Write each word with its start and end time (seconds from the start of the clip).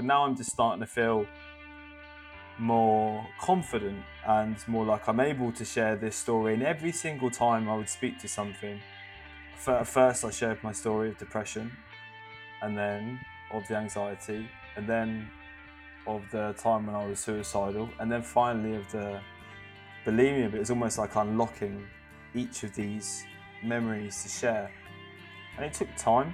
But 0.00 0.06
now 0.06 0.24
I'm 0.24 0.34
just 0.34 0.52
starting 0.52 0.80
to 0.80 0.86
feel 0.86 1.26
more 2.58 3.26
confident 3.38 4.02
and 4.26 4.56
more 4.66 4.86
like 4.86 5.06
I'm 5.06 5.20
able 5.20 5.52
to 5.52 5.62
share 5.62 5.94
this 5.94 6.16
story. 6.16 6.54
And 6.54 6.62
every 6.62 6.90
single 6.90 7.30
time 7.30 7.68
I 7.68 7.76
would 7.76 7.90
speak 7.90 8.18
to 8.20 8.26
something, 8.26 8.80
at 9.66 9.86
first 9.86 10.24
I 10.24 10.30
shared 10.30 10.62
my 10.62 10.72
story 10.72 11.10
of 11.10 11.18
depression, 11.18 11.70
and 12.62 12.78
then 12.78 13.20
of 13.52 13.68
the 13.68 13.76
anxiety, 13.76 14.48
and 14.74 14.88
then 14.88 15.28
of 16.06 16.22
the 16.32 16.54
time 16.56 16.86
when 16.86 16.96
I 16.96 17.04
was 17.06 17.20
suicidal, 17.20 17.90
and 17.98 18.10
then 18.10 18.22
finally 18.22 18.76
of 18.76 18.90
the 18.92 19.20
bulimia. 20.06 20.50
But 20.50 20.60
it's 20.60 20.70
almost 20.70 20.96
like 20.96 21.14
unlocking 21.14 21.86
each 22.34 22.62
of 22.62 22.74
these 22.74 23.26
memories 23.62 24.22
to 24.22 24.30
share. 24.30 24.70
And 25.58 25.66
it 25.66 25.74
took 25.74 25.94
time, 25.98 26.32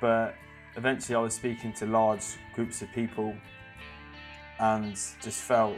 but 0.00 0.34
eventually 0.76 1.16
I 1.16 1.20
was 1.20 1.34
speaking 1.34 1.72
to 1.74 1.86
large 1.86 2.24
groups 2.54 2.82
of 2.82 2.90
people 2.92 3.34
and 4.58 4.94
just 4.94 5.42
felt 5.42 5.76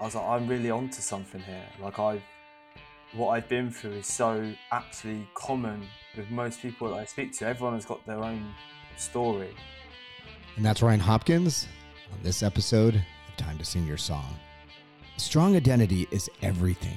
I 0.00 0.04
was 0.04 0.14
like, 0.14 0.24
I'm 0.24 0.48
really 0.48 0.70
onto 0.70 1.00
something 1.00 1.40
here. 1.40 1.66
Like 1.80 1.98
I 1.98 2.22
what 3.14 3.30
I've 3.30 3.48
been 3.48 3.70
through 3.70 3.92
is 3.92 4.06
so 4.06 4.52
actually 4.70 5.28
common 5.34 5.86
with 6.16 6.30
most 6.30 6.62
people 6.62 6.88
that 6.90 6.96
I 6.96 7.04
speak 7.04 7.36
to. 7.38 7.46
Everyone 7.46 7.74
has 7.74 7.84
got 7.84 8.04
their 8.06 8.22
own 8.22 8.54
story. 8.96 9.54
And 10.56 10.64
that's 10.64 10.82
Ryan 10.82 11.00
Hopkins 11.00 11.68
on 12.10 12.18
this 12.22 12.42
episode 12.42 12.94
of 12.94 13.36
Time 13.36 13.58
to 13.58 13.64
Sing 13.64 13.86
Your 13.86 13.98
Song. 13.98 14.38
Strong 15.18 15.56
identity 15.56 16.08
is 16.10 16.30
everything. 16.40 16.96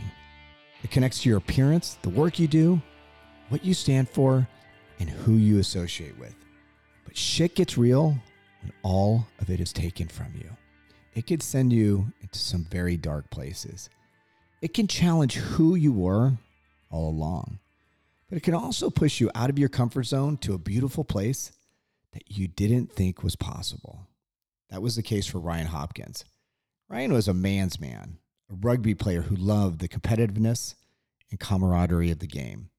It 0.83 0.91
connects 0.91 1.21
to 1.23 1.29
your 1.29 1.37
appearance, 1.37 1.97
the 2.01 2.09
work 2.09 2.39
you 2.39 2.47
do, 2.47 2.81
what 3.49 3.65
you 3.65 3.73
stand 3.73 4.09
for, 4.09 4.47
and 4.99 5.09
who 5.09 5.33
you 5.33 5.59
associate 5.59 6.17
with. 6.17 6.44
But 7.05 7.15
shit 7.15 7.55
gets 7.55 7.77
real 7.77 8.17
when 8.61 8.73
all 8.83 9.27
of 9.39 9.49
it 9.49 9.59
is 9.59 9.71
taken 9.71 10.07
from 10.07 10.33
you. 10.35 10.49
It 11.13 11.27
could 11.27 11.41
send 11.41 11.71
you 11.71 12.11
into 12.21 12.37
some 12.37 12.65
very 12.65 12.97
dark 12.97 13.29
places. 13.29 13.89
It 14.61 14.73
can 14.73 14.87
challenge 14.87 15.35
who 15.35 15.75
you 15.75 15.93
were 15.93 16.33
all 16.89 17.09
along, 17.09 17.59
but 18.27 18.37
it 18.37 18.43
can 18.43 18.53
also 18.53 18.89
push 18.89 19.21
you 19.21 19.31
out 19.33 19.49
of 19.49 19.59
your 19.59 19.69
comfort 19.69 20.03
zone 20.03 20.37
to 20.37 20.53
a 20.53 20.57
beautiful 20.59 21.03
place 21.03 21.51
that 22.13 22.23
you 22.29 22.47
didn't 22.47 22.91
think 22.91 23.23
was 23.23 23.35
possible. 23.35 24.07
That 24.69 24.81
was 24.81 24.95
the 24.95 25.03
case 25.03 25.27
for 25.27 25.39
Ryan 25.39 25.67
Hopkins. 25.67 26.25
Ryan 26.89 27.13
was 27.13 27.27
a 27.27 27.33
man's 27.33 27.79
man, 27.79 28.17
a 28.49 28.55
rugby 28.55 28.95
player 28.95 29.21
who 29.21 29.35
loved 29.35 29.79
the 29.79 29.87
competitiveness 29.87 30.75
and 31.29 31.39
camaraderie 31.39 32.11
of 32.11 32.19
the 32.19 32.27
game, 32.27 32.69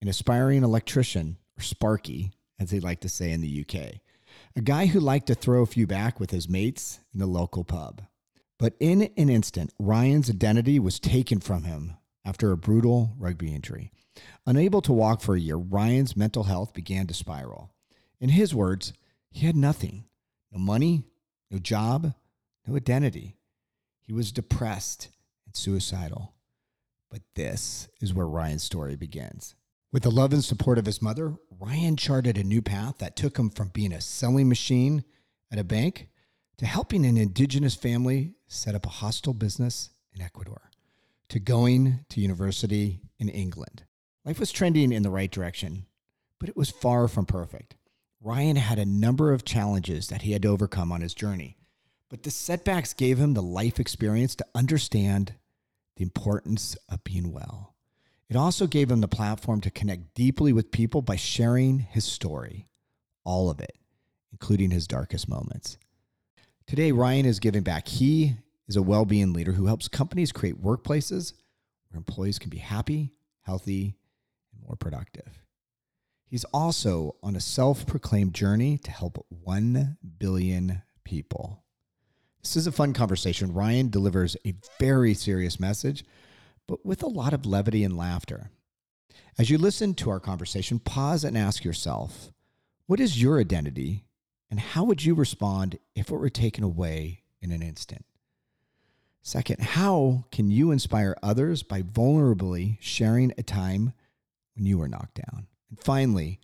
an 0.00 0.08
aspiring 0.08 0.62
electrician, 0.62 1.36
or 1.58 1.62
Sparky, 1.62 2.32
as 2.58 2.70
they 2.70 2.80
like 2.80 3.00
to 3.00 3.08
say 3.08 3.32
in 3.32 3.40
the 3.40 3.64
UK, 3.64 4.00
a 4.56 4.60
guy 4.60 4.86
who 4.86 5.00
liked 5.00 5.26
to 5.28 5.34
throw 5.34 5.62
a 5.62 5.66
few 5.66 5.86
back 5.86 6.18
with 6.18 6.30
his 6.30 6.48
mates 6.48 7.00
in 7.12 7.20
the 7.20 7.26
local 7.26 7.64
pub. 7.64 8.02
But 8.58 8.74
in 8.80 9.02
an 9.16 9.28
instant, 9.28 9.72
Ryan's 9.78 10.28
identity 10.28 10.78
was 10.78 10.98
taken 10.98 11.40
from 11.40 11.64
him 11.64 11.94
after 12.24 12.50
a 12.50 12.56
brutal 12.56 13.14
rugby 13.18 13.54
injury. 13.54 13.92
Unable 14.46 14.82
to 14.82 14.92
walk 14.92 15.20
for 15.20 15.36
a 15.36 15.40
year, 15.40 15.56
Ryan's 15.56 16.16
mental 16.16 16.44
health 16.44 16.74
began 16.74 17.06
to 17.06 17.14
spiral. 17.14 17.70
In 18.20 18.30
his 18.30 18.54
words, 18.54 18.92
he 19.30 19.46
had 19.46 19.56
nothing 19.56 20.04
no 20.50 20.58
money, 20.58 21.04
no 21.50 21.58
job, 21.58 22.14
no 22.66 22.76
identity. 22.76 23.36
He 24.00 24.12
was 24.12 24.32
depressed 24.32 25.08
and 25.44 25.54
suicidal. 25.54 26.32
But 27.10 27.20
this 27.34 27.88
is 28.00 28.14
where 28.14 28.26
Ryan's 28.26 28.62
story 28.62 28.96
begins. 28.96 29.54
With 29.92 30.02
the 30.02 30.10
love 30.10 30.32
and 30.32 30.44
support 30.44 30.78
of 30.78 30.86
his 30.86 31.02
mother, 31.02 31.34
Ryan 31.60 31.96
charted 31.96 32.38
a 32.38 32.44
new 32.44 32.62
path 32.62 32.98
that 32.98 33.16
took 33.16 33.36
him 33.36 33.50
from 33.50 33.68
being 33.68 33.92
a 33.92 34.00
selling 34.00 34.48
machine 34.48 35.02
at 35.50 35.58
a 35.58 35.64
bank 35.64 36.08
to 36.58 36.66
helping 36.66 37.04
an 37.04 37.16
indigenous 37.16 37.74
family 37.74 38.34
set 38.46 38.76
up 38.76 38.86
a 38.86 38.90
hostel 38.90 39.34
business 39.34 39.90
in 40.14 40.22
Ecuador, 40.22 40.70
to 41.28 41.40
going 41.40 42.04
to 42.10 42.20
university 42.20 43.00
in 43.18 43.28
England. 43.28 43.84
Life 44.24 44.38
was 44.38 44.52
trending 44.52 44.92
in 44.92 45.02
the 45.02 45.10
right 45.10 45.30
direction, 45.30 45.86
but 46.38 46.48
it 46.48 46.56
was 46.56 46.70
far 46.70 47.08
from 47.08 47.26
perfect. 47.26 47.74
Ryan 48.20 48.56
had 48.56 48.78
a 48.78 48.84
number 48.84 49.32
of 49.32 49.44
challenges 49.44 50.08
that 50.08 50.22
he 50.22 50.32
had 50.32 50.42
to 50.42 50.48
overcome 50.48 50.92
on 50.92 51.00
his 51.00 51.14
journey, 51.14 51.56
but 52.08 52.22
the 52.22 52.30
setbacks 52.30 52.92
gave 52.92 53.18
him 53.18 53.34
the 53.34 53.42
life 53.42 53.80
experience 53.80 54.36
to 54.36 54.46
understand 54.54 55.34
the 55.96 56.04
importance 56.04 56.76
of 56.88 57.02
being 57.02 57.32
well. 57.32 57.74
It 58.28 58.36
also 58.36 58.66
gave 58.66 58.90
him 58.90 59.00
the 59.00 59.08
platform 59.08 59.60
to 59.62 59.70
connect 59.70 60.14
deeply 60.14 60.52
with 60.52 60.70
people 60.70 61.00
by 61.00 61.16
sharing 61.16 61.78
his 61.78 62.04
story, 62.04 62.68
all 63.24 63.48
of 63.48 63.60
it, 63.60 63.72
including 64.32 64.70
his 64.70 64.86
darkest 64.86 65.28
moments. 65.28 65.78
Today, 66.66 66.92
Ryan 66.92 67.24
is 67.24 67.40
giving 67.40 67.62
back. 67.62 67.88
He 67.88 68.36
is 68.68 68.76
a 68.76 68.82
well 68.82 69.06
being 69.06 69.32
leader 69.32 69.52
who 69.52 69.66
helps 69.66 69.88
companies 69.88 70.32
create 70.32 70.62
workplaces 70.62 71.32
where 71.88 71.96
employees 71.96 72.38
can 72.38 72.50
be 72.50 72.58
happy, 72.58 73.14
healthy, 73.40 73.96
and 74.52 74.62
more 74.62 74.76
productive. 74.76 75.42
He's 76.26 76.44
also 76.44 77.16
on 77.22 77.34
a 77.34 77.40
self 77.40 77.86
proclaimed 77.86 78.34
journey 78.34 78.76
to 78.78 78.90
help 78.90 79.24
1 79.30 79.96
billion 80.18 80.82
people. 81.02 81.64
This 82.42 82.56
is 82.56 82.66
a 82.66 82.72
fun 82.72 82.92
conversation. 82.92 83.54
Ryan 83.54 83.88
delivers 83.88 84.36
a 84.46 84.54
very 84.78 85.14
serious 85.14 85.58
message 85.58 86.04
but 86.68 86.86
with 86.86 87.02
a 87.02 87.08
lot 87.08 87.32
of 87.32 87.44
levity 87.44 87.82
and 87.82 87.96
laughter. 87.96 88.50
As 89.36 89.50
you 89.50 89.58
listen 89.58 89.94
to 89.94 90.10
our 90.10 90.20
conversation, 90.20 90.78
pause 90.78 91.24
and 91.24 91.36
ask 91.36 91.64
yourself 91.64 92.30
what 92.86 93.00
is 93.00 93.20
your 93.20 93.40
identity 93.40 94.04
and 94.50 94.60
how 94.60 94.84
would 94.84 95.04
you 95.04 95.14
respond 95.14 95.78
if 95.94 96.10
it 96.10 96.16
were 96.16 96.30
taken 96.30 96.62
away 96.62 97.22
in 97.40 97.50
an 97.50 97.62
instant? 97.62 98.04
Second, 99.22 99.60
how 99.60 100.24
can 100.30 100.50
you 100.50 100.70
inspire 100.70 101.16
others 101.22 101.62
by 101.62 101.82
vulnerably 101.82 102.78
sharing 102.80 103.32
a 103.36 103.42
time 103.42 103.92
when 104.54 104.64
you 104.64 104.78
were 104.78 104.88
knocked 104.88 105.16
down? 105.16 105.48
And 105.68 105.78
finally, 105.78 106.40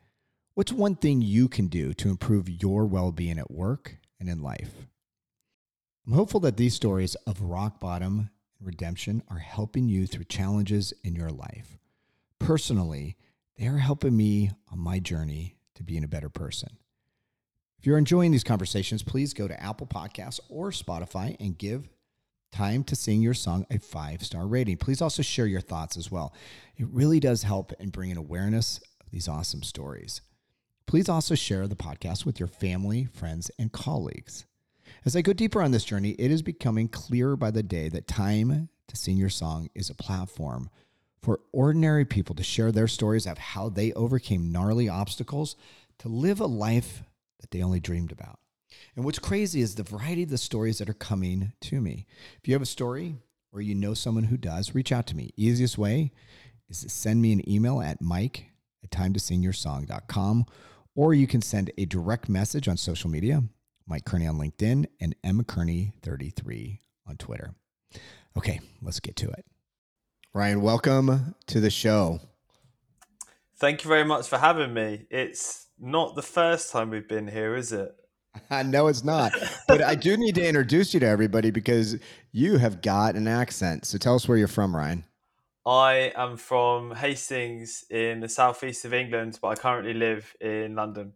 what's 0.55 0.73
one 0.73 0.97
thing 0.97 1.23
you 1.23 1.49
can 1.49 1.69
do 1.69 1.95
to 1.95 2.11
improve 2.11 2.49
your 2.49 2.85
well 2.85 3.11
being 3.11 3.39
at 3.39 3.51
work 3.51 3.97
and 4.21 4.29
in 4.29 4.43
life? 4.43 4.87
I'm 6.07 6.13
hopeful 6.13 6.41
that 6.41 6.59
these 6.59 6.75
stories 6.75 7.15
of 7.27 7.41
rock 7.41 7.81
bottom 7.81 8.29
redemption 8.67 9.23
are 9.29 9.39
helping 9.39 9.89
you 9.89 10.07
through 10.07 10.25
challenges 10.25 10.93
in 11.03 11.15
your 11.15 11.31
life. 11.31 11.79
Personally, 12.39 13.17
they 13.59 13.67
are 13.67 13.79
helping 13.79 14.17
me 14.17 14.51
on 14.71 14.79
my 14.79 14.99
journey 14.99 15.57
to 15.75 15.83
being 15.83 16.05
a 16.05 16.09
better 16.09 16.29
person. 16.29 16.77
If 17.79 17.87
you're 17.87 17.99
enjoying 17.99 18.33
these 18.33 18.45
conversations, 18.45 19.03
please 19.03 19.35
go 19.35 19.47
to 19.47 19.63
Apple 19.63 19.87
Podcasts 19.87 20.41
or 20.49 20.71
Spotify 20.71 21.37
and 21.39 21.59
give 21.59 21.89
Time 22.51 22.85
to 22.85 22.97
Sing 22.97 23.21
Your 23.21 23.35
Song 23.35 23.67
a 23.69 23.79
five 23.79 24.23
star 24.23 24.47
rating. 24.47 24.77
Please 24.77 25.03
also 25.03 25.23
share 25.23 25.47
your 25.47 25.61
thoughts 25.61 25.97
as 25.97 26.11
well. 26.11 26.33
It 26.77 26.87
really 26.91 27.19
does 27.19 27.43
help 27.43 27.73
in 27.81 27.91
bringing 27.91 28.17
awareness 28.17 28.79
of 29.01 29.11
these 29.11 29.29
awesome 29.29 29.63
stories. 29.63 30.21
Please 30.87 31.09
also 31.09 31.35
share 31.35 31.67
the 31.67 31.75
podcast 31.75 32.25
with 32.25 32.39
your 32.39 32.47
family, 32.47 33.07
friends, 33.13 33.51
and 33.59 33.73
colleagues. 33.73 34.45
As 35.07 35.15
I 35.15 35.21
go 35.21 35.35
deeper 35.35 35.61
on 35.61 35.71
this 35.71 35.85
journey, 35.85 36.13
it 36.13 36.31
is 36.31 36.41
becoming 36.41 36.89
clearer 36.89 37.37
by 37.37 37.51
the 37.51 37.63
day 37.63 37.91
that 37.91 38.07
Time 38.07 38.71
to 38.89 38.97
Sing 38.97 39.19
Your 39.19 39.29
Song 39.29 39.69
is 39.75 39.91
a 39.91 39.95
platform 39.95 40.71
for 41.21 41.41
ordinary 41.53 42.07
people 42.07 42.35
to 42.37 42.43
share 42.43 42.73
their 42.73 42.89
stories 42.89 43.27
of 43.27 43.37
how 43.37 43.69
they 43.69 43.93
overcame 43.93 44.51
gnarly 44.51 44.89
obstacles 44.89 45.57
to 45.99 46.09
live 46.09 46.41
a 46.41 46.47
life 46.47 47.03
that 47.41 47.51
they 47.51 47.63
only 47.63 47.81
dreamed 47.81 48.13
about. 48.13 48.39
And 48.97 49.05
what's 49.05 49.19
crazy 49.19 49.61
is 49.61 49.75
the 49.75 49.83
variety 49.83 50.23
of 50.23 50.31
the 50.31 50.39
stories 50.39 50.79
that 50.79 50.89
are 50.89 50.95
coming 50.95 51.53
to 51.61 51.83
me. 51.83 52.07
If 52.41 52.49
you 52.49 52.55
have 52.55 52.63
a 52.63 52.67
story 52.67 53.17
or 53.53 53.61
you 53.61 53.75
know 53.75 53.93
someone 53.93 54.25
who 54.25 54.39
does, 54.39 54.75
reach 54.75 54.91
out 54.91 55.07
to 55.09 55.17
me. 55.17 55.35
Easiest 55.37 55.77
way 55.77 56.13
is 56.71 56.81
to 56.81 56.89
send 56.89 57.21
me 57.21 57.33
an 57.33 57.47
email 57.49 57.83
at 57.83 58.01
mike 58.01 58.47
at 58.83 58.91
timetosingyoursong.com 58.91 60.47
or 60.95 61.13
you 61.13 61.27
can 61.27 61.43
send 61.43 61.71
a 61.77 61.85
direct 61.85 62.31
message 62.31 62.69
on 62.69 62.79
social 62.79 63.11
media 63.11 63.43
Mike 63.87 64.05
Kearney 64.05 64.27
on 64.27 64.39
LinkedIn, 64.39 64.87
and 65.01 65.15
M 65.23 65.43
Kearney33 65.43 66.81
on 67.07 67.17
Twitter. 67.17 67.55
Okay, 68.37 68.61
let's 68.83 69.01
get 69.01 69.17
to 69.17 69.31
it. 69.31 69.45
Ryan, 70.33 70.63
welcome 70.63 71.35
to 71.47 71.61
the 71.61 71.71
show. 71.71 72.21
Thank 73.57 73.85
you 73.85 73.89
very 73.89 74.05
much 74.05 74.27
for 74.29 74.39
having 74.39 74.75
me. 74.75 75.07
It's 75.11 75.67
not 75.79 76.17
the 76.17 76.23
first 76.23 76.73
time 76.73 76.91
we've 76.91 77.09
been 77.09 77.29
here, 77.29 77.55
is 77.55 77.73
it? 77.73 77.95
no, 78.65 78.89
it's 78.89 79.05
not. 79.05 79.33
But 79.69 79.83
I 79.83 79.95
do 79.95 80.17
need 80.17 80.35
to 80.37 80.47
introduce 80.47 80.93
you 80.93 81.01
to 81.01 81.07
everybody 81.07 81.51
because 81.51 81.97
you 82.33 82.59
have 82.59 82.83
got 82.83 83.15
an 83.15 83.29
accent. 83.29 83.87
So 83.87 83.99
tell 83.99 84.15
us 84.15 84.27
where 84.27 84.37
you're 84.37 84.49
from, 84.49 84.75
Ryan. 84.75 85.05
I 85.67 86.13
am 86.15 86.37
from 86.37 86.95
Hastings 86.95 87.85
in 87.89 88.21
the 88.21 88.29
southeast 88.29 88.85
of 88.85 88.93
England, 88.93 89.39
but 89.41 89.49
I 89.49 89.55
currently 89.55 89.95
live 89.95 90.35
in 90.41 90.75
London. 90.75 91.13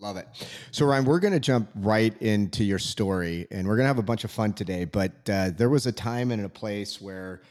Love 0.00 0.16
it. 0.16 0.28
So, 0.70 0.86
Ryan, 0.86 1.04
we're 1.04 1.20
going 1.20 1.32
to 1.32 1.40
jump 1.40 1.70
right 1.74 2.16
into 2.20 2.64
your 2.64 2.78
story 2.78 3.46
and 3.50 3.66
we're 3.66 3.76
going 3.76 3.84
to 3.84 3.88
have 3.88 3.98
a 3.98 4.02
bunch 4.02 4.24
of 4.24 4.30
fun 4.30 4.52
today. 4.52 4.84
But 4.84 5.12
uh, 5.28 5.50
there 5.56 5.70
was 5.70 5.86
a 5.86 5.92
time 5.92 6.30
and 6.30 6.44
a 6.44 6.48
place 6.48 7.00
where 7.00 7.42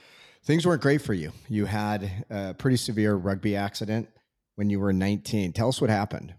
things 0.44 0.66
weren't 0.66 0.82
great 0.82 1.02
for 1.02 1.14
you. 1.14 1.32
You 1.50 1.66
had 1.66 2.26
a 2.30 2.54
pretty 2.54 2.78
severe 2.78 3.16
rugby 3.16 3.56
accident 3.56 4.10
when 4.56 4.70
you 4.70 4.80
were 4.80 4.94
19. 4.94 5.54
Tell 5.54 5.70
us 5.70 5.82
what 5.82 5.90
happened. 5.90 6.36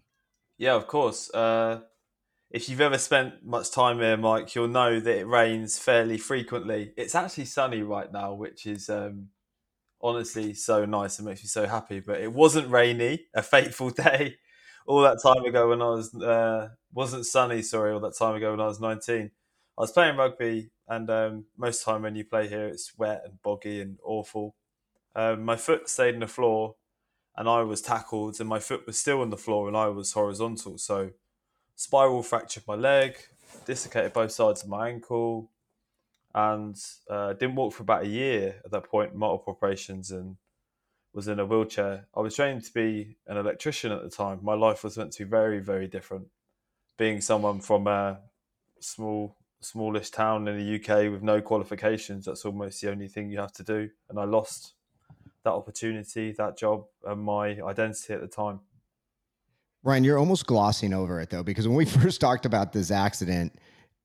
Yeah, 0.59 0.75
of 0.75 0.87
course. 0.87 1.33
Uh, 1.33 1.81
if 2.51 2.69
you've 2.69 2.81
ever 2.81 2.99
spent 2.99 3.45
much 3.45 3.73
time 3.73 3.99
here, 3.99 4.17
Mike, 4.17 4.55
you'll 4.55 4.69
know 4.69 5.01
that 5.01 5.19
it 5.19 5.27
rains 5.27 5.79
fairly 5.79 6.19
frequently. 6.19 6.93
It's 6.97 7.15
actually 7.15 7.47
sunny 7.47 7.83
right 7.83 8.13
now, 8.13 8.35
which 8.35 8.67
is 8.67 8.89
um, 8.89 9.31
honestly 10.01 10.55
so 10.55 10.85
nice 10.85 11.19
and 11.19 11.27
makes 11.27 11.43
me 11.43 11.49
so 11.49 11.67
happy. 11.67 11.99
But 11.99 12.21
it 12.21 12.33
wasn't 12.33 12.71
rainy, 12.71 13.27
a 13.35 13.43
fateful 13.43 13.91
day, 13.91 14.37
all 14.87 15.03
that 15.03 15.23
time 15.23 15.45
ago 15.45 15.69
when 15.71 15.83
I 15.83 15.91
was 15.91 16.15
uh, 16.15 16.69
wasn't 16.93 17.27
sunny. 17.27 17.63
Sorry, 17.63 17.93
all 17.93 18.01
that 18.01 18.17
time 18.19 18.35
ago 18.35 18.51
when 18.51 18.61
I 18.61 18.67
was 18.67 18.81
nineteen. 18.81 19.31
I 19.77 19.81
was 19.81 19.93
playing 19.93 20.17
rugby, 20.17 20.71
and 20.89 21.11
um, 21.11 21.47
most 21.57 21.85
time 21.85 22.03
when 22.03 22.15
you 22.15 22.25
play 22.25 22.49
here, 22.49 22.67
it's 22.69 22.97
wet 22.97 23.23
and 23.25 23.43
boggy 23.43 23.81
and 23.81 23.99
awful. 24.05 24.55
Um, 25.17 25.45
my 25.45 25.57
foot 25.57 25.89
stayed 25.89 26.15
in 26.15 26.21
the 26.21 26.27
floor, 26.29 26.77
and 27.37 27.49
I 27.49 27.63
was 27.63 27.83
tackled, 27.83 28.39
and 28.41 28.49
my 28.49 28.61
foot 28.61 28.87
was 28.87 28.99
still 28.99 29.21
on 29.21 29.31
the 29.31 29.37
floor, 29.37 29.69
and 29.69 29.77
I 29.77 29.89
was 29.89 30.13
horizontal. 30.13 30.79
So 30.79 31.11
spiral 31.75 32.23
fractured 32.23 32.65
my 32.69 32.75
leg, 32.75 33.17
dislocated 33.67 34.13
both 34.13 34.33
sides 34.33 34.63
of 34.63 34.69
my 34.69 34.89
ankle, 34.91 35.51
and 36.35 36.77
uh, 37.09 37.33
didn't 37.33 37.57
walk 37.57 37.73
for 37.75 37.83
about 37.83 38.05
a 38.05 38.09
year 38.09 38.57
at 38.65 38.71
that 38.71 38.85
point, 38.85 39.15
multiple 39.15 39.55
operations, 39.55 40.11
and 40.11 40.37
was 41.15 41.29
in 41.29 41.39
a 41.39 41.47
wheelchair. 41.47 42.07
I 42.15 42.21
was 42.21 42.35
trained 42.35 42.65
to 42.65 42.73
be 42.73 43.17
an 43.29 43.37
electrician 43.37 43.93
at 43.93 44.03
the 44.03 44.11
time. 44.11 44.41
My 44.43 44.55
life 44.55 44.83
was 44.83 44.99
meant 44.99 45.13
to 45.13 45.25
be 45.25 45.31
very, 45.31 45.61
very 45.61 45.87
different. 45.87 46.27
Being 46.99 47.21
someone 47.21 47.61
from 47.61 47.87
a 47.87 48.19
small, 48.81 49.37
smallish 49.61 50.11
town 50.11 50.49
in 50.49 50.59
the 50.59 50.75
UK 50.75 51.11
with 51.11 51.23
no 51.23 51.41
qualifications, 51.41 52.25
that's 52.25 52.45
almost 52.45 52.81
the 52.81 52.91
only 52.91 53.07
thing 53.07 53.31
you 53.31 53.39
have 53.39 53.53
to 53.53 53.63
do. 53.63 53.89
And 54.11 54.19
I 54.19 54.25
lost 54.25 54.75
that 55.45 55.53
opportunity, 55.53 56.33
that 56.33 56.59
job, 56.59 56.85
and 57.07 57.23
my 57.23 57.61
identity 57.63 58.13
at 58.13 58.21
the 58.21 58.27
time. 58.27 58.61
Ryan, 59.85 60.03
you're 60.03 60.19
almost 60.19 60.47
glossing 60.47 60.93
over 60.93 61.21
it 61.21 61.31
though, 61.31 61.45
because 61.45 61.69
when 61.69 61.77
we 61.77 61.85
first 62.03 62.21
talked 62.21 62.45
about 62.45 62.73
this 62.73 62.91
accident, 62.91 63.55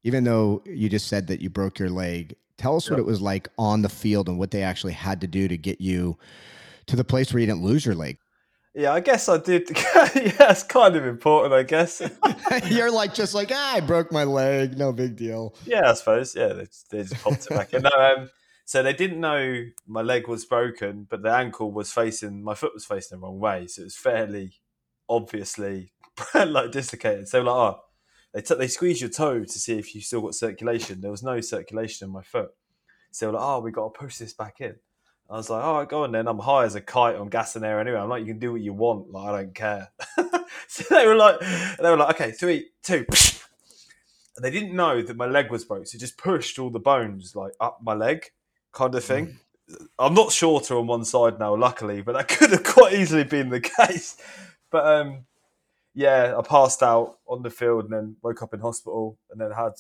even 0.04 0.24
though 0.24 0.62
you 0.66 0.90
just 0.90 1.08
said 1.08 1.28
that 1.28 1.42
you 1.42 1.50
broke 1.50 1.80
your 1.80 1.90
leg, 1.90 2.36
tell 2.58 2.76
us 2.76 2.86
yep. 2.86 2.92
what 2.92 3.00
it 3.00 3.06
was 3.06 3.20
like 3.20 3.48
on 3.58 3.82
the 3.82 3.90
field 3.90 4.30
and 4.30 4.38
what 4.38 4.52
they 4.52 4.62
actually 4.62 4.94
had 4.94 5.22
to 5.22 5.28
do 5.28 5.48
to 5.48 5.58
get 5.58 5.82
you 5.82 6.18
to 6.90 6.96
the 6.96 7.04
place 7.04 7.34
where 7.34 7.40
you 7.40 7.48
didn't 7.48 7.64
lose 7.64 7.86
your 7.86 7.96
leg. 7.96 8.18
Yeah, 8.76 8.94
I 8.94 9.00
guess 9.00 9.28
I 9.28 9.38
did. 9.38 9.70
yeah, 9.76 10.52
it's 10.52 10.64
kind 10.64 10.96
of 10.96 11.06
important, 11.06 11.54
I 11.54 11.64
guess. 11.64 12.02
You're 12.70 12.92
like, 12.92 13.14
just 13.14 13.34
like, 13.34 13.52
ah, 13.52 13.76
I 13.76 13.80
broke 13.80 14.12
my 14.12 14.24
leg. 14.24 14.78
No 14.78 14.94
big 14.94 15.16
deal. 15.16 15.56
Yeah, 15.66 15.90
I 15.90 15.94
suppose. 15.94 16.36
Yeah, 16.36 16.54
they 16.54 16.66
just, 16.66 16.90
they 16.92 17.02
just 17.04 17.24
popped 17.24 17.46
it 17.46 17.50
back 17.50 17.74
in. 17.74 17.82
No, 17.82 17.90
um, 17.90 18.30
so 18.66 18.84
they 18.84 18.94
didn't 18.94 19.20
know 19.20 19.66
my 19.88 20.02
leg 20.02 20.28
was 20.28 20.46
broken, 20.46 21.08
but 21.10 21.24
the 21.24 21.32
ankle 21.32 21.72
was 21.72 21.92
facing, 21.92 22.44
my 22.44 22.54
foot 22.54 22.74
was 22.74 22.86
facing 22.86 23.18
the 23.18 23.26
wrong 23.26 23.40
way. 23.40 23.66
So 23.66 23.82
it 23.82 23.86
was 23.86 23.96
fairly 23.96 24.54
obviously 25.10 25.92
like 26.36 26.72
dislocated. 26.72 27.28
So 27.28 27.42
like, 27.42 27.56
oh, 27.56 27.80
they 28.34 28.42
t- 28.42 28.56
they 28.56 28.68
squeeze 28.68 29.02
your 29.02 29.10
toe 29.10 29.44
to 29.44 29.60
see 29.60 29.80
if 29.80 29.96
you 29.96 30.02
still 30.02 30.22
got 30.22 30.36
circulation. 30.36 31.02
There 31.02 31.10
was 31.10 31.24
no 31.24 31.42
circulation 31.42 32.08
in 32.08 32.14
my 32.14 32.22
foot. 32.22 32.52
So 33.12 33.32
like, 33.32 33.42
oh, 33.42 33.60
we 33.60 33.72
got 33.72 33.94
to 33.94 34.00
push 34.00 34.18
this 34.18 34.34
back 34.34 34.62
in. 34.62 34.76
I 35.30 35.34
was 35.38 35.50
like, 35.50 35.64
all 35.64 35.78
right, 35.78 35.88
go 35.88 36.04
on 36.04 36.12
then. 36.12 36.28
I'm 36.28 36.40
high 36.40 36.66
as 36.66 36.74
a 36.74 36.82
kite 36.82 37.16
on 37.16 37.30
gas 37.30 37.56
and 37.56 37.64
air 37.64 37.80
anyway. 37.80 38.00
I'm 38.00 38.10
like, 38.10 38.22
you 38.22 38.26
can 38.26 38.40
do 38.40 38.52
what 38.52 38.62
you 38.62 38.74
want. 38.74 39.12
Like, 39.12 39.28
I 39.28 39.42
don't 39.42 39.54
care. 39.54 39.90
so 40.68 40.84
they 40.90 41.06
were 41.06 41.16
like, 41.16 41.40
they 41.40 41.90
were 41.90 41.98
like, 41.98 42.16
okay, 42.16 42.32
three, 42.32 42.70
two. 42.82 43.06
And 44.36 44.44
they 44.44 44.50
didn't 44.50 44.76
know 44.76 45.04
that 45.04 45.18
my 45.18 45.28
leg 45.28 45.52
was 45.52 45.66
broke. 45.66 45.86
So 45.86 46.00
just 46.00 46.18
pushed 46.18 46.58
all 46.58 46.72
the 46.72 46.80
bones 46.80 47.36
like 47.36 47.54
up 47.60 47.80
my 47.84 47.94
leg 47.94 48.32
kind 48.72 48.96
of 48.96 49.04
thing. 49.04 49.38
Mm. 49.70 49.88
I'm 50.00 50.14
not 50.16 50.32
shorter 50.32 50.76
on 50.78 50.88
one 50.88 51.06
side 51.06 51.38
now, 51.38 51.56
luckily, 51.56 52.02
but 52.02 52.14
that 52.14 52.28
could 52.40 52.50
have 52.50 52.64
quite 52.64 52.94
easily 52.94 53.24
been 53.24 53.50
the 53.50 53.62
case. 53.62 54.18
But 54.72 54.86
um, 54.88 55.26
yeah, 55.94 56.36
I 56.36 56.42
passed 56.42 56.82
out 56.82 57.20
on 57.28 57.44
the 57.44 57.52
field 57.52 57.84
and 57.84 57.94
then 57.94 58.16
woke 58.24 58.42
up 58.42 58.54
in 58.56 58.62
hospital 58.62 59.20
and 59.30 59.40
then 59.40 59.52
had 59.52 59.74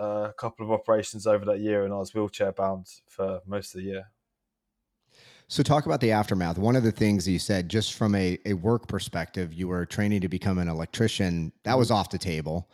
uh, 0.00 0.28
a 0.30 0.34
couple 0.38 0.64
of 0.64 0.72
operations 0.72 1.26
over 1.26 1.44
that 1.44 1.60
year 1.60 1.84
and 1.84 1.92
I 1.92 1.98
was 1.98 2.14
wheelchair 2.14 2.52
bound 2.52 2.86
for 3.06 3.40
most 3.46 3.74
of 3.74 3.80
the 3.80 3.86
year. 3.86 4.10
So, 5.48 5.62
talk 5.62 5.86
about 5.86 6.00
the 6.00 6.12
aftermath. 6.12 6.58
One 6.58 6.76
of 6.76 6.82
the 6.82 6.92
things 6.92 7.28
you 7.28 7.38
said, 7.38 7.68
just 7.68 7.94
from 7.94 8.14
a, 8.14 8.38
a 8.46 8.54
work 8.54 8.88
perspective, 8.88 9.52
you 9.52 9.68
were 9.68 9.84
training 9.86 10.22
to 10.22 10.28
become 10.28 10.58
an 10.58 10.68
electrician. 10.68 11.52
That 11.64 11.78
was 11.78 11.88
mm-hmm. 11.88 11.96
off 11.96 12.10
the 12.10 12.18
table. 12.18 12.70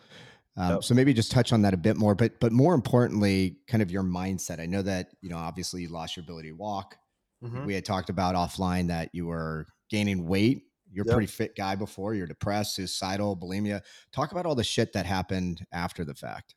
Um. 0.56 0.82
So 0.82 0.94
maybe 0.94 1.12
just 1.12 1.30
touch 1.30 1.52
on 1.52 1.62
that 1.62 1.74
a 1.74 1.78
bit 1.78 1.96
more, 1.96 2.14
but 2.14 2.38
but 2.40 2.52
more 2.52 2.74
importantly, 2.74 3.58
kind 3.66 3.82
of 3.82 3.90
your 3.90 4.02
mindset. 4.02 4.60
I 4.60 4.66
know 4.66 4.82
that 4.82 5.10
you 5.20 5.30
know 5.30 5.36
obviously 5.36 5.82
you 5.82 5.88
lost 5.88 6.16
your 6.16 6.22
ability 6.22 6.50
to 6.50 6.56
walk. 6.56 6.96
Mm-hmm. 7.42 7.64
We 7.64 7.74
had 7.74 7.84
talked 7.84 8.10
about 8.10 8.34
offline 8.34 8.88
that 8.88 9.10
you 9.12 9.26
were 9.26 9.66
gaining 9.88 10.26
weight 10.26 10.64
you're 10.92 11.04
yep. 11.06 11.12
a 11.12 11.16
pretty 11.16 11.26
fit 11.26 11.56
guy 11.56 11.74
before. 11.76 12.14
You're 12.14 12.26
depressed, 12.26 12.74
suicidal, 12.74 13.36
bulimia. 13.36 13.82
Talk 14.12 14.32
about 14.32 14.46
all 14.46 14.54
the 14.54 14.64
shit 14.64 14.92
that 14.92 15.06
happened 15.06 15.64
after 15.72 16.04
the 16.04 16.14
fact. 16.14 16.54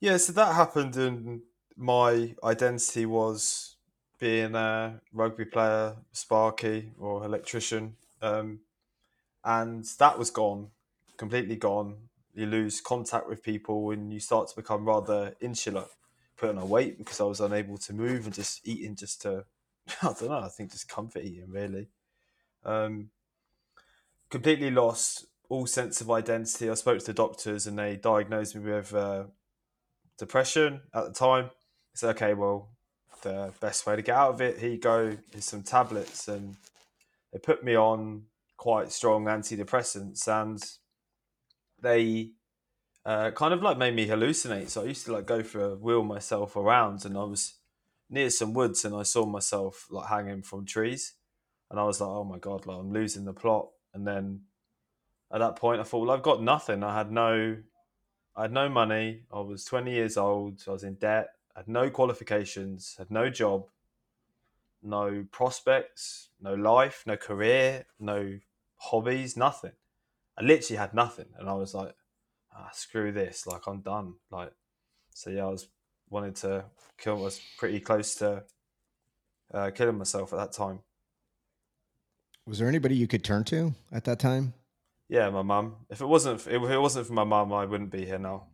Yeah, 0.00 0.16
so 0.16 0.32
that 0.34 0.54
happened, 0.54 0.96
and 0.96 1.40
my 1.76 2.34
identity 2.44 3.06
was 3.06 3.75
being 4.18 4.54
a 4.54 5.00
rugby 5.12 5.44
player, 5.44 5.96
sparky, 6.12 6.92
or 6.98 7.24
electrician, 7.24 7.96
um, 8.22 8.60
and 9.44 9.84
that 9.98 10.18
was 10.18 10.30
gone, 10.30 10.68
completely 11.16 11.56
gone. 11.56 11.96
You 12.34 12.46
lose 12.46 12.80
contact 12.80 13.28
with 13.28 13.42
people, 13.42 13.90
and 13.90 14.12
you 14.12 14.20
start 14.20 14.48
to 14.48 14.56
become 14.56 14.84
rather 14.84 15.34
insular. 15.40 15.86
Putting 16.36 16.58
on 16.58 16.68
weight 16.68 16.98
because 16.98 17.18
I 17.18 17.24
was 17.24 17.40
unable 17.40 17.78
to 17.78 17.94
move 17.94 18.26
and 18.26 18.34
just 18.34 18.60
eating 18.68 18.94
just 18.94 19.22
to, 19.22 19.46
I 20.02 20.12
don't 20.12 20.24
know. 20.24 20.40
I 20.40 20.48
think 20.48 20.70
just 20.70 20.86
comfort 20.86 21.22
eating 21.24 21.48
really. 21.48 21.88
Um, 22.62 23.08
completely 24.28 24.70
lost 24.70 25.24
all 25.48 25.66
sense 25.66 26.00
of 26.00 26.10
identity. 26.10 26.68
I 26.68 26.74
spoke 26.74 26.98
to 26.98 27.06
the 27.06 27.12
doctors 27.14 27.66
and 27.66 27.78
they 27.78 27.96
diagnosed 27.96 28.54
me 28.56 28.70
with 28.70 28.92
uh, 28.94 29.24
depression 30.18 30.82
at 30.94 31.06
the 31.06 31.12
time. 31.12 31.46
I 31.46 31.94
said, 31.94 32.10
okay, 32.16 32.34
well, 32.34 32.70
the 33.22 33.52
best 33.60 33.86
way 33.86 33.96
to 33.96 34.02
get 34.02 34.16
out 34.16 34.34
of 34.34 34.40
it, 34.40 34.58
here 34.58 34.70
you 34.70 34.78
go, 34.78 35.16
is 35.32 35.44
some 35.44 35.62
tablets. 35.62 36.28
And 36.28 36.56
they 37.32 37.38
put 37.38 37.64
me 37.64 37.76
on 37.76 38.24
quite 38.56 38.92
strong 38.92 39.26
antidepressants 39.26 40.26
and 40.28 40.62
they 41.80 42.30
uh, 43.04 43.30
kind 43.32 43.52
of 43.52 43.62
like 43.62 43.78
made 43.78 43.94
me 43.94 44.06
hallucinate. 44.06 44.68
So 44.68 44.82
I 44.82 44.86
used 44.86 45.04
to 45.06 45.12
like 45.12 45.26
go 45.26 45.42
for 45.42 45.60
a 45.60 45.74
wheel 45.74 46.02
myself 46.02 46.56
around 46.56 47.04
and 47.04 47.16
I 47.16 47.24
was 47.24 47.54
near 48.08 48.30
some 48.30 48.54
woods 48.54 48.84
and 48.84 48.94
I 48.94 49.02
saw 49.02 49.26
myself 49.26 49.86
like 49.90 50.08
hanging 50.08 50.42
from 50.42 50.64
trees. 50.64 51.14
And 51.70 51.80
I 51.80 51.84
was 51.84 52.00
like, 52.00 52.08
oh 52.08 52.24
my 52.24 52.38
God, 52.38 52.66
like 52.66 52.78
I'm 52.78 52.92
losing 52.92 53.24
the 53.24 53.32
plot 53.32 53.68
and 53.92 54.06
then 54.06 54.42
at 55.32 55.40
that 55.40 55.56
point, 55.56 55.80
I 55.80 55.84
thought, 55.84 56.06
well, 56.06 56.16
I've 56.16 56.22
got 56.22 56.42
nothing. 56.42 56.82
I 56.82 56.96
had 56.96 57.10
no, 57.10 57.56
I 58.36 58.42
had 58.42 58.52
no 58.52 58.68
money. 58.68 59.22
I 59.32 59.40
was 59.40 59.64
20 59.64 59.90
years 59.90 60.16
old. 60.16 60.62
I 60.68 60.70
was 60.70 60.84
in 60.84 60.94
debt. 60.94 61.28
Had 61.56 61.68
no 61.68 61.90
qualifications. 61.90 62.94
Had 62.98 63.10
no 63.10 63.30
job. 63.30 63.66
No 64.82 65.24
prospects. 65.32 66.28
No 66.40 66.54
life. 66.54 67.02
No 67.06 67.16
career. 67.16 67.86
No 67.98 68.38
hobbies. 68.76 69.36
Nothing. 69.36 69.72
I 70.38 70.44
literally 70.44 70.76
had 70.76 70.92
nothing, 70.92 71.28
and 71.38 71.48
I 71.48 71.54
was 71.54 71.72
like, 71.72 71.94
ah, 72.54 72.68
screw 72.72 73.10
this. 73.10 73.46
Like 73.46 73.66
I'm 73.66 73.80
done. 73.80 74.16
Like, 74.30 74.52
so 75.14 75.30
yeah, 75.30 75.46
I 75.46 75.48
was 75.48 75.68
wanted 76.10 76.36
to 76.36 76.66
kill. 76.98 77.18
I 77.18 77.22
was 77.22 77.40
pretty 77.58 77.80
close 77.80 78.14
to 78.16 78.44
uh, 79.52 79.70
killing 79.70 79.96
myself 79.96 80.32
at 80.34 80.36
that 80.36 80.52
time. 80.52 80.80
Was 82.46 82.58
there 82.58 82.68
anybody 82.68 82.94
you 82.94 83.08
could 83.08 83.24
turn 83.24 83.44
to 83.44 83.74
at 83.90 84.04
that 84.04 84.18
time? 84.18 84.52
Yeah, 85.08 85.30
my 85.30 85.42
mum. 85.42 85.76
If 85.88 86.00
it 86.00 86.06
wasn't, 86.06 86.46
if 86.46 86.48
it 86.48 86.78
wasn't 86.78 87.06
for 87.06 87.12
my 87.12 87.24
mum, 87.24 87.52
I 87.52 87.64
wouldn't 87.64 87.90
be 87.90 88.04
here 88.04 88.18
now. 88.18 88.44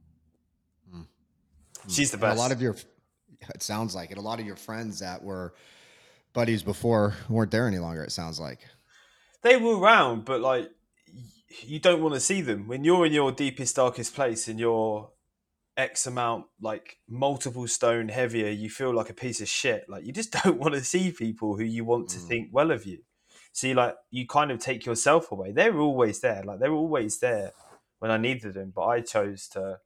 Mm. 0.94 1.06
She's 1.88 2.10
the 2.10 2.16
best. 2.16 2.32
And 2.32 2.38
a 2.38 2.42
lot 2.42 2.52
of 2.52 2.62
your, 2.62 2.76
it 3.54 3.62
sounds 3.62 3.94
like 3.94 4.10
it. 4.10 4.18
A 4.18 4.22
lot 4.22 4.40
of 4.40 4.46
your 4.46 4.56
friends 4.56 5.00
that 5.00 5.22
were 5.22 5.54
buddies 6.32 6.62
before 6.62 7.14
weren't 7.28 7.50
there 7.50 7.66
any 7.66 7.78
longer. 7.78 8.02
It 8.02 8.12
sounds 8.12 8.40
like 8.40 8.60
they 9.42 9.56
were 9.56 9.78
around, 9.78 10.24
but 10.24 10.40
like 10.40 10.70
you 11.60 11.78
don't 11.78 12.02
want 12.02 12.14
to 12.14 12.20
see 12.20 12.40
them 12.40 12.66
when 12.66 12.84
you're 12.84 13.06
in 13.06 13.12
your 13.12 13.32
deepest, 13.32 13.76
darkest 13.76 14.14
place 14.14 14.48
and 14.48 14.58
you're 14.58 15.10
X 15.76 16.06
amount, 16.06 16.46
like 16.60 16.98
multiple 17.08 17.66
stone 17.66 18.08
heavier. 18.08 18.48
You 18.48 18.70
feel 18.70 18.94
like 18.94 19.10
a 19.10 19.14
piece 19.14 19.40
of 19.40 19.48
shit. 19.48 19.88
Like 19.88 20.04
you 20.04 20.12
just 20.12 20.32
don't 20.44 20.58
want 20.58 20.74
to 20.74 20.84
see 20.84 21.10
people 21.10 21.56
who 21.56 21.64
you 21.64 21.84
want 21.84 22.08
to 22.10 22.18
mm. 22.18 22.28
think 22.28 22.48
well 22.52 22.70
of 22.70 22.86
you. 22.86 22.98
So 23.52 23.66
you 23.66 23.74
like 23.74 23.96
you 24.10 24.26
kind 24.26 24.50
of 24.50 24.58
take 24.60 24.86
yourself 24.86 25.30
away. 25.30 25.52
They 25.52 25.70
were 25.70 25.80
always 25.80 26.20
there. 26.20 26.42
Like 26.42 26.60
they 26.60 26.68
were 26.68 26.76
always 26.76 27.18
there 27.18 27.52
when 27.98 28.10
I 28.10 28.16
needed 28.16 28.54
them, 28.54 28.72
but 28.74 28.86
I 28.86 29.00
chose 29.00 29.46
to 29.48 29.78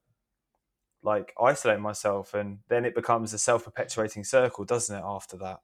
like 1.06 1.32
isolate 1.40 1.80
myself 1.80 2.34
and 2.34 2.58
then 2.68 2.84
it 2.84 2.94
becomes 2.94 3.32
a 3.32 3.38
self-perpetuating 3.38 4.24
circle, 4.24 4.64
doesn't 4.64 4.94
it, 4.94 5.02
after 5.04 5.36
that? 5.38 5.60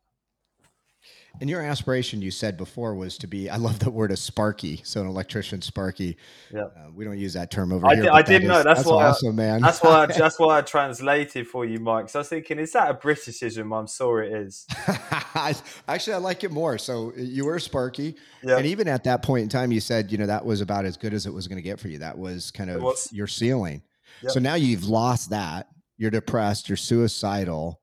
And 1.41 1.49
your 1.49 1.63
aspiration, 1.63 2.21
you 2.21 2.31
said 2.31 2.57
before, 2.59 2.95
was 2.95 3.17
to 3.19 3.27
be. 3.27 3.49
I 3.49 3.57
love 3.57 3.79
the 3.79 3.91
word 3.91 4.13
a 4.13 4.17
sparky. 4.17 4.83
So 4.85 5.01
an 5.01 5.07
electrician 5.07 5.63
sparky. 5.63 6.19
Yeah. 6.53 6.65
Uh, 6.65 6.91
we 6.95 7.05
don't 7.07 7.19
use 7.19 7.33
that 7.33 7.51
term 7.51 7.73
over 7.73 7.87
I, 7.87 7.95
here. 7.95 8.03
did, 8.05 8.13
I 8.13 8.23
didn't 8.23 8.49
know. 8.49 8.59
is- 8.59 8.65
That's, 8.65 8.85
why. 8.85 9.07
awesome, 9.07 9.35
man. 9.35 9.63
That's 9.63 9.83
why. 9.83 10.03
I, 10.03 10.07
that's 10.19 10.39
why 10.39 10.59
I 10.59 10.61
translated 10.61 11.49
for 11.49 11.65
you, 11.65 11.81
Mike. 11.81 12.11
So 12.11 12.19
I 12.19 12.21
was 12.21 12.29
thinking, 12.29 12.59
is 12.59 12.73
that 12.73 12.91
a 12.91 12.95
Britishism? 12.95 13.77
I'm 13.77 13.87
sure 13.89 14.23
it 14.23 14.33
is. 14.33 14.67
Actually, 15.89 16.15
I 16.15 16.19
like 16.19 16.45
it 16.45 16.51
more. 16.53 16.77
So 16.77 17.13
you 17.17 17.47
were 17.47 17.59
Sparky, 17.59 18.15
Yeah. 18.45 18.59
and 18.59 18.67
even 18.67 18.87
at 18.87 19.03
that 19.05 19.23
point 19.23 19.43
in 19.45 19.49
time, 19.49 19.73
you 19.73 19.81
said, 19.81 20.13
you 20.13 20.19
know, 20.19 20.27
that 20.27 20.45
was 20.45 20.61
about 20.61 20.85
as 20.85 20.99
good 20.99 21.15
as 21.15 21.27
it 21.27 21.33
was 21.33 21.49
going 21.49 21.57
to 21.57 21.63
get 21.63 21.81
for 21.81 21.89
you. 21.89 21.99
That 21.99 22.19
was 22.19 22.51
kind 22.51 22.69
of 22.71 22.83
was. 22.83 23.11
your 23.11 23.27
ceiling. 23.27 23.83
Yep. 24.23 24.33
So 24.33 24.41
now 24.41 24.55
you've 24.55 24.85
lost 24.85 25.31
that. 25.31 25.69
You're 25.97 26.11
depressed. 26.11 26.69
You're 26.69 26.77
suicidal. 26.77 27.81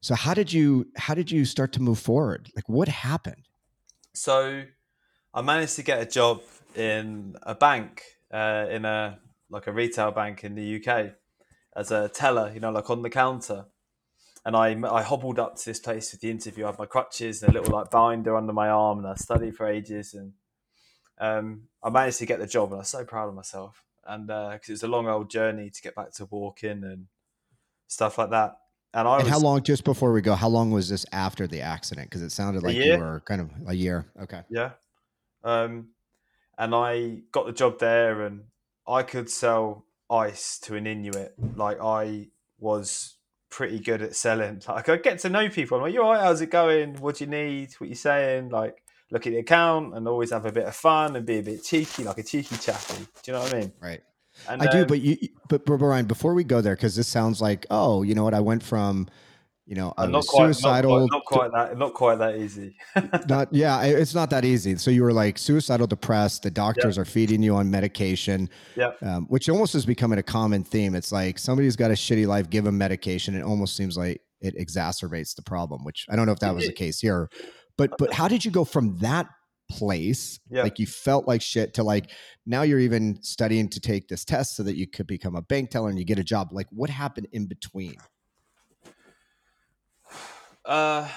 So 0.00 0.14
how 0.14 0.34
did 0.34 0.52
you 0.52 0.86
how 0.96 1.14
did 1.14 1.30
you 1.30 1.44
start 1.44 1.72
to 1.72 1.82
move 1.82 1.98
forward? 1.98 2.50
Like 2.54 2.68
what 2.68 2.88
happened? 2.88 3.48
So 4.14 4.64
I 5.34 5.42
managed 5.42 5.76
to 5.76 5.82
get 5.82 6.00
a 6.00 6.06
job 6.06 6.42
in 6.74 7.36
a 7.42 7.54
bank, 7.54 8.02
uh, 8.32 8.66
in 8.70 8.84
a 8.84 9.18
like 9.50 9.66
a 9.66 9.72
retail 9.72 10.10
bank 10.10 10.44
in 10.44 10.54
the 10.54 10.76
UK, 10.76 11.12
as 11.74 11.90
a 11.90 12.08
teller. 12.08 12.50
You 12.54 12.60
know, 12.60 12.70
like 12.70 12.88
on 12.90 13.02
the 13.02 13.10
counter. 13.10 13.66
And 14.44 14.54
I, 14.54 14.76
I 14.88 15.02
hobbled 15.02 15.40
up 15.40 15.56
to 15.56 15.64
this 15.64 15.80
place 15.80 16.12
with 16.12 16.20
the 16.20 16.30
interview. 16.30 16.66
I 16.66 16.68
had 16.68 16.78
my 16.78 16.86
crutches 16.86 17.42
and 17.42 17.50
a 17.50 17.58
little 17.58 17.76
like 17.76 17.90
binder 17.90 18.36
under 18.36 18.52
my 18.52 18.68
arm, 18.68 18.98
and 18.98 19.08
I 19.08 19.16
studied 19.16 19.56
for 19.56 19.66
ages. 19.66 20.14
And 20.14 20.34
um, 21.18 21.62
I 21.82 21.90
managed 21.90 22.18
to 22.18 22.26
get 22.26 22.38
the 22.38 22.46
job, 22.46 22.68
and 22.68 22.76
I 22.76 22.78
was 22.78 22.88
so 22.88 23.04
proud 23.04 23.28
of 23.28 23.34
myself. 23.34 23.85
And 24.08 24.26
because 24.26 24.68
it 24.68 24.72
was 24.72 24.82
a 24.82 24.88
long 24.88 25.08
old 25.08 25.30
journey 25.30 25.70
to 25.70 25.82
get 25.82 25.94
back 25.94 26.12
to 26.14 26.26
walking 26.26 26.84
and 26.84 27.06
stuff 27.86 28.18
like 28.18 28.30
that. 28.30 28.58
And 28.94 29.06
I 29.06 29.16
And 29.16 29.24
was 29.24 29.32
how 29.32 29.38
long? 29.40 29.62
Just 29.62 29.84
before 29.84 30.12
we 30.12 30.22
go, 30.22 30.34
how 30.34 30.48
long 30.48 30.70
was 30.70 30.88
this 30.88 31.04
after 31.12 31.46
the 31.46 31.60
accident? 31.60 32.08
Because 32.08 32.22
it 32.22 32.32
sounded 32.32 32.62
like 32.62 32.76
you 32.76 32.96
were 32.96 33.22
kind 33.26 33.40
of 33.40 33.50
a 33.66 33.74
year. 33.74 34.06
Okay. 34.22 34.40
Yeah. 34.48 34.70
Um, 35.44 35.88
and 36.58 36.74
I 36.74 37.20
got 37.32 37.46
the 37.46 37.52
job 37.52 37.78
there, 37.78 38.22
and 38.22 38.44
I 38.88 39.02
could 39.02 39.28
sell 39.28 39.84
ice 40.10 40.58
to 40.60 40.76
an 40.76 40.86
Inuit. 40.86 41.34
Like 41.56 41.78
I 41.82 42.28
was 42.58 43.16
pretty 43.50 43.80
good 43.80 44.02
at 44.02 44.16
selling. 44.16 44.62
Like 44.68 44.88
I 44.88 44.96
get 44.96 45.18
to 45.20 45.28
know 45.28 45.48
people. 45.48 45.76
I'm 45.76 45.82
like, 45.82 45.94
"You 45.94 46.02
all 46.02 46.12
right? 46.12 46.22
How's 46.22 46.40
it 46.40 46.50
going? 46.50 46.94
What 46.96 47.16
do 47.16 47.24
you 47.24 47.30
need? 47.30 47.74
What 47.78 47.90
you 47.90 47.96
saying?" 47.96 48.48
Like 48.48 48.82
look 49.10 49.26
at 49.26 49.30
the 49.30 49.38
account 49.38 49.94
and 49.94 50.06
always 50.08 50.32
have 50.32 50.46
a 50.46 50.52
bit 50.52 50.66
of 50.66 50.74
fun 50.74 51.16
and 51.16 51.24
be 51.24 51.38
a 51.38 51.42
bit 51.42 51.64
cheeky, 51.64 52.04
like 52.04 52.18
a 52.18 52.22
cheeky 52.22 52.56
chappy. 52.56 52.94
Do 52.98 53.06
you 53.26 53.32
know 53.32 53.40
what 53.40 53.54
I 53.54 53.60
mean? 53.60 53.72
Right. 53.80 54.00
And, 54.48 54.62
I 54.62 54.70
do, 54.70 54.82
um, 54.82 54.86
but 54.86 55.00
you, 55.00 55.16
but, 55.48 55.64
but 55.64 55.76
Ryan, 55.76 56.06
before 56.06 56.34
we 56.34 56.44
go 56.44 56.60
there, 56.60 56.76
because 56.76 56.96
this 56.96 57.08
sounds 57.08 57.40
like, 57.40 57.66
oh, 57.70 58.02
you 58.02 58.14
know 58.14 58.24
what? 58.24 58.34
I 58.34 58.40
went 58.40 58.62
from, 58.62 59.08
you 59.66 59.74
know, 59.74 59.94
I 59.96 60.04
I'm 60.04 60.12
not 60.12 60.26
quite, 60.26 60.54
suicidal. 60.54 61.08
not 61.08 61.24
quite, 61.24 61.50
not 61.50 61.50
quite 61.50 61.52
that, 61.52 61.78
not 61.78 61.94
quite 61.94 62.18
that 62.18 62.36
easy. 62.36 62.76
not, 63.28 63.48
yeah, 63.52 63.82
it's 63.82 64.14
not 64.14 64.30
that 64.30 64.44
easy. 64.44 64.76
So 64.76 64.90
you 64.90 65.02
were 65.02 65.12
like 65.12 65.38
suicidal, 65.38 65.86
depressed. 65.86 66.42
The 66.42 66.50
doctors 66.50 66.98
are 66.98 67.04
feeding 67.04 67.42
you 67.42 67.56
on 67.56 67.70
medication, 67.70 68.48
yeah, 68.76 68.92
um, 69.02 69.26
which 69.28 69.48
almost 69.48 69.74
is 69.74 69.86
becoming 69.86 70.18
a 70.18 70.22
common 70.22 70.62
theme. 70.62 70.94
It's 70.94 71.10
like 71.10 71.38
somebody's 71.38 71.74
got 71.74 71.90
a 71.90 71.94
shitty 71.94 72.26
life, 72.26 72.48
give 72.48 72.64
them 72.64 72.78
medication. 72.78 73.34
It 73.34 73.42
almost 73.42 73.74
seems 73.74 73.96
like 73.96 74.20
it 74.40 74.56
exacerbates 74.56 75.34
the 75.34 75.42
problem. 75.42 75.82
Which 75.82 76.06
I 76.10 76.14
don't 76.14 76.26
know 76.26 76.32
if 76.32 76.40
that 76.40 76.54
was 76.54 76.66
the 76.66 76.72
case 76.72 77.00
here, 77.00 77.28
but 77.76 77.96
but 77.98 78.12
how 78.12 78.28
did 78.28 78.44
you 78.44 78.50
go 78.50 78.64
from 78.64 78.96
that 78.98 79.28
place 79.68 80.38
Yeah. 80.48 80.62
like 80.62 80.78
you 80.78 80.86
felt 80.86 81.26
like 81.26 81.42
shit 81.42 81.74
to 81.74 81.82
like 81.82 82.10
now 82.46 82.62
you're 82.62 82.78
even 82.78 83.20
studying 83.22 83.68
to 83.70 83.80
take 83.80 84.06
this 84.06 84.24
test 84.24 84.54
so 84.54 84.62
that 84.62 84.76
you 84.76 84.86
could 84.86 85.08
become 85.08 85.34
a 85.34 85.42
bank 85.42 85.70
teller 85.70 85.88
and 85.90 85.98
you 85.98 86.04
get 86.04 86.18
a 86.20 86.24
job 86.24 86.52
like 86.52 86.68
what 86.70 86.88
happened 86.88 87.26
in 87.32 87.46
between 87.46 87.96
Uh, 90.64 91.08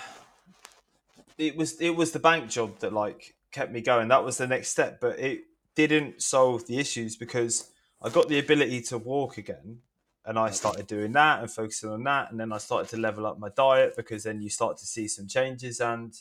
it 1.37 1.55
was 1.55 1.79
it 1.81 1.95
was 1.95 2.11
the 2.11 2.19
bank 2.19 2.49
job 2.49 2.77
that 2.79 2.93
like 2.93 3.35
kept 3.51 3.71
me 3.71 3.81
going. 3.81 4.09
That 4.09 4.23
was 4.23 4.37
the 4.37 4.47
next 4.47 4.69
step, 4.69 4.99
but 5.01 5.17
it 5.19 5.41
didn't 5.75 6.21
solve 6.21 6.67
the 6.67 6.77
issues 6.77 7.15
because 7.15 7.71
I 8.01 8.09
got 8.09 8.27
the 8.27 8.37
ability 8.39 8.81
to 8.83 8.97
walk 8.97 9.37
again, 9.37 9.79
and 10.25 10.37
I 10.37 10.51
started 10.51 10.85
doing 10.85 11.13
that 11.13 11.39
and 11.41 11.49
focusing 11.51 11.89
on 11.89 12.03
that, 12.03 12.29
and 12.29 12.39
then 12.39 12.53
I 12.53 12.59
started 12.59 12.89
to 12.89 12.97
level 12.97 13.25
up 13.25 13.39
my 13.39 13.49
diet 13.49 13.95
because 13.95 14.23
then 14.23 14.41
you 14.41 14.49
start 14.49 14.77
to 14.77 14.85
see 14.85 15.07
some 15.07 15.27
changes, 15.27 15.79
and 15.79 16.13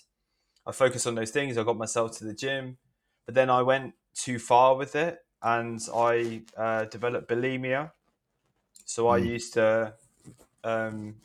I 0.68 0.72
focused 0.72 1.06
on 1.06 1.14
those 1.14 1.30
things. 1.30 1.56
I 1.58 1.64
got 1.64 1.78
myself 1.78 2.18
to 2.18 2.24
the 2.24 2.34
gym, 2.34 2.78
but 3.26 3.34
then 3.34 3.50
I 3.50 3.62
went 3.62 3.94
too 4.14 4.38
far 4.38 4.76
with 4.76 4.94
it, 4.96 5.18
and 5.42 5.80
I 5.94 6.42
uh, 6.56 6.84
developed 6.84 7.28
bulimia. 7.28 7.92
So 8.84 9.08
I 9.08 9.18
Mm. 9.18 9.26
used 9.26 9.54
to 9.54 9.94
um, 10.64 11.16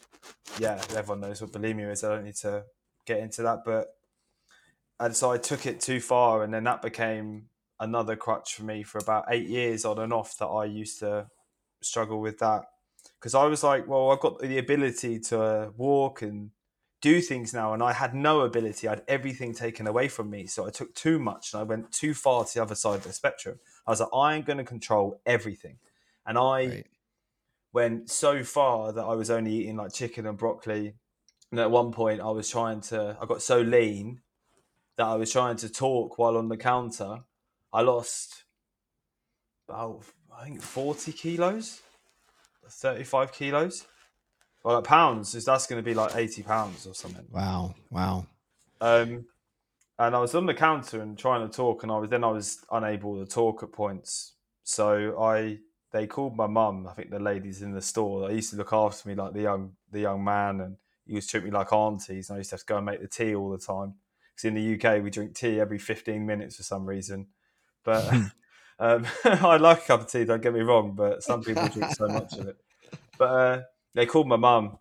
yeah, 0.60 0.82
everyone 0.96 1.22
knows 1.22 1.42
what 1.42 1.52
bulimia 1.52 1.92
is. 1.92 2.04
I 2.04 2.10
don't 2.16 2.26
need 2.26 2.36
to 2.38 2.66
get 3.06 3.20
into 3.20 3.42
that, 3.44 3.64
but 3.66 3.98
and 5.00 5.16
so 5.16 5.32
I 5.32 5.38
took 5.38 5.66
it 5.66 5.82
too 5.82 6.00
far, 6.00 6.44
and 6.44 6.54
then 6.54 6.64
that 6.66 6.82
became 6.82 7.50
another 7.80 8.16
crutch 8.16 8.56
for 8.56 8.64
me 8.64 8.84
for 8.84 9.00
about 9.00 9.26
eight 9.30 9.48
years 9.48 9.86
on 9.86 10.00
and 10.00 10.14
off. 10.14 10.38
That 10.38 10.48
I 10.48 10.66
used 10.66 11.00
to 11.00 11.28
struggle 11.82 12.22
with 12.22 12.40
that 12.40 12.64
because 13.20 13.36
I 13.36 13.46
was 13.46 13.64
like, 13.64 13.88
well, 13.88 14.12
I've 14.12 14.20
got 14.20 14.40
the 14.40 14.58
ability 14.58 15.20
to 15.22 15.74
walk 15.76 16.22
and 16.22 16.52
do 17.04 17.22
things 17.22 17.54
now, 17.54 17.74
and 17.74 17.84
I 17.84 17.94
had 17.94 18.16
no 18.16 18.42
ability. 18.42 18.88
I 18.88 18.92
had 18.92 19.04
everything 19.08 19.54
taken 19.54 19.86
away 19.86 20.08
from 20.08 20.32
me, 20.32 20.48
so 20.48 20.66
I 20.66 20.72
took 20.72 20.96
too 20.96 21.20
much, 21.20 21.54
and 21.54 21.60
I 21.60 21.64
went 21.64 21.92
too 21.92 22.16
far 22.16 22.46
to 22.46 22.54
the 22.56 22.64
other 22.64 22.74
side 22.74 22.96
of 22.96 23.04
the 23.04 23.14
spectrum. 23.14 23.60
I 23.86 23.92
was 23.92 24.00
like, 24.00 24.10
I 24.12 24.36
am 24.36 24.42
going 24.42 24.58
to 24.58 24.64
control 24.64 25.22
everything, 25.26 25.78
and 26.26 26.40
I 26.40 26.66
right 26.66 26.88
went 27.74 28.10
so 28.10 28.44
far 28.44 28.94
that 28.94 29.04
I 29.04 29.16
was 29.16 29.30
only 29.30 29.52
eating 29.52 29.76
like 29.76 29.92
chicken 29.92 30.26
and 30.28 30.38
broccoli. 30.38 30.94
And 31.52 31.60
at 31.60 31.72
one 31.72 31.92
point, 31.92 32.22
I 32.22 32.30
was 32.30 32.50
trying 32.50 32.82
to, 32.82 33.18
I 33.20 33.26
got 33.26 33.42
so 33.42 33.62
lean 33.62 34.22
that 34.98 35.06
I 35.06 35.16
was 35.16 35.32
trying 35.32 35.58
to 35.58 35.70
talk 35.70 36.18
while 36.18 36.38
on 36.38 36.48
the 36.48 36.58
counter. 36.58 37.24
I 37.74 37.82
lost 37.82 38.44
about, 39.68 40.04
I 40.36 40.46
think, 40.46 40.62
40 40.62 41.12
kilos, 41.14 41.82
35 42.70 43.34
kilos. 43.34 43.86
Well, 44.63 44.75
like 44.75 44.86
pounds, 44.86 45.36
is 45.36 45.46
that's 45.46 45.67
going 45.67 45.82
to 45.82 45.86
be 45.86 45.93
like 45.93 46.15
80 46.15 46.43
pounds 46.43 46.88
or 46.88 46.93
something. 46.93 47.25
wow 47.32 47.75
wow 47.91 48.25
Um, 48.79 49.25
and 50.00 50.15
I 50.15 50.20
was 50.20 50.34
on 50.36 50.46
the 50.46 50.53
counter 50.53 51.01
and 51.01 51.17
trying 51.17 51.48
to 51.48 51.55
talk, 51.55 51.84
and 51.84 51.91
I 51.91 51.98
was 51.98 52.10
then 52.10 52.24
I 52.24 52.32
was 52.32 52.60
unable 52.72 53.24
to 53.24 53.29
talk 53.29 53.62
at 53.63 53.72
points. 53.72 54.34
So 54.63 55.22
I 55.22 55.60
they 55.91 56.08
called 56.08 56.36
my 56.36 56.48
mum. 56.48 56.88
I 56.88 56.93
think 56.93 57.12
the 57.12 57.20
ladies 57.20 57.62
in 57.62 57.74
the 57.74 57.82
store. 57.82 58.27
They 58.27 58.36
used 58.36 58.50
to 58.51 58.58
look 58.58 58.74
after 58.74 59.08
me 59.08 59.15
like 59.15 59.34
the 59.34 59.43
young 59.43 59.74
the 59.91 60.01
young 60.01 60.24
man, 60.24 60.62
and 60.62 60.77
he 61.05 61.13
used 61.13 61.29
to 61.29 61.39
treat 61.39 61.46
me 61.46 61.51
like 61.51 61.72
aunties. 61.72 62.29
And 62.29 62.36
I 62.36 62.39
used 62.39 62.50
to 62.50 62.55
have 62.55 62.62
to 62.62 62.65
go 62.65 62.77
and 62.77 62.86
make 62.86 63.01
the 63.01 63.08
tea 63.08 63.36
all 63.36 63.51
the 63.51 63.60
time 63.60 63.96
because 64.32 64.46
in 64.46 64.55
the 64.55 64.75
UK 64.75 65.03
we 65.03 65.10
drink 65.12 65.36
tea 65.36 65.60
every 65.60 65.79
fifteen 65.79 66.25
minutes 66.25 66.55
for 66.55 66.63
some 66.63 66.86
reason. 66.86 67.27
But 67.84 68.12
um, 68.79 69.05
I 69.24 69.58
like 69.58 69.84
a 69.84 69.86
cup 69.86 70.01
of 70.01 70.08
tea. 70.08 70.25
Don't 70.25 70.41
get 70.41 70.53
me 70.53 70.62
wrong, 70.62 70.93
but 70.96 71.24
some 71.24 71.43
people 71.43 71.67
drink 71.67 71.93
so 71.93 72.08
much 72.08 72.34
of 72.34 72.48
it. 72.48 72.58
But 73.20 73.29
uh, 73.29 73.62
they 73.94 74.06
called 74.06 74.28
my 74.28 74.36
mum 74.36 74.78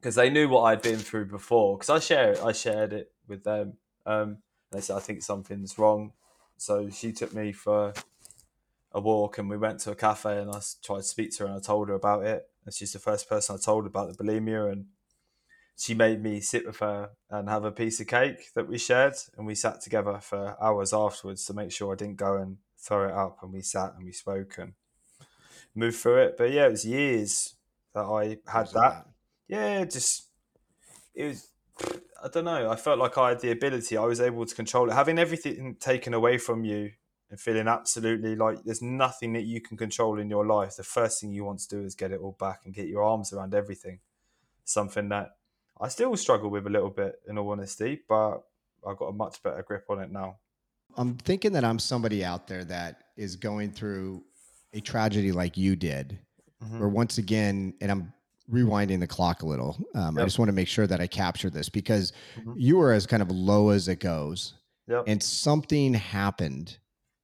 because 0.00 0.14
they 0.14 0.30
knew 0.30 0.48
what 0.48 0.62
I'd 0.62 0.82
been 0.82 0.98
through 0.98 1.26
before. 1.26 1.76
Because 1.76 1.90
I 1.90 1.98
share 1.98 2.44
I 2.44 2.52
shared 2.52 2.92
it 2.92 3.12
with 3.26 3.44
them. 3.44 3.74
Um, 4.04 4.38
they 4.72 4.80
said 4.80 4.96
I 4.96 5.00
think 5.00 5.22
something's 5.22 5.78
wrong, 5.78 6.12
so 6.56 6.90
she 6.90 7.12
took 7.12 7.34
me 7.34 7.52
for 7.52 7.92
a 8.92 9.00
walk, 9.00 9.38
and 9.38 9.50
we 9.50 9.56
went 9.56 9.80
to 9.80 9.90
a 9.90 9.96
cafe, 9.96 10.40
and 10.40 10.50
I 10.50 10.60
tried 10.82 10.98
to 10.98 11.02
speak 11.02 11.36
to 11.36 11.44
her, 11.44 11.46
and 11.46 11.56
I 11.56 11.60
told 11.60 11.88
her 11.88 11.94
about 11.94 12.24
it. 12.24 12.48
And 12.64 12.74
she's 12.74 12.92
the 12.92 12.98
first 12.98 13.28
person 13.28 13.56
I 13.56 13.58
told 13.64 13.86
about 13.86 14.08
the 14.08 14.24
bulimia, 14.24 14.70
and 14.72 14.86
she 15.76 15.94
made 15.94 16.22
me 16.22 16.40
sit 16.40 16.66
with 16.66 16.78
her 16.78 17.10
and 17.30 17.48
have 17.48 17.64
a 17.64 17.72
piece 17.72 18.00
of 18.00 18.06
cake 18.06 18.52
that 18.54 18.68
we 18.68 18.78
shared, 18.78 19.14
and 19.36 19.46
we 19.46 19.54
sat 19.54 19.80
together 19.80 20.18
for 20.20 20.56
hours 20.60 20.92
afterwards 20.92 21.44
to 21.46 21.54
make 21.54 21.72
sure 21.72 21.92
I 21.92 21.96
didn't 21.96 22.16
go 22.16 22.36
and 22.36 22.58
throw 22.78 23.08
it 23.08 23.14
up. 23.14 23.38
And 23.42 23.52
we 23.52 23.62
sat 23.62 23.94
and 23.94 24.04
we 24.04 24.12
spoke 24.12 24.56
and 24.58 24.72
moved 25.74 25.98
through 25.98 26.22
it. 26.22 26.36
But 26.38 26.50
yeah, 26.52 26.66
it 26.66 26.72
was 26.72 26.84
years 26.84 27.54
that 27.96 28.04
I 28.04 28.38
had 28.50 28.68
that 28.68 29.06
yeah, 29.48 29.84
just 29.84 30.28
it 31.14 31.24
was. 31.24 31.48
I 32.22 32.28
don't 32.28 32.44
know. 32.44 32.70
I 32.70 32.76
felt 32.76 32.98
like 32.98 33.18
I 33.18 33.30
had 33.30 33.40
the 33.40 33.50
ability. 33.50 33.96
I 33.96 34.04
was 34.04 34.20
able 34.20 34.46
to 34.46 34.54
control 34.54 34.90
it. 34.90 34.94
Having 34.94 35.18
everything 35.18 35.76
taken 35.78 36.14
away 36.14 36.38
from 36.38 36.64
you 36.64 36.92
and 37.30 37.38
feeling 37.38 37.68
absolutely 37.68 38.34
like 38.34 38.64
there's 38.64 38.80
nothing 38.82 39.34
that 39.34 39.44
you 39.44 39.60
can 39.60 39.76
control 39.76 40.18
in 40.18 40.30
your 40.30 40.46
life. 40.46 40.76
The 40.76 40.82
first 40.82 41.20
thing 41.20 41.32
you 41.32 41.44
want 41.44 41.60
to 41.60 41.68
do 41.68 41.84
is 41.84 41.94
get 41.94 42.12
it 42.12 42.20
all 42.20 42.36
back 42.38 42.62
and 42.64 42.74
get 42.74 42.88
your 42.88 43.02
arms 43.02 43.32
around 43.32 43.54
everything. 43.54 44.00
Something 44.64 45.10
that 45.10 45.36
I 45.80 45.88
still 45.88 46.16
struggle 46.16 46.50
with 46.50 46.66
a 46.66 46.70
little 46.70 46.90
bit, 46.90 47.16
in 47.28 47.36
all 47.36 47.50
honesty, 47.50 48.00
but 48.08 48.38
I've 48.86 48.96
got 48.96 49.06
a 49.06 49.12
much 49.12 49.42
better 49.42 49.62
grip 49.62 49.84
on 49.90 50.00
it 50.00 50.10
now. 50.10 50.38
I'm 50.96 51.16
thinking 51.18 51.52
that 51.52 51.64
I'm 51.64 51.78
somebody 51.78 52.24
out 52.24 52.46
there 52.48 52.64
that 52.64 53.02
is 53.16 53.36
going 53.36 53.70
through 53.72 54.24
a 54.72 54.80
tragedy 54.80 55.30
like 55.30 55.58
you 55.58 55.76
did, 55.76 56.18
Mhm. 56.62 56.78
where 56.80 56.88
once 56.88 57.18
again, 57.18 57.74
and 57.80 57.90
I'm 57.90 58.12
rewinding 58.50 59.00
the 59.00 59.06
clock 59.06 59.42
a 59.42 59.46
little. 59.46 59.76
Um, 59.94 60.16
I 60.18 60.24
just 60.24 60.38
want 60.38 60.48
to 60.48 60.54
make 60.54 60.68
sure 60.68 60.86
that 60.86 61.00
I 61.00 61.06
capture 61.06 61.50
this 61.50 61.68
because 61.68 62.12
Mhm. 62.36 62.54
you 62.56 62.76
were 62.76 62.92
as 62.92 63.06
kind 63.06 63.22
of 63.22 63.30
low 63.30 63.70
as 63.70 63.88
it 63.88 64.00
goes, 64.00 64.54
Yep. 64.88 65.04
and 65.06 65.22
something 65.22 65.94
happened 65.94 66.78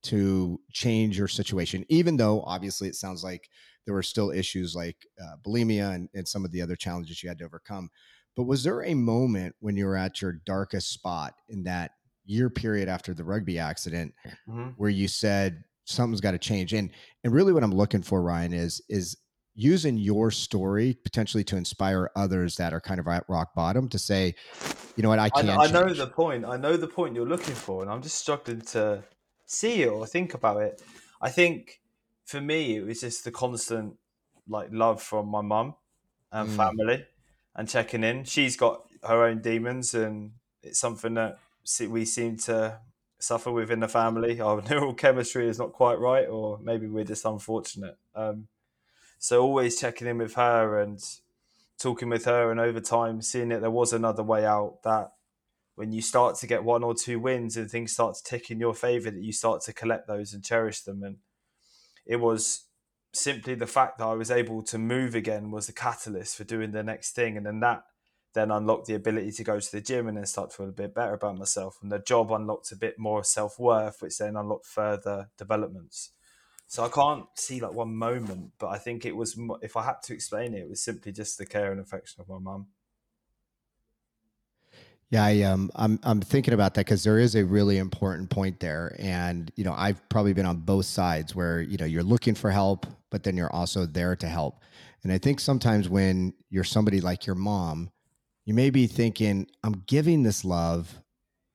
to 0.04 0.60
change 0.72 1.16
your 1.16 1.28
situation. 1.28 1.84
Even 1.88 2.16
though 2.16 2.42
obviously 2.42 2.88
it 2.88 2.96
sounds 2.96 3.22
like 3.22 3.48
there 3.84 3.94
were 3.94 4.02
still 4.02 4.30
issues 4.32 4.74
like 4.74 5.06
uh, 5.20 5.36
bulimia 5.44 5.94
and, 5.94 6.08
and 6.14 6.26
some 6.26 6.44
of 6.44 6.50
the 6.50 6.60
other 6.60 6.74
challenges 6.76 7.22
you 7.22 7.28
had 7.28 7.38
to 7.38 7.44
overcome. 7.44 7.88
But 8.34 8.44
was 8.44 8.64
there 8.64 8.82
a 8.84 8.94
moment 8.94 9.54
when 9.60 9.76
you 9.76 9.86
were 9.86 9.96
at 9.96 10.20
your 10.20 10.32
darkest 10.32 10.90
spot 10.92 11.34
in 11.48 11.62
that 11.64 11.92
year 12.24 12.50
period 12.50 12.88
after 12.88 13.14
the 13.14 13.24
rugby 13.24 13.58
accident 13.58 14.14
mm-hmm. 14.48 14.70
where 14.76 14.90
you 14.90 15.06
said 15.08 15.64
something's 15.84 16.20
got 16.20 16.32
to 16.32 16.38
change? 16.38 16.72
And 16.72 16.90
and 17.24 17.32
really 17.32 17.52
what 17.52 17.64
I'm 17.64 17.74
looking 17.74 18.02
for, 18.02 18.22
Ryan, 18.22 18.52
is 18.52 18.82
is 18.88 19.16
using 19.54 19.98
your 19.98 20.30
story 20.30 20.96
potentially 21.04 21.44
to 21.44 21.56
inspire 21.56 22.10
others 22.16 22.56
that 22.56 22.72
are 22.72 22.80
kind 22.80 22.98
of 22.98 23.06
at 23.06 23.24
rock 23.28 23.54
bottom 23.54 23.88
to 23.90 23.98
say, 23.98 24.34
you 24.96 25.02
know 25.02 25.10
what, 25.10 25.18
I 25.18 25.28
can. 25.28 25.48
I, 25.50 25.64
I 25.64 25.70
know 25.70 25.92
the 25.92 26.06
point. 26.06 26.44
I 26.44 26.56
know 26.56 26.76
the 26.76 26.88
point 26.88 27.14
you're 27.14 27.28
looking 27.28 27.54
for, 27.54 27.82
and 27.82 27.90
I'm 27.90 28.02
just 28.02 28.18
struggling 28.18 28.62
to 28.62 29.02
see 29.46 29.82
it 29.82 29.88
or 29.88 30.06
think 30.06 30.34
about 30.34 30.62
it. 30.62 30.82
I 31.20 31.30
think 31.30 31.80
for 32.24 32.40
me, 32.40 32.76
it 32.76 32.86
was 32.86 33.00
just 33.00 33.24
the 33.24 33.30
constant 33.30 33.96
like 34.48 34.68
love 34.72 35.02
from 35.02 35.28
my 35.28 35.40
mum 35.40 35.74
and 36.30 36.48
mm. 36.48 36.56
family 36.56 37.06
and 37.54 37.68
checking 37.68 38.04
in. 38.04 38.24
She's 38.24 38.56
got 38.56 38.84
her 39.02 39.24
own 39.24 39.40
demons, 39.40 39.94
and 39.94 40.32
it's 40.62 40.78
something 40.78 41.14
that 41.14 41.38
we 41.88 42.04
seem 42.04 42.36
to 42.38 42.78
suffer 43.22 43.50
within 43.50 43.80
the 43.80 43.88
family. 43.88 44.40
Our 44.42 44.62
neural 44.62 44.94
chemistry 44.94 45.48
is 45.48 45.58
not 45.58 45.72
quite 45.72 45.98
right, 45.98 46.26
or 46.28 46.58
maybe 46.62 46.86
we're 46.86 47.04
just 47.04 47.24
unfortunate. 47.24 47.98
Um, 48.14 48.48
so 49.18 49.42
always 49.42 49.80
checking 49.80 50.08
in 50.08 50.18
with 50.18 50.34
her 50.34 50.80
and 50.80 51.00
talking 51.78 52.08
with 52.08 52.24
her, 52.24 52.50
and 52.50 52.60
over 52.60 52.80
time 52.80 53.22
seeing 53.22 53.48
that 53.48 53.60
there 53.60 53.70
was 53.70 53.92
another 53.92 54.22
way 54.22 54.44
out. 54.44 54.82
That 54.84 55.12
when 55.74 55.92
you 55.92 56.02
start 56.02 56.36
to 56.36 56.46
get 56.46 56.64
one 56.64 56.84
or 56.84 56.94
two 56.94 57.18
wins 57.18 57.56
and 57.56 57.70
things 57.70 57.92
start 57.92 58.16
to 58.16 58.24
tick 58.24 58.50
in 58.50 58.60
your 58.60 58.74
favor, 58.74 59.10
that 59.10 59.22
you 59.22 59.32
start 59.32 59.62
to 59.62 59.72
collect 59.72 60.06
those 60.06 60.32
and 60.32 60.44
cherish 60.44 60.80
them. 60.80 61.02
And 61.02 61.16
it 62.06 62.16
was 62.16 62.64
simply 63.12 63.54
the 63.54 63.66
fact 63.66 63.98
that 63.98 64.06
I 64.06 64.14
was 64.14 64.30
able 64.30 64.62
to 64.64 64.78
move 64.78 65.14
again 65.14 65.50
was 65.50 65.66
the 65.66 65.72
catalyst 65.72 66.36
for 66.36 66.44
doing 66.44 66.72
the 66.72 66.82
next 66.82 67.12
thing, 67.12 67.36
and 67.36 67.46
then 67.46 67.60
that 67.60 67.84
then 68.34 68.50
unlocked 68.50 68.86
the 68.86 68.94
ability 68.94 69.32
to 69.32 69.44
go 69.44 69.60
to 69.60 69.72
the 69.72 69.80
gym 69.80 70.08
and 70.08 70.16
then 70.16 70.26
start 70.26 70.50
to 70.50 70.56
feel 70.56 70.68
a 70.68 70.72
bit 70.72 70.94
better 70.94 71.14
about 71.14 71.38
myself. 71.38 71.78
And 71.82 71.92
the 71.92 71.98
job 71.98 72.32
unlocked 72.32 72.72
a 72.72 72.76
bit 72.76 72.98
more 72.98 73.24
self 73.24 73.58
worth, 73.58 74.00
which 74.00 74.18
then 74.18 74.36
unlocked 74.36 74.66
further 74.66 75.28
developments. 75.36 76.10
So 76.66 76.84
I 76.84 76.88
can't 76.88 77.26
see 77.34 77.60
like 77.60 77.74
one 77.74 77.94
moment, 77.94 78.52
but 78.58 78.68
I 78.68 78.78
think 78.78 79.04
it 79.04 79.14
was 79.14 79.38
if 79.60 79.76
I 79.76 79.84
had 79.84 80.02
to 80.04 80.14
explain 80.14 80.54
it, 80.54 80.60
it 80.60 80.70
was 80.70 80.82
simply 80.82 81.12
just 81.12 81.36
the 81.36 81.44
care 81.44 81.70
and 81.70 81.80
affection 81.80 82.22
of 82.22 82.28
my 82.28 82.38
mum. 82.38 82.68
Yeah, 85.10 85.24
I, 85.24 85.42
um, 85.42 85.70
I'm 85.74 86.00
I'm 86.02 86.22
thinking 86.22 86.54
about 86.54 86.72
that 86.72 86.86
because 86.86 87.04
there 87.04 87.18
is 87.18 87.34
a 87.34 87.44
really 87.44 87.76
important 87.76 88.30
point 88.30 88.60
there, 88.60 88.96
and 88.98 89.52
you 89.56 89.64
know 89.64 89.74
I've 89.76 90.08
probably 90.08 90.32
been 90.32 90.46
on 90.46 90.60
both 90.60 90.86
sides 90.86 91.34
where 91.34 91.60
you 91.60 91.76
know 91.76 91.84
you're 91.84 92.02
looking 92.02 92.34
for 92.34 92.50
help, 92.50 92.86
but 93.10 93.22
then 93.22 93.36
you're 93.36 93.52
also 93.52 93.84
there 93.84 94.16
to 94.16 94.26
help. 94.26 94.58
And 95.02 95.12
I 95.12 95.18
think 95.18 95.40
sometimes 95.40 95.90
when 95.90 96.32
you're 96.48 96.64
somebody 96.64 97.02
like 97.02 97.26
your 97.26 97.34
mom, 97.36 97.90
you 98.44 98.54
may 98.54 98.70
be 98.70 98.86
thinking, 98.86 99.46
I'm 99.62 99.84
giving 99.86 100.22
this 100.22 100.44
love, 100.44 101.00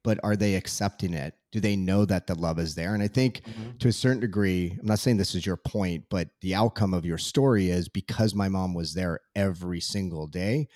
but 0.04 0.20
are 0.24 0.36
they 0.36 0.56
accepting 0.56 1.14
it? 1.14 1.34
Do 1.52 1.60
they 1.60 1.76
know 1.76 2.06
that 2.06 2.28
the 2.28 2.36
love 2.36 2.60
is 2.60 2.76
there? 2.76 2.94
And 2.94 3.04
I 3.04 3.08
think 3.08 3.42
mm-hmm. 3.42 3.78
to 3.80 3.88
a 3.90 3.94
certain 3.94 4.20
degree, 4.20 4.78
I'm 4.80 4.88
not 4.88 5.00
saying 5.00 5.18
this 5.18 5.36
is 5.36 5.46
your 5.46 5.58
point, 5.58 6.06
but 6.10 6.30
the 6.42 6.56
outcome 6.56 6.94
of 6.94 7.06
your 7.06 7.18
story 7.18 7.70
is 7.70 7.90
because 7.90 8.36
my 8.36 8.48
mom 8.48 8.74
was 8.74 8.94
there 8.94 9.22
every 9.36 9.82
single 9.82 10.28
day, 10.28 10.68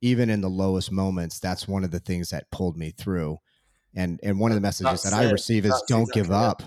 even 0.00 0.30
in 0.30 0.40
the 0.40 0.48
lowest 0.48 0.92
moments, 0.92 1.38
that's 1.38 1.68
one 1.68 1.84
of 1.84 1.90
the 1.90 2.00
things 2.00 2.30
that 2.30 2.50
pulled 2.50 2.76
me 2.76 2.90
through. 2.90 3.38
And 3.94 4.20
and 4.22 4.38
one 4.38 4.50
of 4.50 4.56
the 4.56 4.60
messages 4.60 5.02
that's 5.02 5.14
that 5.14 5.14
I 5.14 5.30
receive 5.30 5.64
is 5.64 5.82
don't 5.88 6.02
exactly 6.02 6.22
give 6.22 6.30
up. 6.30 6.62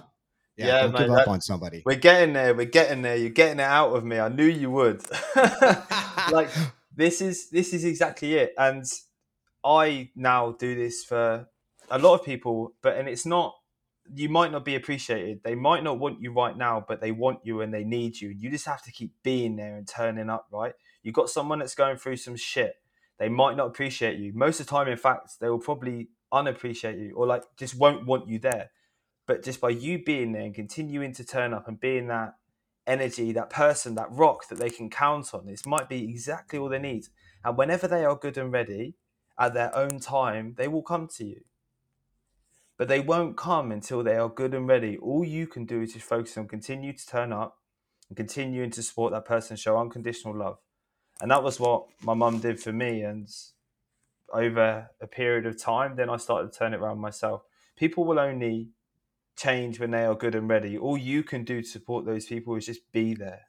Yeah, 0.57 0.65
yeah, 0.65 0.81
don't 0.81 0.91
mate, 0.93 0.99
give 1.01 1.11
up 1.11 1.27
on 1.27 1.41
somebody. 1.41 1.83
We're 1.85 1.95
getting 1.95 2.33
there. 2.33 2.55
We're 2.55 2.65
getting 2.65 3.03
there. 3.03 3.15
You're 3.15 3.29
getting 3.29 3.59
it 3.59 3.63
out 3.63 3.95
of 3.95 4.03
me. 4.03 4.19
I 4.19 4.29
knew 4.29 4.45
you 4.45 4.71
would. 4.71 5.03
like 6.31 6.49
this 6.99 7.21
is 7.21 7.49
this 7.49 7.73
is 7.73 7.85
exactly 7.85 8.33
it. 8.35 8.53
And 8.57 8.83
I 9.63 10.11
now 10.15 10.51
do 10.51 10.75
this 10.75 11.03
for 11.03 11.47
a 11.89 11.97
lot 11.97 12.15
of 12.15 12.25
people, 12.25 12.73
but 12.81 12.97
and 12.97 13.07
it's 13.07 13.25
not 13.25 13.55
you 14.13 14.27
might 14.27 14.51
not 14.51 14.65
be 14.65 14.75
appreciated. 14.75 15.41
They 15.43 15.55
might 15.55 15.83
not 15.83 15.99
want 15.99 16.21
you 16.21 16.33
right 16.33 16.57
now, 16.57 16.83
but 16.85 16.99
they 16.99 17.11
want 17.11 17.39
you 17.43 17.61
and 17.61 17.73
they 17.73 17.83
need 17.83 18.19
you. 18.19 18.29
You 18.29 18.49
just 18.49 18.65
have 18.65 18.81
to 18.83 18.91
keep 18.91 19.13
being 19.23 19.55
there 19.55 19.77
and 19.77 19.87
turning 19.87 20.29
up, 20.29 20.47
right? 20.51 20.73
You 21.03 21.11
got 21.11 21.29
someone 21.29 21.59
that's 21.59 21.75
going 21.75 21.97
through 21.97 22.17
some 22.17 22.35
shit. 22.35 22.75
They 23.17 23.29
might 23.29 23.55
not 23.55 23.67
appreciate 23.67 24.17
you. 24.19 24.33
Most 24.33 24.59
of 24.59 24.65
the 24.65 24.71
time, 24.71 24.87
in 24.87 24.97
fact, 24.97 25.39
they 25.39 25.49
will 25.49 25.59
probably 25.59 26.09
unappreciate 26.31 26.97
you 26.97 27.15
or 27.15 27.27
like 27.27 27.43
just 27.57 27.75
won't 27.75 28.05
want 28.05 28.27
you 28.27 28.39
there. 28.39 28.71
But 29.25 29.43
just 29.43 29.61
by 29.61 29.69
you 29.69 30.03
being 30.03 30.31
there 30.31 30.41
and 30.41 30.55
continuing 30.55 31.13
to 31.13 31.23
turn 31.23 31.53
up 31.53 31.67
and 31.67 31.79
being 31.79 32.07
that 32.07 32.33
energy, 32.89 33.31
that 33.31 33.49
person, 33.49 33.95
that 33.95 34.11
rock 34.11 34.47
that 34.49 34.59
they 34.59 34.69
can 34.69 34.89
count 34.89 35.33
on, 35.33 35.45
this 35.45 35.65
might 35.65 35.87
be 35.87 36.03
exactly 36.03 36.59
all 36.59 36.69
they 36.69 36.79
need. 36.79 37.05
And 37.43 37.57
whenever 37.57 37.87
they 37.87 38.03
are 38.03 38.15
good 38.15 38.37
and 38.37 38.51
ready 38.51 38.95
at 39.39 39.53
their 39.53 39.75
own 39.75 39.99
time, 39.99 40.55
they 40.57 40.67
will 40.67 40.81
come 40.81 41.07
to 41.17 41.25
you 41.25 41.41
but 42.79 42.87
they 42.87 43.01
won't 43.01 43.35
come 43.35 43.73
until 43.73 44.01
they 44.01 44.15
are 44.15 44.29
good 44.29 44.53
and 44.53 44.65
ready. 44.65 44.97
All 44.97 45.25
you 45.25 45.47
can 45.47 45.65
do 45.65 45.81
is 45.81 45.91
just 45.93 46.05
focus 46.05 46.37
on 46.37 46.47
continue 46.47 46.93
to 46.93 47.07
turn 47.07 47.33
up 47.33 47.57
and 48.07 48.15
continuing 48.15 48.71
to 48.71 48.81
support 48.81 49.11
that 49.11 49.25
person, 49.25 49.57
show 49.57 49.77
unconditional 49.77 50.33
love. 50.33 50.59
And 51.19 51.29
that 51.29 51.43
was 51.43 51.59
what 51.59 51.87
my 52.01 52.13
mum 52.13 52.39
did 52.39 52.57
for 52.57 52.71
me. 52.71 53.01
And 53.01 53.27
over 54.31 54.89
a 55.01 55.07
period 55.07 55.45
of 55.45 55.61
time, 55.61 55.97
then 55.97 56.09
I 56.09 56.15
started 56.15 56.53
to 56.53 56.57
turn 56.57 56.73
it 56.73 56.79
around 56.79 56.99
myself. 56.99 57.41
People 57.75 58.05
will 58.05 58.17
only 58.17 58.69
change 59.39 59.79
when 59.79 59.91
they 59.91 60.05
are 60.05 60.15
good 60.15 60.35
and 60.35 60.49
ready. 60.49 60.77
All 60.77 60.97
you 60.97 61.23
can 61.23 61.43
do 61.43 61.61
to 61.61 61.67
support 61.67 62.05
those 62.05 62.25
people 62.25 62.55
is 62.55 62.65
just 62.65 62.91
be 62.91 63.13
there. 63.13 63.41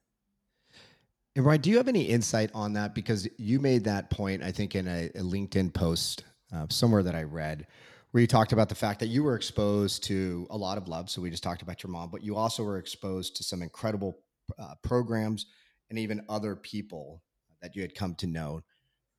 And 1.37 1.44
Ryan, 1.44 1.61
do 1.61 1.70
you 1.70 1.76
have 1.76 1.88
any 1.88 2.03
insight 2.03 2.50
on 2.55 2.72
that? 2.74 2.94
Because 2.94 3.29
you 3.38 3.61
made 3.61 3.85
that 3.85 4.11
point, 4.11 4.42
I 4.42 4.53
think, 4.53 4.74
in 4.74 4.88
a, 4.88 5.07
a 5.07 5.22
LinkedIn 5.22 5.72
post 5.72 6.24
uh, 6.55 6.66
somewhere 6.68 7.03
that 7.03 7.14
I 7.14 7.22
read, 7.22 7.66
where 8.11 8.20
you 8.20 8.26
talked 8.26 8.53
about 8.53 8.68
the 8.68 8.74
fact 8.74 9.00
that 9.00 9.07
you 9.07 9.22
were 9.22 9.37
exposed 9.37 10.03
to 10.05 10.46
a 10.50 10.57
lot 10.57 10.79
of 10.79 10.88
love. 10.88 11.09
So 11.11 11.22
we 11.22 11.31
just 11.31 11.42
talked 11.42 11.62
about 11.62 11.83
your 11.83 11.90
mom, 11.90 12.11
but 12.11 12.22
you 12.22 12.37
also 12.37 12.64
were 12.64 12.79
exposed 12.79 13.37
to 13.37 13.44
some 13.44 13.62
incredible 13.62 14.18
uh, 14.59 14.74
programs 14.83 15.46
and 15.88 15.98
even 15.98 16.24
other 16.29 16.57
people 16.57 17.22
that 17.62 17.76
you 17.76 17.83
had 17.83 17.94
come 17.94 18.14
to 18.16 18.26
know, 18.26 18.62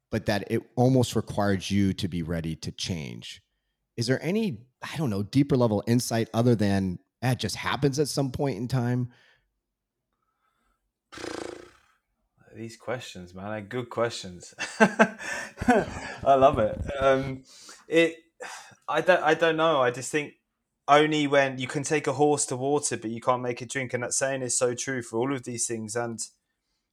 but 0.10 0.26
that 0.26 0.52
it 0.52 0.62
almost 0.76 1.16
required 1.16 1.70
you 1.70 1.94
to 1.94 2.08
be 2.08 2.24
ready 2.24 2.56
to 2.58 2.72
change. 2.72 3.42
Is 3.98 4.08
there 4.08 4.24
any, 4.24 4.60
I 4.82 4.98
don't 4.98 5.10
know, 5.10 5.24
deeper 5.24 5.58
level 5.58 5.84
insight 5.88 6.30
other 6.34 6.56
than 6.56 7.00
that 7.22 7.40
just 7.40 7.56
happens 7.56 8.00
at 8.00 8.08
some 8.08 8.32
point 8.32 8.58
in 8.58 8.68
time? 8.68 9.10
These 12.56 12.76
questions, 12.76 13.34
man, 13.34 13.46
are 13.46 13.62
good 13.62 13.90
questions. 13.90 14.54
I 14.80 16.36
love 16.36 16.60
it. 16.60 16.80
Um, 17.00 17.44
it 17.88 18.18
I 18.88 19.02
don't 19.02 19.24
I 19.24 19.34
don't 19.36 19.56
know. 19.56 19.82
I 19.82 19.92
just 19.92 20.12
think 20.12 20.34
only 20.88 21.28
when 21.28 21.58
you 21.58 21.68
can 21.68 21.84
take 21.84 22.08
a 22.08 22.14
horse 22.14 22.46
to 22.48 22.58
water, 22.58 22.98
but 22.98 23.12
you 23.12 23.22
can't 23.22 23.42
make 23.42 23.62
it 23.62 23.70
drink, 23.70 23.94
and 23.94 24.04
that 24.04 24.14
saying 24.14 24.42
is 24.42 24.58
so 24.58 24.74
true 24.74 25.02
for 25.02 25.18
all 25.18 25.34
of 25.34 25.44
these 25.44 25.66
things. 25.66 25.96
And 25.96 26.20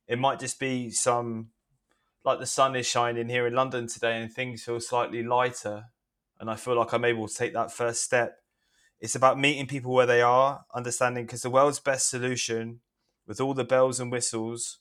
it 0.07 0.19
might 0.19 0.39
just 0.39 0.61
be 0.61 0.91
some 0.91 1.49
like 2.25 2.39
the 2.39 2.47
sun 2.47 2.77
is 2.77 2.87
shining 2.87 3.29
here 3.29 3.47
in 3.47 3.55
London 3.55 3.89
today, 3.89 4.21
and 4.21 4.33
things 4.33 4.63
feel 4.63 4.81
slightly 4.81 5.23
lighter, 5.23 5.87
and 6.41 6.51
I 6.51 6.57
feel 6.57 6.77
like 6.77 6.93
I'm 6.93 7.05
able 7.05 7.29
to 7.29 7.35
take 7.35 7.53
that 7.55 7.73
first 7.73 8.03
step. 8.03 8.39
It's 9.01 9.15
about 9.15 9.39
meeting 9.39 9.67
people 9.67 9.93
where 9.93 10.07
they 10.07 10.23
are, 10.23 10.65
understanding 10.75 11.27
because 11.27 11.43
the 11.43 11.51
world's 11.51 11.81
best 11.81 12.09
solution, 12.09 12.81
with 13.27 13.41
all 13.41 13.55
the 13.55 13.65
bells 13.65 14.01
and 14.01 14.11
whistles, 14.11 14.79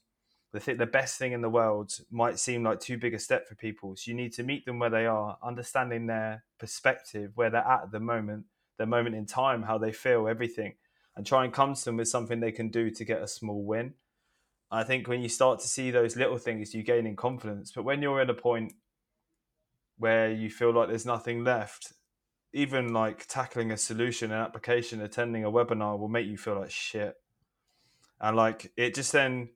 the 0.54 0.60
th- 0.60 0.78
the 0.78 0.86
best 0.86 1.18
thing 1.18 1.34
in 1.34 1.42
the 1.42 1.50
world 1.50 2.00
might 2.10 2.40
seem 2.40 2.64
like 2.64 2.80
too 2.80 2.98
big 2.98 3.14
a 3.14 3.20
step 3.20 3.48
for 3.48 3.56
people. 3.56 3.96
So 3.96 4.10
you 4.10 4.16
need 4.16 4.34
to 4.34 4.44
meet 4.44 4.66
them 4.66 4.80
where 4.80 4.90
they 4.90 5.06
are, 5.06 5.38
understanding 5.44 6.08
their 6.08 6.46
perspective, 6.58 7.32
where 7.36 7.50
they're 7.50 7.68
at 7.68 7.84
at 7.84 7.92
the 7.92 8.00
moment, 8.00 8.46
their 8.78 8.88
moment 8.88 9.16
in 9.16 9.26
time, 9.26 9.64
how 9.64 9.78
they 9.78 9.92
feel, 9.92 10.28
everything, 10.28 10.76
and 11.16 11.26
try 11.26 11.44
and 11.44 11.54
come 11.54 11.74
to 11.76 11.86
them 11.86 11.98
with 11.98 12.08
something 12.08 12.40
they 12.40 12.52
can 12.52 12.70
do 12.70 12.90
to 12.90 13.06
get 13.06 13.22
a 13.22 13.28
small 13.28 13.64
win. 13.64 13.94
I 14.72 14.84
think 14.84 15.08
when 15.08 15.22
you 15.22 15.30
start 15.30 15.60
to 15.62 15.68
see 15.68 15.92
those 15.92 16.16
little 16.16 16.38
things, 16.38 16.74
you 16.74 16.84
gain 16.84 17.06
in 17.06 17.16
confidence. 17.16 17.72
But 17.72 17.84
when 17.84 18.02
you're 18.02 18.22
at 18.22 18.30
a 18.30 18.34
point 18.34 18.74
where 19.98 20.32
you 20.32 20.50
feel 20.50 20.74
like 20.74 20.90
there's 20.90 21.06
nothing 21.06 21.44
left, 21.44 21.94
even 22.54 22.94
like 22.94 23.26
tackling 23.28 23.72
a 23.72 23.78
solution, 23.78 24.32
an 24.32 24.40
application, 24.40 25.02
attending 25.02 25.44
a 25.44 25.52
webinar 25.52 25.98
will 25.98 26.08
make 26.08 26.28
you 26.28 26.38
feel 26.38 26.60
like 26.60 26.72
shit. 26.72 27.16
And 28.20 28.36
like 28.36 28.72
it 28.76 28.96
just 28.96 29.12
then 29.12 29.50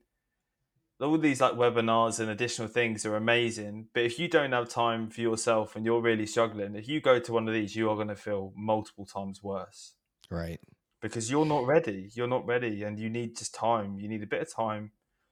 all 1.02 1.18
these 1.18 1.42
like 1.42 1.54
webinars 1.54 2.20
and 2.20 2.30
additional 2.30 2.68
things 2.68 3.06
are 3.06 3.16
amazing 3.16 3.88
but 3.94 4.04
if 4.04 4.20
you 4.20 4.28
don't 4.28 4.52
have 4.52 4.70
time 4.70 5.10
for 5.10 5.22
yourself 5.22 5.76
and 5.76 5.84
you're 5.84 6.02
really 6.02 6.28
struggling 6.28 6.76
if 6.76 6.88
you 6.88 7.02
go 7.02 7.18
to 7.18 7.34
one 7.34 7.48
of 7.48 7.54
these 7.54 7.76
you 7.76 7.90
are 7.90 7.96
going 7.96 8.08
to 8.08 8.16
feel 8.16 8.54
multiple 8.56 9.06
times 9.06 9.42
worse. 9.42 9.94
Right. 10.30 10.60
Because 11.02 11.32
you're 11.32 11.46
not 11.46 11.66
ready 11.66 12.12
you're 12.14 12.28
not 12.28 12.46
ready 12.46 12.84
and 12.84 13.00
you 13.00 13.10
need 13.10 13.36
just 13.36 13.56
time. 13.56 13.98
You 13.98 14.08
need 14.08 14.24
a 14.24 14.28
bit 14.28 14.42
of 14.42 14.54
time 14.54 14.92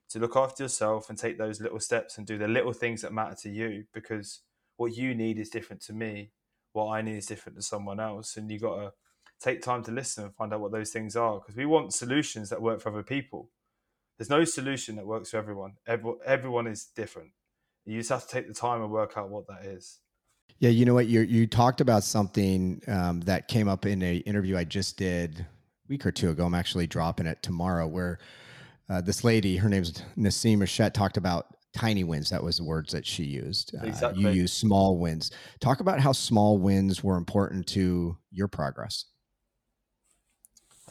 to 0.09 0.19
look 0.19 0.35
after 0.35 0.63
yourself 0.63 1.09
and 1.09 1.17
take 1.17 1.37
those 1.37 1.61
little 1.61 1.79
steps 1.79 2.17
and 2.17 2.25
do 2.25 2.37
the 2.37 2.47
little 2.47 2.73
things 2.73 3.03
that 3.03 3.13
matter 3.13 3.35
to 3.43 3.49
you 3.49 3.83
because 3.93 4.41
what 4.79 4.95
you 4.95 5.13
need 5.13 5.37
is 5.37 5.49
different 5.49 5.81
to 5.81 5.93
me 5.93 6.31
what 6.73 6.89
i 6.91 7.01
need 7.01 7.17
is 7.17 7.25
different 7.25 7.57
to 7.57 7.61
someone 7.61 7.99
else 7.99 8.37
and 8.37 8.49
you 8.51 8.59
got 8.59 8.75
to 8.75 8.91
take 9.39 9.61
time 9.61 9.83
to 9.83 9.91
listen 9.91 10.25
and 10.25 10.35
find 10.35 10.53
out 10.53 10.59
what 10.59 10.71
those 10.71 10.91
things 10.91 11.15
are 11.15 11.39
because 11.39 11.55
we 11.55 11.65
want 11.65 11.93
solutions 11.93 12.49
that 12.49 12.61
work 12.61 12.81
for 12.81 12.89
other 12.89 13.03
people 13.03 13.49
there's 14.19 14.29
no 14.29 14.43
solution 14.43 14.97
that 14.97 15.07
works 15.07 15.31
for 15.31 15.37
everyone. 15.37 15.75
Every, 15.87 16.11
everyone 16.25 16.67
is 16.67 16.83
different. 16.93 17.31
You 17.85 17.97
just 17.97 18.09
have 18.09 18.27
to 18.27 18.27
take 18.27 18.49
the 18.49 18.53
time 18.53 18.81
and 18.81 18.91
work 18.91 19.13
out 19.15 19.29
what 19.29 19.47
that 19.47 19.63
is. 19.63 19.99
Yeah, 20.59 20.71
you 20.71 20.83
know 20.83 20.93
what? 20.93 21.07
You 21.07 21.21
you 21.21 21.47
talked 21.47 21.79
about 21.79 22.03
something 22.03 22.81
um, 22.87 23.21
that 23.21 23.47
came 23.47 23.69
up 23.69 23.85
in 23.85 24.03
a 24.03 24.17
interview 24.17 24.57
I 24.57 24.65
just 24.65 24.97
did 24.97 25.39
a 25.39 25.47
week 25.87 26.05
or 26.05 26.11
two 26.11 26.29
ago. 26.29 26.45
I'm 26.45 26.53
actually 26.53 26.85
dropping 26.85 27.27
it 27.27 27.41
tomorrow. 27.41 27.87
Where 27.87 28.19
uh, 28.89 28.99
this 28.99 29.23
lady, 29.23 29.55
her 29.55 29.69
name's 29.69 30.03
Nassim 30.17 30.57
Rashett, 30.57 30.93
talked 30.93 31.15
about 31.15 31.55
tiny 31.79 32.03
wins. 32.03 32.29
That 32.29 32.43
was 32.43 32.57
the 32.57 32.63
words 32.63 32.91
that 32.91 33.05
she 33.05 33.23
used. 33.23 33.73
Exactly. 33.81 34.25
Uh, 34.25 34.29
you 34.31 34.41
use 34.41 34.53
small 34.53 34.97
wins. 34.97 35.31
Talk 35.59 35.79
about 35.79 35.99
how 35.99 36.11
small 36.11 36.57
wins 36.57 37.03
were 37.03 37.17
important 37.17 37.67
to 37.67 38.17
your 38.31 38.47
progress. 38.47 39.05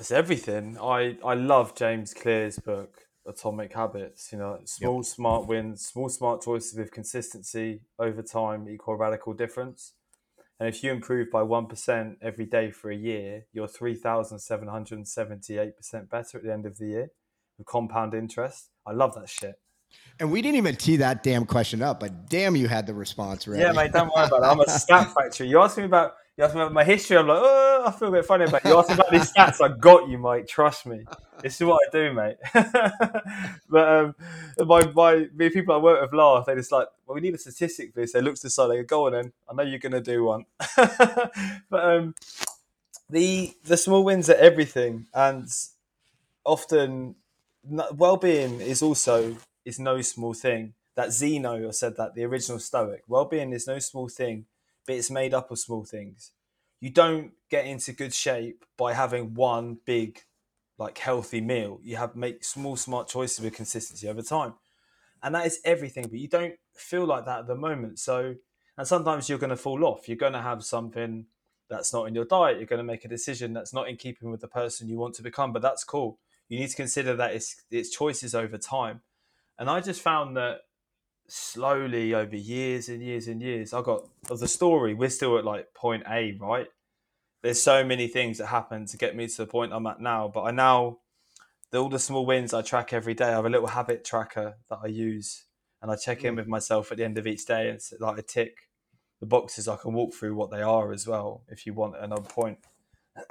It's 0.00 0.12
everything. 0.12 0.78
I 0.80 1.18
I 1.24 1.34
love 1.34 1.74
James 1.74 2.14
Clear's 2.14 2.58
book 2.58 2.90
Atomic 3.26 3.74
Habits. 3.74 4.32
You 4.32 4.38
know, 4.38 4.60
small 4.64 4.98
yep. 4.98 5.04
smart 5.04 5.46
wins, 5.46 5.86
small 5.86 6.08
smart 6.08 6.42
choices 6.42 6.78
with 6.78 6.90
consistency 6.90 7.80
over 7.98 8.22
time 8.22 8.68
equal 8.68 8.96
radical 8.96 9.34
difference. 9.34 9.94
And 10.60 10.68
if 10.68 10.82
you 10.82 10.90
improve 10.90 11.30
by 11.30 11.42
one 11.42 11.66
percent 11.66 12.18
every 12.22 12.46
day 12.46 12.70
for 12.70 12.90
a 12.90 12.96
year, 12.96 13.46
you're 13.52 13.68
three 13.68 13.94
thousand 13.94 14.38
seven 14.38 14.68
hundred 14.68 15.06
seventy-eight 15.06 15.76
percent 15.76 16.08
better 16.08 16.38
at 16.38 16.44
the 16.44 16.52
end 16.52 16.66
of 16.66 16.78
the 16.78 16.86
year 16.86 17.08
with 17.56 17.66
compound 17.66 18.14
interest. 18.14 18.70
I 18.86 18.92
love 18.92 19.14
that 19.14 19.28
shit. 19.28 19.56
And 20.20 20.32
we 20.32 20.42
didn't 20.42 20.56
even 20.56 20.74
tee 20.74 20.96
that 20.96 21.22
damn 21.22 21.46
question 21.46 21.80
up, 21.80 22.00
but 22.00 22.28
damn, 22.28 22.56
you 22.56 22.66
had 22.66 22.86
the 22.86 22.94
response 22.94 23.46
ready. 23.46 23.62
Yeah, 23.62 23.72
mate, 23.72 23.92
don't 23.92 24.12
worry 24.14 24.26
about 24.26 24.42
it. 24.42 24.46
I'm 24.46 24.60
a 24.60 24.68
stat 24.78 25.14
factory. 25.14 25.48
You 25.48 25.60
asked 25.60 25.78
me 25.78 25.84
about 25.84 26.14
you 26.36 26.44
asked 26.44 26.54
me 26.54 26.60
about 26.60 26.72
my 26.72 26.84
history. 26.84 27.16
I'm 27.16 27.26
like, 27.26 27.40
oh, 27.40 27.84
I 27.86 27.90
feel 27.90 28.08
a 28.08 28.12
bit 28.12 28.24
funny 28.24 28.44
about 28.44 28.64
you. 28.64 28.78
asked 28.78 28.90
me 28.90 28.94
about 28.94 29.10
these 29.10 29.32
stats. 29.32 29.60
I 29.60 29.76
got 29.76 30.08
you, 30.08 30.18
mate. 30.18 30.46
Trust 30.46 30.86
me. 30.86 31.04
This 31.42 31.60
is 31.60 31.66
what 31.66 31.80
I 31.86 31.90
do, 31.90 32.12
mate. 32.12 32.36
but 33.68 33.88
um, 33.88 34.14
my 34.58 34.86
my 34.92 35.28
the 35.34 35.50
people 35.50 35.74
I 35.74 35.78
work 35.78 36.00
with 36.00 36.12
laugh. 36.12 36.46
They 36.46 36.54
just 36.54 36.70
like, 36.70 36.86
well, 37.06 37.16
we 37.16 37.20
need 37.20 37.34
a 37.34 37.38
statistic 37.38 37.92
for 37.92 38.00
this. 38.00 38.12
They 38.12 38.20
look 38.20 38.36
to 38.36 38.42
the 38.42 38.50
side. 38.50 38.68
They 38.68 38.76
go, 38.76 38.84
go 38.84 39.06
on, 39.06 39.12
then. 39.12 39.32
I 39.48 39.54
know 39.54 39.62
you're 39.62 39.80
gonna 39.80 40.00
do 40.00 40.24
one. 40.24 40.44
but 40.76 41.84
um, 41.84 42.14
the 43.10 43.54
the 43.64 43.76
small 43.76 44.04
wins 44.04 44.30
are 44.30 44.34
everything, 44.34 45.06
and 45.14 45.48
often 46.44 47.16
well-being 47.64 48.60
is 48.60 48.80
also 48.80 49.36
is 49.68 49.78
no 49.78 50.00
small 50.00 50.32
thing. 50.32 50.72
That 50.96 51.12
Zeno 51.12 51.70
said 51.70 51.96
that 51.96 52.14
the 52.14 52.24
original 52.24 52.58
Stoic. 52.58 53.02
Well-being 53.06 53.52
is 53.52 53.66
no 53.66 53.78
small 53.78 54.08
thing, 54.08 54.46
but 54.86 54.96
it's 54.96 55.10
made 55.10 55.34
up 55.34 55.50
of 55.50 55.58
small 55.58 55.84
things. 55.84 56.32
You 56.80 56.90
don't 56.90 57.32
get 57.50 57.66
into 57.66 57.92
good 57.92 58.14
shape 58.14 58.64
by 58.76 58.94
having 58.94 59.34
one 59.34 59.78
big, 59.84 60.22
like 60.78 60.98
healthy 60.98 61.40
meal. 61.40 61.80
You 61.82 61.96
have 61.96 62.16
make 62.16 62.42
small, 62.42 62.76
smart 62.76 63.08
choices 63.08 63.44
with 63.44 63.54
consistency 63.54 64.08
over 64.08 64.22
time, 64.22 64.54
and 65.22 65.34
that 65.34 65.46
is 65.46 65.60
everything. 65.64 66.04
But 66.08 66.18
you 66.18 66.28
don't 66.28 66.54
feel 66.74 67.04
like 67.04 67.26
that 67.26 67.40
at 67.40 67.46
the 67.46 67.54
moment. 67.54 67.98
So, 67.98 68.34
and 68.76 68.86
sometimes 68.86 69.28
you're 69.28 69.38
going 69.38 69.50
to 69.50 69.56
fall 69.56 69.84
off. 69.84 70.08
You're 70.08 70.16
going 70.16 70.32
to 70.32 70.42
have 70.42 70.64
something 70.64 71.26
that's 71.68 71.92
not 71.92 72.08
in 72.08 72.14
your 72.14 72.24
diet. 72.24 72.56
You're 72.56 72.66
going 72.66 72.78
to 72.78 72.92
make 72.92 73.04
a 73.04 73.08
decision 73.08 73.52
that's 73.52 73.74
not 73.74 73.88
in 73.88 73.96
keeping 73.96 74.30
with 74.30 74.40
the 74.40 74.48
person 74.48 74.88
you 74.88 74.98
want 74.98 75.14
to 75.16 75.22
become. 75.22 75.52
But 75.52 75.62
that's 75.62 75.84
cool. 75.84 76.18
You 76.48 76.58
need 76.58 76.70
to 76.70 76.76
consider 76.76 77.14
that 77.16 77.34
it's 77.34 77.62
it's 77.70 77.90
choices 77.90 78.34
over 78.34 78.56
time 78.56 79.02
and 79.58 79.68
I 79.68 79.80
just 79.80 80.00
found 80.00 80.36
that 80.36 80.60
slowly 81.28 82.14
over 82.14 82.36
years 82.36 82.88
and 82.88 83.02
years 83.02 83.28
and 83.28 83.42
years, 83.42 83.72
I 83.72 83.82
got 83.82 84.08
of 84.30 84.40
the 84.40 84.48
story. 84.48 84.94
We're 84.94 85.10
still 85.10 85.38
at 85.38 85.44
like 85.44 85.74
point 85.74 86.04
A, 86.08 86.36
right? 86.40 86.66
There's 87.42 87.62
so 87.62 87.84
many 87.84 88.08
things 88.08 88.38
that 88.38 88.46
happen 88.46 88.86
to 88.86 88.96
get 88.96 89.14
me 89.14 89.28
to 89.28 89.36
the 89.36 89.46
point 89.46 89.72
I'm 89.72 89.86
at 89.86 90.00
now. 90.00 90.30
But 90.32 90.42
I 90.42 90.50
now, 90.50 90.98
all 91.74 91.88
the 91.88 91.98
small 91.98 92.26
wins 92.26 92.52
I 92.52 92.62
track 92.62 92.92
every 92.92 93.14
day. 93.14 93.26
I 93.26 93.32
have 93.32 93.46
a 93.46 93.50
little 93.50 93.68
habit 93.68 94.04
tracker 94.04 94.56
that 94.70 94.78
I 94.82 94.88
use, 94.88 95.44
and 95.82 95.90
I 95.90 95.96
check 95.96 96.24
in 96.24 96.34
mm. 96.34 96.38
with 96.38 96.48
myself 96.48 96.90
at 96.90 96.98
the 96.98 97.04
end 97.04 97.18
of 97.18 97.26
each 97.26 97.44
day, 97.46 97.68
and 97.68 97.80
like 98.00 98.18
I 98.18 98.22
tick 98.26 98.56
the 99.20 99.26
boxes. 99.26 99.68
I 99.68 99.76
can 99.76 99.92
walk 99.92 100.14
through 100.14 100.34
what 100.34 100.50
they 100.50 100.62
are 100.62 100.92
as 100.92 101.06
well, 101.06 101.42
if 101.48 101.66
you 101.66 101.74
want 101.74 101.96
another 101.96 102.22
point. 102.22 102.58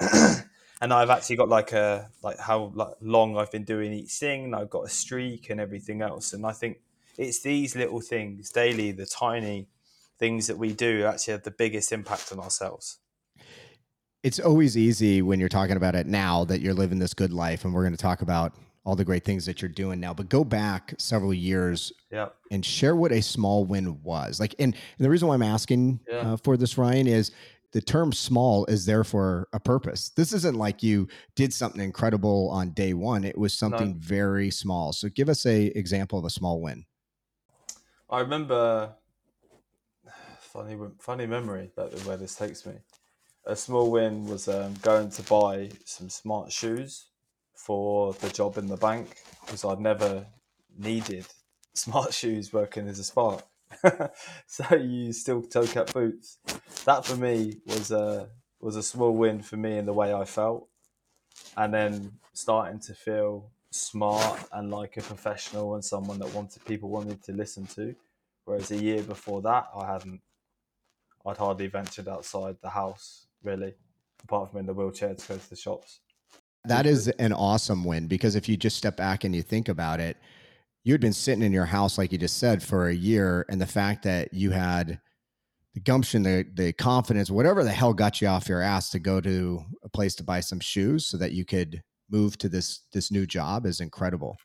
and 0.80 0.92
I've 0.92 1.10
actually 1.10 1.36
got 1.36 1.48
like 1.48 1.72
a 1.72 2.10
like 2.22 2.38
how 2.38 2.72
like 2.74 2.94
long 3.00 3.36
I've 3.36 3.50
been 3.50 3.64
doing 3.64 3.92
each 3.92 4.12
thing. 4.12 4.44
And 4.44 4.54
I've 4.54 4.70
got 4.70 4.84
a 4.86 4.88
streak 4.88 5.50
and 5.50 5.60
everything 5.60 6.02
else. 6.02 6.32
And 6.32 6.46
I 6.46 6.52
think 6.52 6.78
it's 7.16 7.40
these 7.40 7.74
little 7.74 8.00
things 8.00 8.50
daily, 8.50 8.92
the 8.92 9.06
tiny 9.06 9.68
things 10.18 10.46
that 10.46 10.56
we 10.56 10.72
do, 10.72 11.04
actually 11.04 11.32
have 11.32 11.42
the 11.42 11.50
biggest 11.50 11.92
impact 11.92 12.32
on 12.32 12.38
ourselves. 12.38 12.98
It's 14.22 14.40
always 14.40 14.76
easy 14.76 15.22
when 15.22 15.38
you're 15.38 15.48
talking 15.48 15.76
about 15.76 15.94
it 15.94 16.06
now 16.06 16.44
that 16.44 16.60
you're 16.60 16.74
living 16.74 16.98
this 16.98 17.14
good 17.14 17.32
life, 17.32 17.64
and 17.64 17.72
we're 17.72 17.82
going 17.82 17.92
to 17.92 18.02
talk 18.02 18.20
about 18.20 18.54
all 18.84 18.96
the 18.96 19.04
great 19.04 19.24
things 19.24 19.46
that 19.46 19.60
you're 19.60 19.68
doing 19.68 20.00
now. 20.00 20.14
But 20.14 20.28
go 20.28 20.42
back 20.42 20.94
several 20.98 21.34
years 21.34 21.92
yeah. 22.10 22.28
and 22.50 22.64
share 22.64 22.96
what 22.96 23.12
a 23.12 23.20
small 23.20 23.64
win 23.64 24.02
was. 24.02 24.40
Like, 24.40 24.54
and, 24.58 24.74
and 24.74 25.04
the 25.04 25.10
reason 25.10 25.28
why 25.28 25.34
I'm 25.34 25.42
asking 25.42 26.00
yeah. 26.08 26.32
uh, 26.32 26.36
for 26.38 26.56
this, 26.56 26.78
Ryan, 26.78 27.06
is 27.06 27.30
the 27.72 27.80
term 27.80 28.12
small 28.12 28.64
is 28.66 28.86
there 28.86 29.04
for 29.04 29.48
a 29.52 29.60
purpose. 29.60 30.10
This 30.10 30.32
isn't 30.32 30.56
like 30.56 30.82
you 30.82 31.08
did 31.34 31.52
something 31.52 31.82
incredible 31.82 32.48
on 32.50 32.70
day 32.70 32.94
one. 32.94 33.24
It 33.24 33.36
was 33.36 33.52
something 33.52 33.92
no. 33.92 33.98
very 33.98 34.50
small. 34.50 34.92
So 34.92 35.08
give 35.08 35.28
us 35.28 35.44
a 35.44 35.66
example 35.66 36.18
of 36.18 36.24
a 36.24 36.30
small 36.30 36.60
win. 36.60 36.86
I 38.10 38.20
remember 38.20 38.94
funny 40.40 40.76
funny 40.98 41.26
memory 41.26 41.70
that 41.76 41.92
where 42.04 42.16
this 42.16 42.34
takes 42.34 42.64
me. 42.64 42.74
A 43.44 43.56
small 43.56 43.90
win 43.90 44.26
was 44.26 44.48
um, 44.48 44.74
going 44.82 45.10
to 45.10 45.22
buy 45.22 45.70
some 45.84 46.08
smart 46.08 46.52
shoes 46.52 47.06
for 47.54 48.12
the 48.14 48.30
job 48.30 48.58
in 48.58 48.66
the 48.66 48.76
bank 48.76 49.22
because 49.44 49.64
I'd 49.64 49.80
never 49.80 50.26
needed 50.78 51.26
smart 51.74 52.14
shoes 52.14 52.52
working 52.52 52.88
as 52.88 52.98
a 52.98 53.04
spark. 53.04 53.44
so 54.46 54.74
you 54.74 55.12
still 55.12 55.42
toe 55.42 55.66
cap 55.66 55.92
boots. 55.92 56.38
That 56.84 57.04
for 57.04 57.16
me 57.16 57.58
was 57.66 57.90
a 57.90 58.28
was 58.60 58.76
a 58.76 58.82
small 58.82 59.14
win 59.14 59.42
for 59.42 59.56
me 59.56 59.78
in 59.78 59.86
the 59.86 59.92
way 59.92 60.12
I 60.12 60.24
felt, 60.24 60.68
and 61.56 61.72
then 61.72 62.12
starting 62.32 62.80
to 62.80 62.94
feel 62.94 63.50
smart 63.70 64.40
and 64.52 64.70
like 64.70 64.96
a 64.96 65.02
professional 65.02 65.74
and 65.74 65.84
someone 65.84 66.18
that 66.18 66.32
wanted 66.34 66.64
people 66.64 66.88
wanted 66.88 67.22
to 67.24 67.32
listen 67.32 67.66
to. 67.66 67.94
Whereas 68.44 68.70
a 68.70 68.76
year 68.76 69.02
before 69.02 69.42
that, 69.42 69.68
I 69.76 69.92
hadn't. 69.92 70.20
I'd 71.26 71.36
hardly 71.36 71.66
ventured 71.66 72.08
outside 72.08 72.56
the 72.62 72.70
house 72.70 73.26
really, 73.42 73.74
apart 74.22 74.50
from 74.50 74.60
in 74.60 74.66
the 74.66 74.72
wheelchair 74.72 75.14
to 75.14 75.28
go 75.28 75.36
to 75.36 75.50
the 75.50 75.56
shops. 75.56 76.00
That 76.64 76.86
is 76.86 77.08
an 77.08 77.32
awesome 77.32 77.84
win 77.84 78.06
because 78.06 78.34
if 78.34 78.48
you 78.48 78.56
just 78.56 78.76
step 78.76 78.96
back 78.96 79.24
and 79.24 79.34
you 79.34 79.42
think 79.42 79.68
about 79.68 80.00
it, 80.00 80.16
you 80.88 80.94
had 80.94 81.02
been 81.02 81.12
sitting 81.12 81.42
in 81.42 81.52
your 81.52 81.66
house, 81.66 81.98
like 81.98 82.12
you 82.12 82.16
just 82.16 82.38
said, 82.38 82.62
for 82.62 82.88
a 82.88 82.94
year, 82.94 83.44
and 83.50 83.60
the 83.60 83.66
fact 83.66 84.04
that 84.04 84.32
you 84.32 84.52
had 84.52 84.98
the 85.74 85.80
gumption, 85.80 86.22
the 86.22 86.46
the 86.54 86.72
confidence, 86.72 87.30
whatever 87.30 87.62
the 87.62 87.70
hell 87.70 87.92
got 87.92 88.22
you 88.22 88.26
off 88.26 88.48
your 88.48 88.62
ass 88.62 88.88
to 88.92 88.98
go 88.98 89.20
to 89.20 89.60
a 89.84 89.90
place 89.90 90.14
to 90.14 90.24
buy 90.24 90.40
some 90.40 90.60
shoes 90.60 91.04
so 91.04 91.18
that 91.18 91.32
you 91.32 91.44
could 91.44 91.82
move 92.10 92.38
to 92.38 92.48
this 92.48 92.86
this 92.94 93.10
new 93.10 93.26
job 93.26 93.66
is 93.66 93.80
incredible. 93.80 94.38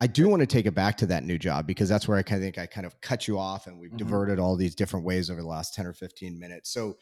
I 0.00 0.08
do 0.08 0.28
want 0.28 0.40
to 0.40 0.48
take 0.48 0.66
it 0.66 0.74
back 0.74 0.96
to 0.96 1.06
that 1.06 1.22
new 1.22 1.38
job 1.38 1.64
because 1.64 1.88
that's 1.88 2.08
where 2.08 2.18
I 2.18 2.24
kind 2.24 2.42
of 2.42 2.44
think 2.44 2.58
I 2.58 2.66
kind 2.66 2.84
of 2.84 3.00
cut 3.00 3.28
you 3.28 3.38
off 3.38 3.68
and 3.68 3.78
we've 3.78 3.90
mm-hmm. 3.90 3.98
diverted 3.98 4.40
all 4.40 4.56
these 4.56 4.74
different 4.74 5.06
ways 5.06 5.30
over 5.30 5.42
the 5.42 5.46
last 5.46 5.74
10 5.74 5.86
or 5.86 5.92
15 5.92 6.40
minutes. 6.40 6.72
So 6.72 6.96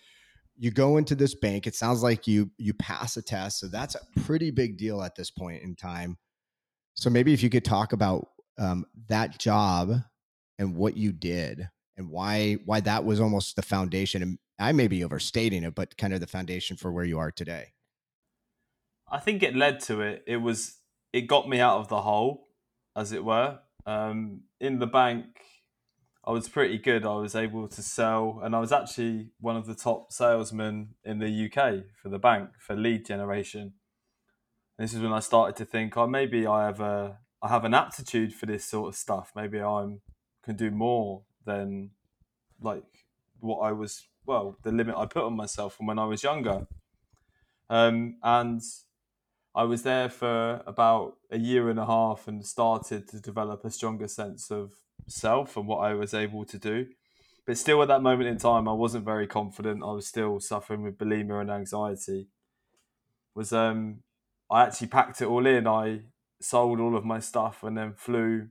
you 0.59 0.71
go 0.71 0.99
into 0.99 1.15
this 1.15 1.35
bank, 1.35 1.67
it 1.67 1.75
sounds 1.75 2.03
like 2.03 2.27
you 2.27 2.51
you 2.59 2.75
pass 2.75 3.17
a 3.17 3.23
test. 3.23 3.61
So 3.61 3.69
that's 3.69 3.95
a 3.95 4.21
pretty 4.21 4.51
big 4.51 4.77
deal 4.77 5.03
at 5.03 5.17
this 5.17 5.31
point 5.31 5.63
in 5.63 5.75
time. 5.75 6.19
So 6.99 7.11
maybe 7.11 7.33
if 7.33 7.45
you 7.45 7.49
could 7.49 7.65
talk 7.65 7.93
about 7.93 8.29
um, 8.59 8.85
that 9.07 9.39
job 9.39 9.93
and 10.59 10.75
what 10.75 10.97
you 10.97 11.13
did 11.13 11.69
and 11.97 12.11
why 12.11 12.55
why 12.65 12.81
that 12.81 13.05
was 13.05 13.21
almost 13.21 13.55
the 13.55 13.63
foundation. 13.63 14.21
And 14.21 14.39
I 14.59 14.73
may 14.73 14.89
be 14.89 15.05
overstating 15.05 15.63
it, 15.63 15.77
but 15.77 15.97
kind 15.97 16.13
of 16.13 16.21
the 16.21 16.27
foundation 16.27 16.77
for 16.77 16.91
where 16.91 17.05
you 17.05 17.21
are 17.21 17.31
today. 17.31 17.73
I 19.09 19.19
think 19.19 19.45
it 19.45 19.55
led 19.55 19.79
to 19.83 20.01
it. 20.01 20.25
It 20.27 20.39
was 20.39 20.79
it 21.13 21.23
got 21.23 21.49
me 21.49 21.61
out 21.61 21.79
of 21.79 21.89
the 21.89 22.03
hole, 22.03 22.49
as 22.97 23.13
it 23.13 23.25
were. 23.25 23.61
Um, 23.87 24.43
in 24.61 24.81
the 24.81 24.87
bank, 24.87 25.25
I 26.25 26.33
was 26.33 26.49
pretty 26.49 26.79
good. 26.79 27.07
I 27.07 27.15
was 27.15 27.37
able 27.37 27.69
to 27.69 27.81
sell, 27.81 28.41
and 28.43 28.57
I 28.57 28.59
was 28.59 28.73
actually 28.73 29.31
one 29.39 29.57
of 29.57 29.67
the 29.67 29.77
top 29.77 30.13
salesmen 30.13 30.97
in 31.05 31.21
the 31.21 31.47
UK 31.47 31.85
for 32.03 32.09
the 32.09 32.19
bank 32.19 32.51
for 32.59 32.75
lead 32.75 33.07
generation 33.07 33.75
this 34.79 34.95
is 34.95 35.01
when 35.01 35.13
I 35.13 35.21
started 35.21 35.57
to 35.57 35.65
think, 35.65 35.97
oh, 35.97 36.07
maybe 36.07 36.47
I 36.47 36.67
have 36.67 36.81
a 36.81 37.19
I 37.43 37.49
have 37.49 37.65
an 37.65 37.75
aptitude 37.75 38.35
for 38.35 38.47
this 38.47 38.65
sort 38.65 38.89
of 38.89 38.97
stuff. 38.97 39.33
Maybe 39.35 39.61
I 39.61 39.87
can 40.43 40.57
do 40.57 40.71
more 40.71 41.23
than 41.45 41.91
like 42.61 42.85
what 43.41 43.59
I 43.59 43.73
was. 43.73 44.07
Well, 44.25 44.59
the 44.63 44.73
limit 44.73 44.97
I 44.97 45.07
put 45.07 45.25
on 45.25 45.35
myself 45.35 45.77
from 45.77 45.87
when 45.87 45.99
I 45.99 46.05
was 46.05 46.23
younger. 46.23 46.67
Um, 47.71 48.17
and 48.23 48.63
I 49.55 49.65
was 49.65 49.83
there 49.83 50.09
for 50.09 50.63
about 50.67 51.17
a 51.31 51.39
year 51.39 51.71
and 51.71 51.79
a 51.79 51.87
half 51.87 52.29
and 52.29 52.45
started 52.45 53.09
to 53.09 53.21
develop 53.21 53.65
a 53.65 53.71
stronger 53.71 54.07
sense 54.07 54.51
of 54.51 54.73
self 55.07 55.57
and 55.57 55.67
what 55.67 55.79
I 55.79 55.95
was 55.95 56.15
able 56.15 56.45
to 56.45 56.59
do. 56.59 56.87
But 57.47 57.57
still, 57.57 57.83
at 57.83 57.89
that 57.89 58.03
moment 58.03 58.29
in 58.29 58.37
time, 58.37 58.69
I 58.69 58.73
wasn't 58.73 59.07
very 59.07 59.27
confident. 59.27 59.83
I 59.83 59.93
was 59.93 60.07
still 60.07 60.39
suffering 60.39 60.83
with 60.83 60.99
bulimia 60.99 61.41
and 61.41 61.51
anxiety. 61.51 62.29
Was 63.35 63.53
um 63.53 64.03
I 64.51 64.65
actually 64.65 64.89
packed 64.89 65.21
it 65.21 65.27
all 65.27 65.47
in. 65.47 65.67
I 65.67 66.01
sold 66.41 66.81
all 66.81 66.97
of 66.97 67.05
my 67.05 67.21
stuff 67.21 67.63
and 67.63 67.77
then 67.77 67.95
flew 67.95 68.49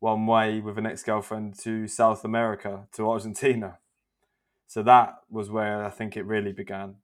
one 0.00 0.26
way 0.26 0.60
with 0.60 0.78
an 0.78 0.86
ex 0.86 1.02
girlfriend 1.02 1.58
to 1.60 1.86
South 1.86 2.24
America, 2.24 2.86
to 2.92 3.10
Argentina. 3.10 3.78
So 4.66 4.82
that 4.82 5.18
was 5.30 5.50
where 5.50 5.84
I 5.84 5.90
think 5.90 6.16
it 6.16 6.24
really 6.24 6.52
began. 6.52 6.96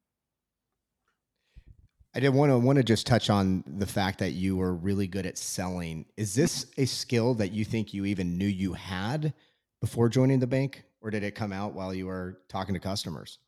I 2.14 2.20
did 2.20 2.30
want 2.30 2.50
to 2.50 2.58
want 2.58 2.78
to 2.78 2.82
just 2.82 3.06
touch 3.06 3.28
on 3.30 3.62
the 3.66 3.86
fact 3.86 4.18
that 4.18 4.32
you 4.32 4.56
were 4.56 4.74
really 4.74 5.06
good 5.06 5.26
at 5.26 5.36
selling. 5.36 6.06
Is 6.16 6.34
this 6.34 6.66
a 6.76 6.86
skill 6.86 7.34
that 7.34 7.52
you 7.52 7.64
think 7.64 7.92
you 7.92 8.06
even 8.06 8.38
knew 8.38 8.46
you 8.46 8.72
had 8.72 9.34
before 9.80 10.08
joining 10.08 10.40
the 10.40 10.46
bank, 10.46 10.82
or 11.00 11.10
did 11.10 11.22
it 11.22 11.34
come 11.34 11.52
out 11.52 11.74
while 11.74 11.92
you 11.92 12.06
were 12.06 12.40
talking 12.48 12.74
to 12.74 12.80
customers? 12.80 13.38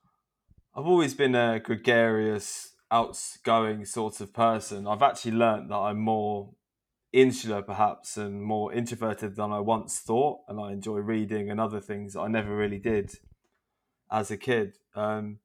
I've 0.76 0.86
always 0.86 1.14
been 1.14 1.34
a 1.34 1.58
gregarious, 1.58 2.69
outgoing 2.90 3.84
sort 3.84 4.20
of 4.20 4.32
person. 4.32 4.86
I've 4.86 5.02
actually 5.02 5.32
learned 5.32 5.70
that 5.70 5.76
I'm 5.76 6.00
more 6.00 6.50
insular, 7.12 7.62
perhaps, 7.62 8.16
and 8.16 8.42
more 8.42 8.72
introverted 8.72 9.36
than 9.36 9.52
I 9.52 9.60
once 9.60 9.98
thought, 9.98 10.40
and 10.48 10.60
I 10.60 10.72
enjoy 10.72 10.98
reading 10.98 11.50
and 11.50 11.60
other 11.60 11.80
things 11.80 12.16
I 12.16 12.28
never 12.28 12.54
really 12.54 12.78
did 12.78 13.12
as 14.10 14.30
a 14.30 14.36
kid. 14.36 14.74
Um, 14.94 15.38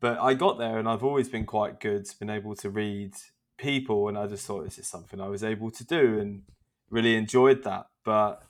but 0.00 0.18
I 0.18 0.34
got 0.34 0.58
there 0.58 0.78
and 0.78 0.88
I've 0.88 1.04
always 1.04 1.28
been 1.28 1.44
quite 1.44 1.78
good, 1.78 2.06
been 2.18 2.30
able 2.30 2.56
to 2.56 2.70
read 2.70 3.12
people, 3.58 4.08
and 4.08 4.16
I 4.18 4.26
just 4.26 4.46
thought 4.46 4.64
this 4.64 4.78
is 4.78 4.86
something 4.86 5.20
I 5.20 5.28
was 5.28 5.44
able 5.44 5.70
to 5.70 5.84
do 5.84 6.18
and 6.18 6.42
really 6.88 7.16
enjoyed 7.16 7.62
that. 7.64 7.86
But 8.04 8.42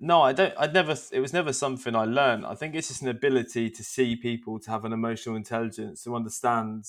no, 0.00 0.22
I 0.22 0.32
don't. 0.32 0.54
I 0.58 0.66
never. 0.66 0.96
It 1.12 1.20
was 1.20 1.32
never 1.32 1.52
something 1.52 1.94
I 1.96 2.04
learned. 2.04 2.46
I 2.46 2.54
think 2.54 2.74
it's 2.74 2.88
just 2.88 3.02
an 3.02 3.08
ability 3.08 3.70
to 3.70 3.82
see 3.82 4.14
people, 4.14 4.60
to 4.60 4.70
have 4.70 4.84
an 4.84 4.92
emotional 4.92 5.36
intelligence, 5.36 6.04
to 6.04 6.14
understand 6.14 6.84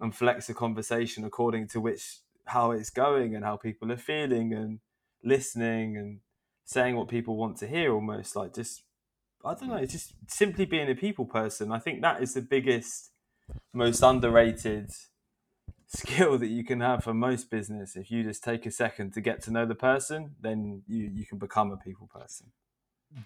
and 0.00 0.14
flex 0.14 0.48
a 0.48 0.54
conversation 0.54 1.24
according 1.24 1.68
to 1.68 1.80
which 1.80 2.18
how 2.46 2.72
it's 2.72 2.90
going 2.90 3.36
and 3.36 3.44
how 3.44 3.56
people 3.56 3.92
are 3.92 3.96
feeling 3.98 4.52
and 4.52 4.80
listening 5.22 5.96
and 5.96 6.20
saying 6.64 6.96
what 6.96 7.08
people 7.08 7.36
want 7.36 7.58
to 7.58 7.66
hear. 7.66 7.92
Almost 7.92 8.34
like 8.34 8.54
just 8.54 8.82
I 9.44 9.54
don't 9.54 9.68
know, 9.68 9.76
it's 9.76 9.92
just 9.92 10.14
simply 10.28 10.64
being 10.64 10.88
a 10.90 10.94
people 10.94 11.24
person. 11.24 11.72
I 11.72 11.78
think 11.78 12.00
that 12.00 12.22
is 12.22 12.34
the 12.34 12.42
biggest, 12.42 13.10
most 13.72 14.02
underrated 14.02 14.90
skill 15.94 16.38
that 16.38 16.48
you 16.48 16.64
can 16.64 16.80
have 16.80 17.04
for 17.04 17.14
most 17.14 17.50
business. 17.50 17.96
If 17.96 18.10
you 18.10 18.22
just 18.22 18.42
take 18.42 18.66
a 18.66 18.70
second 18.70 19.12
to 19.14 19.20
get 19.20 19.42
to 19.42 19.50
know 19.50 19.66
the 19.66 19.74
person, 19.74 20.34
then 20.40 20.82
you, 20.86 21.10
you 21.12 21.26
can 21.26 21.38
become 21.38 21.70
a 21.70 21.76
people 21.76 22.08
person. 22.12 22.48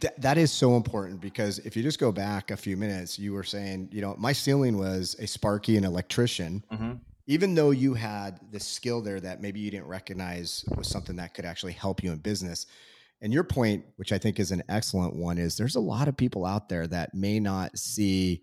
Th- 0.01 0.15
that 0.19 0.37
is 0.37 0.51
so 0.51 0.77
important 0.77 1.21
because 1.21 1.61
if 1.61 1.77
you 1.77 1.83
just 1.83 2.01
go 2.01 2.11
back 2.11 2.51
a 2.51 2.57
few 2.57 2.77
minutes, 2.77 3.19
you 3.19 3.33
were 3.33 3.45
saying, 3.45 3.91
you 3.93 4.01
know, 4.01 4.17
my 4.19 4.33
ceiling 4.33 4.79
was 4.79 5.15
a 5.21 5.27
Sparky, 5.27 5.77
an 5.77 5.85
electrician. 5.85 6.65
Mm-hmm. 6.73 6.93
Even 7.29 7.55
though 7.55 7.71
you 7.71 7.95
had 7.95 8.39
this 8.51 8.65
skill 8.65 9.01
there 9.01 9.21
that 9.21 9.41
maybe 9.41 9.59
you 9.61 9.71
didn't 9.71 9.89
recognize 9.89 10.65
was 10.77 10.89
something 10.89 11.17
that 11.17 11.35
could 11.35 11.45
actually 11.45 11.73
help 11.73 12.03
you 12.03 12.13
in 12.13 12.19
business, 12.19 12.67
and 13.23 13.33
your 13.33 13.45
point, 13.45 13.85
which 13.97 14.13
I 14.13 14.19
think 14.19 14.39
is 14.39 14.53
an 14.53 14.63
excellent 14.69 15.17
one, 15.17 15.39
is 15.39 15.57
there's 15.57 15.77
a 15.77 15.81
lot 15.81 16.07
of 16.07 16.17
people 16.17 16.45
out 16.45 16.69
there 16.69 16.87
that 16.87 17.15
may 17.15 17.41
not 17.41 17.79
see, 17.79 18.43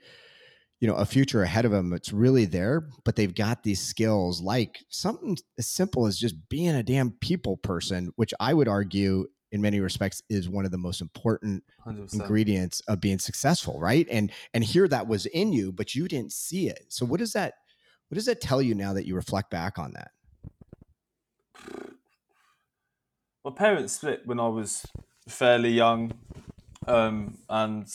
you 0.84 0.90
know, 0.90 0.96
a 0.96 1.06
future 1.06 1.44
ahead 1.44 1.64
of 1.64 1.72
them. 1.72 1.94
It's 1.94 2.12
really 2.12 2.44
there, 2.44 2.90
but 3.06 3.16
they've 3.16 3.34
got 3.34 3.64
these 3.64 3.80
skills 3.80 4.42
like 4.42 4.84
something 4.90 5.38
as 5.58 5.66
simple 5.66 6.08
as 6.08 6.20
just 6.20 6.36
being 6.50 6.76
a 6.76 6.84
damn 6.84 7.12
people 7.12 7.56
person, 7.56 8.12
which 8.18 8.34
I 8.38 8.54
would 8.54 8.68
argue 8.68 9.28
in 9.54 9.62
many 9.62 9.80
respects 9.80 10.22
is 10.30 10.50
one 10.50 10.66
of 10.66 10.72
the 10.72 10.78
most 10.78 11.00
important 11.00 11.64
100%. 11.88 12.14
ingredients 12.16 12.82
of 12.90 13.00
being 13.00 13.18
successful, 13.18 13.80
right? 13.80 14.06
And 14.12 14.30
and 14.54 14.62
here 14.62 14.86
that 14.90 15.08
was 15.08 15.26
in 15.28 15.54
you, 15.54 15.72
but 15.72 15.96
you 15.96 16.10
didn't 16.10 16.34
see 16.34 16.68
it. 16.68 16.84
So 16.90 17.06
what 17.06 17.22
does 17.22 17.32
that 17.32 17.54
what 18.10 18.16
does 18.16 18.26
that 18.26 18.42
tell 18.42 18.62
you 18.62 18.76
now 18.76 18.92
that 18.92 19.08
you 19.08 19.16
reflect 19.16 19.52
back 19.52 19.80
on 19.80 19.94
that? 19.94 20.12
my 23.46 23.52
parents 23.52 23.94
split 23.94 24.24
when 24.26 24.42
I 24.42 24.50
was 24.50 24.86
fairly 25.30 25.70
young, 25.70 26.12
um, 26.88 27.38
and 27.50 27.88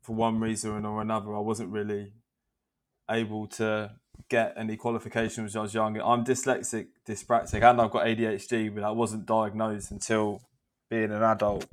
for 0.00 0.14
one 0.14 0.40
reason 0.40 0.86
or 0.86 1.02
another, 1.02 1.36
I 1.36 1.40
wasn't 1.40 1.68
really 1.68 2.12
able 3.10 3.46
to 3.48 3.92
get 4.28 4.54
any 4.56 4.76
qualifications 4.76 5.54
when 5.54 5.60
I 5.60 5.62
was 5.62 5.74
young. 5.74 6.00
I'm 6.00 6.24
dyslexic, 6.24 6.86
dyspraxic, 7.06 7.62
and 7.62 7.80
I've 7.80 7.90
got 7.90 8.06
ADHD, 8.06 8.74
but 8.74 8.84
I 8.84 8.90
wasn't 8.90 9.26
diagnosed 9.26 9.90
until 9.90 10.40
being 10.90 11.12
an 11.12 11.22
adult. 11.22 11.66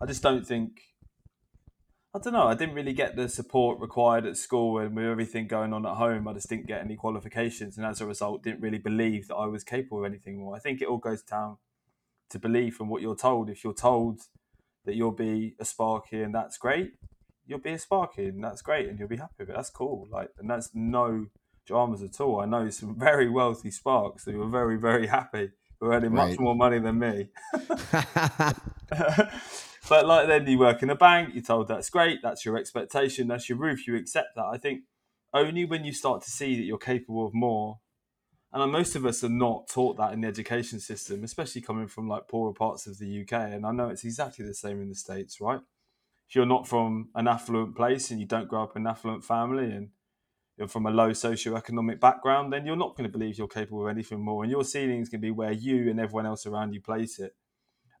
I 0.00 0.06
just 0.06 0.22
don't 0.22 0.46
think. 0.46 0.80
I 2.14 2.18
don't 2.18 2.32
know. 2.32 2.46
I 2.46 2.54
didn't 2.54 2.74
really 2.74 2.94
get 2.94 3.14
the 3.14 3.28
support 3.28 3.78
required 3.78 4.24
at 4.24 4.38
school 4.38 4.78
and 4.78 4.96
with 4.96 5.04
everything 5.04 5.46
going 5.46 5.74
on 5.74 5.84
at 5.84 5.96
home. 5.96 6.26
I 6.26 6.32
just 6.32 6.48
didn't 6.48 6.66
get 6.66 6.80
any 6.80 6.96
qualifications, 6.96 7.76
and 7.76 7.86
as 7.86 8.00
a 8.00 8.06
result, 8.06 8.42
didn't 8.42 8.62
really 8.62 8.78
believe 8.78 9.28
that 9.28 9.36
I 9.36 9.46
was 9.46 9.64
capable 9.64 9.98
of 9.98 10.10
anything 10.10 10.38
more. 10.38 10.56
I 10.56 10.58
think 10.58 10.80
it 10.80 10.88
all 10.88 10.98
goes 10.98 11.22
down 11.22 11.58
to 12.30 12.38
belief 12.38 12.80
and 12.80 12.88
what 12.88 13.02
you're 13.02 13.16
told. 13.16 13.50
If 13.50 13.64
you're 13.64 13.74
told 13.74 14.20
that 14.86 14.94
you'll 14.94 15.10
be 15.10 15.56
a 15.60 15.64
Sparky 15.64 16.22
and 16.22 16.34
that's 16.34 16.56
great, 16.56 16.92
you'll 17.46 17.58
be 17.58 17.72
a 17.72 17.78
Sparky 17.78 18.26
and 18.26 18.42
that's 18.42 18.62
great 18.62 18.88
and 18.88 18.98
you'll 18.98 19.08
be 19.08 19.16
happy 19.16 19.34
with 19.40 19.50
it. 19.50 19.56
That's 19.56 19.70
cool. 19.70 20.06
Like, 20.10 20.30
and 20.38 20.50
that's 20.50 20.70
no 20.74 21.26
dramas 21.66 22.02
at 22.02 22.20
all. 22.20 22.40
I 22.40 22.46
know 22.46 22.68
some 22.70 22.94
very 22.98 23.28
wealthy 23.28 23.70
Sparks 23.70 24.24
who 24.24 24.42
are 24.42 24.48
very, 24.48 24.76
very 24.76 25.06
happy. 25.06 25.50
Who 25.80 25.86
are 25.86 25.92
earning 25.92 26.12
right. 26.12 26.30
much 26.30 26.38
more 26.38 26.54
money 26.54 26.78
than 26.78 26.98
me. 26.98 27.28
but 29.88 30.06
like 30.06 30.26
then 30.26 30.46
you 30.46 30.58
work 30.58 30.82
in 30.82 30.88
a 30.88 30.94
bank, 30.94 31.34
you're 31.34 31.42
told 31.42 31.68
that's 31.68 31.90
great, 31.90 32.20
that's 32.22 32.46
your 32.46 32.56
expectation, 32.56 33.28
that's 33.28 33.50
your 33.50 33.58
roof, 33.58 33.86
you 33.86 33.94
accept 33.94 34.36
that. 34.36 34.46
I 34.46 34.56
think 34.56 34.84
only 35.34 35.66
when 35.66 35.84
you 35.84 35.92
start 35.92 36.22
to 36.22 36.30
see 36.30 36.56
that 36.56 36.62
you're 36.62 36.78
capable 36.78 37.26
of 37.26 37.34
more 37.34 37.80
and 38.52 38.72
most 38.72 38.96
of 38.96 39.04
us 39.04 39.22
are 39.22 39.28
not 39.28 39.68
taught 39.68 39.98
that 39.98 40.12
in 40.12 40.22
the 40.22 40.28
education 40.28 40.80
system, 40.80 41.22
especially 41.24 41.60
coming 41.60 41.88
from 41.88 42.08
like 42.08 42.26
poorer 42.28 42.54
parts 42.54 42.86
of 42.86 42.98
the 42.98 43.22
UK. 43.22 43.32
And 43.32 43.66
I 43.66 43.72
know 43.72 43.88
it's 43.88 44.04
exactly 44.04 44.46
the 44.46 44.54
same 44.54 44.80
in 44.80 44.88
the 44.88 44.94
States, 44.94 45.40
right? 45.40 45.60
If 46.28 46.34
you're 46.34 46.46
not 46.46 46.66
from 46.66 47.10
an 47.14 47.28
affluent 47.28 47.76
place 47.76 48.10
and 48.10 48.18
you 48.18 48.26
don't 48.26 48.48
grow 48.48 48.64
up 48.64 48.76
in 48.76 48.82
an 48.82 48.88
affluent 48.88 49.24
family 49.24 49.70
and 49.70 49.90
you're 50.56 50.68
from 50.68 50.86
a 50.86 50.90
low 50.90 51.10
socioeconomic 51.10 52.00
background, 52.00 52.52
then 52.52 52.66
you're 52.66 52.76
not 52.76 52.96
going 52.96 53.08
to 53.08 53.18
believe 53.18 53.38
you're 53.38 53.46
capable 53.46 53.82
of 53.82 53.90
anything 53.90 54.20
more. 54.20 54.42
And 54.42 54.50
your 54.50 54.64
ceiling 54.64 55.00
is 55.00 55.08
going 55.08 55.20
to 55.20 55.26
be 55.26 55.30
where 55.30 55.52
you 55.52 55.90
and 55.90 56.00
everyone 56.00 56.26
else 56.26 56.46
around 56.46 56.72
you 56.72 56.80
place 56.80 57.18
it. 57.18 57.36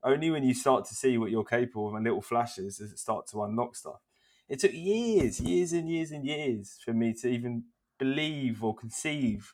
Only 0.02 0.30
when 0.30 0.44
you 0.44 0.54
start 0.54 0.86
to 0.86 0.94
see 0.94 1.18
what 1.18 1.30
you're 1.30 1.44
capable 1.44 1.88
of 1.88 1.94
and 1.94 2.04
little 2.04 2.22
flashes 2.22 2.78
does 2.78 2.92
it 2.92 2.98
start 2.98 3.26
to 3.28 3.42
unlock 3.42 3.76
stuff. 3.76 4.00
It 4.48 4.60
took 4.60 4.72
years, 4.72 5.40
years 5.40 5.72
and 5.72 5.88
years 5.88 6.12
and 6.12 6.24
years 6.24 6.78
for 6.84 6.92
me 6.92 7.12
to 7.14 7.28
even 7.28 7.64
believe 7.98 8.62
or 8.62 8.74
conceive 8.74 9.52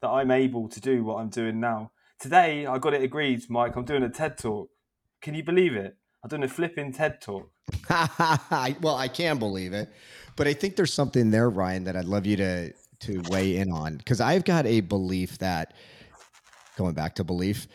that 0.00 0.08
I'm 0.08 0.30
able 0.30 0.68
to 0.68 0.80
do 0.80 1.04
what 1.04 1.16
I'm 1.16 1.28
doing 1.28 1.60
now. 1.60 1.92
Today, 2.18 2.66
I 2.66 2.78
got 2.78 2.94
it 2.94 3.02
agreed, 3.02 3.48
Mike. 3.48 3.76
I'm 3.76 3.84
doing 3.84 4.02
a 4.02 4.08
TED 4.08 4.38
talk. 4.38 4.70
Can 5.20 5.34
you 5.34 5.44
believe 5.44 5.74
it? 5.74 5.96
I'm 6.22 6.28
doing 6.28 6.42
a 6.42 6.48
flipping 6.48 6.92
TED 6.92 7.20
talk. 7.20 7.50
well, 8.80 8.96
I 8.96 9.08
can 9.08 9.38
believe 9.38 9.72
it, 9.72 9.90
but 10.34 10.46
I 10.46 10.54
think 10.54 10.76
there's 10.76 10.92
something 10.92 11.30
there, 11.30 11.50
Ryan, 11.50 11.84
that 11.84 11.96
I'd 11.96 12.04
love 12.04 12.26
you 12.26 12.36
to 12.36 12.72
to 13.00 13.22
weigh 13.28 13.56
in 13.58 13.70
on 13.70 13.96
because 13.96 14.20
I've 14.20 14.44
got 14.44 14.66
a 14.66 14.80
belief 14.80 15.38
that 15.38 15.74
going 16.76 16.94
back 16.94 17.14
to 17.16 17.24
belief 17.24 17.68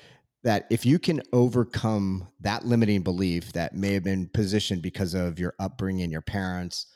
that 0.43 0.65
if 0.71 0.85
you 0.85 0.97
can 0.97 1.21
overcome 1.31 2.27
that 2.39 2.65
limiting 2.65 3.03
belief 3.03 3.53
that 3.53 3.75
may 3.75 3.93
have 3.93 4.03
been 4.03 4.27
positioned 4.27 4.81
because 4.81 5.13
of 5.13 5.37
your 5.37 5.53
upbringing, 5.59 6.09
your 6.09 6.21
parents, 6.21 6.87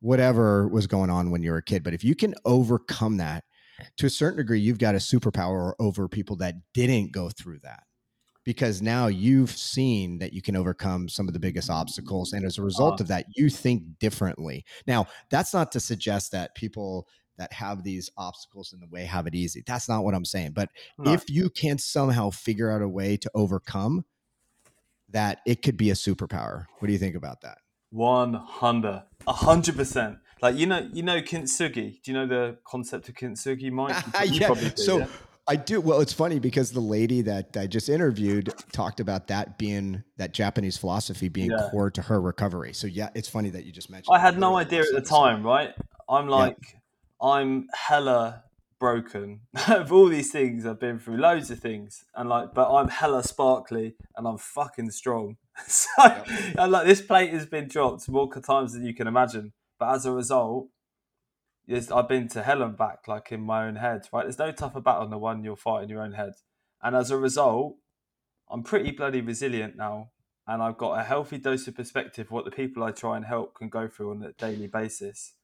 whatever 0.00 0.66
was 0.68 0.86
going 0.86 1.10
on 1.10 1.30
when 1.30 1.42
you 1.42 1.50
were 1.50 1.58
a 1.58 1.62
kid, 1.62 1.82
but 1.82 1.92
if 1.92 2.02
you 2.02 2.14
can 2.14 2.34
overcome 2.44 3.18
that 3.18 3.44
to 3.98 4.06
a 4.06 4.10
certain 4.10 4.38
degree, 4.38 4.60
you've 4.60 4.78
got 4.78 4.94
a 4.94 4.98
superpower 4.98 5.74
over 5.78 6.08
people 6.08 6.36
that 6.36 6.54
didn't 6.72 7.12
go 7.12 7.28
through 7.28 7.58
that 7.62 7.82
because 8.44 8.82
now 8.82 9.06
you've 9.06 9.50
seen 9.50 10.18
that 10.18 10.32
you 10.32 10.42
can 10.42 10.56
overcome 10.56 11.08
some 11.08 11.26
of 11.28 11.34
the 11.34 11.40
biggest 11.40 11.70
obstacles. 11.70 12.32
And 12.32 12.44
as 12.44 12.58
a 12.58 12.62
result 12.62 13.00
of 13.00 13.08
that, 13.08 13.26
you 13.34 13.48
think 13.48 13.98
differently. 13.98 14.64
Now, 14.86 15.06
that's 15.30 15.54
not 15.54 15.72
to 15.72 15.80
suggest 15.80 16.32
that 16.32 16.54
people 16.54 17.08
that 17.36 17.52
have 17.52 17.82
these 17.82 18.10
obstacles 18.16 18.72
in 18.72 18.80
the 18.80 18.86
way 18.86 19.04
have 19.04 19.26
it 19.26 19.34
easy. 19.34 19.62
That's 19.66 19.88
not 19.88 20.04
what 20.04 20.14
I'm 20.14 20.24
saying. 20.24 20.52
But 20.52 20.68
if 21.04 21.28
you 21.28 21.50
can 21.50 21.78
somehow 21.78 22.30
figure 22.30 22.70
out 22.70 22.82
a 22.82 22.88
way 22.88 23.16
to 23.16 23.30
overcome 23.34 24.04
that, 25.08 25.40
it 25.46 25.62
could 25.62 25.76
be 25.76 25.90
a 25.90 25.94
superpower. 25.94 26.66
What 26.78 26.86
do 26.86 26.92
you 26.92 26.98
think 26.98 27.16
about 27.16 27.40
that? 27.40 27.58
100. 27.90 29.02
100%. 29.26 30.18
Like 30.42 30.56
you 30.56 30.66
know, 30.66 30.88
you 30.92 31.02
know 31.02 31.22
kintsugi. 31.22 32.02
Do 32.02 32.10
you 32.10 32.12
know 32.12 32.26
the 32.26 32.58
concept 32.64 33.08
of 33.08 33.14
kintsugi, 33.14 33.70
Mike? 33.70 33.96
You 34.26 34.40
yeah. 34.40 34.54
Do, 34.54 34.70
so 34.76 34.98
yeah? 34.98 35.06
I 35.46 35.56
do. 35.56 35.80
Well, 35.80 36.00
it's 36.00 36.12
funny 36.12 36.38
because 36.38 36.72
the 36.72 36.80
lady 36.80 37.20
that 37.22 37.56
I 37.56 37.66
just 37.66 37.88
interviewed 37.88 38.52
talked 38.72 39.00
about 39.00 39.28
that 39.28 39.58
being 39.58 40.02
that 40.16 40.32
Japanese 40.32 40.78
philosophy 40.78 41.28
being 41.28 41.50
yeah. 41.50 41.68
core 41.70 41.90
to 41.90 42.02
her 42.02 42.20
recovery. 42.20 42.72
So 42.72 42.86
yeah, 42.86 43.10
it's 43.14 43.28
funny 43.28 43.50
that 43.50 43.64
you 43.64 43.72
just 43.72 43.90
mentioned. 43.90 44.16
I 44.16 44.20
had 44.20 44.38
no 44.38 44.56
idea 44.56 44.80
at 44.80 44.92
the 44.92 45.02
time, 45.02 45.42
right? 45.42 45.74
I'm 46.08 46.28
like, 46.28 46.56
yeah. 46.62 47.28
I'm 47.28 47.68
hella 47.74 48.44
broken 48.80 49.40
of 49.68 49.92
all 49.92 50.08
these 50.08 50.32
things 50.32 50.66
I've 50.66 50.80
been 50.80 50.98
through, 50.98 51.18
loads 51.18 51.50
of 51.50 51.58
things, 51.58 52.04
and 52.14 52.28
like, 52.28 52.54
but 52.54 52.72
I'm 52.72 52.88
hella 52.88 53.22
sparkly 53.22 53.96
and 54.16 54.26
I'm 54.26 54.38
fucking 54.38 54.90
strong. 54.90 55.36
so, 55.66 55.88
yep. 55.98 56.26
and 56.58 56.72
like, 56.72 56.86
this 56.86 57.02
plate 57.02 57.32
has 57.32 57.46
been 57.46 57.68
dropped 57.68 58.08
more 58.08 58.30
times 58.32 58.72
than 58.72 58.84
you 58.84 58.94
can 58.94 59.06
imagine. 59.06 59.52
But 59.78 59.94
as 59.94 60.06
a 60.06 60.12
result, 60.12 60.68
yes, 61.66 61.90
I've 61.90 62.08
been 62.08 62.28
to 62.28 62.42
hell 62.42 62.62
and 62.62 62.76
back, 62.76 63.08
like 63.08 63.32
in 63.32 63.40
my 63.40 63.66
own 63.66 63.76
head, 63.76 64.08
right? 64.12 64.22
There's 64.22 64.38
no 64.38 64.52
tougher 64.52 64.80
battle 64.80 65.02
than 65.02 65.10
the 65.10 65.18
one 65.18 65.44
you'll 65.44 65.56
fight 65.56 65.84
in 65.84 65.88
your 65.88 66.02
own 66.02 66.12
head. 66.12 66.34
And 66.82 66.94
as 66.94 67.10
a 67.10 67.16
result, 67.16 67.76
I'm 68.50 68.62
pretty 68.62 68.90
bloody 68.90 69.20
resilient 69.20 69.76
now, 69.76 70.10
and 70.46 70.62
I've 70.62 70.78
got 70.78 70.98
a 70.98 71.04
healthy 71.04 71.38
dose 71.38 71.66
of 71.66 71.74
perspective 71.74 72.30
what 72.30 72.44
the 72.44 72.50
people 72.50 72.82
I 72.82 72.90
try 72.90 73.16
and 73.16 73.24
help 73.24 73.54
can 73.54 73.68
go 73.68 73.88
through 73.88 74.10
on 74.10 74.22
a 74.22 74.32
daily 74.32 74.66
basis. 74.66 75.34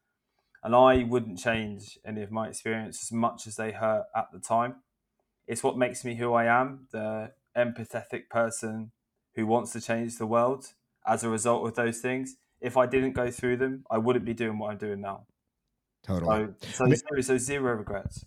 And 0.63 0.75
I 0.75 1.05
wouldn't 1.05 1.39
change 1.39 1.99
any 2.05 2.23
of 2.23 2.31
my 2.31 2.49
experience 2.49 3.03
as 3.03 3.13
much 3.13 3.47
as 3.47 3.57
they 3.57 3.73
hurt 3.73 4.05
at 4.15 4.27
the 4.33 4.39
time. 4.39 4.77
It's 5.47 5.63
what 5.63 5.79
makes 5.79 6.05
me 6.05 6.17
who 6.17 6.35
I 6.35 6.45
am, 6.45 6.87
the 6.93 7.33
empathetic 7.57 8.29
person 8.29 8.93
who 9.35 9.47
wants 9.47 9.73
to 9.73 9.81
change 9.81 10.19
the 10.19 10.27
world 10.27 10.67
as 11.07 11.25
a 11.25 11.31
result 11.31 11.67
of 11.67 11.75
those 11.75 12.01
things. 12.01 12.37
If 12.61 12.77
I 12.77 12.85
didn't 12.85 13.13
go 13.13 13.31
through 13.31 13.57
them, 13.57 13.85
I 13.91 13.97
wouldn't 13.97 14.27
be 14.27 14.35
doing 14.35 14.59
what 14.59 14.71
I'm 14.71 14.77
doing 14.77 15.01
now. 15.01 15.27
Totally. 16.03 16.49
So, 16.73 16.87
so, 16.87 16.95
zero, 16.95 17.21
so 17.21 17.39
zero 17.39 17.75
regrets. 17.75 18.25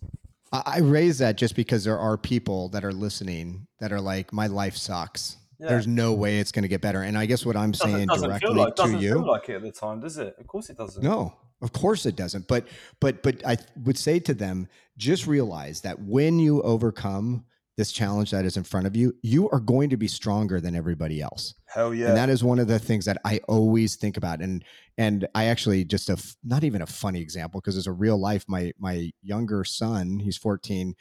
I 0.52 0.62
I 0.66 0.78
raise 0.78 1.18
that 1.18 1.36
just 1.36 1.56
because 1.56 1.84
there 1.84 1.98
are 1.98 2.16
people 2.16 2.68
that 2.70 2.84
are 2.84 2.92
listening 2.92 3.66
that 3.80 3.92
are 3.92 4.00
like, 4.00 4.32
my 4.32 4.46
life 4.46 4.76
sucks. 4.76 5.36
Yeah. 5.58 5.68
There's 5.68 5.86
no 5.86 6.12
way 6.12 6.38
it's 6.38 6.52
going 6.52 6.62
to 6.62 6.68
get 6.68 6.80
better. 6.80 7.02
And 7.02 7.16
I 7.16 7.26
guess 7.26 7.46
what 7.46 7.56
I'm 7.56 7.70
doesn't, 7.72 7.90
saying 7.90 8.08
doesn't 8.08 8.28
directly 8.28 8.54
like 8.54 8.76
to 8.76 8.82
doesn't 8.82 9.00
you. 9.00 9.14
feel 9.14 9.26
like 9.26 9.48
it 9.48 9.56
at 9.56 9.62
the 9.62 9.72
time, 9.72 10.00
does 10.00 10.18
it? 10.18 10.36
Of 10.38 10.46
course 10.46 10.70
it 10.70 10.76
doesn't. 10.76 11.02
No, 11.02 11.34
of 11.62 11.72
course 11.72 12.06
it 12.06 12.16
doesn't. 12.16 12.48
But 12.48 12.66
but 13.00 13.22
but 13.22 13.44
I 13.46 13.56
would 13.84 13.98
say 13.98 14.18
to 14.20 14.34
them, 14.34 14.68
just 14.96 15.26
realize 15.26 15.80
that 15.82 16.00
when 16.00 16.38
you 16.38 16.62
overcome 16.62 17.44
this 17.76 17.90
challenge 17.90 18.30
that 18.30 18.44
is 18.44 18.56
in 18.56 18.62
front 18.62 18.86
of 18.86 18.94
you, 18.94 19.14
you 19.22 19.48
are 19.50 19.60
going 19.60 19.90
to 19.90 19.96
be 19.96 20.06
stronger 20.06 20.60
than 20.60 20.76
everybody 20.76 21.20
else. 21.20 21.54
Hell 21.66 21.92
yeah. 21.92 22.08
And 22.08 22.16
that 22.16 22.28
is 22.28 22.44
one 22.44 22.58
of 22.58 22.68
the 22.68 22.78
things 22.78 23.04
that 23.06 23.18
I 23.24 23.40
always 23.48 23.96
think 23.96 24.16
about. 24.16 24.40
And 24.40 24.64
and 24.96 25.26
I 25.34 25.46
actually 25.46 25.84
just 25.84 26.08
a 26.08 26.16
not 26.44 26.62
even 26.62 26.82
a 26.82 26.86
funny 26.86 27.20
example 27.20 27.60
because 27.60 27.76
it's 27.76 27.88
a 27.88 27.92
real 27.92 28.16
life. 28.16 28.44
My 28.48 28.72
my 28.78 29.10
younger 29.22 29.64
son, 29.64 30.20
he's 30.20 30.36
14, 30.36 30.94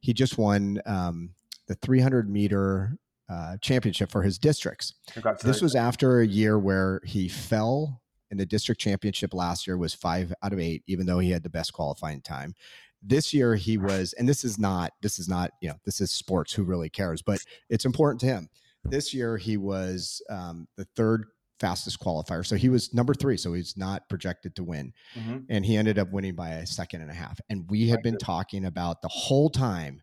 he 0.00 0.12
just 0.12 0.36
won 0.36 0.80
um, 0.84 1.30
the 1.66 1.74
300 1.76 2.28
meter 2.28 2.98
uh, 3.30 3.56
championship 3.60 4.10
for 4.10 4.22
his 4.22 4.38
districts. 4.38 4.94
This 5.42 5.62
was 5.62 5.74
after 5.74 6.20
a 6.20 6.26
year 6.26 6.58
where 6.58 7.00
he 7.04 7.28
fell 7.28 8.02
in 8.30 8.36
the 8.36 8.46
district 8.46 8.80
championship 8.80 9.32
last 9.32 9.66
year 9.66 9.76
was 9.76 9.94
five 9.94 10.32
out 10.42 10.52
of 10.52 10.58
eight, 10.58 10.82
even 10.86 11.06
though 11.06 11.18
he 11.18 11.30
had 11.30 11.42
the 11.42 11.50
best 11.50 11.72
qualifying 11.72 12.20
time. 12.20 12.54
This 13.02 13.32
year 13.32 13.54
he 13.56 13.78
was, 13.78 14.12
and 14.14 14.28
this 14.28 14.44
is 14.44 14.58
not, 14.58 14.92
this 15.02 15.18
is 15.18 15.28
not, 15.28 15.52
you 15.62 15.68
know, 15.68 15.76
this 15.84 16.00
is 16.00 16.10
sports. 16.10 16.52
Who 16.52 16.64
really 16.64 16.90
cares? 16.90 17.22
But 17.22 17.40
it's 17.70 17.84
important 17.84 18.20
to 18.20 18.26
him. 18.26 18.48
This 18.84 19.14
year 19.14 19.36
he 19.36 19.56
was 19.56 20.22
um, 20.30 20.66
the 20.76 20.84
third 20.96 21.26
fastest 21.60 22.00
qualifier, 22.00 22.46
so 22.46 22.56
he 22.56 22.68
was 22.68 22.94
number 22.94 23.14
three. 23.14 23.36
So 23.36 23.52
he's 23.52 23.76
not 23.76 24.08
projected 24.08 24.54
to 24.56 24.64
win, 24.64 24.92
Mhm. 25.16 25.46
and 25.48 25.64
he 25.66 25.76
ended 25.76 25.98
up 25.98 26.10
winning 26.12 26.34
by 26.34 26.50
a 26.50 26.66
second 26.66 27.02
and 27.02 27.10
a 27.10 27.14
half. 27.14 27.40
And 27.48 27.68
we 27.68 27.88
had 27.88 28.02
been 28.02 28.16
talking 28.18 28.64
about 28.64 29.02
the 29.02 29.08
whole 29.08 29.50
time 29.50 30.02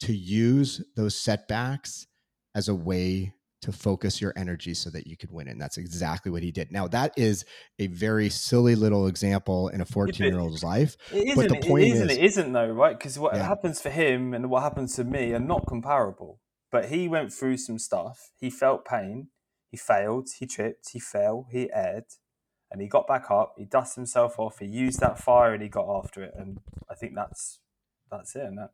to 0.00 0.14
use 0.14 0.82
those 0.96 1.20
setbacks 1.20 2.06
as 2.54 2.68
a 2.68 2.74
way 2.74 3.34
to 3.62 3.72
focus 3.72 4.20
your 4.20 4.32
energy 4.36 4.72
so 4.72 4.88
that 4.90 5.06
you 5.06 5.16
could 5.16 5.30
win. 5.32 5.48
And 5.48 5.60
that's 5.60 5.78
exactly 5.78 6.30
what 6.30 6.42
he 6.42 6.52
did. 6.52 6.70
Now, 6.70 6.86
that 6.88 7.12
is 7.16 7.44
a 7.78 7.88
very 7.88 8.28
silly 8.28 8.74
little 8.76 9.06
example 9.08 9.68
in 9.68 9.80
a 9.80 9.84
14 9.96 10.26
year 10.26 10.38
old's 10.38 10.62
life. 10.62 10.96
It 11.12 11.34
But 11.34 11.48
the 11.48 11.56
point 11.68 11.84
it 11.84 11.88
isn't. 11.92 12.10
is- 12.10 12.16
it 12.18 12.24
isn't 12.24 12.52
though, 12.52 12.68
right? 12.70 12.96
Because 12.96 13.18
what 13.18 13.34
Yeah. 13.34 13.46
happens 13.46 13.80
for 13.80 13.90
him 13.90 14.32
and 14.32 14.48
what 14.48 14.62
happens 14.62 14.94
to 14.96 15.04
me 15.04 15.32
are 15.32 15.40
not 15.40 15.66
comparable. 15.66 16.40
But 16.70 16.90
he 16.90 17.08
went 17.08 17.32
through 17.32 17.56
some 17.56 17.78
stuff. 17.78 18.30
He 18.38 18.50
felt 18.50 18.84
pain. 18.84 19.28
He 19.70 19.76
failed. 19.76 20.28
He 20.38 20.46
tripped. 20.46 20.90
He 20.92 21.00
fell. 21.00 21.46
He 21.50 21.70
erred, 21.72 22.04
and 22.70 22.80
he 22.80 22.88
got 22.88 23.06
back 23.06 23.30
up. 23.30 23.54
He 23.58 23.64
dusted 23.64 23.96
himself 23.96 24.38
off. 24.38 24.58
He 24.60 24.66
used 24.66 25.00
that 25.00 25.18
fire 25.18 25.52
and 25.54 25.62
he 25.62 25.68
got 25.68 25.88
after 25.88 26.22
it. 26.22 26.32
And 26.36 26.58
I 26.90 26.94
think 26.94 27.14
that's 27.14 27.58
that's 28.10 28.36
it. 28.36 28.44
And 28.44 28.58
that 28.58 28.70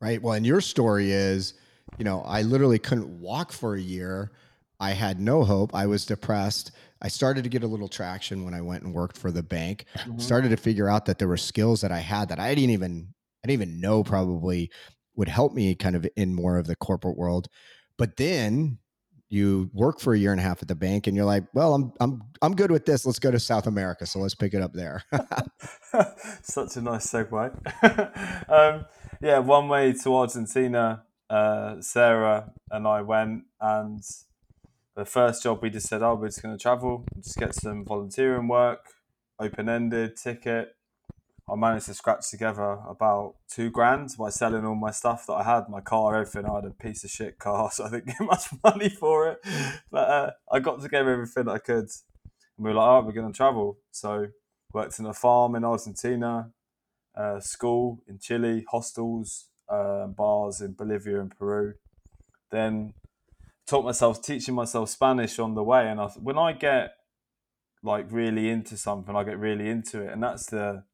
Right. 0.00 0.20
Well, 0.20 0.32
and 0.34 0.44
your 0.44 0.60
story 0.60 1.12
is, 1.12 1.54
you 1.98 2.04
know, 2.04 2.22
I 2.22 2.42
literally 2.42 2.78
couldn't 2.78 3.20
walk 3.20 3.52
for 3.52 3.74
a 3.74 3.80
year. 3.80 4.32
I 4.80 4.90
had 4.90 5.20
no 5.20 5.44
hope. 5.44 5.74
I 5.74 5.86
was 5.86 6.04
depressed. 6.04 6.72
I 7.00 7.08
started 7.08 7.44
to 7.44 7.50
get 7.50 7.62
a 7.62 7.66
little 7.66 7.88
traction 7.88 8.44
when 8.44 8.54
I 8.54 8.60
went 8.60 8.82
and 8.82 8.92
worked 8.94 9.16
for 9.16 9.30
the 9.30 9.42
bank. 9.42 9.84
Mhm. 9.96 10.20
Started 10.20 10.50
to 10.50 10.56
figure 10.56 10.88
out 10.88 11.06
that 11.06 11.18
there 11.18 11.28
were 11.28 11.36
skills 11.36 11.80
that 11.82 11.92
I 11.92 12.00
had 12.00 12.28
that 12.30 12.40
I 12.40 12.54
didn't 12.54 12.70
even 12.70 13.14
I 13.44 13.48
didn't 13.48 13.62
even 13.62 13.80
know 13.80 14.02
probably 14.02 14.70
would 15.16 15.28
help 15.28 15.52
me 15.52 15.74
kind 15.74 15.94
of 15.96 16.06
in 16.16 16.34
more 16.34 16.56
of 16.58 16.66
the 16.66 16.76
corporate 16.76 17.16
world. 17.16 17.48
But 17.98 18.16
then 18.16 18.78
you 19.28 19.70
work 19.72 20.00
for 20.00 20.14
a 20.14 20.18
year 20.18 20.32
and 20.32 20.40
a 20.40 20.44
half 20.44 20.62
at 20.62 20.68
the 20.68 20.74
bank 20.74 21.06
and 21.06 21.16
you're 21.16 21.24
like, 21.24 21.44
well, 21.54 21.74
I'm 21.74 21.92
I'm 22.00 22.22
I'm 22.42 22.54
good 22.54 22.70
with 22.70 22.86
this. 22.86 23.06
Let's 23.06 23.18
go 23.18 23.30
to 23.30 23.40
South 23.40 23.66
America. 23.66 24.06
So 24.06 24.18
let's 24.18 24.34
pick 24.34 24.54
it 24.54 24.62
up 24.62 24.72
there. 24.72 25.02
Such 26.42 26.76
a 26.76 26.82
nice 26.82 27.06
segue. 27.06 28.48
um, 28.50 28.86
yeah, 29.20 29.38
one 29.38 29.68
way 29.68 29.92
to 29.92 30.16
Argentina. 30.16 31.04
Uh, 31.34 31.82
Sarah 31.82 32.52
and 32.70 32.86
I 32.86 33.02
went, 33.02 33.42
and 33.60 34.00
the 34.94 35.04
first 35.04 35.42
job 35.42 35.58
we 35.60 35.68
just 35.68 35.88
said, 35.88 36.00
"Oh, 36.00 36.14
we're 36.14 36.28
just 36.28 36.40
going 36.40 36.56
to 36.56 36.62
travel, 36.62 37.04
just 37.20 37.36
get 37.36 37.56
some 37.56 37.84
volunteering 37.84 38.46
work, 38.46 38.84
open 39.40 39.68
ended 39.68 40.16
ticket." 40.16 40.76
I 41.50 41.56
managed 41.56 41.86
to 41.86 41.94
scratch 41.94 42.30
together 42.30 42.78
about 42.88 43.34
two 43.50 43.68
grand 43.68 44.10
by 44.16 44.30
selling 44.30 44.64
all 44.64 44.76
my 44.76 44.92
stuff 44.92 45.26
that 45.26 45.32
I 45.32 45.42
had, 45.42 45.68
my 45.68 45.80
car, 45.80 46.14
everything. 46.14 46.48
I 46.48 46.54
had 46.54 46.66
a 46.66 46.70
piece 46.70 47.02
of 47.02 47.10
shit 47.10 47.40
car, 47.40 47.68
so 47.72 47.86
I 47.86 47.90
didn't 47.90 48.06
get 48.06 48.20
much 48.20 48.46
money 48.62 48.88
for 48.88 49.30
it. 49.30 49.38
But 49.90 50.08
uh, 50.08 50.30
I 50.52 50.60
got 50.60 50.80
together 50.82 51.10
everything 51.10 51.48
I 51.48 51.58
could, 51.58 51.88
and 52.56 52.58
we 52.58 52.70
were 52.70 52.76
like, 52.76 52.88
"Oh, 52.88 53.04
we're 53.04 53.12
going 53.12 53.32
to 53.32 53.36
travel." 53.36 53.78
So 53.90 54.28
worked 54.72 55.00
in 55.00 55.06
a 55.06 55.12
farm 55.12 55.56
in 55.56 55.64
Argentina, 55.64 56.52
uh, 57.16 57.40
school 57.40 58.04
in 58.06 58.20
Chile, 58.20 58.64
hostels, 58.70 59.48
uh, 59.68 60.06
bars 60.06 60.60
in 60.60 60.72
Bolivia 60.74 61.20
and 61.20 61.36
Peru. 61.36 61.74
Then 62.50 62.94
taught 63.66 63.84
myself 63.84 64.22
teaching 64.22 64.54
myself 64.54 64.90
Spanish 64.90 65.38
on 65.38 65.54
the 65.54 65.62
way, 65.62 65.88
and 65.88 66.00
I, 66.00 66.06
when 66.20 66.38
I 66.38 66.52
get 66.52 66.92
like 67.82 68.06
really 68.10 68.48
into 68.48 68.76
something, 68.76 69.14
I 69.14 69.24
get 69.24 69.38
really 69.38 69.68
into 69.68 70.02
it, 70.02 70.12
and 70.12 70.22
that's 70.22 70.46
the 70.46 70.84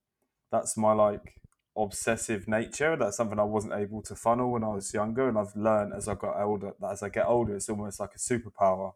that's 0.50 0.76
my 0.76 0.92
like 0.92 1.34
obsessive 1.76 2.48
nature. 2.48 2.96
That's 2.96 3.16
something 3.16 3.38
I 3.38 3.44
wasn't 3.44 3.74
able 3.74 4.02
to 4.02 4.14
funnel 4.14 4.50
when 4.50 4.64
I 4.64 4.68
was 4.68 4.92
younger, 4.92 5.28
and 5.28 5.38
I've 5.38 5.54
learned 5.56 5.92
as 5.94 6.08
I 6.08 6.14
got 6.14 6.40
older. 6.40 6.72
That 6.80 6.92
as 6.92 7.02
I 7.02 7.08
get 7.08 7.26
older, 7.26 7.54
it's 7.54 7.68
almost 7.68 8.00
like 8.00 8.10
a 8.14 8.18
superpower, 8.18 8.92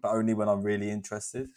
but 0.00 0.10
only 0.10 0.34
when 0.34 0.48
I'm 0.48 0.62
really 0.62 0.90
interested. 0.90 1.48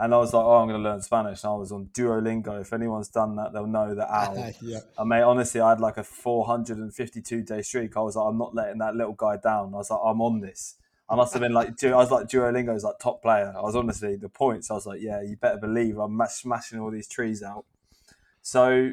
And 0.00 0.14
I 0.14 0.16
was 0.16 0.32
like, 0.32 0.42
oh, 0.42 0.56
I'm 0.56 0.66
going 0.66 0.82
to 0.82 0.88
learn 0.88 1.02
Spanish. 1.02 1.44
And 1.44 1.52
I 1.52 1.56
was 1.56 1.72
on 1.72 1.90
Duolingo. 1.92 2.58
If 2.58 2.72
anyone's 2.72 3.08
done 3.08 3.36
that, 3.36 3.52
they'll 3.52 3.66
know 3.66 3.94
that 3.94 4.08
Al. 4.10 4.52
yeah. 4.62 4.78
I 4.98 5.04
mean, 5.04 5.20
honestly, 5.20 5.60
I 5.60 5.68
had 5.68 5.80
like 5.80 5.98
a 5.98 6.04
452 6.04 7.42
day 7.42 7.60
streak. 7.60 7.94
I 7.98 8.00
was 8.00 8.16
like, 8.16 8.26
I'm 8.26 8.38
not 8.38 8.54
letting 8.54 8.78
that 8.78 8.96
little 8.96 9.12
guy 9.12 9.36
down. 9.36 9.74
I 9.74 9.76
was 9.76 9.90
like, 9.90 10.00
I'm 10.02 10.22
on 10.22 10.40
this. 10.40 10.76
I 11.10 11.16
must 11.16 11.34
have 11.34 11.42
been 11.42 11.52
like, 11.52 11.82
I 11.84 11.94
was 11.94 12.10
like 12.10 12.28
Duolingo's 12.28 12.82
like 12.82 12.98
top 12.98 13.20
player. 13.20 13.52
I 13.54 13.60
was 13.60 13.76
honestly 13.76 14.16
the 14.16 14.30
points. 14.30 14.70
I 14.70 14.74
was 14.74 14.86
like, 14.86 15.02
yeah, 15.02 15.20
you 15.20 15.36
better 15.36 15.58
believe 15.58 15.98
I'm 15.98 16.18
smashing 16.30 16.80
all 16.80 16.90
these 16.90 17.08
trees 17.08 17.42
out. 17.42 17.66
So 18.40 18.92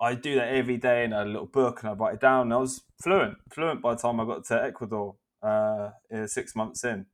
I 0.00 0.14
do 0.14 0.34
that 0.34 0.48
every 0.48 0.76
day 0.76 1.04
in 1.04 1.12
a 1.12 1.24
little 1.24 1.46
book 1.46 1.82
and 1.82 1.90
I 1.90 1.92
write 1.92 2.14
it 2.14 2.20
down. 2.20 2.46
And 2.46 2.54
I 2.54 2.56
was 2.56 2.82
fluent, 3.00 3.36
fluent 3.52 3.80
by 3.80 3.94
the 3.94 4.02
time 4.02 4.18
I 4.18 4.24
got 4.24 4.44
to 4.46 4.64
Ecuador, 4.64 5.14
uh, 5.40 5.90
uh, 6.12 6.26
six 6.26 6.56
months 6.56 6.82
in. 6.82 7.06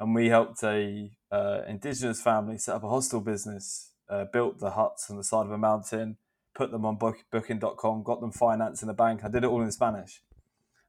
And 0.00 0.16
we 0.16 0.30
helped 0.30 0.64
a 0.64 1.12
uh, 1.32 1.62
indigenous 1.66 2.20
family 2.20 2.58
set 2.58 2.76
up 2.76 2.84
a 2.84 2.88
hostel 2.88 3.20
business, 3.20 3.92
uh, 4.10 4.26
built 4.32 4.58
the 4.58 4.72
huts 4.72 5.10
on 5.10 5.16
the 5.16 5.24
side 5.24 5.46
of 5.46 5.50
a 5.50 5.58
mountain, 5.58 6.18
put 6.54 6.70
them 6.70 6.84
on 6.84 6.96
book, 6.96 7.24
booking.com, 7.32 8.02
got 8.02 8.20
them 8.20 8.30
finance 8.30 8.82
in 8.82 8.88
the 8.88 8.94
bank. 8.94 9.22
I 9.24 9.28
did 9.28 9.42
it 9.42 9.48
all 9.48 9.62
in 9.62 9.72
Spanish. 9.72 10.22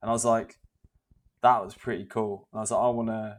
And 0.02 0.10
I 0.10 0.14
was 0.14 0.26
like, 0.26 0.60
that 1.42 1.64
was 1.64 1.76
pretty 1.76 2.06
cool. 2.06 2.50
And 2.52 2.60
I 2.60 2.62
was 2.62 2.72
like, 2.72 2.82
I 2.82 2.90
want 2.90 3.08
to 3.08 3.38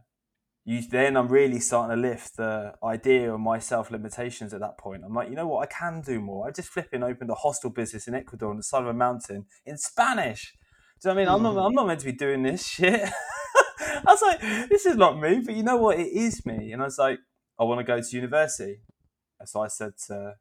use, 0.64 0.88
then 0.88 1.16
I'm 1.16 1.28
really 1.28 1.60
starting 1.60 1.94
to 1.94 2.00
lift 2.00 2.38
the 2.38 2.74
idea 2.82 3.34
of 3.34 3.40
my 3.40 3.58
self 3.58 3.90
limitations 3.90 4.54
at 4.54 4.60
that 4.60 4.78
point. 4.78 5.02
I'm 5.04 5.12
like, 5.12 5.28
you 5.28 5.34
know 5.34 5.46
what? 5.46 5.62
I 5.62 5.66
can 5.66 6.00
do 6.00 6.20
more. 6.20 6.48
I 6.48 6.52
just 6.52 6.68
flipping 6.68 7.02
opened 7.02 7.28
a 7.28 7.34
hostel 7.34 7.68
business 7.68 8.08
in 8.08 8.14
Ecuador 8.14 8.50
on 8.50 8.56
the 8.56 8.62
side 8.62 8.82
of 8.82 8.88
a 8.88 8.94
mountain 8.94 9.44
in 9.66 9.76
Spanish. 9.76 10.54
Do 11.02 11.10
you 11.10 11.14
know 11.14 11.20
what 11.20 11.28
I 11.28 11.34
mean? 11.34 11.34
I'm 11.34 11.54
not, 11.54 11.66
I'm 11.66 11.74
not 11.74 11.86
meant 11.86 12.00
to 12.00 12.06
be 12.06 12.12
doing 12.12 12.42
this 12.42 12.66
shit. 12.68 13.10
I 13.80 14.02
was 14.04 14.22
like, 14.22 14.40
this 14.68 14.86
is 14.86 14.96
not 14.96 15.20
me, 15.20 15.40
but 15.44 15.54
you 15.54 15.62
know 15.62 15.76
what? 15.76 15.98
It 15.98 16.12
is 16.12 16.44
me. 16.46 16.72
And 16.72 16.82
I 16.82 16.86
was 16.86 16.98
like, 16.98 17.18
I 17.58 17.64
want 17.64 17.80
to 17.80 17.84
go 17.84 18.00
to 18.00 18.16
university. 18.16 18.80
So 19.44 19.60
I 19.60 19.68
said 19.68 19.92
to 20.06 20.34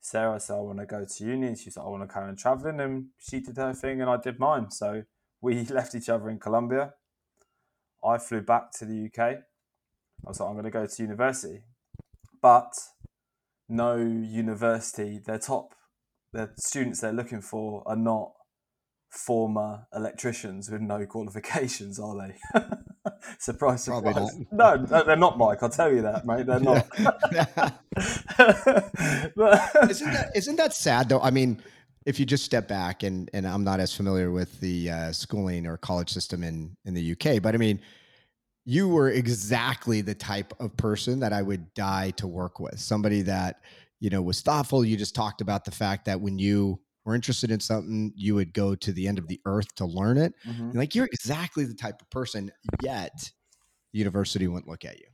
Sarah, 0.00 0.34
I 0.34 0.38
said, 0.38 0.56
I 0.56 0.60
want 0.60 0.78
to 0.78 0.86
go 0.86 1.04
to 1.04 1.24
uni. 1.24 1.46
And 1.46 1.58
she 1.58 1.70
said, 1.70 1.82
I 1.82 1.88
want 1.88 2.02
to 2.02 2.12
carry 2.12 2.28
on 2.28 2.36
traveling. 2.36 2.80
And 2.80 3.06
she 3.18 3.40
did 3.40 3.56
her 3.56 3.72
thing 3.72 4.00
and 4.00 4.10
I 4.10 4.16
did 4.16 4.38
mine. 4.38 4.70
So 4.70 5.04
we 5.40 5.64
left 5.70 5.94
each 5.94 6.08
other 6.08 6.28
in 6.28 6.38
Colombia. 6.38 6.94
I 8.04 8.18
flew 8.18 8.40
back 8.40 8.72
to 8.78 8.84
the 8.84 9.06
UK. 9.06 9.18
I 9.18 9.38
was 10.24 10.40
like, 10.40 10.48
I'm 10.48 10.54
going 10.54 10.64
to 10.64 10.70
go 10.70 10.86
to 10.86 11.02
university. 11.02 11.62
But 12.40 12.72
no 13.68 13.96
university, 13.96 15.20
their 15.24 15.38
top, 15.38 15.74
the 16.32 16.50
students 16.56 17.00
they're 17.00 17.12
looking 17.12 17.40
for 17.40 17.82
are 17.86 17.96
not 17.96 18.32
former 19.12 19.86
electricians 19.94 20.70
with 20.70 20.80
no 20.80 21.04
qualifications, 21.04 22.00
are 22.00 22.16
they? 22.16 22.60
surprise, 23.38 23.84
surprise. 23.84 24.38
No, 24.50 24.76
no, 24.76 25.04
they're 25.04 25.16
not, 25.16 25.36
Mike. 25.36 25.62
I'll 25.62 25.68
tell 25.68 25.92
you 25.92 26.00
that, 26.02 26.24
mate. 26.24 26.46
They're 26.46 26.60
not. 26.60 26.88
but, 29.36 29.90
isn't 29.90 30.12
that 30.12 30.30
isn't 30.34 30.56
that 30.56 30.72
sad 30.72 31.10
though? 31.10 31.20
I 31.20 31.30
mean, 31.30 31.62
if 32.06 32.18
you 32.18 32.24
just 32.24 32.44
step 32.44 32.68
back 32.68 33.02
and 33.02 33.28
and 33.34 33.46
I'm 33.46 33.64
not 33.64 33.80
as 33.80 33.94
familiar 33.94 34.30
with 34.30 34.58
the 34.60 34.90
uh, 34.90 35.12
schooling 35.12 35.66
or 35.66 35.76
college 35.76 36.10
system 36.10 36.42
in 36.42 36.74
in 36.86 36.94
the 36.94 37.12
UK, 37.12 37.42
but 37.42 37.54
I 37.54 37.58
mean, 37.58 37.80
you 38.64 38.88
were 38.88 39.10
exactly 39.10 40.00
the 40.00 40.14
type 40.14 40.54
of 40.58 40.74
person 40.78 41.20
that 41.20 41.34
I 41.34 41.42
would 41.42 41.74
die 41.74 42.12
to 42.16 42.26
work 42.26 42.60
with. 42.60 42.80
Somebody 42.80 43.20
that 43.22 43.60
you 44.00 44.08
know 44.08 44.22
was 44.22 44.40
thoughtful. 44.40 44.86
You 44.86 44.96
just 44.96 45.14
talked 45.14 45.42
about 45.42 45.66
the 45.66 45.70
fact 45.70 46.06
that 46.06 46.22
when 46.22 46.38
you 46.38 46.80
were 47.04 47.14
interested 47.14 47.50
in 47.50 47.60
something, 47.60 48.12
you 48.16 48.34
would 48.34 48.52
go 48.52 48.74
to 48.74 48.92
the 48.92 49.08
end 49.08 49.18
of 49.18 49.28
the 49.28 49.40
earth 49.44 49.74
to 49.76 49.84
learn 49.84 50.18
it. 50.18 50.34
Mhm. 50.46 50.74
Like 50.74 50.94
you're 50.94 51.08
exactly 51.12 51.64
the 51.64 51.74
type 51.74 52.00
of 52.00 52.10
person. 52.10 52.52
Yet, 52.82 53.32
the 53.92 53.98
university 53.98 54.46
wouldn't 54.48 54.68
look 54.68 54.84
at 54.84 54.98
you. 54.98 55.06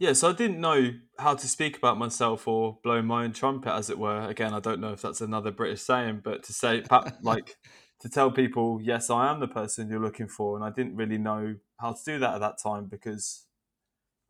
Yeah, 0.00 0.12
so 0.12 0.30
I 0.30 0.32
didn't 0.32 0.60
know 0.60 0.92
how 1.18 1.34
to 1.34 1.48
speak 1.48 1.76
about 1.76 1.98
myself 1.98 2.46
or 2.46 2.78
blow 2.84 3.02
my 3.02 3.24
own 3.24 3.32
trumpet, 3.32 3.72
as 3.72 3.90
it 3.90 3.98
were. 3.98 4.28
Again, 4.28 4.54
I 4.54 4.60
don't 4.60 4.80
know 4.80 4.92
if 4.92 5.02
that's 5.02 5.20
another 5.20 5.50
British 5.50 5.82
saying, 5.82 6.20
but 6.22 6.44
to 6.44 6.52
say, 6.52 6.84
like, 7.22 7.56
to 8.00 8.08
tell 8.08 8.30
people, 8.30 8.80
yes, 8.80 9.10
I 9.10 9.28
am 9.28 9.40
the 9.40 9.48
person 9.48 9.88
you're 9.88 10.00
looking 10.00 10.28
for. 10.28 10.54
And 10.54 10.64
I 10.64 10.70
didn't 10.70 10.94
really 10.94 11.18
know 11.18 11.56
how 11.80 11.92
to 11.94 12.00
do 12.04 12.18
that 12.20 12.34
at 12.34 12.40
that 12.40 12.58
time 12.62 12.86
because, 12.86 13.46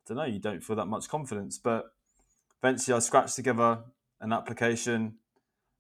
I 0.07 0.09
don't 0.09 0.17
know, 0.17 0.25
you 0.25 0.39
don't 0.39 0.65
feel 0.65 0.77
that 0.77 0.87
much 0.87 1.07
confidence. 1.09 1.59
But 1.59 1.85
eventually 2.63 2.97
I 2.97 3.01
scratched 3.01 3.37
together 3.37 3.85
an 4.23 4.33
application 4.33 5.19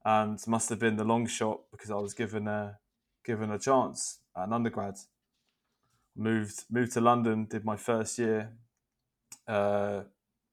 and 0.08 0.40
must 0.46 0.70
have 0.70 0.78
been 0.78 0.96
the 0.96 1.04
long 1.04 1.26
shot 1.26 1.60
because 1.70 1.90
I 1.90 1.96
was 1.96 2.14
given 2.14 2.48
a, 2.48 2.78
given 3.26 3.50
a 3.50 3.58
chance 3.58 4.20
at 4.34 4.44
an 4.46 4.54
undergrad. 4.54 4.94
Moved, 6.16 6.64
moved 6.70 6.92
to 6.92 7.02
London, 7.02 7.44
did 7.44 7.62
my 7.62 7.76
first 7.76 8.18
year, 8.18 8.52
uh, 9.46 10.04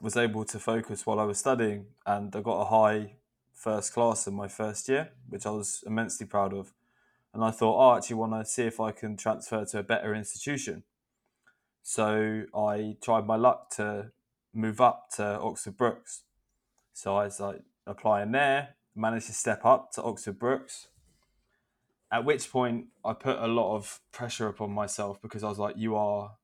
was 0.02 0.18
able 0.18 0.44
to 0.44 0.60
focus 0.60 1.06
while 1.06 1.22
I 1.22 1.24
was 1.24 1.38
studying, 1.38 1.86
and 2.06 2.36
I 2.36 2.42
got 2.42 2.64
a 2.64 2.66
high 2.66 3.14
first 3.54 3.94
class 3.94 4.28
in 4.28 4.34
my 4.34 4.50
first 4.50 4.90
year, 4.90 5.12
which 5.30 5.46
I 5.46 5.52
was 5.52 5.86
immensely 5.88 6.26
proud 6.26 6.54
of. 6.54 6.74
And 7.34 7.42
I 7.42 7.52
thought, 7.52 7.78
oh, 7.78 7.90
I 7.92 7.98
actually 7.98 8.18
want 8.18 8.34
to 8.34 8.44
see 8.44 8.64
if 8.64 8.82
I 8.82 8.92
can 8.92 9.16
transfer 9.16 9.64
to 9.64 9.80
a 9.80 9.84
better 9.84 10.14
institution. 10.14 10.84
So 11.82 12.44
I 12.54 12.98
tried 13.02 13.26
my 13.26 13.38
luck 13.38 13.70
to 13.78 14.12
move 14.54 14.82
up 14.82 15.12
to 15.16 15.40
Oxford 15.40 15.78
Brookes. 15.78 16.24
So 16.92 17.16
I 17.16 17.24
was 17.26 17.40
like 17.40 17.62
applying 17.88 18.34
there, 18.34 18.76
managed 18.96 19.28
to 19.28 19.34
step 19.34 19.66
up 19.66 19.92
to 19.94 20.04
Oxford 20.04 20.40
Brookes. 20.40 20.88
At 22.12 22.24
which 22.24 22.52
point, 22.52 22.86
I 23.04 23.14
put 23.14 23.38
a 23.40 23.48
lot 23.48 23.76
of 23.76 24.00
pressure 24.12 24.48
upon 24.48 24.72
myself 24.72 25.22
because 25.22 25.44
I 25.44 25.50
was 25.50 25.60
like, 25.60 25.76
you 25.78 25.96
are 25.96 26.36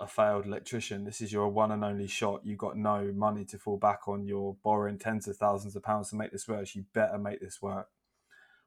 a 0.00 0.06
failed 0.06 0.46
electrician. 0.46 1.04
This 1.04 1.20
is 1.20 1.32
your 1.32 1.48
one 1.48 1.72
and 1.72 1.84
only 1.84 2.06
shot. 2.06 2.42
You've 2.44 2.58
got 2.58 2.76
no 2.76 3.12
money 3.14 3.44
to 3.46 3.58
fall 3.58 3.78
back 3.78 4.06
on. 4.06 4.26
You're 4.26 4.56
borrowing 4.62 4.98
tens 4.98 5.26
of 5.26 5.36
thousands 5.36 5.76
of 5.76 5.82
pounds 5.82 6.10
to 6.10 6.16
make 6.16 6.30
this 6.30 6.46
work. 6.46 6.74
You 6.74 6.84
better 6.92 7.18
make 7.18 7.40
this 7.40 7.60
work. 7.62 7.88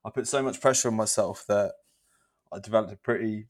I 0.04 0.10
put 0.10 0.28
so 0.28 0.42
much 0.42 0.60
pressure 0.60 0.88
on 0.88 0.96
myself 0.96 1.46
that 1.48 1.74
I 2.52 2.60
developed 2.60 2.92
a 2.92 2.98
pretty 2.98 3.48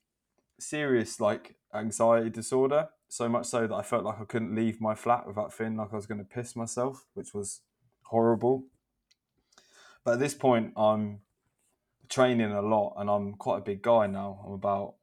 serious 0.59 1.19
like 1.19 1.55
anxiety 1.73 2.29
disorder. 2.29 2.89
So 3.07 3.27
much 3.27 3.47
so 3.47 3.67
that 3.67 3.75
I 3.75 3.81
felt 3.81 4.05
like 4.05 4.21
I 4.21 4.25
couldn't 4.25 4.55
leave 4.55 4.79
my 4.79 4.95
flat 4.95 5.27
without 5.27 5.51
feeling 5.51 5.77
like 5.77 5.91
I 5.91 5.95
was 5.95 6.05
going 6.05 6.19
to 6.19 6.25
piss 6.25 6.55
myself, 6.55 7.05
which 7.13 7.33
was 7.33 7.61
horrible. 8.03 8.65
But 10.03 10.13
at 10.13 10.19
this 10.19 10.33
point, 10.33 10.73
I'm 10.75 11.19
training 12.09 12.51
a 12.51 12.61
lot, 12.61 12.95
and 12.97 13.09
I'm 13.09 13.33
quite 13.33 13.59
a 13.59 13.61
big 13.61 13.81
guy 13.81 14.07
now. 14.07 14.43
I'm 14.45 14.53
about 14.53 14.95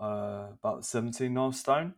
uh, 0.00 0.48
about 0.52 0.84
17 0.84 1.36
and 1.36 1.56
stone. 1.56 1.94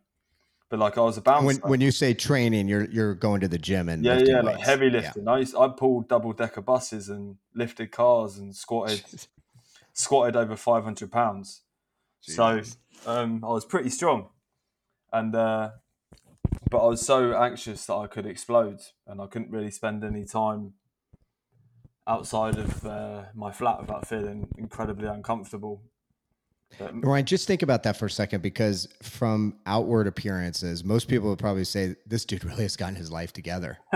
But 0.69 0.79
like 0.79 0.97
I 0.97 1.01
was 1.01 1.17
a 1.17 1.21
bouncer. 1.21 1.45
When 1.45 1.57
when 1.69 1.81
you 1.81 1.91
say 1.91 2.13
training, 2.13 2.67
you're 2.67 2.85
you're 2.85 3.13
going 3.13 3.41
to 3.41 3.47
the 3.47 3.57
gym 3.57 3.87
and 3.89 4.03
yeah, 4.03 4.19
yeah, 4.25 4.41
like 4.41 4.59
heavy 4.59 4.87
Yeah. 4.87 5.01
lifting. 5.01 5.27
I 5.27 5.39
used, 5.39 5.55
I 5.55 5.67
pulled 5.67 6.07
double 6.07 6.33
decker 6.33 6.61
buses 6.61 7.09
and 7.09 7.37
lifted 7.53 7.91
cars 7.91 8.37
and 8.37 8.55
squatted 8.55 9.03
squatted 9.93 10.35
over 10.35 10.55
500 10.55 11.11
pounds. 11.11 11.61
So 12.21 12.61
um, 13.05 13.43
I 13.43 13.49
was 13.49 13.65
pretty 13.65 13.89
strong, 13.89 14.29
and 15.13 15.35
uh, 15.35 15.71
but 16.71 16.83
I 16.83 16.87
was 16.87 17.05
so 17.05 17.35
anxious 17.35 17.85
that 17.85 17.95
I 17.95 18.07
could 18.07 18.25
explode, 18.25 18.79
and 19.05 19.21
I 19.21 19.27
couldn't 19.27 19.51
really 19.51 19.71
spend 19.71 20.03
any 20.03 20.25
time 20.25 20.73
outside 22.07 22.57
of 22.57 22.85
uh, 22.85 23.23
my 23.33 23.51
flat 23.51 23.81
without 23.81 24.07
feeling 24.07 24.47
incredibly 24.57 25.07
uncomfortable. 25.07 25.81
But, 26.79 27.05
Ryan, 27.05 27.25
just 27.25 27.47
think 27.47 27.61
about 27.61 27.83
that 27.83 27.95
for 27.97 28.05
a 28.07 28.09
second 28.09 28.41
because 28.41 28.87
from 29.01 29.55
outward 29.65 30.07
appearances, 30.07 30.83
most 30.83 31.07
people 31.07 31.29
would 31.29 31.39
probably 31.39 31.63
say 31.63 31.95
this 32.05 32.25
dude 32.25 32.43
really 32.43 32.63
has 32.63 32.75
gotten 32.75 32.95
his 32.95 33.11
life 33.11 33.31
together. 33.31 33.77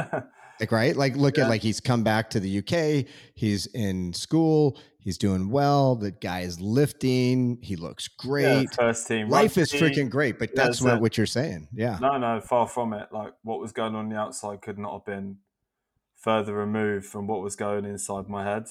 like, 0.59 0.71
right? 0.71 0.95
Like, 0.95 1.15
look 1.15 1.37
Yeah. 1.37 1.45
at 1.45 1.49
like 1.49 1.61
he's 1.61 1.79
come 1.79 2.03
back 2.03 2.29
to 2.31 2.39
the 2.39 2.59
UK, 2.59 3.05
he's 3.35 3.65
in 3.67 4.13
school, 4.13 4.77
he's 4.99 5.17
doing 5.17 5.49
well. 5.49 5.95
The 5.95 6.11
guy 6.11 6.41
is 6.41 6.61
lifting, 6.61 7.57
he 7.61 7.75
looks 7.75 8.07
yeah, 8.23 8.29
great. 8.29 8.73
first 8.73 9.07
team 9.07 9.29
Life 9.29 9.57
is 9.57 9.71
freaking 9.73 10.09
great, 10.09 10.39
but 10.39 10.49
Yeah, 10.49 10.63
that's 10.63 10.79
that's 10.79 10.81
what, 10.81 11.01
what 11.01 11.17
you're 11.17 11.25
saying. 11.25 11.67
Yeah. 11.73 11.97
No, 11.99 12.17
no, 12.17 12.39
far 12.39 12.67
from 12.67 12.93
it. 12.93 13.09
Like 13.11 13.33
what 13.43 13.59
was 13.59 13.71
going 13.71 13.95
on, 13.95 14.05
on 14.05 14.09
the 14.09 14.15
outside 14.17 14.61
could 14.61 14.77
not 14.77 14.93
have 14.93 15.05
been 15.05 15.37
further 16.19 16.53
removed 16.53 17.05
from 17.05 17.27
what 17.27 17.41
was 17.41 17.55
going 17.55 17.85
inside 17.85 18.27
my 18.27 18.43
head. 18.43 18.67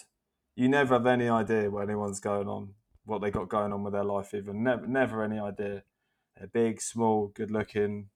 You 0.55 0.69
never 0.69 0.95
have 0.95 1.07
any 1.07 1.29
idea 1.29 1.71
what 1.71 1.85
anyone's 1.85 2.21
going 2.21 2.49
on, 2.49 2.75
what 3.05 3.21
they 3.21 3.31
got 3.31 3.49
going 3.49 3.73
on 3.73 3.83
with 3.83 3.95
their 3.95 4.05
life. 4.05 4.35
Even 4.35 4.63
never, 4.63 4.87
never 4.87 5.23
any 5.23 5.39
idea. 5.39 5.83
They're 6.37 6.49
big, 6.49 6.81
small, 6.81 7.29
good-looking, 7.29 8.11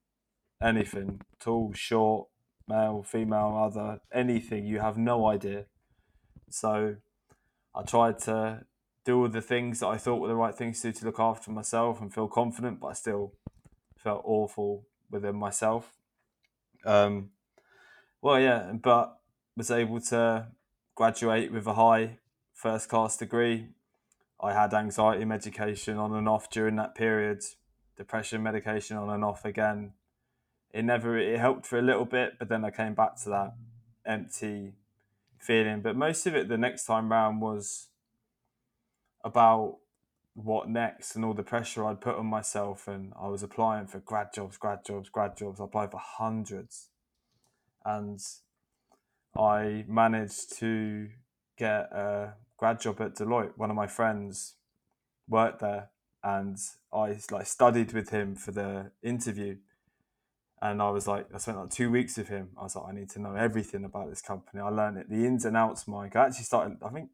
anything, 0.63 1.23
tall, 1.41 1.73
short, 1.73 2.29
male, 2.69 3.03
female, 3.03 3.57
other, 3.57 4.01
anything. 4.13 4.67
You 4.67 4.81
have 4.81 4.99
no 4.99 5.27
idea. 5.27 5.65
So, 6.51 6.97
I 7.75 7.83
tried 7.83 8.19
to 8.21 8.67
do 9.05 9.23
all 9.23 9.29
the 9.29 9.41
things 9.41 9.81
that 9.81 9.89
I 9.89 9.97
thought 9.97 10.21
were 10.21 10.29
the 10.29 10.37
right 10.37 10.55
things 10.55 10.81
to 10.83 10.93
do 10.93 10.99
to 11.01 11.07
look 11.07 11.19
after 11.19 11.51
myself 11.51 12.01
and 12.01 12.13
feel 12.13 12.29
confident, 12.29 12.81
but 12.81 12.89
I 12.89 12.93
still 12.93 13.33
felt 13.97 14.23
awful 14.25 14.87
within 15.11 15.37
myself. 15.37 15.93
Um, 16.85 17.31
well, 18.21 18.39
yeah, 18.39 18.73
but 18.73 19.17
was 19.57 19.71
able 19.71 20.01
to 20.01 20.47
graduate 20.95 21.53
with 21.53 21.67
a 21.67 21.75
high 21.75 22.19
first 22.53 22.89
class 22.89 23.17
degree. 23.17 23.69
I 24.41 24.53
had 24.53 24.75
anxiety 24.75 25.25
medication 25.25 25.99
on 25.99 26.15
and 26.15 26.29
off 26.29 26.51
during 26.51 26.77
that 26.77 26.95
period, 26.95 27.43
depression 27.97 28.43
medication 28.43 28.97
on 28.97 29.11
and 29.11 29.25
off 29.25 29.45
again. 29.45 29.93
It 30.73 30.85
never 30.85 31.19
it 31.19 31.39
helped 31.39 31.67
for 31.67 31.79
a 31.79 31.83
little 31.83 32.05
bit, 32.05 32.39
but 32.39 32.49
then 32.49 32.65
I 32.65 32.71
came 32.71 32.95
back 32.95 33.17
to 33.23 33.29
that 33.31 33.55
empty 34.07 34.75
feeling. 35.39 35.81
But 35.81 35.97
most 35.97 36.27
of 36.27 36.35
it 36.35 36.49
the 36.49 36.59
next 36.59 36.87
time 36.87 37.11
round 37.11 37.41
was 37.41 37.89
about 39.25 39.79
what 40.35 40.69
next 40.69 41.15
and 41.15 41.25
all 41.25 41.35
the 41.35 41.43
pressure 41.43 41.85
I'd 41.85 42.01
put 42.01 42.17
on 42.17 42.27
myself. 42.27 42.89
And 42.89 43.13
I 43.21 43.29
was 43.29 43.43
applying 43.43 43.87
for 43.87 44.01
grad 44.01 44.29
jobs, 44.35 44.57
grad 44.57 44.85
jobs, 44.85 45.09
grad 45.09 45.37
jobs. 45.37 45.61
I 45.61 45.65
applied 45.65 45.91
for 45.91 46.01
hundreds. 46.03 46.89
And 47.85 48.21
I 49.37 49.85
managed 49.89 50.59
to 50.59 51.09
get 51.57 51.93
a 51.93 52.35
grad 52.59 52.81
job 52.81 53.01
at 53.01 53.15
Deloitte. 53.15 53.53
One 53.57 53.71
of 53.71 53.77
my 53.77 53.87
friends 53.87 54.55
worked 55.29 55.61
there 55.61 55.91
and 56.23 56.57
I 56.93 57.19
like 57.31 57.47
studied 57.47 57.93
with 57.93 58.11
him 58.11 58.35
for 58.35 58.53
the 58.53 58.93
interview. 59.03 59.57
And 60.61 60.81
I 60.81 60.91
was 60.91 61.09
like, 61.09 61.27
I 61.35 61.39
spent 61.39 61.59
like 61.59 61.71
two 61.71 61.91
weeks 61.91 62.17
with 62.17 62.29
him. 62.29 62.51
I 62.57 62.63
was 62.63 62.77
like, 62.77 62.85
I 62.89 62.93
need 62.93 63.11
to 63.11 63.21
know 63.21 63.35
everything 63.35 63.85
about 63.85 64.09
this 64.11 64.23
company. 64.23 64.61
I 64.61 64.69
learned 64.69 64.99
it, 64.99 65.11
the 65.11 65.27
ins 65.27 65.45
and 65.45 65.57
outs, 65.57 65.89
Mike. 65.89 66.15
I 66.15 66.27
actually 66.27 66.45
started, 66.45 66.77
I 66.85 66.91
think, 66.91 67.11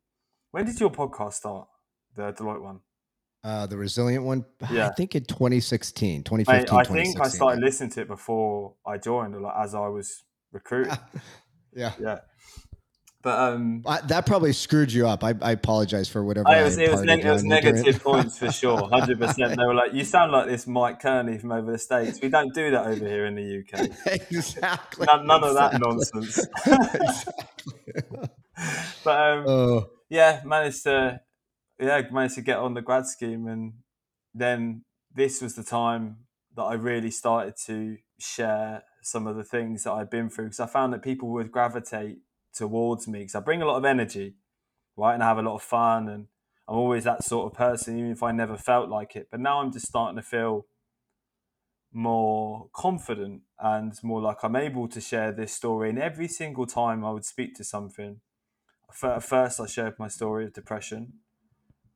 when 0.51 0.67
did 0.67 0.79
your 0.79 0.91
podcast 0.91 1.35
start? 1.35 1.69
The 2.15 2.33
Deloitte 2.33 2.63
one? 2.63 2.81
Uh, 3.43 3.67
the 3.67 3.77
resilient 3.79 4.25
one, 4.25 4.45
Yeah. 4.71 4.89
I 4.89 4.91
think 4.91 5.15
in 5.15 5.25
2016, 5.25 6.25
2015, 6.25 6.77
I 6.77 6.85
think 6.85 7.21
I 7.21 7.29
started 7.29 7.63
listening 7.63 7.91
to 7.91 8.03
it 8.03 8.09
before 8.09 8.75
I 8.85 8.99
joined, 8.99 9.35
or 9.35 9.41
like 9.41 9.55
as 9.57 9.75
I 9.75 9.87
was 9.87 10.25
recruited. 10.53 10.99
yeah. 11.75 11.93
yeah. 12.01 12.19
But 13.21 13.39
um, 13.41 13.83
I, 13.85 14.01
that 14.03 14.27
probably 14.27 14.53
screwed 14.53 14.93
you 14.93 15.09
up. 15.09 15.25
I, 15.25 15.35
I 15.43 15.53
apologize 15.53 16.09
for 16.09 16.23
whatever. 16.23 16.49
I, 16.49 16.61
it 16.61 16.65
was, 16.65 16.79
it 16.79 16.91
was, 16.91 17.03
neg- 17.03 17.25
it 17.25 17.31
was 17.31 17.43
negative 17.43 18.01
points 18.05 18.39
for 18.39 18.53
sure, 18.53 18.89
hundred 18.89 19.19
percent. 19.19 19.57
They 19.57 19.65
were 19.65 19.75
like, 19.75 19.93
"You 19.93 20.05
sound 20.05 20.31
like 20.31 20.47
this 20.47 20.69
Mike 20.69 21.03
Kearney 21.03 21.37
from 21.37 21.51
over 21.51 21.73
the 21.73 21.79
states. 21.79 22.21
We 22.23 22.29
don't 22.29 22.55
do 22.55 22.71
that 22.71 22.87
over 22.87 23.07
here 23.07 23.27
in 23.27 23.35
the 23.35 23.59
UK. 23.59 23.91
exactly. 24.31 25.07
None, 25.07 25.27
none 25.27 25.43
of 25.43 25.55
that 25.55 25.81
nonsense." 25.81 26.47
exactly. 26.65 27.75
but 29.05 29.21
um, 29.21 29.45
Oh, 29.49 29.91
yeah, 30.09 30.41
managed 30.45 30.85
to 30.85 31.21
yeah 31.81 32.03
managed 32.13 32.37
to 32.37 32.43
get 32.43 32.59
on 32.59 32.75
the 32.75 32.83
grad 32.83 33.07
scheme, 33.07 33.49
and 33.49 33.73
then 34.33 34.85
this 35.13 35.43
was 35.43 35.57
the 35.57 35.65
time 35.65 36.19
that 36.55 36.63
I 36.63 36.75
really 36.75 37.11
started 37.11 37.55
to 37.67 37.97
share 38.21 38.85
some 39.09 39.27
of 39.27 39.37
the 39.37 39.45
things 39.45 39.85
that 39.85 39.93
I've 39.93 40.11
been 40.11 40.29
through 40.29 40.47
because 40.47 40.61
I 40.61 40.67
found 40.67 40.93
that 40.93 41.03
people 41.03 41.29
would 41.31 41.51
gravitate 41.51 42.19
towards 42.55 43.09
me 43.09 43.21
because 43.21 43.35
I 43.35 43.41
bring 43.41 43.63
a 43.63 43.67
lot 43.67 43.77
of 43.77 43.85
energy, 43.85 44.35
right, 44.97 45.15
and 45.15 45.23
I 45.23 45.27
have 45.27 45.39
a 45.39 45.43
lot 45.43 45.55
of 45.55 45.63
fun, 45.63 46.09
and 46.09 46.27
I'm 46.69 46.77
always 46.77 47.05
that 47.05 47.25
sort 47.25 47.51
of 47.51 47.57
person, 47.57 47.99
even 47.99 48.11
if 48.11 48.23
I 48.23 48.33
never 48.33 48.57
felt 48.57 48.89
like 48.89 49.17
it. 49.17 49.29
But 49.31 49.41
now 49.41 49.61
I'm 49.61 49.73
just 49.73 49.87
starting 49.87 50.17
to 50.17 50.23
feel 50.23 50.67
more 51.93 52.69
confident 52.75 53.43
and 53.59 53.95
more 54.03 54.21
like 54.21 54.39
I'm 54.43 54.57
able 54.57 54.89
to 54.89 55.01
share 55.01 55.33
this 55.33 55.53
story. 55.53 55.89
And 55.89 55.99
every 55.99 56.29
single 56.29 56.67
time 56.67 57.05
I 57.05 57.11
would 57.11 57.25
speak 57.25 57.55
to 57.55 57.65
something, 57.65 58.21
first 58.93 59.61
I 59.61 59.67
shared 59.67 59.99
my 59.99 60.09
story 60.09 60.45
of 60.45 60.53
depression, 60.53 61.15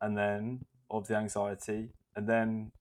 and 0.01 0.17
then 0.17 0.65
of 0.91 1.07
the 1.09 1.17
anxiety, 1.17 1.91
and 2.17 2.29
then 2.29 2.73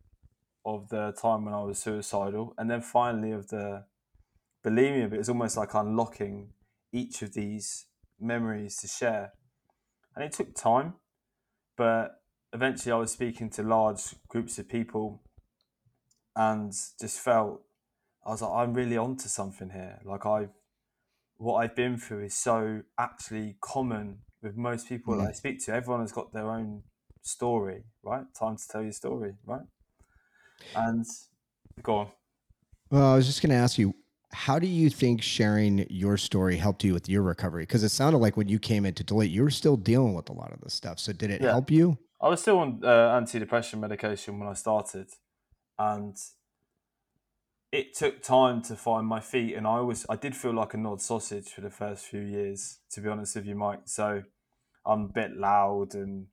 of 0.65 0.89
the 0.89 1.13
time 1.19 1.45
when 1.45 1.53
I 1.53 1.63
was 1.63 1.79
suicidal, 1.79 2.53
and 2.57 2.69
then 2.69 2.81
finally 2.81 3.31
of 3.31 3.49
the 3.49 3.85
bulimia. 4.65 5.09
But 5.09 5.15
it 5.15 5.19
was 5.19 5.29
almost 5.29 5.57
like 5.57 5.73
unlocking 5.73 6.49
each 6.91 7.21
of 7.21 7.33
these 7.33 7.85
memories 8.19 8.77
to 8.77 8.87
share, 8.87 9.33
and 10.15 10.23
it 10.25 10.31
took 10.31 10.55
time, 10.55 10.95
but 11.77 12.21
eventually 12.53 12.91
I 12.91 12.97
was 12.97 13.11
speaking 13.11 13.49
to 13.51 13.63
large 13.63 14.15
groups 14.27 14.59
of 14.59 14.67
people, 14.69 15.23
and 16.35 16.71
just 16.99 17.19
felt 17.19 17.61
I 18.25 18.29
was 18.31 18.41
like, 18.41 18.51
I'm 18.51 18.73
really 18.73 18.97
onto 18.97 19.27
something 19.27 19.71
here. 19.71 19.99
Like 20.05 20.25
I've 20.25 20.49
what 21.37 21.55
I've 21.55 21.75
been 21.75 21.97
through 21.97 22.25
is 22.25 22.35
so 22.35 22.81
actually 22.99 23.55
common 23.61 24.19
with 24.43 24.55
most 24.55 24.87
people 24.87 25.15
mm. 25.15 25.21
that 25.21 25.29
I 25.29 25.31
speak 25.31 25.65
to. 25.65 25.73
Everyone 25.73 26.01
has 26.01 26.11
got 26.11 26.31
their 26.33 26.49
own 26.49 26.83
story, 27.23 27.83
right? 28.03 28.25
Time 28.39 28.57
to 28.57 28.67
tell 28.67 28.83
your 28.83 28.91
story, 28.91 29.33
right? 29.45 29.65
And 30.75 31.03
go 31.81 31.95
on. 31.95 32.07
Well, 32.91 33.13
I 33.13 33.15
was 33.15 33.25
just 33.25 33.41
going 33.41 33.49
to 33.49 33.55
ask 33.55 33.79
you, 33.79 33.95
how 34.33 34.59
do 34.59 34.67
you 34.67 34.89
think 34.89 35.21
sharing 35.21 35.85
your 35.89 36.17
story 36.17 36.57
helped 36.57 36.83
you 36.83 36.93
with 36.93 37.09
your 37.09 37.21
recovery? 37.21 37.63
Because 37.63 37.83
it 37.83 37.89
sounded 37.89 38.19
like 38.19 38.37
when 38.37 38.47
you 38.47 38.59
came 38.59 38.85
into 38.85 39.03
Deloitte, 39.03 39.31
you 39.31 39.43
were 39.43 39.49
still 39.49 39.77
dealing 39.77 40.13
with 40.13 40.29
a 40.29 40.33
lot 40.33 40.51
of 40.51 40.61
this 40.61 40.73
stuff. 40.73 40.99
So 40.99 41.13
did 41.13 41.29
it 41.31 41.41
yeah. 41.41 41.51
help 41.51 41.69
you? 41.69 41.97
I 42.21 42.29
was 42.29 42.41
still 42.41 42.59
on 42.59 42.81
uh, 42.83 43.19
antidepressant 43.19 43.79
medication 43.79 44.39
when 44.39 44.47
I 44.47 44.53
started, 44.53 45.07
and 45.79 46.15
it 47.71 47.95
took 47.95 48.21
time 48.21 48.61
to 48.63 48.75
find 48.75 49.07
my 49.07 49.19
feet. 49.19 49.55
And 49.55 49.65
I 49.65 49.79
was 49.81 50.05
I 50.07 50.15
did 50.15 50.35
feel 50.35 50.53
like 50.53 50.73
a 50.73 50.77
Nod 50.77 51.01
sausage 51.01 51.49
for 51.49 51.61
the 51.61 51.69
first 51.69 52.05
few 52.05 52.21
years, 52.21 52.79
to 52.91 53.01
be 53.01 53.09
honest 53.09 53.35
with 53.35 53.45
you, 53.45 53.55
Mike. 53.55 53.81
So 53.85 54.23
I'm 54.85 55.05
a 55.05 55.07
bit 55.07 55.35
loud 55.35 55.95
and 55.95 56.27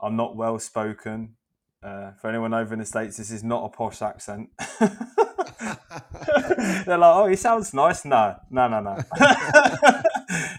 I'm 0.00 0.16
not 0.16 0.36
well 0.36 0.58
spoken. 0.58 1.36
Uh, 1.82 2.12
for 2.20 2.28
anyone 2.28 2.52
over 2.52 2.74
in 2.74 2.80
the 2.80 2.86
states, 2.86 3.16
this 3.16 3.30
is 3.30 3.44
not 3.44 3.64
a 3.64 3.68
posh 3.68 4.02
accent. 4.02 4.50
They're 5.60 6.98
like, 6.98 7.16
"Oh, 7.16 7.26
he 7.26 7.36
sounds 7.36 7.72
nice." 7.74 8.04
No, 8.04 8.36
no, 8.50 8.68
no, 8.68 8.80
no. 8.80 8.96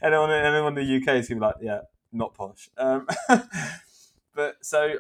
anyone, 0.04 0.32
anyone 0.32 0.78
in 0.78 0.88
the 0.88 0.96
UK 0.98 1.16
is 1.18 1.30
gonna 1.30 1.40
be 1.40 1.46
like, 1.46 1.56
"Yeah, 1.62 1.82
not 2.12 2.34
posh." 2.34 2.70
Um, 2.78 3.08
but 4.36 4.58
so 4.62 4.96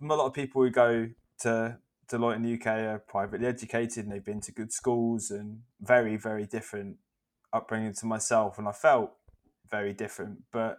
a 0.00 0.04
lot 0.04 0.26
of 0.26 0.34
people 0.34 0.62
who 0.62 0.70
go 0.70 1.08
to 1.40 1.78
Deloitte 2.08 2.36
in 2.36 2.42
the 2.42 2.54
UK 2.54 2.66
are 2.66 2.98
privately 2.98 3.46
educated 3.46 4.04
and 4.04 4.12
they've 4.12 4.24
been 4.24 4.40
to 4.42 4.52
good 4.52 4.72
schools 4.72 5.30
and 5.30 5.60
very, 5.80 6.16
very 6.16 6.46
different 6.46 6.96
upbringing 7.52 7.94
to 7.94 8.06
myself. 8.06 8.58
And 8.58 8.68
I 8.68 8.72
felt 8.72 9.12
very 9.70 9.92
different, 9.92 10.42
but 10.52 10.78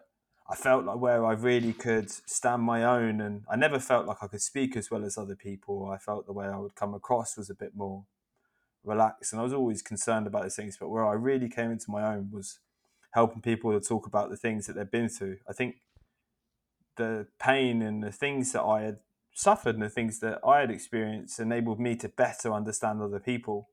I 0.50 0.56
felt 0.56 0.86
like 0.86 0.98
where 0.98 1.26
I 1.26 1.34
really 1.34 1.74
could 1.74 2.10
stand 2.10 2.64
my 2.64 2.84
own, 2.84 3.20
and 3.20 3.44
I 3.50 3.58
never 3.58 3.80
felt 3.80 4.08
like 4.08 4.18
I 4.22 4.28
could 4.28 4.42
speak 4.42 4.78
as 4.78 4.90
well 4.90 5.04
as 5.04 5.18
other 5.18 5.36
people. 5.36 5.90
I 5.94 5.98
felt 5.98 6.26
the 6.26 6.32
way 6.32 6.46
I 6.46 6.58
would 6.58 6.74
come 6.74 6.94
across 6.94 7.36
was 7.36 7.50
a 7.50 7.56
bit 7.56 7.76
more 7.76 8.06
relaxed, 8.88 9.34
and 9.34 9.40
I 9.40 9.44
was 9.44 9.54
always 9.54 9.82
concerned 9.82 10.28
about 10.28 10.44
those 10.44 10.56
things. 10.56 10.78
But 10.80 10.90
where 10.90 11.06
I 11.06 11.14
really 11.14 11.50
came 11.50 11.72
into 11.72 11.92
my 11.92 12.16
own 12.16 12.32
was 12.32 12.60
helping 13.12 13.42
people 13.42 13.72
to 13.72 13.86
talk 13.86 14.06
about 14.06 14.30
the 14.30 14.38
things 14.38 14.68
that 14.68 14.76
they've 14.76 14.90
been 14.90 15.10
through. 15.10 15.38
I 15.50 15.54
think 15.54 15.76
the 16.98 17.28
pain 17.40 17.82
and 17.82 18.04
the 18.04 18.12
things 18.12 18.52
that 18.52 18.64
I 18.64 18.82
had 18.82 18.98
suffered 19.34 19.76
and 19.76 19.84
the 19.84 19.90
things 19.90 20.20
that 20.20 20.40
I 20.46 20.60
had 20.60 20.72
experienced 20.72 21.40
enabled 21.40 21.80
me 21.80 21.96
to 21.98 22.10
better 22.10 22.52
understand 22.52 23.02
other 23.02 23.20
people. 23.20 23.70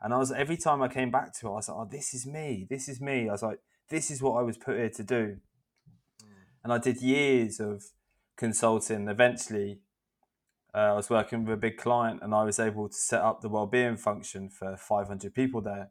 And 0.00 0.12
I 0.12 0.18
was 0.18 0.32
every 0.32 0.56
time 0.56 0.82
I 0.82 0.88
came 0.88 1.10
back 1.10 1.32
to 1.38 1.46
it, 1.46 1.50
I 1.50 1.54
was 1.54 1.68
like, 1.68 1.78
"Oh, 1.78 1.88
this 1.90 2.14
is 2.14 2.26
me. 2.26 2.66
This 2.68 2.88
is 2.88 3.00
me." 3.00 3.28
I 3.28 3.32
was 3.32 3.42
like, 3.42 3.60
"This 3.88 4.10
is 4.10 4.22
what 4.22 4.38
I 4.38 4.42
was 4.42 4.56
put 4.56 4.76
here 4.76 4.90
to 4.90 5.02
do." 5.02 5.40
Mm. 6.22 6.26
and 6.64 6.72
I 6.72 6.78
did 6.78 7.00
years 7.00 7.60
of 7.60 7.84
consulting. 8.36 9.08
Eventually, 9.08 9.80
uh, 10.78 10.92
I 10.92 10.94
was 10.94 11.10
working 11.10 11.44
with 11.44 11.54
a 11.54 11.60
big 11.60 11.76
client, 11.76 12.20
and 12.22 12.32
I 12.32 12.44
was 12.44 12.60
able 12.60 12.88
to 12.88 12.94
set 12.94 13.20
up 13.20 13.40
the 13.40 13.48
well-being 13.48 13.96
function 13.96 14.48
for 14.48 14.76
500 14.76 15.34
people 15.34 15.60
there. 15.60 15.90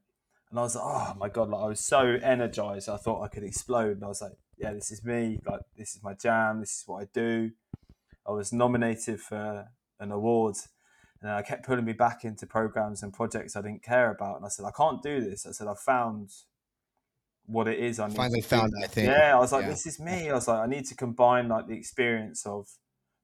And 0.50 0.58
I 0.58 0.62
was 0.62 0.76
like, 0.76 0.86
oh 0.86 1.14
my 1.18 1.28
god! 1.28 1.50
Like 1.50 1.62
I 1.62 1.68
was 1.68 1.82
so 1.82 2.18
energized, 2.24 2.88
I 2.88 2.96
thought 2.96 3.22
I 3.22 3.28
could 3.28 3.44
explode. 3.44 3.98
And 3.98 4.06
I 4.06 4.08
was 4.08 4.22
like, 4.22 4.38
yeah, 4.58 4.72
this 4.72 4.90
is 4.90 5.04
me. 5.04 5.42
Like 5.46 5.60
this 5.78 5.96
is 5.96 6.04
my 6.04 6.14
jam. 6.14 6.62
This 6.62 6.72
is 6.72 6.84
what 6.86 7.02
I 7.02 7.08
do. 7.14 7.52
I 8.26 8.32
was 8.32 8.54
nominated 8.54 9.20
for 9.20 9.68
an 10.00 10.12
award, 10.14 10.56
and 11.22 11.32
I 11.32 11.42
kept 11.42 11.66
pulling 11.66 11.84
me 11.84 11.92
back 11.92 12.24
into 12.24 12.48
programs 12.48 13.04
and 13.04 13.12
projects 13.12 13.58
I 13.58 13.62
didn't 13.62 13.84
care 13.84 14.10
about. 14.10 14.38
And 14.38 14.46
I 14.46 14.50
said, 14.50 14.64
I 14.64 14.72
can't 14.72 15.04
do 15.04 15.20
this. 15.20 15.46
I 15.46 15.52
said, 15.52 15.68
I 15.68 15.74
found 15.74 16.30
what 17.46 17.68
it 17.68 17.80
is. 17.80 18.00
I 18.00 18.08
finally 18.08 18.40
found. 18.40 18.72
I 18.82 18.88
think. 18.88 19.10
Yeah, 19.10 19.36
I 19.36 19.40
was 19.40 19.52
like, 19.52 19.64
yeah. 19.64 19.72
this 19.72 19.86
is 19.86 20.00
me. 20.00 20.30
I 20.30 20.34
was 20.34 20.48
like, 20.48 20.60
I 20.60 20.68
need 20.68 20.86
to 20.86 20.96
combine 20.96 21.50
like 21.50 21.68
the 21.68 21.76
experience 21.76 22.46
of 22.46 22.70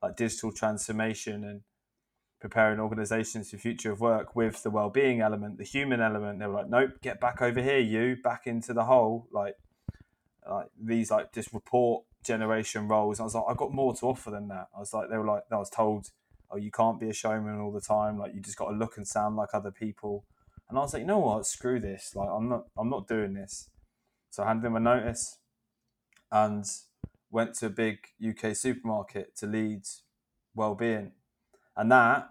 like 0.04 0.18
digital 0.18 0.52
transformation 0.52 1.46
and 1.46 1.62
preparing 2.42 2.78
organizations 2.78 3.50
for 3.50 3.58
future 3.58 3.90
of 3.94 4.02
work 4.02 4.36
with 4.36 4.62
the 4.64 4.70
well-being 4.70 5.22
element, 5.22 5.58
the 5.58 5.64
human 5.64 6.02
element. 6.02 6.40
They 6.40 6.46
were 6.46 6.56
like, 6.56 6.70
nope, 6.70 6.92
get 7.02 7.22
back 7.22 7.42
over 7.42 7.62
here, 7.62 7.80
you 7.80 8.18
back 8.22 8.46
into 8.46 8.74
the 8.74 8.84
hole. 8.84 9.28
Like, 9.32 9.56
like 10.48 10.68
these 10.78 11.10
like 11.10 11.32
just 11.34 11.54
report 11.54 12.04
generation 12.22 12.90
roles. 12.90 13.22
I 13.22 13.24
was 13.24 13.34
like, 13.34 13.46
I've 13.48 13.56
got 13.58 13.74
more 13.74 13.96
to 13.96 14.06
offer 14.08 14.30
than 14.30 14.50
that. 14.50 14.68
I 14.76 14.80
was 14.80 14.94
like, 14.94 15.10
they 15.10 15.18
were 15.18 15.26
like, 15.26 15.44
I 15.50 15.56
was 15.56 15.70
told, 15.70 16.12
oh, 16.52 16.58
you 16.58 16.70
can't 16.70 17.00
be 17.00 17.08
a 17.08 17.14
showman 17.14 17.62
all 17.62 17.72
the 17.72 17.80
time. 17.80 18.20
Like, 18.20 18.36
you 18.36 18.42
just 18.42 18.58
got 18.58 18.72
to 18.72 18.76
look 18.76 18.98
and 18.98 19.08
sound 19.08 19.38
like 19.38 19.50
other 19.54 19.72
people. 19.72 20.26
And 20.68 20.78
I 20.78 20.82
was 20.82 20.92
like, 20.92 21.02
you 21.02 21.08
know 21.08 21.20
what? 21.20 21.46
Screw 21.46 21.80
this. 21.80 22.12
Like, 22.14 22.28
I'm 22.30 22.50
not, 22.50 22.66
I'm 22.78 22.90
not 22.90 23.08
doing 23.08 23.34
this. 23.34 23.70
So 24.32 24.44
I 24.44 24.48
handed 24.48 24.68
him 24.68 24.76
a 24.76 24.82
notice 24.82 25.38
and 26.30 26.66
went 27.34 27.56
to 27.56 27.66
a 27.66 27.70
big 27.70 27.98
UK 28.26 28.56
supermarket 28.56 29.36
to 29.36 29.48
lead 29.48 29.82
well-being. 30.54 31.12
And 31.76 31.92
that 31.92 32.30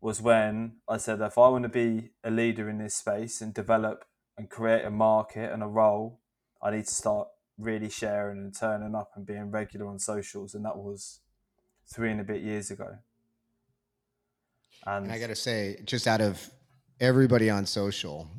was 0.00 0.22
when 0.22 0.76
I 0.88 0.98
said, 0.98 1.20
if 1.20 1.36
I 1.36 1.48
want 1.48 1.64
to 1.64 1.68
be 1.68 2.10
a 2.22 2.30
leader 2.30 2.70
in 2.70 2.78
this 2.78 2.94
space 2.94 3.40
and 3.40 3.52
develop 3.52 4.04
and 4.36 4.48
create 4.48 4.84
a 4.84 4.90
market 4.90 5.52
and 5.52 5.64
a 5.64 5.66
role, 5.66 6.20
I 6.62 6.70
need 6.70 6.86
to 6.86 6.94
start 6.94 7.26
really 7.58 7.90
sharing 7.90 8.38
and 8.38 8.56
turning 8.56 8.94
up 8.94 9.10
and 9.16 9.26
being 9.26 9.50
regular 9.50 9.88
on 9.88 9.98
socials. 9.98 10.54
And 10.54 10.64
that 10.64 10.76
was 10.76 11.18
three 11.92 12.12
and 12.12 12.20
a 12.20 12.24
bit 12.24 12.40
years 12.40 12.70
ago. 12.70 12.98
And, 14.86 15.06
and 15.06 15.12
I 15.12 15.18
got 15.18 15.26
to 15.26 15.36
say, 15.36 15.80
just 15.84 16.06
out 16.06 16.20
of 16.20 16.48
everybody 17.00 17.50
on 17.50 17.66
social, 17.66 18.30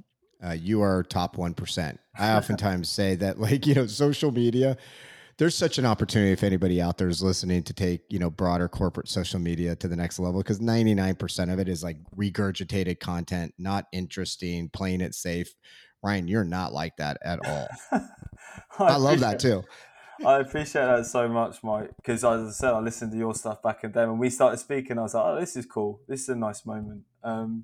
uh, 0.41 0.51
you 0.51 0.81
are 0.81 1.03
top 1.03 1.35
1%. 1.35 1.97
I 2.17 2.31
oftentimes 2.37 2.87
say 2.87 3.15
that, 3.15 3.41
like, 3.41 3.67
you 3.67 3.75
know, 3.75 3.87
social 3.87 4.31
media, 4.31 4.77
there's 5.39 5.55
such 5.55 5.77
an 5.77 5.85
opportunity 5.85 6.33
if 6.33 6.43
anybody 6.43 6.81
out 6.81 6.97
there 6.97 7.07
is 7.07 7.23
listening 7.23 7.63
to 7.63 7.73
take, 7.73 8.01
you 8.09 8.19
know, 8.19 8.29
broader 8.29 8.67
corporate 8.67 9.07
social 9.07 9.39
media 9.39 9.73
to 9.73 9.87
the 9.87 9.95
next 9.95 10.19
level 10.19 10.41
because 10.41 10.59
99% 10.59 11.51
of 11.51 11.59
it 11.59 11.69
is 11.69 11.81
like 11.81 11.97
regurgitated 12.15 12.99
content, 12.99 13.53
not 13.57 13.87
interesting, 13.93 14.67
playing 14.67 14.99
it 14.99 15.15
safe. 15.15 15.55
Ryan, 16.03 16.27
you're 16.27 16.43
not 16.43 16.73
like 16.73 16.97
that 16.97 17.17
at 17.23 17.39
all. 17.47 17.67
I, 17.91 18.03
I 18.79 18.95
love 18.97 19.21
that 19.21 19.39
too. 19.39 19.63
I 20.25 20.39
appreciate 20.39 20.85
that 20.85 21.05
so 21.05 21.29
much, 21.29 21.63
Mike. 21.63 21.91
Because 21.95 22.25
as 22.25 22.49
I 22.49 22.51
said, 22.51 22.73
I 22.73 22.79
listened 22.79 23.13
to 23.13 23.17
your 23.17 23.33
stuff 23.33 23.63
back 23.63 23.85
in 23.85 23.93
then. 23.93 24.09
When 24.09 24.17
we 24.17 24.29
started 24.29 24.57
speaking, 24.57 24.99
I 24.99 25.03
was 25.03 25.13
like, 25.13 25.23
"Oh, 25.25 25.39
this 25.39 25.55
is 25.55 25.65
cool. 25.65 26.01
This 26.09 26.23
is 26.23 26.29
a 26.29 26.35
nice 26.35 26.65
moment." 26.65 27.03
Um, 27.23 27.63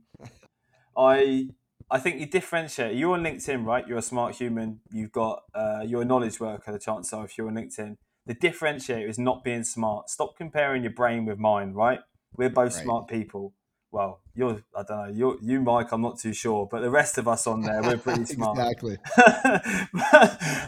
I 0.98 1.50
I 1.90 2.00
think 2.00 2.20
you 2.20 2.26
differentiate. 2.26 2.96
You're 2.96 3.14
on 3.14 3.24
LinkedIn, 3.24 3.66
right? 3.66 3.88
You're 3.88 4.00
a 4.00 4.04
smart 4.04 4.36
human. 4.36 4.80
You've 4.92 5.12
got 5.12 5.44
uh, 5.54 5.84
you're 5.86 6.02
a 6.02 6.06
knowledge 6.06 6.40
worker. 6.40 6.72
The 6.72 6.80
chance 6.80 7.14
are 7.14 7.26
if 7.26 7.38
you're 7.38 7.48
on 7.48 7.56
LinkedIn, 7.56 7.98
the 8.26 8.36
differentiator 8.36 9.08
is 9.08 9.20
not 9.20 9.44
being 9.44 9.64
smart. 9.64 10.10
Stop 10.10 10.36
comparing 10.36 10.84
your 10.84 10.94
brain 10.94 11.26
with 11.26 11.38
mine. 11.38 11.74
Right? 11.74 12.00
We're 12.36 12.50
both 12.50 12.76
right. 12.76 12.84
smart 12.84 13.08
people. 13.08 13.54
Well, 13.92 14.22
you're 14.34 14.64
I 14.76 14.84
don't 14.84 15.08
know. 15.08 15.14
You 15.14 15.40
you 15.42 15.62
Mike. 15.62 15.92
I'm 15.92 16.02
not 16.02 16.20
too 16.20 16.34
sure, 16.34 16.68
but 16.70 16.82
the 16.82 16.90
rest 16.90 17.18
of 17.18 17.28
us 17.28 17.46
on 17.48 17.62
there, 17.62 17.82
we're 17.82 17.98
pretty 17.98 18.26
smart. 18.34 18.58
exactly. 18.58 18.98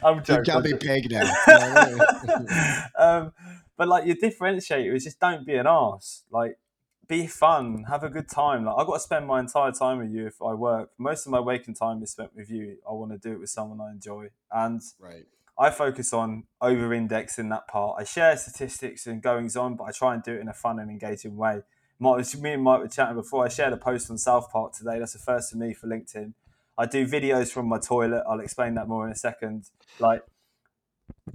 I'm 0.04 0.24
joking. 0.24 0.36
You 0.36 0.44
can't 0.44 0.64
be 0.64 0.74
peg 0.74 1.12
now. 1.12 2.88
um, 2.98 3.34
but 3.76 3.88
like 3.88 4.06
your 4.06 4.16
differentiator 4.16 4.96
is 4.96 5.04
just 5.04 5.20
don't 5.20 5.46
be 5.46 5.56
an 5.56 5.68
ass. 5.68 6.24
Like 6.32 6.58
be 7.08 7.28
fun, 7.28 7.86
have 7.88 8.04
a 8.04 8.10
good 8.10 8.30
time. 8.30 8.66
Like 8.66 8.76
I've 8.78 8.88
got 8.88 8.96
to 8.96 9.00
spend 9.00 9.28
my 9.28 9.40
entire 9.40 9.72
time 9.72 10.00
with 10.00 10.12
you 10.12 10.28
if 10.28 10.42
I 10.42 10.54
work. 10.54 10.92
Most 10.98 11.26
of 11.26 11.32
my 11.32 11.40
waking 11.40 11.76
time 11.76 12.04
is 12.04 12.12
spent 12.12 12.36
with 12.36 12.50
you. 12.50 12.78
I 12.88 12.94
want 12.94 13.12
to 13.12 13.18
do 13.18 13.34
it 13.34 13.40
with 13.40 13.50
someone 13.50 13.80
I 13.80 13.92
enjoy, 13.92 14.30
and 14.52 14.82
right. 15.00 15.26
I 15.58 15.70
focus 15.70 16.14
on 16.14 16.44
over-indexing 16.62 17.50
that 17.50 17.68
part. 17.68 17.98
I 18.00 18.04
share 18.04 18.36
statistics 18.38 19.08
and 19.08 19.22
goings 19.22 19.56
on, 19.56 19.76
but 19.76 19.86
I 19.86 19.92
try 19.92 20.14
and 20.14 20.24
do 20.24 20.34
it 20.34 20.42
in 20.42 20.48
a 20.48 20.54
fun 20.54 20.80
and 20.80 20.92
engaging 20.92 21.38
way. 21.38 21.62
Mike, 22.00 22.36
me 22.40 22.54
and 22.54 22.64
Mike 22.64 22.82
were 22.82 22.88
chatting 22.88 23.16
before. 23.16 23.44
I 23.44 23.50
shared 23.50 23.74
a 23.74 23.78
post 23.78 24.12
on 24.12 24.18
South 24.18 24.52
Park 24.52 24.74
today. 24.74 25.00
That's 25.00 25.14
the 25.14 25.20
first 25.20 25.52
for 25.52 25.58
me 25.58 25.74
for 25.74 25.88
LinkedIn. 25.88 26.34
I 26.78 26.86
do 26.86 27.08
videos 27.08 27.52
from 27.52 27.68
my 27.68 27.80
toilet. 27.80 28.24
I'll 28.30 28.40
explain 28.40 28.76
that 28.76 28.88
more 28.88 29.06
in 29.08 29.12
a 29.12 29.16
second. 29.16 29.64
Like, 30.00 30.22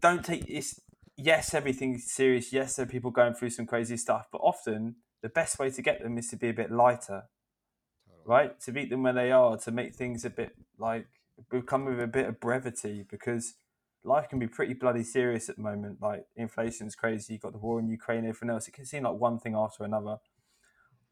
don't 0.00 0.24
take 0.24 0.46
this. 0.46 0.80
yes, 1.16 1.52
everything's 1.52 2.10
serious. 2.12 2.52
Yes, 2.52 2.76
there 2.76 2.84
are 2.84 2.88
people 2.88 3.10
going 3.10 3.34
through 3.34 3.50
some 3.50 3.66
crazy 3.66 3.96
stuff, 3.96 4.28
but 4.30 4.38
often 4.38 4.96
the 5.22 5.28
best 5.28 5.58
way 5.58 5.70
to 5.70 5.82
get 5.82 6.02
them 6.02 6.18
is 6.18 6.28
to 6.28 6.36
be 6.36 6.48
a 6.48 6.52
bit 6.52 6.70
lighter, 6.70 7.24
right? 8.24 8.60
To 8.60 8.72
meet 8.72 8.90
them 8.90 9.02
where 9.02 9.12
they 9.12 9.32
are, 9.32 9.56
to 9.58 9.70
make 9.70 9.94
things 9.94 10.24
a 10.24 10.30
bit 10.30 10.54
like 10.78 11.06
become 11.50 11.84
with 11.84 12.00
a 12.00 12.06
bit 12.06 12.26
of 12.26 12.40
brevity 12.40 13.04
because 13.08 13.54
life 14.04 14.28
can 14.28 14.38
be 14.38 14.46
pretty 14.46 14.74
bloody 14.74 15.04
serious 15.04 15.48
at 15.48 15.56
the 15.56 15.62
moment. 15.62 15.98
Like 16.00 16.26
inflation's 16.36 16.94
crazy. 16.94 17.34
You've 17.34 17.42
got 17.42 17.52
the 17.52 17.58
war 17.58 17.78
in 17.78 17.88
Ukraine, 17.88 18.24
everything 18.24 18.50
else. 18.50 18.68
It 18.68 18.74
can 18.74 18.84
seem 18.84 19.04
like 19.04 19.14
one 19.14 19.38
thing 19.38 19.54
after 19.54 19.84
another. 19.84 20.18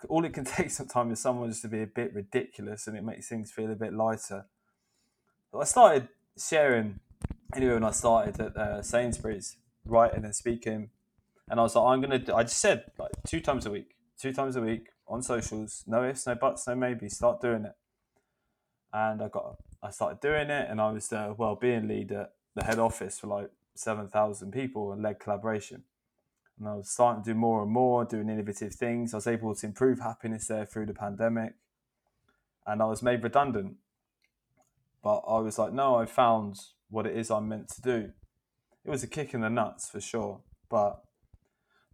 All 0.08 0.24
it 0.24 0.32
can 0.32 0.44
take 0.56 0.70
sometimes 0.70 1.14
is 1.18 1.22
someone 1.22 1.50
just 1.50 1.62
to 1.62 1.68
be 1.68 1.82
a 1.82 1.86
bit 1.86 2.14
ridiculous, 2.14 2.86
and 2.86 2.96
it 2.96 3.04
makes 3.04 3.28
things 3.28 3.50
feel 3.50 3.70
a 3.70 3.76
bit 3.76 3.92
lighter. 3.92 4.46
But 5.52 5.58
I 5.60 5.64
started 5.64 6.08
sharing 6.38 7.00
anyway 7.54 7.74
when 7.74 7.84
I 7.84 7.90
started 7.90 8.40
at 8.40 8.56
uh, 8.56 8.82
Sainsbury's, 8.82 9.56
writing 9.84 10.24
and 10.24 10.34
speaking, 10.34 10.90
and 11.48 11.58
I 11.58 11.62
was 11.62 11.74
like, 11.74 11.84
I'm 11.84 12.00
gonna. 12.00 12.22
I 12.34 12.42
just 12.44 12.58
said 12.58 12.84
like 12.98 13.10
two 13.26 13.40
times 13.40 13.66
a 13.66 13.70
week, 13.70 13.94
two 14.20 14.32
times 14.32 14.56
a 14.56 14.60
week 14.60 14.88
on 15.08 15.22
socials. 15.22 15.84
No 15.86 16.04
ifs, 16.04 16.26
no 16.26 16.34
buts, 16.34 16.66
no 16.66 16.74
maybe. 16.74 17.08
Start 17.08 17.40
doing 17.40 17.64
it. 17.64 17.74
And 18.92 19.22
I 19.22 19.28
got, 19.28 19.56
I 19.82 19.90
started 19.90 20.20
doing 20.20 20.50
it, 20.50 20.68
and 20.68 20.80
I 20.80 20.90
was 20.90 21.08
the 21.08 21.34
well-being 21.36 21.88
lead 21.88 22.12
at 22.12 22.32
the 22.54 22.64
head 22.64 22.78
office 22.78 23.20
for 23.20 23.28
like 23.28 23.50
7,000 23.74 24.50
people 24.50 24.92
and 24.92 25.02
led 25.02 25.20
collaboration. 25.20 25.84
And 26.58 26.68
I 26.68 26.74
was 26.74 26.90
starting 26.90 27.24
to 27.24 27.30
do 27.30 27.34
more 27.34 27.62
and 27.62 27.70
more, 27.70 28.04
doing 28.04 28.28
innovative 28.28 28.74
things. 28.74 29.14
I 29.14 29.18
was 29.18 29.26
able 29.26 29.54
to 29.54 29.66
improve 29.66 30.00
happiness 30.00 30.48
there 30.48 30.66
through 30.66 30.86
the 30.86 30.94
pandemic. 30.94 31.54
And 32.66 32.82
I 32.82 32.86
was 32.86 33.02
made 33.02 33.22
redundant. 33.22 33.76
But 35.02 35.20
I 35.26 35.38
was 35.38 35.58
like, 35.58 35.72
no, 35.72 35.94
I 35.94 36.04
found 36.04 36.56
what 36.90 37.06
it 37.06 37.16
is 37.16 37.30
I'm 37.30 37.48
meant 37.48 37.68
to 37.70 37.80
do. 37.80 38.12
It 38.84 38.90
was 38.90 39.02
a 39.02 39.06
kick 39.06 39.32
in 39.32 39.40
the 39.40 39.48
nuts 39.48 39.88
for 39.88 40.00
sure. 40.00 40.40
But 40.68 41.02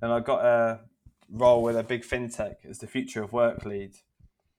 then 0.00 0.10
I 0.10 0.18
got 0.18 0.44
a 0.44 0.80
role 1.30 1.62
with 1.62 1.76
a 1.76 1.82
big 1.82 2.02
fintech 2.02 2.56
as 2.68 2.78
the 2.78 2.86
future 2.86 3.22
of 3.22 3.32
work 3.32 3.64
lead. 3.64 3.94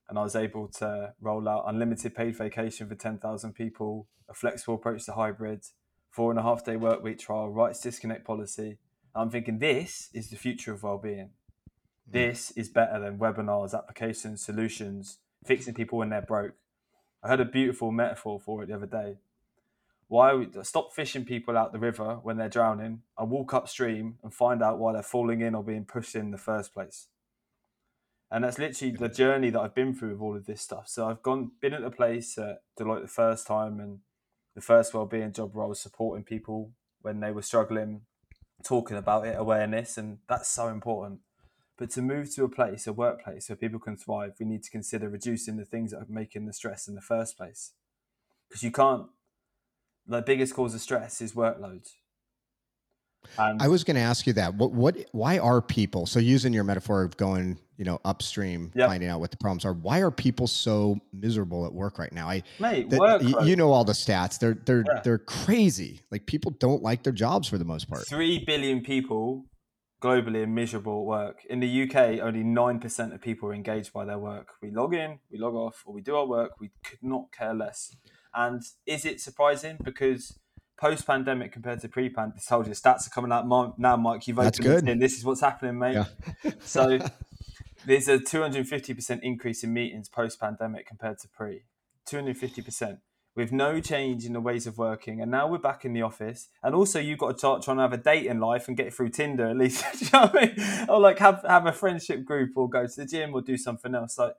And 0.09 0.17
I 0.17 0.23
was 0.23 0.35
able 0.35 0.67
to 0.79 1.13
roll 1.19 1.47
out 1.49 1.65
unlimited 1.67 2.15
paid 2.15 2.37
vacation 2.37 2.87
for 2.87 2.95
10,000 2.95 3.53
people, 3.53 4.07
a 4.29 4.33
flexible 4.33 4.75
approach 4.75 5.05
to 5.05 5.13
hybrid, 5.13 5.65
four 6.09 6.31
and 6.31 6.39
a 6.39 6.43
half 6.43 6.63
day 6.63 6.77
work 6.77 7.03
week 7.03 7.19
trial, 7.19 7.49
rights 7.49 7.81
disconnect 7.81 8.25
policy. 8.25 8.77
I'm 9.13 9.29
thinking 9.29 9.59
this 9.59 10.09
is 10.13 10.29
the 10.29 10.35
future 10.37 10.73
of 10.73 10.83
well-being. 10.83 11.31
Hmm. 12.09 12.11
This 12.11 12.51
is 12.51 12.69
better 12.69 12.99
than 12.99 13.19
webinars, 13.19 13.73
applications, 13.73 14.43
solutions, 14.43 15.19
fixing 15.45 15.73
people 15.73 15.97
when 15.97 16.09
they're 16.09 16.21
broke. 16.21 16.53
I 17.23 17.29
heard 17.29 17.39
a 17.39 17.45
beautiful 17.45 17.91
metaphor 17.91 18.39
for 18.39 18.63
it 18.63 18.67
the 18.67 18.75
other 18.75 18.85
day. 18.85 19.17
Why 20.07 20.33
we 20.33 20.47
stop 20.63 20.93
fishing 20.93 21.25
people 21.25 21.57
out 21.57 21.73
the 21.73 21.79
river 21.79 22.19
when 22.23 22.37
they're 22.37 22.47
drowning 22.47 23.01
and 23.17 23.29
walk 23.29 23.53
upstream 23.53 24.17
and 24.23 24.33
find 24.33 24.63
out 24.63 24.79
why 24.79 24.93
they're 24.93 25.03
falling 25.03 25.41
in 25.41 25.53
or 25.53 25.63
being 25.63 25.85
pushed 25.85 26.15
in 26.15 26.31
the 26.31 26.37
first 26.37 26.73
place. 26.73 27.07
And 28.31 28.43
that's 28.43 28.59
literally 28.59 28.93
the 28.93 29.09
journey 29.09 29.49
that 29.49 29.59
I've 29.59 29.75
been 29.75 29.93
through 29.93 30.11
with 30.11 30.21
all 30.21 30.35
of 30.35 30.45
this 30.45 30.61
stuff. 30.61 30.87
So 30.87 31.07
I've 31.07 31.21
gone 31.21 31.51
been 31.61 31.73
at 31.73 31.81
the 31.81 31.91
place 31.91 32.37
at 32.37 32.61
Deloitte 32.79 33.01
the 33.01 33.07
first 33.07 33.47
time 33.47 33.79
and 33.79 33.99
the 34.55 34.61
first 34.61 34.93
well-being 34.93 35.33
job 35.33 35.57
I 35.57 35.65
was 35.65 35.79
supporting 35.79 36.23
people 36.23 36.71
when 37.01 37.19
they 37.19 37.31
were 37.31 37.41
struggling, 37.41 38.01
talking 38.63 38.97
about 38.97 39.27
it, 39.27 39.35
awareness, 39.37 39.97
and 39.97 40.17
that's 40.27 40.49
so 40.49 40.67
important. 40.67 41.19
But 41.77 41.91
to 41.91 42.01
move 42.01 42.33
to 42.35 42.43
a 42.43 42.49
place, 42.49 42.87
a 42.87 42.93
workplace 42.93 43.49
where 43.49 43.55
people 43.55 43.79
can 43.79 43.95
thrive, 43.95 44.33
we 44.39 44.45
need 44.45 44.63
to 44.63 44.71
consider 44.71 45.09
reducing 45.09 45.57
the 45.57 45.65
things 45.65 45.91
that 45.91 45.97
are 45.97 46.07
making 46.09 46.47
the 46.47 46.53
stress 46.53 46.87
in 46.87 46.95
the 46.95 47.01
first 47.01 47.37
place. 47.37 47.73
Because 48.49 48.63
you 48.63 48.71
can't, 48.71 49.07
the 50.07 50.21
biggest 50.21 50.53
cause 50.53 50.73
of 50.73 50.81
stress 50.81 51.21
is 51.21 51.33
workload. 51.33 51.87
And 53.37 53.61
I 53.61 53.67
was 53.67 53.83
going 53.83 53.95
to 53.95 54.01
ask 54.01 54.25
you 54.25 54.33
that. 54.33 54.55
What, 54.55 54.71
what, 54.71 54.95
why 55.11 55.37
are 55.39 55.61
people, 55.61 56.05
so 56.05 56.19
using 56.19 56.53
your 56.53 56.63
metaphor 56.63 57.03
of 57.03 57.17
going, 57.17 57.57
you 57.77 57.85
know, 57.85 57.99
upstream, 58.05 58.71
yep. 58.73 58.87
finding 58.87 59.09
out 59.09 59.19
what 59.19 59.31
the 59.31 59.37
problems 59.37 59.65
are, 59.65 59.73
why 59.73 59.99
are 59.99 60.11
people 60.11 60.47
so 60.47 60.99
miserable 61.11 61.65
at 61.65 61.73
work 61.73 61.99
right 61.99 62.11
now? 62.13 62.29
I, 62.29 62.43
Mate, 62.59 62.89
that, 62.89 63.43
you 63.45 63.55
know 63.55 63.71
all 63.71 63.83
the 63.83 63.93
stats. 63.93 64.39
They're, 64.39 64.57
they're, 64.65 64.83
yeah. 64.87 65.01
they're 65.03 65.17
crazy. 65.17 66.01
Like 66.11 66.25
people 66.25 66.51
don't 66.51 66.81
like 66.81 67.03
their 67.03 67.13
jobs 67.13 67.47
for 67.47 67.57
the 67.57 67.65
most 67.65 67.89
part. 67.89 68.07
Three 68.07 68.43
billion 68.45 68.81
people 68.81 69.45
globally 70.01 70.43
are 70.43 70.47
miserable 70.47 71.01
at 71.01 71.05
work. 71.05 71.45
In 71.49 71.59
the 71.59 71.83
UK, 71.83 72.21
only 72.21 72.43
9% 72.43 73.13
of 73.13 73.21
people 73.21 73.49
are 73.49 73.53
engaged 73.53 73.93
by 73.93 74.05
their 74.05 74.19
work. 74.19 74.49
We 74.61 74.71
log 74.71 74.93
in, 74.93 75.19
we 75.31 75.37
log 75.37 75.55
off, 75.55 75.83
or 75.85 75.93
we 75.93 76.01
do 76.01 76.15
our 76.15 76.25
work. 76.25 76.51
We 76.59 76.71
could 76.83 76.99
not 77.01 77.31
care 77.31 77.53
less. 77.53 77.95
And 78.37 78.61
is 78.85 79.03
it 79.03 79.19
surprising? 79.19 79.77
Because 79.83 80.37
post 80.79 81.07
pandemic 81.07 81.51
compared 81.51 81.81
to 81.81 81.89
pre 81.89 82.07
pandemic, 82.07 82.45
told 82.45 82.67
you 82.67 82.73
stats 82.73 83.07
are 83.07 83.09
coming 83.09 83.31
out 83.31 83.47
now, 83.79 83.97
Mike. 83.97 84.27
You've 84.27 84.37
opened 84.37 84.61
good. 84.61 84.87
in. 84.87 84.99
This 84.99 85.17
is 85.17 85.25
what's 85.25 85.41
happening, 85.41 85.79
mate. 85.79 85.95
Yeah. 85.95 86.51
so 86.59 86.99
there's 87.85 88.07
a 88.07 88.19
250% 88.19 89.19
increase 89.23 89.63
in 89.63 89.73
meetings 89.73 90.07
post 90.07 90.39
pandemic 90.39 90.85
compared 90.85 91.17
to 91.19 91.27
pre. 91.27 91.63
250% 92.07 92.99
with 93.35 93.51
no 93.51 93.79
change 93.79 94.25
in 94.25 94.33
the 94.33 94.39
ways 94.39 94.65
of 94.65 94.77
working. 94.77 95.19
And 95.19 95.29
now 95.29 95.47
we're 95.47 95.57
back 95.57 95.83
in 95.83 95.93
the 95.93 96.01
office. 96.01 96.49
And 96.63 96.73
also, 96.73 96.99
you've 96.99 97.19
got 97.19 97.33
to 97.33 97.37
start 97.37 97.63
trying 97.63 97.77
to 97.77 97.83
have 97.83 97.93
a 97.93 97.97
date 97.97 98.25
in 98.25 98.39
life 98.39 98.67
and 98.67 98.77
get 98.77 98.93
through 98.93 99.09
Tinder 99.09 99.47
at 99.47 99.57
least. 99.57 99.83
you 100.01 100.07
know 100.13 100.29
I 100.33 100.45
mean? 100.45 100.85
Or 100.89 100.99
like 100.99 101.19
have, 101.19 101.43
have 101.47 101.65
a 101.65 101.71
friendship 101.71 102.23
group 102.23 102.51
or 102.55 102.69
go 102.69 102.85
to 102.85 102.95
the 102.95 103.05
gym 103.05 103.33
or 103.33 103.41
do 103.41 103.57
something 103.57 103.93
else. 103.93 104.17
Like 104.17 104.33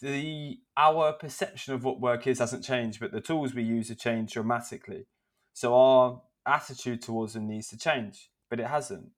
the 0.00 0.60
our 0.76 1.12
perception 1.12 1.74
of 1.74 1.84
what 1.84 2.00
work 2.00 2.26
is 2.26 2.38
hasn't 2.38 2.64
changed, 2.64 3.00
but 3.00 3.12
the 3.12 3.20
tools 3.20 3.54
we 3.54 3.62
use 3.62 3.88
have 3.88 3.98
changed 3.98 4.32
dramatically. 4.32 5.06
So 5.52 5.74
our 5.74 6.22
attitude 6.46 7.02
towards 7.02 7.34
them 7.34 7.48
needs 7.48 7.68
to 7.68 7.78
change, 7.78 8.30
but 8.48 8.60
it 8.60 8.66
hasn't. 8.66 9.10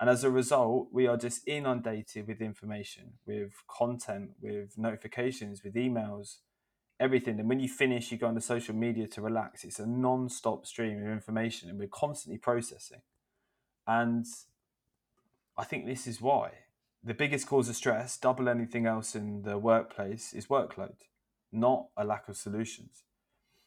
And 0.00 0.08
as 0.08 0.22
a 0.22 0.30
result, 0.30 0.88
we 0.92 1.08
are 1.08 1.16
just 1.16 1.46
inundated 1.48 2.28
with 2.28 2.40
information, 2.40 3.14
with 3.26 3.52
content, 3.66 4.30
with 4.40 4.78
notifications, 4.78 5.64
with 5.64 5.74
emails, 5.74 6.36
everything. 7.00 7.40
And 7.40 7.48
when 7.48 7.58
you 7.58 7.68
finish, 7.68 8.12
you 8.12 8.18
go 8.18 8.26
on 8.26 8.30
onto 8.30 8.40
social 8.40 8.76
media 8.76 9.08
to 9.08 9.20
relax. 9.20 9.64
It's 9.64 9.80
a 9.80 9.86
non 9.86 10.28
stop 10.28 10.66
stream 10.66 11.02
of 11.02 11.10
information, 11.10 11.68
and 11.68 11.78
we're 11.78 11.88
constantly 11.88 12.38
processing. 12.38 13.00
And 13.88 14.24
I 15.56 15.64
think 15.64 15.86
this 15.86 16.06
is 16.06 16.20
why 16.20 16.52
the 17.02 17.14
biggest 17.14 17.46
cause 17.46 17.68
of 17.68 17.76
stress, 17.76 18.16
double 18.16 18.48
anything 18.48 18.86
else 18.86 19.14
in 19.14 19.42
the 19.42 19.58
workplace, 19.58 20.32
is 20.32 20.46
workload, 20.46 20.96
not 21.52 21.86
a 21.96 22.04
lack 22.04 22.28
of 22.28 22.36
solutions. 22.36 23.04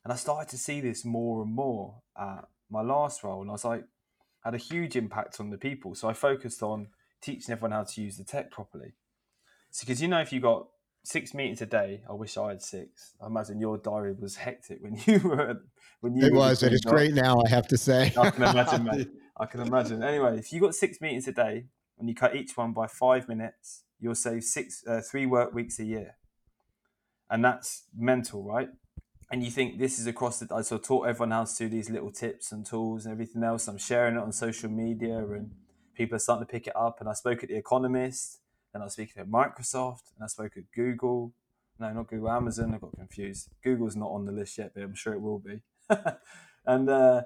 And 0.04 0.12
I 0.12 0.16
started 0.16 0.50
to 0.50 0.58
see 0.58 0.82
this 0.82 1.06
more 1.06 1.42
and 1.42 1.54
more 1.54 2.02
at 2.20 2.46
my 2.70 2.82
last 2.82 3.24
role. 3.24 3.42
And 3.42 3.50
I 3.50 3.54
was 3.54 3.66
like, 3.66 3.86
had 4.44 4.56
a 4.56 4.58
huge 4.58 4.96
impact 4.96 5.40
on 5.40 5.50
the 5.50 5.58
people. 5.58 5.96
So 5.96 6.10
I 6.10 6.14
focused 6.14 6.64
on 6.64 6.88
teaching 7.22 7.52
everyone 7.52 7.72
how 7.72 7.84
to 7.84 8.02
use 8.02 8.18
the 8.18 8.24
tech 8.24 8.52
properly. 8.52 8.94
So, 9.70 9.86
because 9.86 10.02
you 10.02 10.08
know, 10.08 10.20
if 10.20 10.34
you 10.34 10.40
got 10.40 10.68
six 11.04 11.34
meetings 11.34 11.62
a 11.62 11.66
day, 11.66 12.02
I 12.10 12.14
wish 12.14 12.38
I 12.38 12.50
had 12.50 12.62
six. 12.62 13.14
I 13.22 13.28
imagine 13.28 13.60
your 13.60 13.78
diary 13.78 14.14
was 14.14 14.36
hectic 14.36 14.80
when 14.82 15.00
you 15.06 15.20
were 15.20 15.62
when 16.02 16.16
you. 16.16 16.26
It 16.26 16.34
was. 16.34 16.64
It 16.64 16.74
is 16.74 16.82
great 16.82 17.14
now. 17.14 17.42
I 17.46 17.50
have 17.50 17.68
to 17.68 17.78
say. 17.78 18.14
I 18.18 18.30
can 18.32 18.44
imagine, 18.44 18.84
mate. 18.84 19.08
I 19.38 19.46
can 19.46 19.62
imagine. 19.62 20.04
Anyway, 20.04 20.38
if 20.38 20.52
you 20.52 20.60
got 20.60 20.76
six 20.76 21.00
meetings 21.00 21.28
a 21.28 21.32
day 21.32 21.66
and 22.02 22.10
you 22.10 22.16
cut 22.16 22.36
each 22.36 22.58
one 22.58 22.74
by 22.74 22.88
five 22.88 23.30
minutes, 23.30 23.84
you'll 23.99 24.16
save 24.16 24.43
six, 24.43 24.84
uh, 24.86 24.99
three 24.99 25.26
work 25.26 25.54
weeks 25.54 25.80
a 25.80 25.86
year, 25.86 26.16
and 27.30 27.45
that's 27.45 27.84
mental, 27.95 28.43
right? 28.43 28.70
and 29.32 29.41
you 29.43 29.49
think 29.49 29.80
this 29.80 29.97
is 29.97 30.08
across 30.08 30.39
the 30.39 30.54
I 30.54 30.62
sort 30.62 30.82
of 30.82 30.88
taught 30.88 31.08
everyone 31.08 31.32
how 31.32 31.45
to 31.45 31.56
do 31.58 31.70
these 31.70 31.89
little 31.89 32.12
tips 32.12 32.52
and 32.52 32.66
tools 32.66 33.06
and 33.06 33.14
everything 33.14 33.43
else. 33.43 33.70
I'm 33.70 33.78
sharing 33.78 34.18
it 34.18 34.20
on 34.20 34.34
social 34.34 34.70
media 34.70 35.20
and 35.20 35.52
people 35.95 36.18
are 36.18 36.20
starting 36.20 36.45
to 36.45 36.52
pick 36.52 36.68
it 36.68 36.76
up. 36.76 36.97
And 36.99 37.08
I 37.08 37.14
spoke 37.14 37.41
at 37.41 37.49
The 37.49 37.56
Economist, 37.56 38.39
and 38.74 38.84
I 38.84 38.86
was 38.86 38.93
speaking 38.93 39.22
at 39.22 39.30
Microsoft, 39.30 40.12
and 40.16 40.24
I 40.24 40.28
spoke 40.28 40.58
at 40.58 40.64
Google. 40.76 41.34
No, 41.80 41.91
not 41.93 42.08
Google, 42.08 42.30
Amazon. 42.30 42.74
I 42.76 42.78
got 42.78 42.95
confused. 42.95 43.49
Google's 43.64 43.95
not 43.95 44.12
on 44.12 44.26
the 44.26 44.34
list 44.34 44.58
yet, 44.58 44.72
but 44.74 44.84
I'm 44.84 44.95
sure 44.95 45.14
it 45.14 45.22
will 45.22 45.39
be. 45.39 45.62
and 46.66 46.89
uh, 46.89 47.24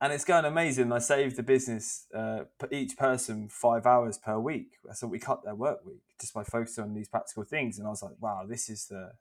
and 0.00 0.12
it's 0.12 0.24
going 0.24 0.44
amazing. 0.44 0.92
I 0.92 0.98
saved 0.98 1.36
the 1.36 1.42
business 1.42 2.06
uh, 2.14 2.44
each 2.70 2.96
person 2.96 3.48
five 3.48 3.86
hours 3.86 4.18
per 4.18 4.38
week. 4.38 4.72
So 4.92 5.06
we 5.06 5.18
cut 5.18 5.42
their 5.44 5.54
work 5.54 5.84
week 5.86 6.02
just 6.20 6.34
by 6.34 6.44
focusing 6.44 6.84
on 6.84 6.94
these 6.94 7.08
practical 7.08 7.44
things. 7.44 7.78
And 7.78 7.86
I 7.86 7.90
was 7.90 8.02
like, 8.02 8.16
wow, 8.20 8.44
this 8.46 8.68
is 8.68 8.86
the 8.86 9.12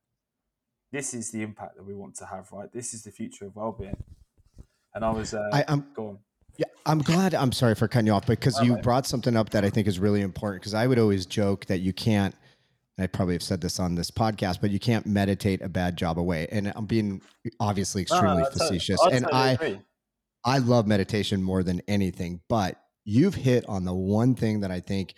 this 0.92 1.14
is 1.14 1.32
the 1.32 1.42
impact 1.42 1.76
that 1.78 1.84
we 1.84 1.94
want 1.94 2.16
to 2.16 2.26
have, 2.26 2.52
right? 2.52 2.72
This 2.72 2.94
is 2.94 3.04
the 3.04 3.12
future 3.12 3.46
of 3.46 3.56
well-being. 3.56 4.02
And 4.94 5.04
I 5.04 5.12
was, 5.12 5.34
uh, 5.34 5.50
I, 5.52 5.66
am 5.68 5.88
going. 5.94 6.20
Yeah, 6.58 6.68
I'm 6.86 7.02
glad. 7.02 7.36
I'm 7.36 7.52
sorry 7.52 7.76
for 7.76 7.90
cutting 7.90 8.08
you 8.08 8.14
off 8.14 8.28
but 8.28 8.40
because 8.40 8.62
you 8.62 8.78
brought 8.78 9.06
something 9.06 9.36
up 9.36 9.50
that 9.50 9.66
I 9.66 9.70
think 9.70 9.88
is 9.88 10.00
really 10.00 10.22
important. 10.22 10.62
Because 10.62 10.74
I 10.74 10.88
would 10.88 11.00
always 11.00 11.26
joke 11.26 11.66
that 11.66 11.80
you 11.80 11.92
can't. 11.92 12.34
I 12.98 13.08
probably 13.08 13.36
have 13.36 13.44
said 13.44 13.60
this 13.60 13.78
on 13.78 13.96
this 13.96 14.10
podcast, 14.10 14.62
but 14.62 14.70
you 14.72 14.80
can't 14.80 15.06
meditate 15.06 15.62
a 15.62 15.68
bad 15.68 15.98
job 15.98 16.18
away. 16.18 16.48
And 16.50 16.72
I'm 16.78 16.86
being 16.86 17.22
obviously 17.60 18.04
extremely 18.04 18.44
no, 18.44 18.50
facetious. 18.50 19.02
and 19.12 19.28
I, 19.34 19.52
agree. 19.52 19.80
I 20.46 20.60
love 20.60 20.88
meditation 20.88 21.42
more 21.42 21.64
than 21.64 21.82
anything. 21.88 22.42
But 22.48 22.80
you've 23.04 23.36
hit 23.36 23.66
on 23.68 23.84
the 23.84 23.94
one 23.94 24.36
thing 24.36 24.62
that 24.62 24.72
I 24.72 24.80
think 24.80 25.16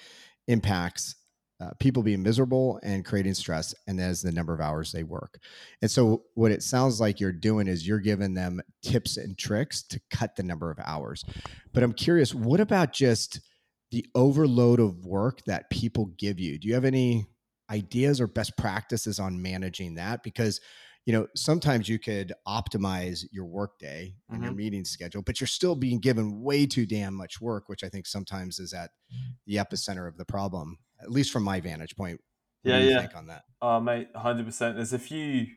impacts 0.47 1.15
uh, 1.59 1.71
people 1.79 2.03
being 2.03 2.21
miserable 2.21 2.79
and 2.83 3.03
creating 3.03 3.33
stress, 3.33 3.73
and 3.87 3.99
that 3.99 4.11
is 4.11 4.21
the 4.21 4.31
number 4.31 4.53
of 4.53 4.61
hours 4.61 4.91
they 4.91 5.03
work. 5.03 5.39
And 5.81 5.89
so, 5.89 6.23
what 6.35 6.51
it 6.51 6.61
sounds 6.61 7.01
like 7.01 7.19
you're 7.19 7.31
doing 7.31 7.67
is 7.67 7.87
you're 7.87 7.99
giving 7.99 8.35
them 8.35 8.61
tips 8.83 9.17
and 9.17 9.35
tricks 9.35 9.81
to 9.83 9.99
cut 10.11 10.35
the 10.35 10.43
number 10.43 10.69
of 10.69 10.77
hours. 10.85 11.25
But 11.73 11.81
I'm 11.81 11.93
curious, 11.93 12.33
what 12.33 12.59
about 12.59 12.93
just 12.93 13.39
the 13.89 14.05
overload 14.13 14.79
of 14.79 15.05
work 15.05 15.43
that 15.45 15.69
people 15.71 16.13
give 16.17 16.39
you? 16.39 16.59
Do 16.59 16.67
you 16.67 16.75
have 16.75 16.85
any 16.85 17.25
ideas 17.71 18.21
or 18.21 18.27
best 18.27 18.55
practices 18.55 19.19
on 19.19 19.41
managing 19.41 19.95
that? 19.95 20.21
Because 20.21 20.61
you 21.07 21.13
know, 21.13 21.25
sometimes 21.37 21.87
you 21.87 21.97
could 21.97 22.33
optimize 22.45 23.23
your 23.31 23.45
workday 23.45 24.13
and 24.29 24.43
your 24.43 24.51
Mhm. 24.51 24.57
meeting 24.57 24.83
schedule, 24.83 25.21
but 25.21 25.39
you're 25.39 25.47
still 25.47 25.73
being 25.73 25.99
given 25.99 26.41
way 26.41 26.65
too 26.65 26.85
damn 26.85 27.13
much 27.13 27.39
work, 27.39 27.69
which 27.69 27.81
I 27.81 27.87
think 27.87 28.05
sometimes 28.05 28.59
is 28.59 28.73
at 28.73 28.91
the 29.45 29.55
epicenter 29.55 30.05
of 30.09 30.17
the 30.17 30.25
problem, 30.25 30.79
at 31.01 31.09
least 31.09 31.31
from 31.31 31.43
my 31.43 31.61
vantage 31.61 31.95
point. 31.95 32.19
What 32.63 32.73
Yeah, 32.73 32.79
do 32.79 32.83
you 32.83 32.89
yeah. 32.89 32.99
think 32.99 33.15
on 33.15 33.27
that? 33.27 33.45
Oh, 33.61 33.79
mate, 33.79 34.09
100%. 34.13 34.75
There's 34.75 34.91
a 34.91 34.99
few 34.99 35.47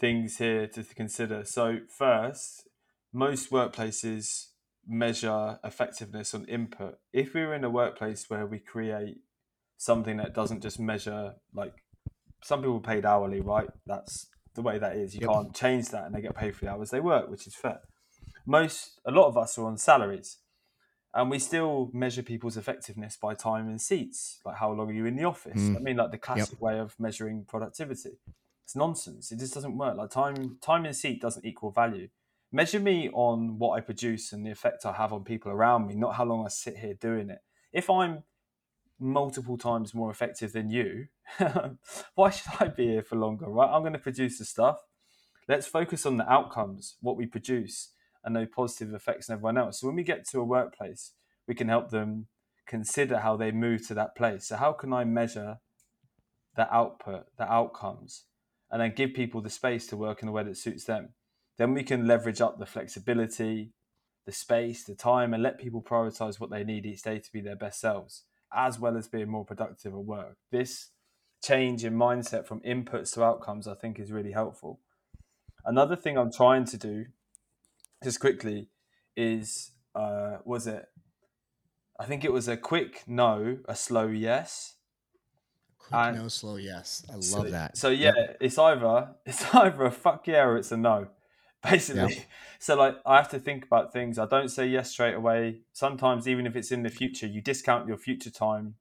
things 0.00 0.38
here 0.38 0.66
to 0.66 0.82
consider. 0.82 1.44
So, 1.44 1.78
first, 1.88 2.68
most 3.12 3.52
workplaces 3.52 4.48
measure 4.84 5.60
effectiveness 5.62 6.34
on 6.34 6.44
input. 6.46 6.98
If 7.12 7.34
we're 7.34 7.54
in 7.54 7.62
a 7.62 7.70
workplace 7.70 8.28
where 8.28 8.46
we 8.46 8.58
create 8.58 9.18
something 9.76 10.16
that 10.16 10.34
doesn't 10.34 10.60
just 10.60 10.80
measure, 10.80 11.36
like, 11.54 11.84
some 12.42 12.62
people 12.62 12.80
paid 12.80 13.04
hourly, 13.06 13.40
right? 13.40 13.68
That's 13.86 14.26
the 14.58 14.62
way 14.68 14.76
that 14.78 14.94
is. 14.96 15.14
You 15.14 15.20
Yep. 15.22 15.30
can't 15.30 15.54
change 15.54 15.86
that 15.94 16.04
and 16.06 16.12
they 16.14 16.20
get 16.20 16.34
paid 16.42 16.54
for 16.56 16.64
the 16.64 16.70
hours 16.72 16.90
they 16.90 17.00
work, 17.00 17.24
which 17.30 17.46
is 17.46 17.54
fair. 17.54 17.80
Most, 18.46 19.00
a 19.04 19.10
lot 19.18 19.26
of 19.28 19.36
us 19.36 19.56
are 19.58 19.66
on 19.66 19.76
salaries 19.78 20.38
and 21.14 21.30
we 21.30 21.38
still 21.38 21.90
measure 21.92 22.22
people's 22.22 22.56
effectiveness 22.56 23.16
by 23.16 23.34
time 23.34 23.66
and 23.68 23.80
seats 23.80 24.40
like 24.44 24.56
how 24.56 24.70
long 24.70 24.90
are 24.90 24.92
you 24.92 25.06
in 25.06 25.16
the 25.16 25.24
office 25.24 25.54
Mm. 25.70 25.76
i 25.76 25.80
mean 25.80 25.96
like 25.96 26.10
the 26.10 26.18
classic 26.18 26.60
way 26.60 26.78
of 26.78 26.94
measuring 26.98 27.44
productivity 27.48 28.18
it's 28.64 28.76
nonsense 28.76 29.32
it 29.32 29.38
just 29.38 29.54
doesn't 29.54 29.76
work 29.78 29.96
like 29.96 30.10
time 30.10 30.58
time 30.60 30.84
and 30.84 30.94
seat 30.94 31.18
doesn't 31.20 31.46
equal 31.46 31.70
value 31.70 32.08
measure 32.52 32.78
me 32.80 33.08
on 33.14 33.58
what 33.58 33.72
i 33.76 33.80
produce 33.80 34.32
and 34.34 34.44
the 34.44 34.50
effect 34.50 34.84
i 34.84 34.92
have 34.92 35.12
on 35.12 35.24
people 35.24 35.50
around 35.50 35.86
me 35.88 35.94
not 35.94 36.14
how 36.18 36.24
long 36.24 36.44
i 36.44 36.48
sit 36.50 36.76
here 36.76 36.94
doing 36.94 37.30
it 37.30 37.40
if 37.72 37.88
i'm 37.88 38.22
multiple 39.00 39.56
times 39.56 39.94
more 39.94 40.10
effective 40.10 40.52
than 40.52 40.68
you 40.68 41.06
why 42.14 42.30
should 42.30 42.52
i 42.58 42.66
be 42.66 42.88
here 42.88 43.02
for 43.02 43.16
longer 43.16 43.46
right 43.46 43.70
i'm 43.72 43.82
going 43.82 43.92
to 43.92 43.98
produce 43.98 44.38
the 44.38 44.44
stuff 44.44 44.78
let's 45.48 45.66
focus 45.66 46.04
on 46.04 46.16
the 46.16 46.30
outcomes 46.30 46.96
what 47.00 47.16
we 47.16 47.26
produce 47.26 47.92
and 48.24 48.34
no 48.34 48.46
positive 48.46 48.94
effects 48.94 49.30
on 49.30 49.34
everyone 49.34 49.58
else. 49.58 49.80
So 49.80 49.86
when 49.86 49.96
we 49.96 50.02
get 50.02 50.28
to 50.28 50.40
a 50.40 50.44
workplace, 50.44 51.12
we 51.46 51.54
can 51.54 51.68
help 51.68 51.90
them 51.90 52.26
consider 52.66 53.18
how 53.20 53.36
they 53.36 53.50
move 53.50 53.86
to 53.88 53.94
that 53.94 54.14
place. 54.14 54.48
So 54.48 54.56
how 54.56 54.72
can 54.72 54.92
I 54.92 55.04
measure 55.04 55.58
the 56.56 56.72
output, 56.72 57.26
the 57.38 57.50
outcomes, 57.50 58.24
and 58.70 58.82
then 58.82 58.92
give 58.94 59.14
people 59.14 59.40
the 59.40 59.50
space 59.50 59.86
to 59.88 59.96
work 59.96 60.22
in 60.22 60.28
a 60.28 60.32
way 60.32 60.44
that 60.44 60.56
suits 60.56 60.84
them? 60.84 61.14
Then 61.56 61.74
we 61.74 61.82
can 61.82 62.06
leverage 62.06 62.40
up 62.40 62.58
the 62.58 62.66
flexibility, 62.66 63.72
the 64.26 64.32
space, 64.32 64.84
the 64.84 64.94
time, 64.94 65.32
and 65.32 65.42
let 65.42 65.58
people 65.58 65.82
prioritize 65.82 66.38
what 66.38 66.50
they 66.50 66.64
need 66.64 66.84
each 66.84 67.02
day 67.02 67.18
to 67.18 67.32
be 67.32 67.40
their 67.40 67.56
best 67.56 67.80
selves, 67.80 68.24
as 68.52 68.78
well 68.78 68.96
as 68.96 69.08
being 69.08 69.28
more 69.28 69.44
productive 69.44 69.92
at 69.92 69.98
work. 70.04 70.36
This 70.50 70.90
change 71.42 71.84
in 71.84 71.94
mindset 71.94 72.46
from 72.46 72.60
inputs 72.60 73.12
to 73.14 73.22
outcomes, 73.22 73.68
I 73.68 73.74
think, 73.74 73.98
is 73.98 74.10
really 74.12 74.32
helpful. 74.32 74.80
Another 75.64 75.96
thing 75.96 76.16
I'm 76.16 76.32
trying 76.32 76.64
to 76.66 76.76
do 76.76 77.06
just 78.02 78.20
quickly 78.20 78.68
is 79.16 79.72
uh 79.96 80.36
was 80.44 80.68
it 80.68 80.86
i 81.98 82.04
think 82.04 82.24
it 82.24 82.32
was 82.32 82.46
a 82.46 82.56
quick 82.56 83.02
no 83.08 83.58
a 83.68 83.74
slow 83.74 84.06
yes 84.06 84.76
Quick 85.78 85.92
And- 86.00 86.16
no, 86.18 86.28
slow 86.28 86.56
yes. 86.56 87.04
I 87.08 87.14
love 87.14 87.24
so, 87.24 87.42
that. 87.44 87.76
so 87.76 87.88
yeah 87.88 88.12
Yep. 88.16 88.36
it's 88.40 88.58
either 88.58 89.08
it's 89.26 89.52
either 89.52 89.82
a 89.84 89.90
fuck 89.90 90.28
yeah 90.28 90.44
or 90.44 90.56
it's 90.56 90.70
a 90.70 90.76
no 90.76 91.08
basically. 91.70 92.24
So 92.58 92.76
like 92.76 92.96
i 93.06 93.16
have 93.16 93.28
to 93.30 93.38
think 93.38 93.64
about 93.64 93.92
things. 93.92 94.18
I 94.18 94.26
don't 94.26 94.48
say 94.48 94.66
yes 94.66 94.90
straight 94.90 95.14
away. 95.14 95.60
Sometimes 95.72 96.28
even 96.28 96.46
if 96.46 96.56
it's 96.56 96.72
in 96.72 96.82
the 96.82 96.90
future 96.90 97.26
you 97.26 97.40
discount 97.40 97.88
your 97.88 97.96
future 97.96 98.30
time 98.30 98.74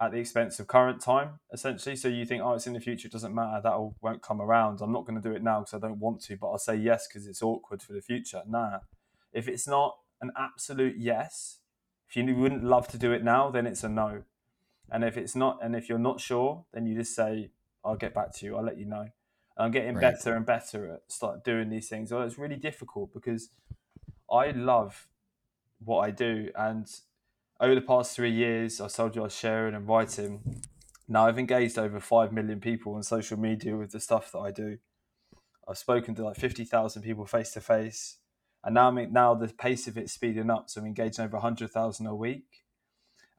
at 0.00 0.12
the 0.12 0.18
expense 0.18 0.58
of 0.60 0.66
current 0.66 1.00
time 1.00 1.40
essentially. 1.52 1.96
So 1.96 2.08
you 2.08 2.24
think 2.24 2.42
oh 2.42 2.54
it's 2.54 2.66
in 2.66 2.74
the 2.74 2.80
future 2.80 3.06
it 3.06 3.12
doesn't 3.12 3.34
matter 3.34 3.60
that 3.62 3.92
won't 4.00 4.22
come 4.22 4.40
around. 4.40 4.80
I'm 4.80 4.92
not 4.92 5.04
going 5.04 5.20
to 5.20 5.28
do 5.28 5.34
it 5.34 5.42
now 5.42 5.60
because 5.60 5.74
i 5.74 5.78
don't 5.78 5.98
want 5.98 6.20
to 6.22 6.36
but 6.36 6.48
i'll 6.48 6.58
say 6.58 6.76
yes 6.76 7.08
because 7.08 7.26
it's 7.26 7.42
awkward 7.42 7.82
for 7.82 7.92
the 7.92 8.02
future. 8.02 8.42
Nah. 8.46 8.80
If 9.32 9.48
it's 9.48 9.66
not 9.66 9.96
an 10.20 10.30
absolute 10.36 10.96
yes 10.98 11.58
if 12.08 12.16
you 12.16 12.34
wouldn't 12.34 12.64
love 12.64 12.88
to 12.88 12.98
do 12.98 13.12
it 13.12 13.24
now 13.24 13.50
then 13.50 13.66
it's 13.66 13.82
a 13.82 13.88
no. 13.88 14.22
And 14.92 15.04
if 15.04 15.16
it's 15.16 15.34
not 15.34 15.58
and 15.62 15.74
if 15.74 15.88
you're 15.88 15.98
not 15.98 16.20
sure 16.20 16.64
then 16.72 16.86
you 16.86 16.94
just 16.94 17.14
say 17.16 17.50
i'll 17.84 17.96
get 17.96 18.14
back 18.14 18.32
to 18.36 18.46
you. 18.46 18.56
I'll 18.56 18.64
let 18.64 18.78
you 18.78 18.86
know 18.86 19.08
i'm 19.60 19.70
getting 19.72 19.94
Right. 19.94 20.00
better 20.00 20.34
and 20.36 20.46
better 20.46 20.94
at 20.94 21.02
start 21.12 21.44
doing 21.44 21.70
these 21.70 21.88
things 21.88 22.12
well 22.12 22.22
it's 22.22 22.38
really 22.38 22.56
difficult 22.56 23.12
because 23.12 23.50
i 24.30 24.50
love 24.52 25.08
what 25.84 26.00
i 26.00 26.10
do 26.10 26.50
and 26.56 26.88
over 27.60 27.74
the 27.74 27.80
past 27.82 28.16
three 28.16 28.32
years 28.32 28.80
i 28.80 28.88
told 28.88 29.14
you 29.14 29.22
i 29.22 29.24
was 29.24 29.36
sharing 29.36 29.74
and 29.74 29.88
writing 29.88 30.62
now 31.08 31.26
i've 31.26 31.38
engaged 31.38 31.78
over 31.78 32.00
5 32.00 32.32
million 32.32 32.60
people 32.60 32.94
on 32.94 33.02
social 33.02 33.38
media 33.38 33.76
with 33.76 33.92
the 33.92 34.00
stuff 34.00 34.32
that 34.32 34.40
i 34.40 34.50
do 34.50 34.78
i've 35.68 35.78
spoken 35.78 36.14
to 36.14 36.24
like 36.24 36.36
50000 36.36 37.02
people 37.02 37.26
face 37.26 37.52
to 37.52 37.60
face 37.60 38.18
and 38.64 38.74
now 38.74 38.88
I'm 38.88 39.12
now 39.12 39.34
the 39.34 39.48
pace 39.48 39.88
of 39.88 39.98
it's 39.98 40.12
speeding 40.12 40.50
up 40.50 40.70
so 40.70 40.80
i'm 40.80 40.86
engaging 40.86 41.24
over 41.24 41.38
100000 41.38 42.06
a 42.06 42.14
week 42.14 42.64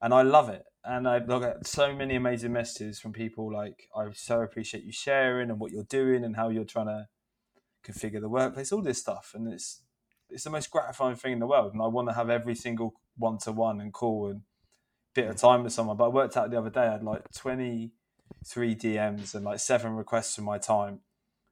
and 0.02 0.14
I 0.14 0.24
love 0.24 0.50
it. 0.50 0.66
And 0.84 1.08
I 1.08 1.20
look 1.20 1.44
at 1.44 1.68
so 1.68 1.96
many 1.96 2.16
amazing 2.16 2.54
messages 2.54 3.00
from 3.00 3.14
people 3.14 3.54
like, 3.54 3.88
I 3.96 4.08
so 4.14 4.42
appreciate 4.42 4.84
you 4.84 4.92
sharing 4.92 5.50
and 5.50 5.60
what 5.60 5.72
you're 5.72 5.84
doing 5.84 6.24
and 6.24 6.36
how 6.36 6.50
you're 6.50 6.64
trying 6.64 6.88
to 6.88 7.08
configure 7.86 8.20
the 8.20 8.30
workplace, 8.30 8.72
all 8.72 8.82
this 8.82 9.00
stuff. 9.00 9.34
And 9.36 9.52
it's 9.52 9.82
it's 10.30 10.46
the 10.46 10.50
most 10.50 10.72
gratifying 10.72 11.18
thing 11.18 11.34
in 11.34 11.40
the 11.40 11.48
world. 11.48 11.74
And 11.74 11.82
I 11.82 11.88
want 11.88 12.08
to 12.08 12.16
have 12.16 12.30
every 12.30 12.56
single 12.56 12.94
one 13.18 13.38
to 13.40 13.52
one 13.52 13.82
and 13.82 13.94
call 13.94 14.30
and 14.30 14.42
bit 15.14 15.28
of 15.28 15.36
mm. 15.36 15.42
time 15.42 15.64
with 15.64 15.74
someone. 15.74 15.98
But 15.98 16.06
I 16.06 16.10
worked 16.10 16.38
out 16.38 16.50
the 16.50 16.58
other 16.58 16.70
day, 16.70 16.82
I 16.88 16.94
had 16.94 17.04
like 17.04 17.32
23 17.34 18.76
DMs 18.76 19.36
and 19.36 19.46
like 19.46 19.60
seven 19.60 19.92
requests 19.94 20.36
for 20.36 20.42
my 20.42 20.58
time 20.58 21.02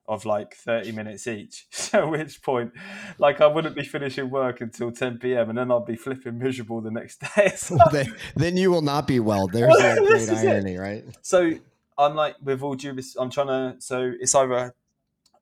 of 0.10 0.26
like 0.26 0.55
30 0.55 0.91
minutes 0.91 1.28
each. 1.28 1.68
So 1.89 1.99
at 2.03 2.10
which 2.10 2.41
point, 2.41 2.74
like 3.20 3.39
I 3.41 3.47
wouldn't 3.47 3.76
be 3.76 3.84
finishing 3.84 4.30
work 4.30 4.60
until 4.60 4.91
10 4.91 5.20
p.m. 5.20 5.49
and 5.49 5.57
then 5.57 5.72
I'll 5.72 5.80
be 5.86 5.95
flipping 5.95 6.38
miserable 6.39 6.82
the 6.82 6.91
next 6.91 7.22
day. 7.36 7.49
So- 7.55 7.78
then, 7.91 8.14
then 8.36 8.57
you 8.57 8.70
will 8.72 8.82
not 8.82 9.07
be 9.07 9.20
well. 9.20 9.47
There's 9.53 9.76
that 9.78 9.99
This 9.99 10.07
great 10.28 10.38
is 10.38 10.43
it. 10.43 10.47
irony, 10.49 10.78
right? 10.78 11.05
so 11.22 11.51
I'm 11.97 12.16
like 12.16 12.36
with 12.43 12.62
all 12.62 12.76
due 12.76 12.97
I'm 13.20 13.30
trying 13.30 13.47
to 13.47 13.76
so 13.82 14.12
it's 14.20 14.34
either 14.36 14.74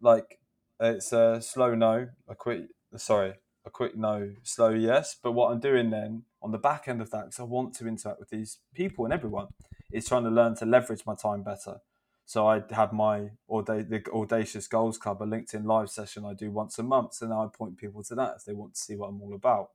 like 0.01 0.39
it's 0.80 1.11
a 1.11 1.41
slow 1.41 1.74
no, 1.76 2.09
a 2.28 2.36
quick 2.36 2.63
sorry, 2.97 3.34
a 3.65 3.70
quick 3.70 3.95
no, 3.95 4.32
slow 4.43 4.70
yes. 4.70 5.15
But 5.22 5.32
what 5.34 5.51
I'm 5.51 5.59
doing 5.59 5.89
then 5.89 6.24
on 6.41 6.51
the 6.51 6.57
back 6.59 6.88
end 6.88 7.01
of 7.01 7.09
that, 7.11 7.26
because 7.26 7.39
I 7.39 7.43
want 7.43 7.74
to 7.76 7.88
interact 7.88 8.20
with 8.20 8.30
these 8.30 8.59
people 8.74 9.05
and 9.05 9.13
everyone, 9.13 9.47
is 9.91 10.05
trying 10.07 10.24
to 10.24 10.30
learn 10.30 10.55
to 10.57 10.65
leverage 10.65 11.03
my 11.05 11.15
time 11.15 11.41
better. 11.43 11.82
So 12.28 12.45
I 12.45 12.61
have 12.71 12.91
my 12.91 13.30
the 13.49 14.03
Audacious 14.13 14.67
Goals 14.67 14.97
Club, 14.97 15.23
a 15.23 15.25
LinkedIn 15.25 15.65
live 15.65 15.89
session 15.89 16.25
I 16.25 16.34
do 16.34 16.51
once 16.51 16.78
a 16.78 16.84
month, 16.84 17.13
so 17.13 17.25
now 17.25 17.45
I 17.45 17.47
point 17.47 17.78
people 17.78 18.03
to 18.03 18.15
that 18.15 18.36
if 18.36 18.43
they 18.43 18.51
want 18.51 18.75
to 18.75 18.82
see 18.82 18.97
what 18.97 19.07
I'm 19.07 19.21
all 19.21 19.34
about. 19.34 19.69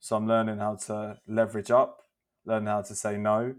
So 0.00 0.16
I'm 0.16 0.26
learning 0.26 0.60
how 0.60 0.76
to 0.86 1.18
leverage 1.26 1.70
up, 1.70 2.06
learn 2.46 2.64
how 2.64 2.80
to 2.80 2.94
say 2.94 3.18
no, 3.18 3.54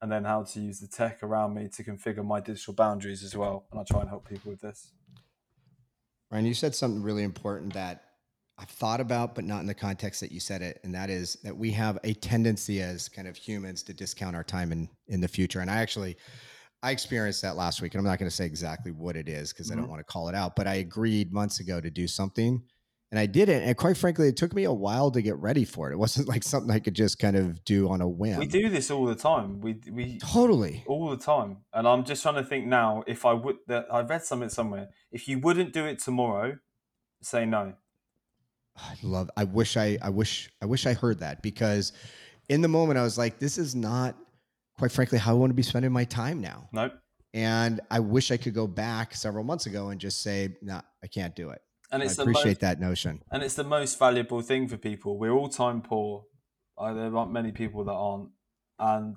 and 0.00 0.10
then 0.10 0.24
how 0.24 0.44
to 0.44 0.60
use 0.62 0.80
the 0.80 0.86
tech 0.86 1.22
around 1.22 1.52
me 1.52 1.68
to 1.74 1.84
configure 1.84 2.24
my 2.24 2.40
digital 2.40 2.72
boundaries 2.72 3.22
as 3.22 3.36
well. 3.36 3.66
And 3.70 3.78
I 3.78 3.84
try 3.84 4.00
and 4.00 4.08
help 4.08 4.26
people 4.26 4.50
with 4.50 4.62
this. 4.62 4.92
Ryan, 6.30 6.46
you 6.46 6.54
said 6.54 6.74
something 6.74 7.02
really 7.02 7.22
important 7.22 7.74
that 7.74 8.04
I've 8.56 8.70
thought 8.70 9.02
about, 9.02 9.34
but 9.34 9.44
not 9.44 9.60
in 9.60 9.66
the 9.66 9.74
context 9.74 10.22
that 10.22 10.32
you 10.32 10.40
said 10.40 10.62
it, 10.62 10.80
and 10.84 10.94
that 10.94 11.10
is 11.10 11.34
that 11.44 11.54
we 11.54 11.70
have 11.72 11.98
a 12.02 12.14
tendency 12.14 12.80
as 12.80 13.10
kind 13.10 13.28
of 13.28 13.36
humans 13.36 13.82
to 13.82 13.92
discount 13.92 14.36
our 14.36 14.44
time 14.44 14.72
in 14.72 14.88
in 15.08 15.20
the 15.20 15.28
future. 15.28 15.60
And 15.60 15.70
I 15.70 15.76
actually, 15.82 16.16
I 16.82 16.90
experienced 16.90 17.42
that 17.42 17.56
last 17.56 17.80
week, 17.80 17.94
and 17.94 18.00
I'm 18.00 18.04
not 18.04 18.18
going 18.18 18.28
to 18.30 18.34
say 18.34 18.44
exactly 18.46 18.90
what 18.90 19.16
it 19.16 19.28
is 19.28 19.52
because 19.52 19.70
I 19.70 19.76
don't 19.76 19.84
Mhm. 19.86 19.90
want 19.90 20.00
to 20.00 20.04
call 20.04 20.28
it 20.28 20.34
out. 20.34 20.56
But 20.56 20.66
I 20.66 20.74
agreed 20.74 21.32
months 21.32 21.60
ago 21.60 21.80
to 21.80 21.90
do 21.90 22.08
something, 22.08 22.60
and 23.12 23.18
I 23.20 23.26
did 23.26 23.48
it. 23.48 23.62
And 23.62 23.76
quite 23.76 23.96
frankly, 23.96 24.26
it 24.26 24.36
took 24.36 24.52
me 24.52 24.64
a 24.64 24.72
while 24.72 25.10
to 25.12 25.22
get 25.22 25.36
ready 25.36 25.64
for 25.64 25.90
it. 25.90 25.94
It 25.94 25.98
wasn't 25.98 26.26
like 26.34 26.42
something 26.42 26.70
I 26.72 26.80
could 26.80 26.94
just 26.94 27.18
kind 27.20 27.36
of 27.36 27.64
do 27.64 27.88
on 27.88 28.00
a 28.00 28.08
whim. 28.08 28.38
We 28.40 28.46
do 28.46 28.68
this 28.68 28.90
all 28.90 29.04
the 29.04 29.14
time. 29.14 29.60
We 29.60 29.80
we 29.92 30.18
totally. 30.18 30.82
all 30.88 31.08
the 31.10 31.16
time. 31.16 31.58
And 31.72 31.86
I'm 31.86 32.04
just 32.04 32.22
trying 32.22 32.34
to 32.36 32.44
think 32.44 32.66
now 32.66 33.04
if 33.06 33.24
I 33.24 33.32
would 33.32 33.56
that 33.68 33.86
I 33.92 34.00
read 34.00 34.24
something 34.24 34.48
somewhere. 34.48 34.88
If 35.12 35.28
you 35.28 35.38
wouldn't 35.38 35.72
do 35.72 35.84
it 35.86 36.00
tomorrow, 36.00 36.58
say 37.22 37.46
no. 37.46 37.74
I 38.76 38.94
love. 39.02 39.30
I 39.36 39.44
wish 39.44 39.76
I. 39.76 39.98
I 40.02 40.08
wish. 40.08 40.50
I 40.60 40.66
wish 40.66 40.86
I 40.86 40.94
heard 40.94 41.20
that 41.20 41.42
because 41.42 41.92
in 42.48 42.60
the 42.62 42.68
moment 42.68 42.98
I 42.98 43.02
was 43.02 43.18
like, 43.18 43.38
this 43.38 43.56
is 43.58 43.74
not, 43.74 44.16
quite 44.82 44.90
frankly, 44.90 45.16
how 45.16 45.30
I 45.30 45.34
want 45.34 45.50
to 45.50 45.54
be 45.54 45.62
spending 45.62 45.92
my 45.92 46.02
time 46.02 46.40
now. 46.40 46.68
Nope. 46.72 46.94
And 47.34 47.80
I 47.88 48.00
wish 48.00 48.32
I 48.32 48.36
could 48.36 48.52
go 48.52 48.66
back 48.66 49.14
several 49.14 49.44
months 49.44 49.66
ago 49.66 49.90
and 49.90 50.00
just 50.00 50.24
say, 50.24 50.56
no, 50.60 50.80
I 51.04 51.06
can't 51.06 51.36
do 51.36 51.50
it. 51.50 51.60
And 51.92 52.02
I 52.02 52.06
it's 52.06 52.16
the 52.16 52.22
appreciate 52.22 52.44
most, 52.44 52.60
that 52.62 52.80
notion. 52.80 53.22
and 53.30 53.44
it's 53.44 53.54
the 53.54 53.62
most 53.62 53.96
valuable 53.96 54.42
thing 54.42 54.66
for 54.66 54.76
people. 54.76 55.20
We're 55.20 55.30
all 55.30 55.48
time 55.48 55.82
poor. 55.82 56.24
Uh, 56.76 56.94
there 56.94 57.16
aren't 57.16 57.30
many 57.30 57.52
people 57.52 57.84
that 57.84 57.92
aren't. 57.92 58.30
And 58.80 59.16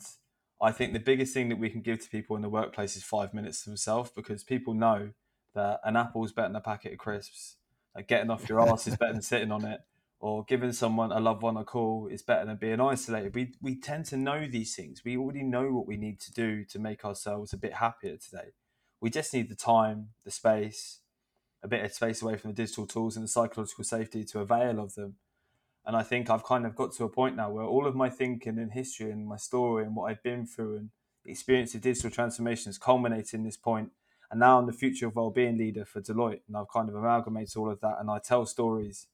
I 0.62 0.72
think 0.72 0.94
the 0.94 1.00
biggest 1.00 1.34
thing 1.34 1.50
that 1.50 1.58
we 1.58 1.72
can 1.72 1.82
give 1.82 2.00
to 2.04 2.10
people 2.12 2.36
in 2.36 2.44
the 2.44 2.50
workplace 2.50 2.96
is 2.96 3.04
five 3.04 3.34
minutes 3.34 3.64
to 3.64 3.72
themselves 3.72 4.12
because 4.16 4.44
people 4.44 4.76
know 4.76 5.14
that 5.56 5.80
an 5.84 5.96
apple 5.96 6.24
is 6.26 6.32
better 6.32 6.50
than 6.50 6.58
a 6.58 6.62
packet 6.62 6.94
of 6.94 7.00
crisps. 7.00 7.56
Like 7.96 8.08
getting 8.08 8.30
off 8.30 8.48
your 8.48 8.62
ass 8.70 8.86
is 8.86 8.98
better 8.98 9.14
than 9.14 9.24
sitting 9.24 9.52
on 9.52 9.66
it, 9.66 9.80
or 10.20 10.44
giving 10.46 10.72
someone 10.72 11.12
a 11.12 11.20
loved 11.20 11.42
one 11.42 11.58
a 11.58 11.64
call 11.64 12.08
is 12.08 12.22
better 12.22 12.46
than 12.46 12.58
being 12.58 12.80
isolated. 12.80 13.36
We 13.36 13.54
we 13.62 13.80
tend 13.80 14.06
to 14.06 14.18
know 14.18 14.48
these 14.48 14.76
things. 14.76 15.04
We 15.04 15.18
already 15.18 15.44
know 15.44 15.72
what 15.72 15.88
we 15.88 15.98
need 15.98 16.20
to 16.22 16.34
do 16.34 16.64
to 16.66 16.80
make 16.80 17.06
ourselves 17.06 17.54
a 17.54 17.58
bit 17.58 17.74
happier 17.74 18.18
today. 18.18 18.54
We 19.02 19.10
just 19.10 19.34
need 19.34 19.50
the 19.50 19.56
time, 19.56 20.10
the 20.24 20.32
space, 20.32 21.00
a 21.62 21.68
bit 21.68 21.84
of 21.84 21.94
space 21.94 22.22
away 22.22 22.38
from 22.38 22.52
the 22.52 22.56
digital 22.56 22.88
tools 22.88 23.16
and 23.16 23.24
the 23.26 23.30
psychological 23.30 23.84
safety 23.84 24.24
to 24.24 24.40
avail 24.40 24.80
of 24.80 24.96
them. 24.96 25.16
And 25.86 25.96
I 25.96 26.02
think 26.02 26.30
I've 26.30 26.44
kind 26.44 26.66
of 26.66 26.76
got 26.76 26.94
to 26.94 27.04
a 27.04 27.10
point 27.10 27.36
now 27.36 27.52
where 27.52 27.66
all 27.66 27.86
of 27.86 27.96
my 27.96 28.10
thinking 28.10 28.58
and 28.58 28.72
history 28.72 29.12
and 29.12 29.28
my 29.28 29.38
story 29.38 29.84
and 29.84 29.96
what 29.96 30.10
I've 30.10 30.24
been 30.24 30.48
through 30.48 30.78
and 30.78 30.90
the 31.24 31.32
experience 31.32 31.76
of 31.76 31.82
digital 31.82 32.10
transformation 32.10 32.70
has 32.70 32.78
culminated 32.78 33.34
in 33.34 33.44
this 33.44 33.58
point. 33.58 33.92
And 34.32 34.40
now 34.40 34.58
I'm 34.58 34.66
the 34.66 34.74
future 34.74 35.06
of 35.08 35.16
well-being 35.16 35.58
leader 35.58 35.86
for 35.86 36.02
Deloitte, 36.02 36.42
and 36.48 36.58
I've 36.58 36.70
kind 36.70 36.90
of 36.90 36.96
amalgamated 36.96 37.58
all 37.58 37.70
of 37.70 37.80
that, 37.82 37.98
and 38.00 38.10
I 38.10 38.18
tell 38.18 38.46
stories 38.48 39.08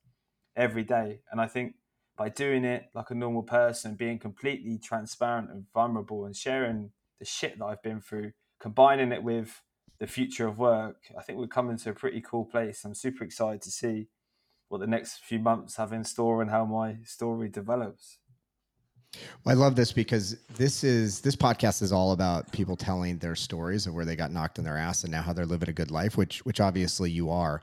every 0.55 0.83
day. 0.83 1.21
And 1.31 1.39
I 1.39 1.47
think 1.47 1.75
by 2.17 2.29
doing 2.29 2.65
it 2.65 2.89
like 2.93 3.09
a 3.09 3.15
normal 3.15 3.43
person, 3.43 3.95
being 3.95 4.19
completely 4.19 4.77
transparent 4.77 5.49
and 5.49 5.65
vulnerable, 5.73 6.25
and 6.25 6.35
sharing 6.35 6.91
the 7.19 7.25
shit 7.25 7.57
that 7.59 7.65
I've 7.65 7.81
been 7.81 8.01
through, 8.01 8.33
combining 8.59 9.11
it 9.11 9.23
with 9.23 9.61
the 9.99 10.07
future 10.07 10.47
of 10.47 10.57
work, 10.57 10.97
I 11.17 11.21
think 11.21 11.39
we're 11.39 11.47
coming 11.47 11.77
to 11.77 11.91
a 11.91 11.93
pretty 11.93 12.21
cool 12.21 12.45
place. 12.45 12.83
I'm 12.83 12.95
super 12.95 13.23
excited 13.23 13.61
to 13.63 13.71
see 13.71 14.07
what 14.67 14.79
the 14.79 14.87
next 14.87 15.19
few 15.23 15.39
months 15.39 15.75
have 15.75 15.93
in 15.93 16.03
store 16.03 16.41
and 16.41 16.49
how 16.49 16.65
my 16.65 16.97
story 17.03 17.49
develops. 17.49 18.19
Well, 19.43 19.55
I 19.55 19.59
love 19.59 19.75
this 19.75 19.91
because 19.91 20.37
this 20.55 20.83
is 20.83 21.19
this 21.21 21.35
podcast 21.35 21.81
is 21.81 21.91
all 21.91 22.11
about 22.11 22.51
people 22.51 22.75
telling 22.75 23.17
their 23.17 23.35
stories 23.35 23.87
of 23.87 23.93
where 23.93 24.05
they 24.05 24.15
got 24.15 24.31
knocked 24.31 24.57
in 24.57 24.63
their 24.63 24.77
ass 24.77 25.03
and 25.03 25.11
now 25.11 25.21
how 25.21 25.33
they're 25.33 25.45
living 25.45 25.69
a 25.69 25.73
good 25.73 25.91
life, 25.91 26.17
which 26.17 26.45
which 26.45 26.61
obviously 26.61 27.11
you 27.11 27.29
are. 27.29 27.61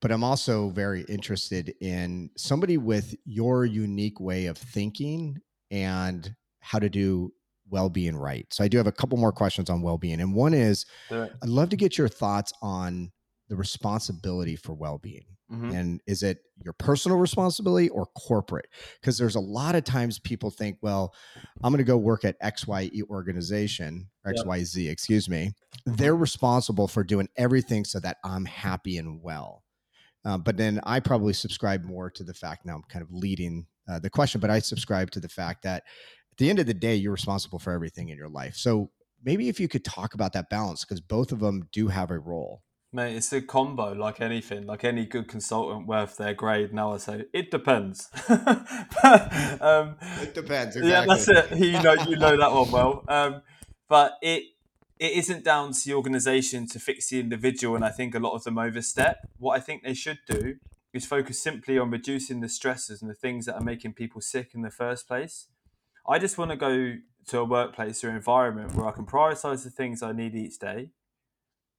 But 0.00 0.12
I'm 0.12 0.24
also 0.24 0.70
very 0.70 1.02
interested 1.02 1.74
in 1.80 2.30
somebody 2.36 2.78
with 2.78 3.14
your 3.24 3.64
unique 3.64 4.20
way 4.20 4.46
of 4.46 4.58
thinking 4.58 5.38
and 5.70 6.34
how 6.60 6.78
to 6.78 6.88
do 6.88 7.32
well-being 7.70 8.16
right. 8.16 8.46
So 8.50 8.64
I 8.64 8.68
do 8.68 8.76
have 8.78 8.88
a 8.88 8.92
couple 8.92 9.16
more 9.16 9.32
questions 9.32 9.70
on 9.70 9.82
well-being. 9.82 10.20
And 10.20 10.34
one 10.34 10.54
is 10.54 10.84
I'd 11.10 11.48
love 11.48 11.68
to 11.70 11.76
get 11.76 11.96
your 11.96 12.08
thoughts 12.08 12.52
on 12.60 13.12
the 13.50 13.56
responsibility 13.56 14.56
for 14.56 14.72
well-being 14.72 15.26
mm-hmm. 15.52 15.72
and 15.72 16.00
is 16.06 16.22
it 16.22 16.38
your 16.62 16.72
personal 16.72 17.18
responsibility 17.18 17.88
or 17.88 18.06
corporate? 18.06 18.68
Because 19.00 19.18
there's 19.18 19.34
a 19.34 19.40
lot 19.40 19.74
of 19.74 19.84
times 19.84 20.18
people 20.18 20.50
think 20.50 20.78
well 20.80 21.14
i'm 21.62 21.72
going 21.72 21.78
to 21.78 21.84
go 21.84 21.96
work 21.96 22.24
at 22.24 22.40
xye 22.40 23.02
organization 23.10 24.08
xyz 24.26 24.84
yep. 24.84 24.92
excuse 24.92 25.28
me. 25.28 25.52
They're 25.86 26.16
responsible 26.16 26.88
for 26.88 27.02
doing 27.04 27.28
everything 27.36 27.84
so 27.84 28.00
that 28.00 28.18
i'm 28.24 28.44
happy 28.44 28.98
and 28.98 29.22
well. 29.22 29.64
Uh, 30.24 30.38
but 30.38 30.56
then 30.56 30.80
i 30.84 31.00
probably 31.00 31.32
subscribe 31.32 31.84
more 31.84 32.10
to 32.10 32.24
the 32.24 32.34
fact 32.34 32.64
now 32.64 32.76
i'm 32.76 32.84
kind 32.88 33.02
of 33.02 33.12
leading 33.12 33.66
uh, 33.90 33.98
the 33.98 34.10
question 34.10 34.40
but 34.40 34.50
i 34.50 34.58
subscribe 34.58 35.10
to 35.10 35.20
the 35.20 35.28
fact 35.28 35.62
that 35.62 35.82
at 36.30 36.36
the 36.38 36.48
end 36.48 36.58
of 36.58 36.66
the 36.66 36.74
day 36.74 36.94
you're 36.94 37.12
responsible 37.12 37.58
for 37.58 37.72
everything 37.72 38.08
in 38.08 38.16
your 38.16 38.28
life. 38.28 38.54
So 38.54 38.90
maybe 39.22 39.48
if 39.48 39.60
you 39.60 39.68
could 39.68 39.84
talk 39.84 40.14
about 40.14 40.32
that 40.34 40.50
balance 40.50 40.84
because 40.84 41.00
both 41.00 41.32
of 41.32 41.40
them 41.40 41.68
do 41.72 41.88
have 41.88 42.10
a 42.10 42.18
role 42.18 42.62
Mate, 42.92 43.14
it's 43.14 43.32
a 43.32 43.40
combo 43.40 43.92
like 43.92 44.20
anything, 44.20 44.66
like 44.66 44.82
any 44.82 45.06
good 45.06 45.28
consultant 45.28 45.86
worth 45.86 46.16
their 46.16 46.34
grade. 46.34 46.74
Now 46.74 46.92
I 46.92 46.96
say 46.96 47.24
it 47.32 47.50
depends. 47.50 48.08
but, 48.28 48.42
um, 49.62 49.96
it 50.20 50.34
depends. 50.34 50.74
Exactly. 50.74 50.90
Yeah, 50.90 51.04
that's 51.06 51.28
it. 51.28 51.56
You 51.56 51.80
know, 51.82 51.94
you 52.08 52.16
know 52.16 52.36
that 52.36 52.50
one 52.52 52.70
well. 52.72 53.04
Um, 53.06 53.42
but 53.88 54.14
it 54.20 54.42
it 54.98 55.12
isn't 55.12 55.44
down 55.44 55.72
to 55.72 55.80
the 55.84 55.94
organisation 55.94 56.66
to 56.66 56.80
fix 56.80 57.10
the 57.10 57.20
individual, 57.20 57.76
and 57.76 57.84
I 57.84 57.90
think 57.90 58.16
a 58.16 58.18
lot 58.18 58.34
of 58.34 58.42
them 58.42 58.58
overstep. 58.58 59.18
What 59.38 59.56
I 59.56 59.60
think 59.60 59.84
they 59.84 59.94
should 59.94 60.18
do 60.28 60.56
is 60.92 61.06
focus 61.06 61.40
simply 61.40 61.78
on 61.78 61.90
reducing 61.90 62.40
the 62.40 62.48
stresses 62.48 63.00
and 63.00 63.10
the 63.10 63.14
things 63.14 63.46
that 63.46 63.54
are 63.54 63.62
making 63.62 63.92
people 63.92 64.20
sick 64.20 64.50
in 64.52 64.62
the 64.62 64.70
first 64.70 65.06
place. 65.06 65.46
I 66.08 66.18
just 66.18 66.36
want 66.38 66.50
to 66.50 66.56
go 66.56 66.96
to 67.28 67.38
a 67.38 67.44
workplace 67.44 68.02
or 68.02 68.10
environment 68.10 68.74
where 68.74 68.88
I 68.88 68.90
can 68.90 69.06
prioritise 69.06 69.62
the 69.62 69.70
things 69.70 70.02
I 70.02 70.10
need 70.10 70.34
each 70.34 70.58
day 70.58 70.90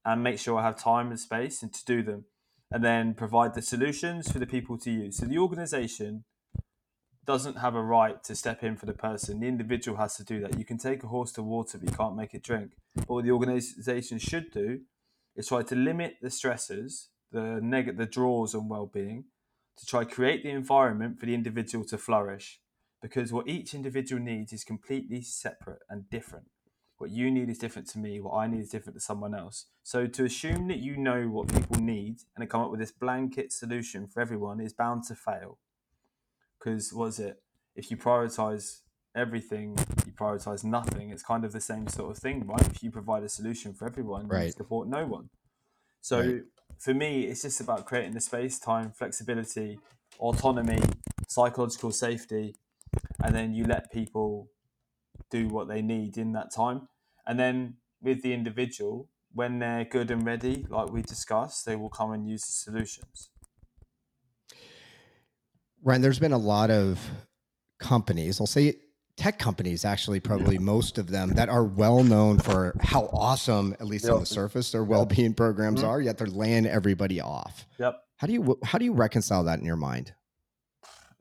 and 0.04 0.24
make 0.24 0.40
sure 0.40 0.58
I 0.58 0.64
have 0.64 0.78
time 0.78 1.10
and 1.10 1.20
space 1.20 1.62
and 1.62 1.74
to 1.74 1.86
do 1.86 2.02
them, 2.02 2.26
and 2.72 2.84
then 2.84 3.14
provide 3.14 3.54
the 3.54 3.62
solutions 3.62 4.32
for 4.32 4.40
the 4.40 4.48
people 4.48 4.78
to 4.80 4.92
use. 4.92 5.18
So 5.18 5.26
the 5.26 5.38
organization 5.38 6.24
doesn't 7.26 7.58
have 7.58 7.76
a 7.76 7.84
right 7.84 8.24
to 8.24 8.36
step 8.36 8.64
in 8.64 8.76
for 8.76 8.88
the 8.88 8.94
person. 8.94 9.40
The 9.40 9.48
individual 9.48 9.98
has 9.98 10.16
to 10.16 10.24
do 10.24 10.40
that. 10.42 10.58
You 10.58 10.66
can 10.66 10.80
take 10.80 11.04
a 11.04 11.08
horse 11.08 11.32
to 11.34 11.44
water, 11.44 11.78
but 11.78 11.90
you 11.90 11.96
can't 11.96 12.16
make 12.16 12.34
it 12.34 12.44
drink. 12.44 12.72
But 12.96 13.10
what 13.10 13.24
the 13.26 13.32
organization 13.32 14.18
should 14.18 14.52
do 14.52 14.80
is 15.36 15.48
try 15.48 15.62
to 15.62 15.76
limit 15.76 16.16
the 16.22 16.32
stresses, 16.32 17.10
the 17.32 17.60
negative, 17.62 17.98
the 17.98 18.06
draws 18.08 18.56
on 18.56 18.68
well-being, 18.68 19.26
to 19.78 19.86
try 19.86 20.04
create 20.04 20.44
the 20.44 20.50
environment 20.50 21.20
for 21.20 21.28
the 21.28 21.36
individual 21.36 21.86
to 21.86 21.98
flourish. 21.98 22.60
Because 23.02 23.32
what 23.32 23.48
each 23.48 23.74
individual 23.74 24.22
needs 24.22 24.52
is 24.52 24.64
completely 24.64 25.22
separate 25.22 25.82
and 25.90 26.10
different. 26.10 26.46
What 27.02 27.10
you 27.10 27.32
need 27.32 27.50
is 27.50 27.58
different 27.58 27.88
to 27.90 27.98
me. 27.98 28.22
What 28.22 28.36
I 28.36 28.46
need 28.46 28.60
is 28.62 28.70
different 28.70 28.96
to 28.96 29.02
someone 29.02 29.34
else. 29.34 29.66
So 29.82 30.06
to 30.06 30.24
assume 30.26 30.68
that 30.68 30.78
you 30.78 30.96
know 30.96 31.24
what 31.24 31.52
people 31.52 31.78
need 31.82 32.18
and 32.38 32.48
come 32.48 32.62
up 32.62 32.70
with 32.70 32.80
this 32.80 32.92
blanket 32.92 33.52
solution 33.52 34.06
for 34.06 34.22
everyone 34.22 34.62
is 34.62 34.72
bound 34.72 35.06
to 35.06 35.16
fail. 35.16 35.58
Because 36.60 36.94
was 36.94 37.18
it? 37.18 37.42
If 37.76 37.90
you 37.90 37.98
prioritize 37.98 38.82
everything, 39.16 39.76
you 40.06 40.12
prioritize 40.12 40.64
nothing. 40.64 41.10
It's 41.10 41.24
kind 41.24 41.44
of 41.44 41.54
the 41.54 41.60
same 41.60 41.88
sort 41.88 42.12
of 42.12 42.20
thing, 42.20 42.46
right? 42.46 42.68
If 42.68 42.84
you 42.84 42.92
provide 42.92 43.24
a 43.24 43.30
solution 43.30 43.74
for 43.74 43.88
everyone, 43.88 44.28
right. 44.28 44.46
you 44.46 44.52
support 44.52 44.88
no 44.88 45.08
one. 45.08 45.30
So 46.02 46.20
right. 46.20 46.42
for 46.78 46.94
me, 46.94 47.24
it's 47.24 47.42
just 47.42 47.62
about 47.62 47.88
creating 47.88 48.14
the 48.14 48.22
space, 48.22 48.60
time, 48.60 48.92
flexibility, 48.92 49.80
autonomy, 50.20 50.84
psychological 51.28 51.92
safety, 51.92 52.54
and 53.24 53.34
then 53.34 53.56
you 53.56 53.64
let 53.64 53.92
people 53.92 54.50
do 55.32 55.48
what 55.48 55.68
they 55.68 55.82
need 55.82 56.18
in 56.18 56.34
that 56.34 56.54
time. 56.54 56.88
And 57.26 57.40
then 57.40 57.78
with 58.02 58.22
the 58.22 58.34
individual, 58.34 59.10
when 59.34 59.60
they're 59.60 59.86
good 59.86 60.12
and 60.12 60.26
ready, 60.26 60.66
like 60.70 60.92
we 60.92 61.02
discussed, 61.02 61.66
they 61.66 61.76
will 61.76 61.90
come 61.90 62.12
and 62.12 62.28
use 62.28 62.46
the 62.46 62.52
solutions. 62.52 63.30
Ryan, 65.84 66.02
there's 66.02 66.20
been 66.20 66.34
a 66.34 66.38
lot 66.38 66.70
of 66.70 67.00
companies, 67.80 68.40
I'll 68.40 68.48
say 68.48 68.76
tech 69.18 69.40
companies, 69.40 69.86
actually, 69.86 70.20
probably 70.20 70.56
yeah. 70.56 70.62
most 70.62 70.98
of 70.98 71.10
them 71.10 71.30
that 71.32 71.50
are 71.50 71.64
well 71.64 72.04
known 72.04 72.40
for 72.40 72.76
how 72.82 73.06
awesome, 73.14 73.74
at 73.80 73.86
least 73.86 74.06
yeah. 74.06 74.14
on 74.14 74.20
the 74.20 74.26
surface, 74.26 74.72
their 74.72 74.84
well 74.84 75.06
being 75.06 75.34
programs 75.34 75.82
mm-hmm. 75.82 75.90
are, 75.90 76.02
yet 76.02 76.18
they're 76.18 76.28
laying 76.28 76.66
everybody 76.66 77.22
off. 77.22 77.66
Yep. 77.80 78.00
How 78.18 78.28
do 78.28 78.34
you 78.34 78.60
how 78.64 78.78
do 78.78 78.86
you 78.86 78.94
reconcile 78.94 79.44
that 79.46 79.60
in 79.60 79.66
your 79.66 79.76
mind? 79.76 80.14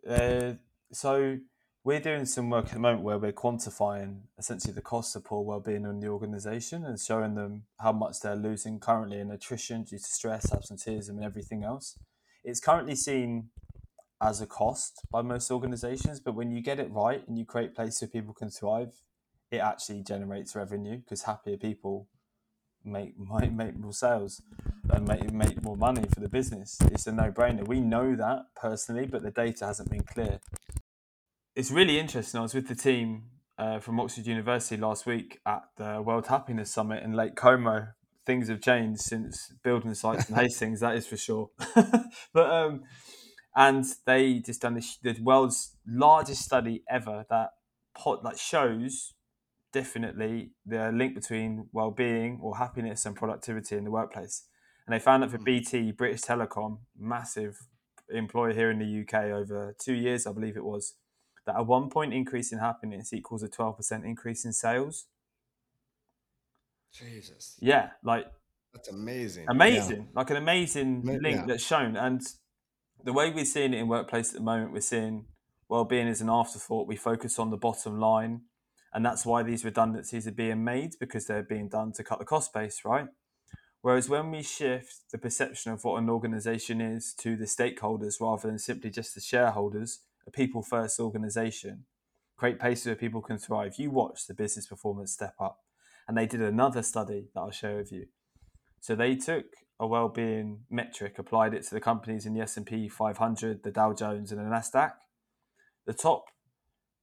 Uh, 0.06 0.54
so 0.92 1.38
we're 1.82 2.00
doing 2.00 2.26
some 2.26 2.50
work 2.50 2.66
at 2.66 2.72
the 2.72 2.78
moment 2.78 3.02
where 3.02 3.18
we're 3.18 3.32
quantifying 3.32 4.20
essentially 4.38 4.72
the 4.72 4.82
cost 4.82 5.16
of 5.16 5.24
poor 5.24 5.42
well-being 5.42 5.84
in 5.84 6.00
the 6.00 6.08
organisation 6.08 6.84
and 6.84 7.00
showing 7.00 7.34
them 7.34 7.62
how 7.80 7.90
much 7.90 8.20
they're 8.20 8.36
losing 8.36 8.78
currently 8.78 9.18
in 9.18 9.30
attrition 9.30 9.84
due 9.84 9.96
to 9.96 10.04
stress, 10.04 10.52
absenteeism, 10.52 11.16
and 11.16 11.24
everything 11.24 11.64
else. 11.64 11.98
It's 12.44 12.60
currently 12.60 12.96
seen 12.96 13.48
as 14.20 14.42
a 14.42 14.46
cost 14.46 15.00
by 15.10 15.22
most 15.22 15.50
organisations, 15.50 16.20
but 16.20 16.34
when 16.34 16.50
you 16.50 16.60
get 16.60 16.78
it 16.78 16.90
right 16.90 17.26
and 17.26 17.38
you 17.38 17.46
create 17.46 17.74
places 17.74 18.02
where 18.02 18.08
people 18.08 18.34
can 18.34 18.50
thrive, 18.50 18.92
it 19.50 19.58
actually 19.58 20.02
generates 20.02 20.54
revenue 20.54 20.98
because 20.98 21.22
happier 21.22 21.56
people 21.56 22.08
make 22.84 23.18
might 23.18 23.54
make 23.54 23.78
more 23.78 23.92
sales 23.94 24.42
and 24.90 25.08
make 25.08 25.32
make 25.32 25.62
more 25.62 25.78
money 25.78 26.04
for 26.12 26.20
the 26.20 26.28
business. 26.28 26.76
It's 26.92 27.06
a 27.06 27.12
no-brainer. 27.12 27.66
We 27.66 27.80
know 27.80 28.14
that 28.16 28.46
personally, 28.54 29.06
but 29.06 29.22
the 29.22 29.30
data 29.30 29.64
hasn't 29.66 29.90
been 29.90 30.02
clear 30.02 30.40
it's 31.54 31.70
really 31.70 31.98
interesting. 31.98 32.38
I 32.38 32.42
was 32.42 32.54
with 32.54 32.68
the 32.68 32.74
team 32.74 33.24
uh, 33.58 33.78
from 33.78 34.00
Oxford 34.00 34.26
University 34.26 34.76
last 34.76 35.06
week 35.06 35.40
at 35.44 35.62
the 35.76 36.02
World 36.02 36.26
Happiness 36.28 36.72
Summit 36.72 37.02
in 37.02 37.12
Lake 37.12 37.36
Como. 37.36 37.88
Things 38.24 38.48
have 38.48 38.60
changed 38.60 39.00
since 39.00 39.52
building 39.62 39.94
sites 39.94 40.28
in 40.28 40.34
Hastings, 40.36 40.80
that 40.80 40.96
is 40.96 41.06
for 41.06 41.16
sure. 41.16 41.50
but 42.32 42.50
um, 42.50 42.82
and 43.56 43.84
they 44.06 44.38
just 44.38 44.62
done 44.62 44.74
the, 44.74 44.86
the 45.02 45.20
world's 45.22 45.76
largest 45.86 46.42
study 46.42 46.84
ever 46.88 47.24
that 47.28 47.50
pot 47.94 48.22
that 48.22 48.38
shows 48.38 49.14
definitely 49.72 50.52
the 50.64 50.90
link 50.92 51.14
between 51.14 51.68
well-being 51.72 52.38
or 52.42 52.56
happiness 52.56 53.04
and 53.06 53.16
productivity 53.16 53.76
in 53.76 53.84
the 53.84 53.90
workplace. 53.90 54.46
And 54.86 54.94
they 54.94 54.98
found 54.98 55.22
that 55.22 55.30
for 55.30 55.38
hmm. 55.38 55.44
BT, 55.44 55.92
British 55.92 56.22
Telecom, 56.22 56.78
massive 56.98 57.58
employer 58.08 58.52
here 58.52 58.70
in 58.70 58.78
the 58.78 59.02
UK 59.02 59.24
over 59.26 59.74
two 59.78 59.94
years, 59.94 60.26
I 60.26 60.32
believe 60.32 60.56
it 60.56 60.64
was, 60.64 60.94
that 61.50 61.58
a 61.58 61.62
one 61.62 61.90
point 61.90 62.14
increase 62.14 62.52
in 62.52 62.58
happiness 62.58 63.12
equals 63.12 63.42
a 63.42 63.48
12% 63.48 64.04
increase 64.04 64.44
in 64.44 64.52
sales. 64.52 65.06
Jesus. 66.92 67.56
Yeah, 67.60 67.90
like 68.04 68.26
that's 68.72 68.88
amazing. 68.88 69.46
Amazing. 69.48 69.96
Yeah. 69.96 70.12
Like 70.14 70.30
an 70.30 70.36
amazing 70.36 71.02
link 71.02 71.24
yeah. 71.24 71.44
that's 71.46 71.64
shown. 71.64 71.96
And 71.96 72.22
the 73.02 73.12
way 73.12 73.30
we're 73.30 73.44
seeing 73.44 73.74
it 73.74 73.78
in 73.78 73.88
workplace 73.88 74.30
at 74.30 74.36
the 74.36 74.44
moment, 74.44 74.72
we're 74.72 74.80
seeing 74.80 75.26
well-being 75.68 76.08
as 76.08 76.20
an 76.20 76.30
afterthought. 76.30 76.86
We 76.86 76.96
focus 76.96 77.38
on 77.38 77.50
the 77.50 77.56
bottom 77.56 77.98
line. 77.98 78.42
And 78.92 79.04
that's 79.06 79.24
why 79.24 79.42
these 79.44 79.64
redundancies 79.64 80.26
are 80.26 80.32
being 80.32 80.64
made 80.64 80.94
because 80.98 81.26
they're 81.26 81.44
being 81.44 81.68
done 81.68 81.92
to 81.92 82.02
cut 82.02 82.18
the 82.18 82.24
cost 82.24 82.52
base, 82.52 82.80
right? 82.84 83.06
Whereas 83.82 84.08
when 84.08 84.30
we 84.30 84.42
shift 84.42 85.10
the 85.10 85.18
perception 85.18 85.72
of 85.72 85.84
what 85.84 86.02
an 86.02 86.10
organization 86.10 86.80
is 86.80 87.14
to 87.20 87.36
the 87.36 87.44
stakeholders 87.44 88.20
rather 88.20 88.48
than 88.48 88.58
simply 88.58 88.90
just 88.90 89.14
the 89.14 89.20
shareholders, 89.20 90.00
a 90.30 90.36
people 90.36 90.62
first 90.62 91.00
organization, 91.00 91.84
create 92.36 92.58
places 92.58 92.86
where 92.86 92.94
people 92.94 93.20
can 93.20 93.38
thrive. 93.38 93.74
You 93.78 93.90
watch 93.90 94.26
the 94.26 94.34
business 94.34 94.66
performance 94.66 95.12
step 95.12 95.34
up. 95.40 95.58
And 96.08 96.16
they 96.16 96.26
did 96.26 96.42
another 96.42 96.82
study 96.82 97.28
that 97.34 97.40
I'll 97.40 97.50
share 97.50 97.76
with 97.76 97.92
you 97.92 98.06
So 98.80 98.96
they 98.96 99.14
took 99.14 99.44
a 99.78 99.86
well-being 99.86 100.60
metric, 100.70 101.18
applied 101.18 101.54
it 101.54 101.62
to 101.64 101.74
the 101.74 101.80
companies 101.80 102.26
in 102.26 102.34
the 102.34 102.40
S&P 102.40 102.88
500, 102.88 103.62
the 103.62 103.70
Dow 103.70 103.92
Jones, 103.92 104.32
and 104.32 104.40
the 104.40 104.44
Nasdaq. 104.44 104.92
The 105.86 105.94
top 105.94 106.24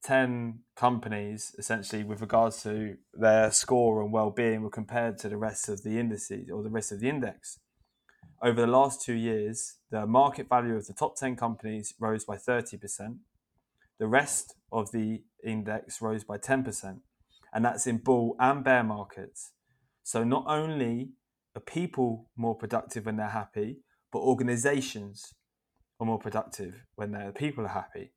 10 0.04 0.60
companies, 0.76 1.54
essentially, 1.58 2.04
with 2.04 2.20
regards 2.20 2.62
to 2.64 2.96
their 3.14 3.50
score 3.50 4.02
and 4.02 4.12
well-being, 4.12 4.62
were 4.62 4.70
compared 4.70 5.18
to 5.18 5.28
the 5.28 5.36
rest 5.36 5.68
of 5.68 5.82
the 5.82 5.98
indices 5.98 6.50
or 6.52 6.62
the 6.62 6.70
rest 6.70 6.92
of 6.92 7.00
the 7.00 7.08
index. 7.08 7.58
Over 8.40 8.60
the 8.60 8.66
last 8.68 9.02
two 9.02 9.14
years, 9.14 9.78
the 9.90 10.06
market 10.06 10.48
value 10.48 10.76
of 10.76 10.86
the 10.86 10.92
top 10.92 11.16
10 11.16 11.34
companies 11.34 11.94
rose 11.98 12.24
by 12.24 12.36
30%. 12.36 13.18
The 13.98 14.06
rest 14.06 14.54
of 14.70 14.92
the 14.92 15.22
index 15.44 16.00
rose 16.00 16.22
by 16.22 16.38
10%. 16.38 17.00
And 17.52 17.64
that's 17.64 17.86
in 17.86 17.98
bull 17.98 18.36
and 18.38 18.62
bear 18.62 18.84
markets. 18.84 19.52
So 20.04 20.22
not 20.22 20.44
only 20.46 21.10
are 21.56 21.60
people 21.60 22.30
more 22.36 22.54
productive 22.54 23.06
when 23.06 23.16
they're 23.16 23.28
happy, 23.28 23.78
but 24.12 24.20
organizations 24.20 25.34
are 25.98 26.06
more 26.06 26.18
productive 26.18 26.84
when 26.94 27.10
their 27.10 27.32
people 27.32 27.64
are 27.64 27.68
happy. 27.68 28.12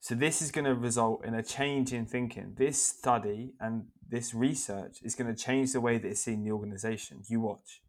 So 0.00 0.14
this 0.14 0.42
is 0.42 0.50
going 0.50 0.64
to 0.64 0.74
result 0.74 1.24
in 1.24 1.34
a 1.34 1.42
change 1.42 1.92
in 1.92 2.06
thinking. 2.06 2.54
This 2.56 2.82
study 2.82 3.52
and 3.60 3.84
this 4.06 4.34
research 4.34 4.98
is 5.02 5.14
going 5.14 5.34
to 5.34 5.42
change 5.42 5.72
the 5.72 5.80
way 5.80 5.98
that 5.98 6.08
it's 6.08 6.20
seen 6.20 6.40
in 6.40 6.44
the 6.44 6.52
organization. 6.52 7.22
You 7.28 7.40
watch. 7.40 7.80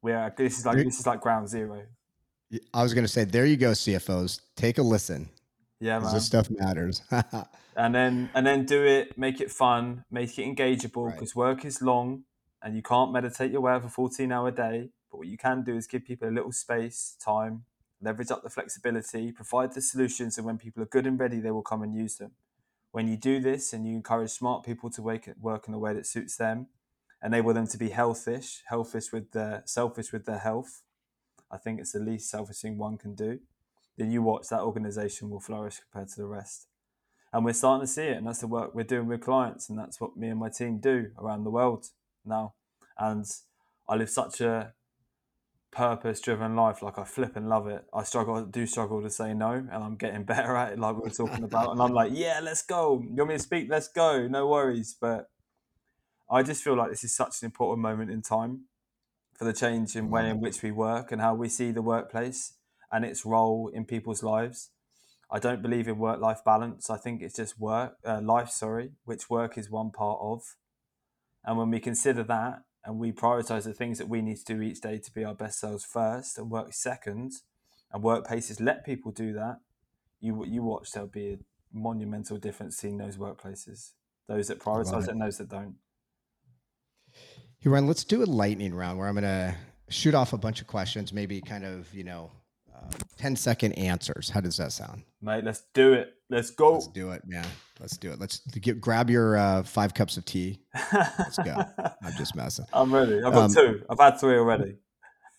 Where 0.00 0.32
this 0.36 0.58
is 0.58 0.66
like 0.66 0.78
this 0.78 1.00
is 1.00 1.06
like 1.06 1.20
ground 1.20 1.48
zero. 1.48 1.82
I 2.72 2.82
was 2.82 2.94
going 2.94 3.04
to 3.04 3.08
say, 3.08 3.24
there 3.24 3.44
you 3.44 3.56
go, 3.56 3.72
CFOs. 3.72 4.40
Take 4.54 4.78
a 4.78 4.82
listen. 4.82 5.28
Yeah, 5.80 5.98
man. 5.98 6.14
This 6.14 6.26
stuff 6.26 6.48
matters. 6.48 7.02
and 7.76 7.94
then 7.94 8.30
and 8.34 8.46
then 8.46 8.64
do 8.64 8.84
it. 8.84 9.18
Make 9.18 9.40
it 9.40 9.50
fun. 9.50 10.04
Make 10.10 10.38
it 10.38 10.42
engageable 10.46 11.12
because 11.12 11.34
right. 11.36 11.48
work 11.48 11.64
is 11.64 11.82
long, 11.82 12.24
and 12.62 12.74
you 12.74 12.82
can't 12.82 13.12
meditate 13.12 13.50
your 13.50 13.60
way 13.60 13.74
a 13.74 13.80
fourteen 13.80 14.32
hour 14.32 14.50
day. 14.50 14.90
But 15.10 15.18
what 15.18 15.28
you 15.28 15.36
can 15.36 15.62
do 15.62 15.76
is 15.76 15.86
give 15.86 16.04
people 16.04 16.28
a 16.28 16.30
little 16.30 16.52
space, 16.52 17.16
time, 17.22 17.64
leverage 18.00 18.30
up 18.30 18.42
the 18.42 18.50
flexibility, 18.50 19.32
provide 19.32 19.74
the 19.74 19.82
solutions, 19.82 20.38
and 20.38 20.46
when 20.46 20.58
people 20.58 20.82
are 20.82 20.86
good 20.86 21.06
and 21.06 21.18
ready, 21.18 21.40
they 21.40 21.50
will 21.50 21.62
come 21.62 21.82
and 21.82 21.94
use 21.94 22.16
them. 22.16 22.32
When 22.92 23.08
you 23.08 23.16
do 23.16 23.40
this 23.40 23.72
and 23.72 23.86
you 23.86 23.94
encourage 23.94 24.30
smart 24.30 24.64
people 24.64 24.88
to 24.90 25.02
work 25.02 25.68
in 25.68 25.74
a 25.74 25.78
way 25.78 25.92
that 25.92 26.06
suits 26.06 26.36
them, 26.36 26.68
enable 27.24 27.54
them 27.54 27.66
to 27.66 27.78
be 27.78 27.90
healthish, 27.90 28.62
healthish 28.70 29.12
with 29.12 29.32
their 29.32 29.62
selfish 29.66 30.12
with 30.12 30.26
their 30.26 30.38
health. 30.38 30.82
I 31.50 31.58
think 31.58 31.80
it's 31.80 31.92
the 31.92 32.00
least 32.00 32.30
selfish 32.30 32.60
thing 32.60 32.78
one 32.78 32.98
can 32.98 33.14
do. 33.14 33.40
Then 33.96 34.10
you 34.10 34.22
watch 34.22 34.48
that 34.48 34.60
organization 34.60 35.30
will 35.30 35.40
flourish 35.40 35.80
compared 35.80 36.08
to 36.10 36.16
the 36.16 36.26
rest. 36.26 36.66
And 37.32 37.44
we're 37.44 37.52
starting 37.52 37.86
to 37.86 37.92
see 37.92 38.04
it, 38.04 38.16
and 38.16 38.26
that's 38.26 38.40
the 38.40 38.46
work 38.46 38.74
we're 38.74 38.84
doing 38.84 39.06
with 39.06 39.20
clients, 39.20 39.68
and 39.68 39.78
that's 39.78 40.00
what 40.00 40.16
me 40.16 40.28
and 40.28 40.38
my 40.38 40.48
team 40.48 40.78
do 40.78 41.10
around 41.18 41.44
the 41.44 41.50
world 41.50 41.86
now. 42.24 42.54
And 42.98 43.26
I 43.88 43.96
live 43.96 44.10
such 44.10 44.40
a 44.40 44.72
purpose 45.70 46.20
driven 46.20 46.56
life. 46.56 46.82
Like 46.82 46.98
I 46.98 47.04
flip 47.04 47.36
and 47.36 47.48
love 47.48 47.66
it. 47.68 47.84
I 47.92 48.02
struggle, 48.04 48.44
do 48.44 48.66
struggle 48.66 49.02
to 49.02 49.10
say 49.10 49.34
no, 49.34 49.52
and 49.52 49.70
I'm 49.70 49.96
getting 49.96 50.24
better 50.32 50.56
at 50.56 50.72
it, 50.72 50.78
like 50.78 50.96
we 50.96 51.02
were 51.02 51.10
talking 51.10 51.44
about. 51.44 51.72
and 51.72 51.82
I'm 51.82 51.92
like, 51.92 52.12
yeah, 52.14 52.40
let's 52.42 52.62
go. 52.62 53.02
You 53.02 53.16
want 53.16 53.28
me 53.28 53.36
to 53.36 53.42
speak? 53.42 53.68
Let's 53.68 53.88
go. 53.88 54.26
No 54.26 54.48
worries. 54.48 54.96
But 54.98 55.28
I 56.28 56.42
just 56.42 56.62
feel 56.62 56.76
like 56.76 56.90
this 56.90 57.04
is 57.04 57.14
such 57.14 57.42
an 57.42 57.46
important 57.46 57.82
moment 57.82 58.10
in 58.10 58.22
time 58.22 58.62
for 59.34 59.44
the 59.44 59.52
change 59.52 59.94
in 59.94 60.10
way 60.10 60.28
in 60.28 60.40
which 60.40 60.62
we 60.62 60.70
work 60.70 61.12
and 61.12 61.20
how 61.20 61.34
we 61.34 61.48
see 61.48 61.70
the 61.70 61.82
workplace 61.82 62.54
and 62.90 63.04
its 63.04 63.24
role 63.24 63.68
in 63.72 63.84
people's 63.84 64.22
lives. 64.22 64.70
I 65.30 65.38
don't 65.38 65.62
believe 65.62 65.88
in 65.88 65.98
work 65.98 66.20
life 66.20 66.40
balance. 66.44 66.88
I 66.88 66.96
think 66.96 67.20
it's 67.20 67.36
just 67.36 67.58
work, 67.58 67.96
uh, 68.04 68.20
life, 68.20 68.48
sorry, 68.50 68.92
which 69.04 69.28
work 69.28 69.58
is 69.58 69.70
one 69.70 69.90
part 69.90 70.18
of. 70.20 70.56
And 71.44 71.58
when 71.58 71.70
we 71.70 71.80
consider 71.80 72.22
that 72.24 72.62
and 72.84 72.98
we 72.98 73.12
prioritize 73.12 73.64
the 73.64 73.72
things 73.72 73.98
that 73.98 74.08
we 74.08 74.22
need 74.22 74.38
to 74.38 74.44
do 74.44 74.62
each 74.62 74.80
day 74.80 74.98
to 74.98 75.12
be 75.12 75.24
our 75.24 75.34
best 75.34 75.60
selves 75.60 75.84
first 75.84 76.38
and 76.38 76.50
work 76.50 76.72
second, 76.72 77.32
and 77.92 78.02
workplaces 78.02 78.60
let 78.60 78.84
people 78.84 79.12
do 79.12 79.32
that, 79.32 79.58
you 80.20 80.44
you 80.44 80.62
watch 80.62 80.92
there'll 80.92 81.08
be 81.08 81.34
a 81.34 81.38
monumental 81.72 82.36
difference 82.36 82.82
in 82.84 82.96
those 82.96 83.16
workplaces, 83.16 83.92
those 84.26 84.48
that 84.48 84.58
prioritize 84.58 85.04
it 85.04 85.10
and 85.10 85.20
those 85.20 85.38
that 85.38 85.48
don't. 85.48 85.76
Hey, 87.66 87.70
Ryan, 87.70 87.88
let's 87.88 88.04
do 88.04 88.22
a 88.22 88.26
lightning 88.26 88.72
round 88.72 88.96
where 88.96 89.08
I'm 89.08 89.14
going 89.14 89.24
to 89.24 89.52
shoot 89.88 90.14
off 90.14 90.32
a 90.32 90.38
bunch 90.38 90.60
of 90.60 90.68
questions, 90.68 91.12
maybe 91.12 91.40
kind 91.40 91.64
of, 91.64 91.92
you 91.92 92.04
know, 92.04 92.30
uh, 92.72 92.92
10 93.16 93.34
second 93.34 93.72
answers. 93.72 94.30
How 94.30 94.40
does 94.40 94.56
that 94.58 94.70
sound? 94.70 95.02
Mate, 95.20 95.42
let's 95.42 95.64
do 95.74 95.92
it. 95.92 96.14
Let's 96.30 96.52
go. 96.52 96.74
Let's 96.74 96.86
do 96.86 97.10
it, 97.10 97.22
man. 97.26 97.44
Let's 97.80 97.96
do 97.96 98.12
it. 98.12 98.20
Let's 98.20 98.38
get, 98.38 98.80
grab 98.80 99.10
your 99.10 99.36
uh, 99.36 99.64
five 99.64 99.94
cups 99.94 100.16
of 100.16 100.24
tea. 100.24 100.60
Let's 100.92 101.38
go. 101.38 101.56
I'm 102.04 102.12
just 102.16 102.36
messing. 102.36 102.66
I'm 102.72 102.94
ready. 102.94 103.16
I've 103.16 103.32
got 103.32 103.46
um, 103.46 103.54
two. 103.54 103.82
I've 103.90 103.98
had 103.98 104.20
three 104.20 104.36
already. 104.36 104.76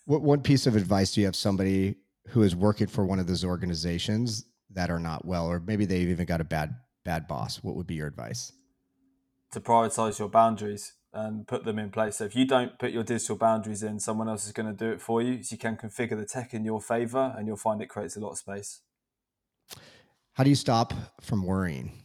What 0.04 0.22
one 0.22 0.42
piece 0.42 0.68
of 0.68 0.76
advice 0.76 1.14
do 1.14 1.22
you 1.22 1.28
have 1.28 1.36
somebody 1.38 1.96
who 2.28 2.44
is 2.44 2.58
working 2.58 2.88
for 2.88 3.06
one 3.06 3.20
of 3.20 3.28
those 3.28 3.46
organizations 3.46 4.44
that 4.72 4.92
are 4.92 5.00
not 5.00 5.24
well, 5.24 5.48
or 5.48 5.62
maybe 5.62 5.86
they've 5.86 6.10
even 6.10 6.26
got 6.26 6.42
a 6.42 6.44
bad 6.44 6.76
bad 7.06 7.26
boss? 7.30 7.64
What 7.64 7.78
would 7.78 7.88
be 7.88 7.96
your 7.96 8.08
advice? 8.08 8.52
To 9.54 9.62
prioritize 9.62 10.20
your 10.20 10.28
boundaries 10.28 10.92
and 11.18 11.48
put 11.48 11.66
them 11.66 11.80
in 11.80 11.90
place. 11.90 12.18
So 12.18 12.26
if 12.26 12.36
you 12.36 12.46
don't 12.46 12.78
put 12.78 12.92
your 12.92 13.04
digital 13.04 13.36
boundaries 13.36 13.82
in, 13.82 14.00
someone 14.00 14.30
else 14.30 14.46
is 14.46 14.52
going 14.52 14.68
to 14.68 14.86
do 14.86 14.92
it 14.92 15.02
for 15.02 15.20
you. 15.20 15.42
So 15.42 15.54
you 15.54 15.58
can 15.58 15.76
configure 15.76 16.18
the 16.18 16.26
tech 16.26 16.54
in 16.54 16.64
your 16.64 16.80
favor, 16.80 17.34
and 17.36 17.48
you'll 17.48 17.58
find 17.58 17.82
it 17.82 17.90
creates 17.90 18.16
a 18.16 18.20
lot 18.20 18.32
of 18.32 18.38
space. 18.38 18.82
How 20.34 20.44
do 20.44 20.52
you 20.52 20.56
stop 20.56 20.94
from 21.20 21.44
worrying? 21.44 22.04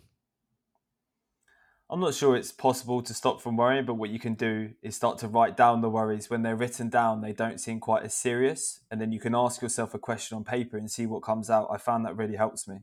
I'm 1.91 2.01
not 2.01 2.15
sure 2.15 2.35
it's 2.35 2.53
possible 2.53 3.03
to 3.03 3.13
stop 3.13 3.43
from 3.43 3.59
worrying, 3.59 3.85
but 3.85 3.95
what 3.95 4.09
you 4.09 4.19
can 4.19 4.33
do 4.33 4.71
is 4.81 4.97
start 4.97 5.19
to 5.19 5.29
write 5.29 5.59
down 5.59 5.83
the 5.83 5.91
worries. 5.91 6.31
When 6.31 6.41
they're 6.41 6.57
written 6.57 6.89
down, 6.89 7.21
they 7.21 7.35
don't 7.35 7.61
seem 7.61 7.81
quite 7.81 8.05
as 8.05 8.15
serious. 8.15 8.81
And 8.91 8.99
then 8.99 9.13
you 9.13 9.21
can 9.21 9.35
ask 9.35 9.61
yourself 9.61 9.93
a 9.93 9.99
question 9.99 10.39
on 10.39 10.45
paper 10.45 10.79
and 10.79 10.91
see 10.91 11.05
what 11.05 11.23
comes 11.23 11.51
out. 11.51 11.69
I 11.71 11.77
found 11.77 12.07
that 12.07 12.17
really 12.17 12.37
helps 12.37 12.67
me. 12.67 12.79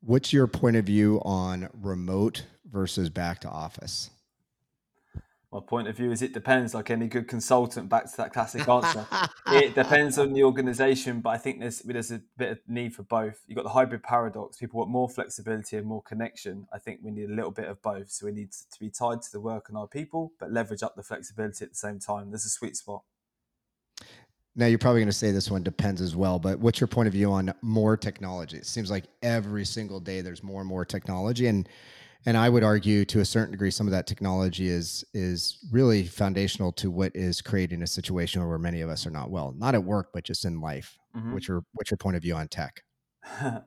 What's 0.00 0.30
your 0.30 0.46
point 0.46 0.76
of 0.76 0.84
view 0.84 1.22
on 1.24 1.70
remote 1.72 2.44
versus 2.70 3.08
back 3.08 3.40
to 3.40 3.48
office? 3.48 4.10
My 5.52 5.60
point 5.60 5.88
of 5.88 5.96
view 5.96 6.10
is 6.10 6.20
it 6.20 6.34
depends 6.34 6.74
like 6.74 6.90
any 6.90 7.06
good 7.06 7.26
consultant 7.26 7.88
back 7.88 8.10
to 8.10 8.16
that 8.18 8.32
classic 8.32 8.68
answer. 8.68 9.06
It 9.50 9.74
depends 9.74 10.18
on 10.18 10.34
the 10.34 10.44
organization 10.44 11.20
but 11.20 11.30
i 11.30 11.38
think 11.38 11.60
there's 11.60 11.80
there's 11.80 12.10
a 12.10 12.20
bit 12.36 12.50
of 12.52 12.58
need 12.68 12.94
for 12.94 13.02
both. 13.02 13.40
You've 13.46 13.56
got 13.56 13.62
the 13.62 13.70
hybrid 13.70 14.02
paradox 14.02 14.58
people 14.58 14.78
want 14.78 14.90
more 14.90 15.08
flexibility 15.08 15.76
and 15.78 15.86
more 15.86 16.02
connection. 16.02 16.66
I 16.72 16.78
think 16.78 17.00
we 17.02 17.10
need 17.10 17.30
a 17.30 17.34
little 17.34 17.50
bit 17.50 17.66
of 17.66 17.80
both. 17.80 18.10
So 18.10 18.26
we 18.26 18.32
need 18.32 18.52
to 18.52 18.80
be 18.80 18.90
tied 18.90 19.22
to 19.22 19.32
the 19.32 19.40
work 19.40 19.68
and 19.68 19.78
our 19.78 19.86
people 19.86 20.32
but 20.38 20.52
leverage 20.52 20.82
up 20.82 20.96
the 20.96 21.02
flexibility 21.02 21.64
at 21.64 21.70
the 21.70 21.76
same 21.76 21.98
time. 21.98 22.30
There's 22.30 22.44
a 22.44 22.50
sweet 22.50 22.76
spot. 22.76 23.02
Now 24.54 24.66
you're 24.66 24.78
probably 24.78 25.00
going 25.00 25.08
to 25.08 25.16
say 25.16 25.30
this 25.30 25.50
one 25.50 25.62
depends 25.62 26.02
as 26.02 26.14
well 26.14 26.38
but 26.38 26.58
what's 26.58 26.78
your 26.80 26.88
point 26.88 27.06
of 27.06 27.14
view 27.14 27.32
on 27.32 27.54
more 27.62 27.96
technology? 27.96 28.58
It 28.58 28.66
seems 28.66 28.90
like 28.90 29.04
every 29.22 29.64
single 29.64 29.98
day 29.98 30.20
there's 30.20 30.42
more 30.42 30.60
and 30.60 30.68
more 30.68 30.84
technology 30.84 31.46
and 31.46 31.66
and 32.26 32.36
I 32.36 32.48
would 32.48 32.64
argue 32.64 33.04
to 33.06 33.20
a 33.20 33.24
certain 33.24 33.52
degree 33.52 33.70
some 33.70 33.86
of 33.86 33.92
that 33.92 34.06
technology 34.06 34.68
is 34.68 35.04
is 35.14 35.58
really 35.70 36.04
foundational 36.04 36.72
to 36.72 36.90
what 36.90 37.12
is 37.14 37.40
creating 37.40 37.82
a 37.82 37.86
situation 37.86 38.46
where 38.46 38.58
many 38.58 38.80
of 38.80 38.90
us 38.90 39.06
are 39.06 39.10
not 39.10 39.30
well, 39.30 39.54
not 39.56 39.74
at 39.74 39.84
work 39.84 40.10
but 40.12 40.24
just 40.24 40.44
in 40.44 40.60
life. 40.60 40.98
Mm-hmm. 41.16 41.32
What's 41.32 41.48
your 41.48 41.64
what's 41.72 41.90
your 41.90 41.98
point 41.98 42.16
of 42.16 42.22
view 42.22 42.34
on 42.34 42.48
tech? 42.48 42.82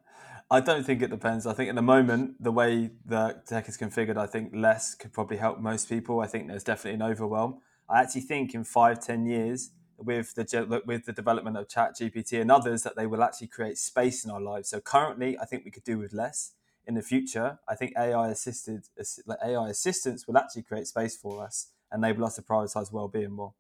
I 0.52 0.60
don't 0.60 0.86
think 0.86 1.02
it 1.02 1.10
depends. 1.10 1.47
I 1.47 1.54
think 1.54 1.70
at 1.70 1.76
the 1.76 1.82
moment 1.82 2.43
the 2.43 2.52
way 2.52 2.91
the 3.06 3.41
tech 3.47 3.70
is 3.70 3.78
configured, 3.78 4.18
I 4.18 4.28
think 4.28 4.52
less 4.54 4.95
could 4.95 5.14
probably 5.14 5.38
help 5.38 5.60
most 5.60 5.88
people. 5.88 6.20
I 6.20 6.28
think 6.28 6.47
there's 6.47 6.64
definitely 6.64 6.95
an 6.95 7.12
overwhelm. 7.12 7.60
I 7.89 8.02
actually 8.02 8.22
think 8.22 8.54
in 8.54 8.64
five 8.64 8.99
ten 8.99 9.26
years 9.26 9.72
with 9.97 10.36
the 10.36 10.82
with 10.86 11.06
the 11.06 11.14
development 11.14 11.58
of 11.58 11.70
Chat 11.70 11.95
GPT 11.99 12.41
and 12.41 12.52
others 12.52 12.84
that 12.84 12.95
they 12.95 13.08
will 13.08 13.24
actually 13.24 13.47
create 13.47 13.78
space 13.78 14.26
in 14.26 14.32
our 14.32 14.41
lives. 14.41 14.70
So 14.70 14.82
currently, 14.82 15.38
I 15.39 15.45
think 15.45 15.64
we 15.64 15.72
could 15.72 15.84
do 15.84 15.97
with 15.97 16.12
less 16.12 16.52
in 16.88 16.95
the 16.95 17.01
future, 17.01 17.59
I 17.67 17.75
think 17.75 17.93
AI 17.97 18.29
assisted 18.29 18.84
like 19.25 19.39
AI 19.43 19.69
assistants 19.69 20.27
will 20.27 20.38
actually 20.38 20.63
create 20.63 20.88
space 20.88 21.15
for 21.15 21.43
us, 21.43 21.71
enable 21.93 22.25
us 22.25 22.36
to 22.36 22.41
prioritize 22.41 22.91
well-being 22.91 23.32
more. 23.32 23.53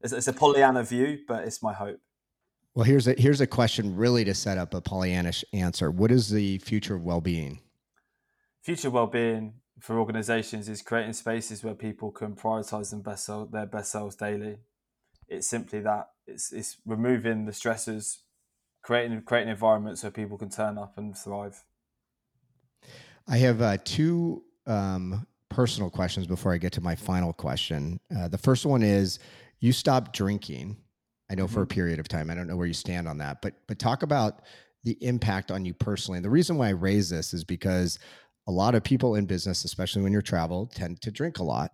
It's, 0.00 0.12
it's 0.12 0.28
a 0.28 0.32
Pollyanna 0.32 0.82
view, 0.82 1.20
but 1.28 1.44
it's 1.44 1.62
my 1.62 1.72
hope. 1.72 2.00
Well, 2.74 2.84
here's 2.84 3.06
a 3.06 3.14
here's 3.18 3.40
a 3.40 3.46
question 3.46 3.96
really 3.96 4.24
to 4.24 4.34
set 4.34 4.56
up 4.56 4.72
a 4.72 4.80
Pollyannish 4.80 5.44
answer. 5.52 5.90
What 5.90 6.10
is 6.10 6.30
the 6.30 6.58
future 6.58 6.94
of 6.94 7.04
well-being? 7.04 7.60
Future 8.62 8.90
well-being 8.90 9.54
for 9.78 9.98
organizations 9.98 10.68
is 10.68 10.80
creating 10.80 11.12
spaces 11.12 11.62
where 11.62 11.74
people 11.74 12.10
can 12.10 12.34
prioritize 12.34 12.90
them 12.90 13.02
best 13.02 13.28
their 13.52 13.66
best 13.66 13.92
selves 13.92 14.16
daily. 14.16 14.58
It's 15.28 15.48
simply 15.48 15.80
that. 15.80 16.08
It's 16.26 16.50
it's 16.50 16.78
removing 16.86 17.44
the 17.44 17.52
stressors, 17.52 18.18
creating 18.80 19.22
creating 19.22 19.50
environments 19.50 20.02
where 20.02 20.12
people 20.12 20.38
can 20.38 20.48
turn 20.48 20.78
up 20.78 20.96
and 20.96 21.16
thrive. 21.16 21.64
I 23.28 23.36
have 23.38 23.62
uh, 23.62 23.78
two 23.84 24.42
um, 24.66 25.26
personal 25.48 25.90
questions 25.90 26.26
before 26.26 26.52
I 26.52 26.58
get 26.58 26.72
to 26.72 26.80
my 26.80 26.94
final 26.94 27.32
question. 27.32 28.00
Uh, 28.16 28.28
the 28.28 28.38
first 28.38 28.66
one 28.66 28.82
is 28.82 29.18
you 29.60 29.72
stopped 29.72 30.12
drinking. 30.14 30.76
I 31.30 31.34
know 31.34 31.44
mm-hmm. 31.44 31.54
for 31.54 31.62
a 31.62 31.64
mm-hmm. 31.64 31.74
period 31.74 31.98
of 31.98 32.08
time. 32.08 32.30
I 32.30 32.34
don't 32.34 32.46
know 32.46 32.56
where 32.56 32.66
you 32.66 32.72
stand 32.72 33.08
on 33.08 33.18
that, 33.18 33.42
but 33.42 33.54
but 33.66 33.78
talk 33.78 34.02
about 34.02 34.42
the 34.84 34.98
impact 35.00 35.50
on 35.50 35.64
you 35.64 35.74
personally. 35.74 36.18
And 36.18 36.24
the 36.24 36.30
reason 36.30 36.56
why 36.56 36.68
I 36.68 36.70
raise 36.70 37.08
this 37.08 37.32
is 37.32 37.44
because 37.44 37.98
a 38.48 38.52
lot 38.52 38.74
of 38.74 38.82
people 38.82 39.14
in 39.14 39.26
business, 39.26 39.64
especially 39.64 40.02
when 40.02 40.12
you're 40.12 40.22
travel, 40.22 40.66
tend 40.66 41.00
to 41.02 41.10
drink 41.10 41.38
a 41.38 41.44
lot. 41.44 41.70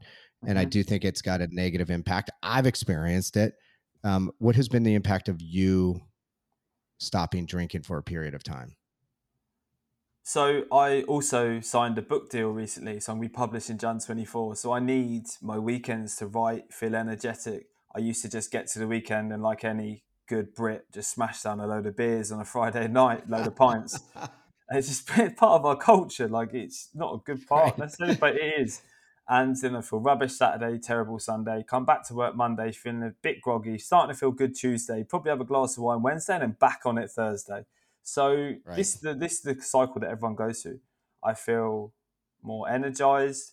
and 0.46 0.56
I 0.56 0.66
Mhm. 0.66 0.70
do 0.70 0.82
think 0.84 1.04
it's 1.04 1.20
got 1.20 1.40
a 1.40 1.48
negative 1.48 1.90
impact. 1.90 2.30
I've 2.44 2.64
experienced 2.64 3.36
it. 3.36 3.56
Um, 4.04 4.30
what 4.38 4.54
has 4.54 4.68
been 4.68 4.84
the 4.84 4.94
impact 4.94 5.28
of 5.28 5.42
you 5.42 6.00
stopping 7.00 7.44
drinking 7.44 7.82
for 7.82 7.98
a 7.98 8.04
period 8.04 8.34
of 8.34 8.44
time? 8.44 8.76
So 10.28 10.64
I 10.70 11.04
also 11.04 11.58
signed 11.60 11.96
a 11.96 12.02
book 12.02 12.28
deal 12.28 12.50
recently, 12.50 13.00
so 13.00 13.12
I'm 13.12 13.16
gonna 13.16 13.30
be 13.30 13.32
published 13.32 13.70
in 13.70 13.78
Jan 13.78 13.98
24. 13.98 14.56
So 14.56 14.72
I 14.72 14.78
need 14.78 15.24
my 15.40 15.58
weekends 15.58 16.16
to 16.16 16.26
write, 16.26 16.70
feel 16.70 16.94
energetic. 16.94 17.68
I 17.96 18.00
used 18.00 18.20
to 18.20 18.28
just 18.28 18.52
get 18.52 18.66
to 18.72 18.78
the 18.78 18.86
weekend 18.86 19.32
and 19.32 19.42
like 19.42 19.64
any 19.64 20.04
good 20.28 20.54
Brit, 20.54 20.84
just 20.92 21.12
smash 21.12 21.40
down 21.40 21.60
a 21.60 21.66
load 21.66 21.86
of 21.86 21.96
beers 21.96 22.30
on 22.30 22.40
a 22.40 22.44
Friday 22.44 22.88
night, 22.90 23.30
load 23.30 23.46
of 23.46 23.56
pints. 23.56 24.00
And 24.14 24.28
it's 24.78 24.88
just 24.88 25.06
part 25.06 25.32
of 25.40 25.64
our 25.64 25.76
culture. 25.76 26.28
Like 26.28 26.52
it's 26.52 26.90
not 26.94 27.14
a 27.14 27.18
good 27.24 27.46
part 27.46 27.78
necessarily, 27.78 28.16
but 28.16 28.36
it 28.36 28.60
is. 28.60 28.82
And 29.30 29.56
then 29.56 29.76
I 29.76 29.80
feel 29.80 30.00
rubbish 30.00 30.32
Saturday, 30.32 30.78
terrible 30.78 31.18
Sunday. 31.18 31.64
Come 31.66 31.86
back 31.86 32.06
to 32.08 32.14
work 32.14 32.36
Monday, 32.36 32.70
feeling 32.72 33.02
a 33.02 33.14
bit 33.22 33.40
groggy, 33.40 33.78
starting 33.78 34.14
to 34.14 34.20
feel 34.20 34.32
good 34.32 34.54
Tuesday. 34.54 35.06
Probably 35.08 35.30
have 35.30 35.40
a 35.40 35.44
glass 35.44 35.78
of 35.78 35.84
wine 35.84 36.02
Wednesday, 36.02 36.34
and 36.34 36.42
then 36.42 36.56
back 36.60 36.82
on 36.84 36.98
it 36.98 37.10
Thursday. 37.10 37.64
So 38.08 38.54
Right. 38.64 38.76
this 38.76 38.94
is 38.94 39.00
the 39.00 39.14
this 39.14 39.32
is 39.32 39.40
the 39.42 39.60
cycle 39.60 40.00
that 40.00 40.10
everyone 40.10 40.34
goes 40.34 40.62
through. 40.62 40.80
I 41.22 41.34
feel 41.34 41.92
more 42.42 42.68
energized. 42.68 43.52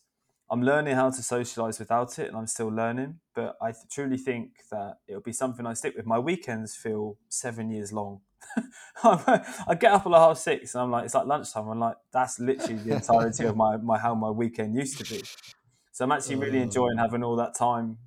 I'm 0.49 0.61
learning 0.61 0.95
how 0.95 1.09
to 1.09 1.21
socialize 1.21 1.77
without 1.79 2.17
it, 2.19 2.27
and 2.29 2.37
I'm 2.37 2.47
still 2.47 2.69
learning. 2.69 3.19
But 3.33 3.57
I 3.61 3.71
th- 3.71 3.89
truly 3.91 4.17
think 4.17 4.51
that 4.71 4.99
it'll 5.07 5.21
be 5.21 5.33
something 5.33 5.65
I 5.65 5.73
stick 5.73 5.95
with. 5.97 6.05
My 6.05 6.19
weekends 6.19 6.75
feel 6.75 7.17
seven 7.27 7.69
years 7.69 7.91
long. 7.91 8.21
I 9.03 9.75
get 9.77 9.91
up 9.91 10.05
at 10.05 10.09
like 10.09 10.21
half 10.21 10.37
six, 10.37 10.73
and 10.73 10.83
I'm 10.83 10.91
like, 10.91 11.05
it's 11.05 11.15
like 11.15 11.25
lunchtime. 11.25 11.67
I'm 11.67 11.79
like, 11.79 11.97
that's 12.13 12.39
literally 12.39 12.77
the 12.77 12.95
entirety 12.95 13.43
of 13.45 13.57
my, 13.57 13.75
my 13.77 13.97
how 13.97 14.15
my 14.15 14.29
weekend 14.29 14.75
used 14.75 14.97
to 14.99 15.15
be. 15.15 15.21
So 15.91 16.05
I'm 16.05 16.11
actually 16.13 16.35
really 16.37 16.59
uh. 16.59 16.63
enjoying 16.63 16.97
having 16.97 17.23
all 17.23 17.35
that 17.37 17.55
time 17.55 17.97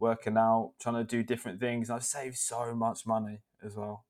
working 0.00 0.36
out, 0.36 0.72
trying 0.80 0.96
to 0.96 1.04
do 1.04 1.22
different 1.22 1.60
things. 1.60 1.90
I've 1.90 2.04
saved 2.04 2.38
so 2.38 2.74
much 2.74 3.06
money 3.06 3.40
as 3.62 3.76
well. 3.76 4.07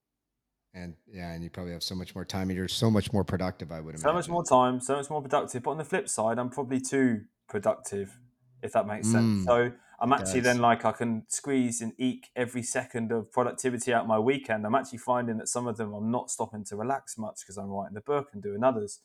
And 0.78 0.94
yeah, 1.06 1.32
and 1.32 1.42
you 1.42 1.50
probably 1.50 1.72
have 1.72 1.82
so 1.82 1.94
much 1.94 2.14
more 2.14 2.24
time, 2.24 2.50
and 2.50 2.56
you're 2.56 2.68
so 2.68 2.90
much 2.90 3.12
more 3.12 3.24
productive. 3.24 3.72
I 3.72 3.80
would 3.80 3.94
imagine. 3.94 4.08
So 4.08 4.12
much 4.12 4.28
more 4.28 4.44
time, 4.44 4.80
so 4.80 4.96
much 4.96 5.10
more 5.10 5.22
productive. 5.22 5.62
But 5.62 5.72
on 5.72 5.78
the 5.78 5.84
flip 5.84 6.08
side, 6.08 6.38
I'm 6.38 6.50
probably 6.50 6.80
too 6.80 7.22
productive, 7.48 8.18
if 8.62 8.72
that 8.72 8.86
makes 8.86 9.08
Mm, 9.08 9.12
sense. 9.12 9.44
So 9.44 9.72
I'm 10.00 10.12
actually 10.12 10.40
then 10.40 10.58
like 10.58 10.84
I 10.84 10.92
can 10.92 11.24
squeeze 11.28 11.80
and 11.80 11.92
eke 11.98 12.28
every 12.36 12.62
second 12.62 13.10
of 13.10 13.32
productivity 13.32 13.92
out 13.92 14.06
my 14.06 14.18
weekend. 14.18 14.64
I'm 14.64 14.74
actually 14.74 14.98
finding 14.98 15.38
that 15.38 15.48
some 15.48 15.66
of 15.66 15.76
them 15.76 15.92
I'm 15.92 16.10
not 16.10 16.30
stopping 16.30 16.64
to 16.66 16.76
relax 16.76 17.18
much 17.18 17.40
because 17.40 17.56
I'm 17.56 17.70
writing 17.70 17.94
the 17.94 18.00
book 18.00 18.28
and 18.32 18.42
doing 18.42 18.62
others. 18.62 19.00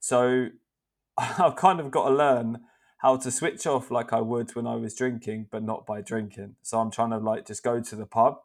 So 0.00 0.48
I've 1.16 1.56
kind 1.56 1.80
of 1.80 1.90
got 1.90 2.08
to 2.08 2.14
learn 2.14 2.60
how 2.98 3.16
to 3.16 3.30
switch 3.30 3.66
off 3.66 3.90
like 3.90 4.12
I 4.12 4.20
would 4.20 4.54
when 4.54 4.66
I 4.66 4.76
was 4.76 4.94
drinking, 4.94 5.48
but 5.50 5.62
not 5.62 5.86
by 5.86 6.00
drinking. 6.00 6.56
So 6.62 6.80
I'm 6.80 6.90
trying 6.90 7.10
to 7.10 7.18
like 7.18 7.46
just 7.46 7.62
go 7.62 7.80
to 7.80 7.96
the 7.96 8.06
pub 8.06 8.38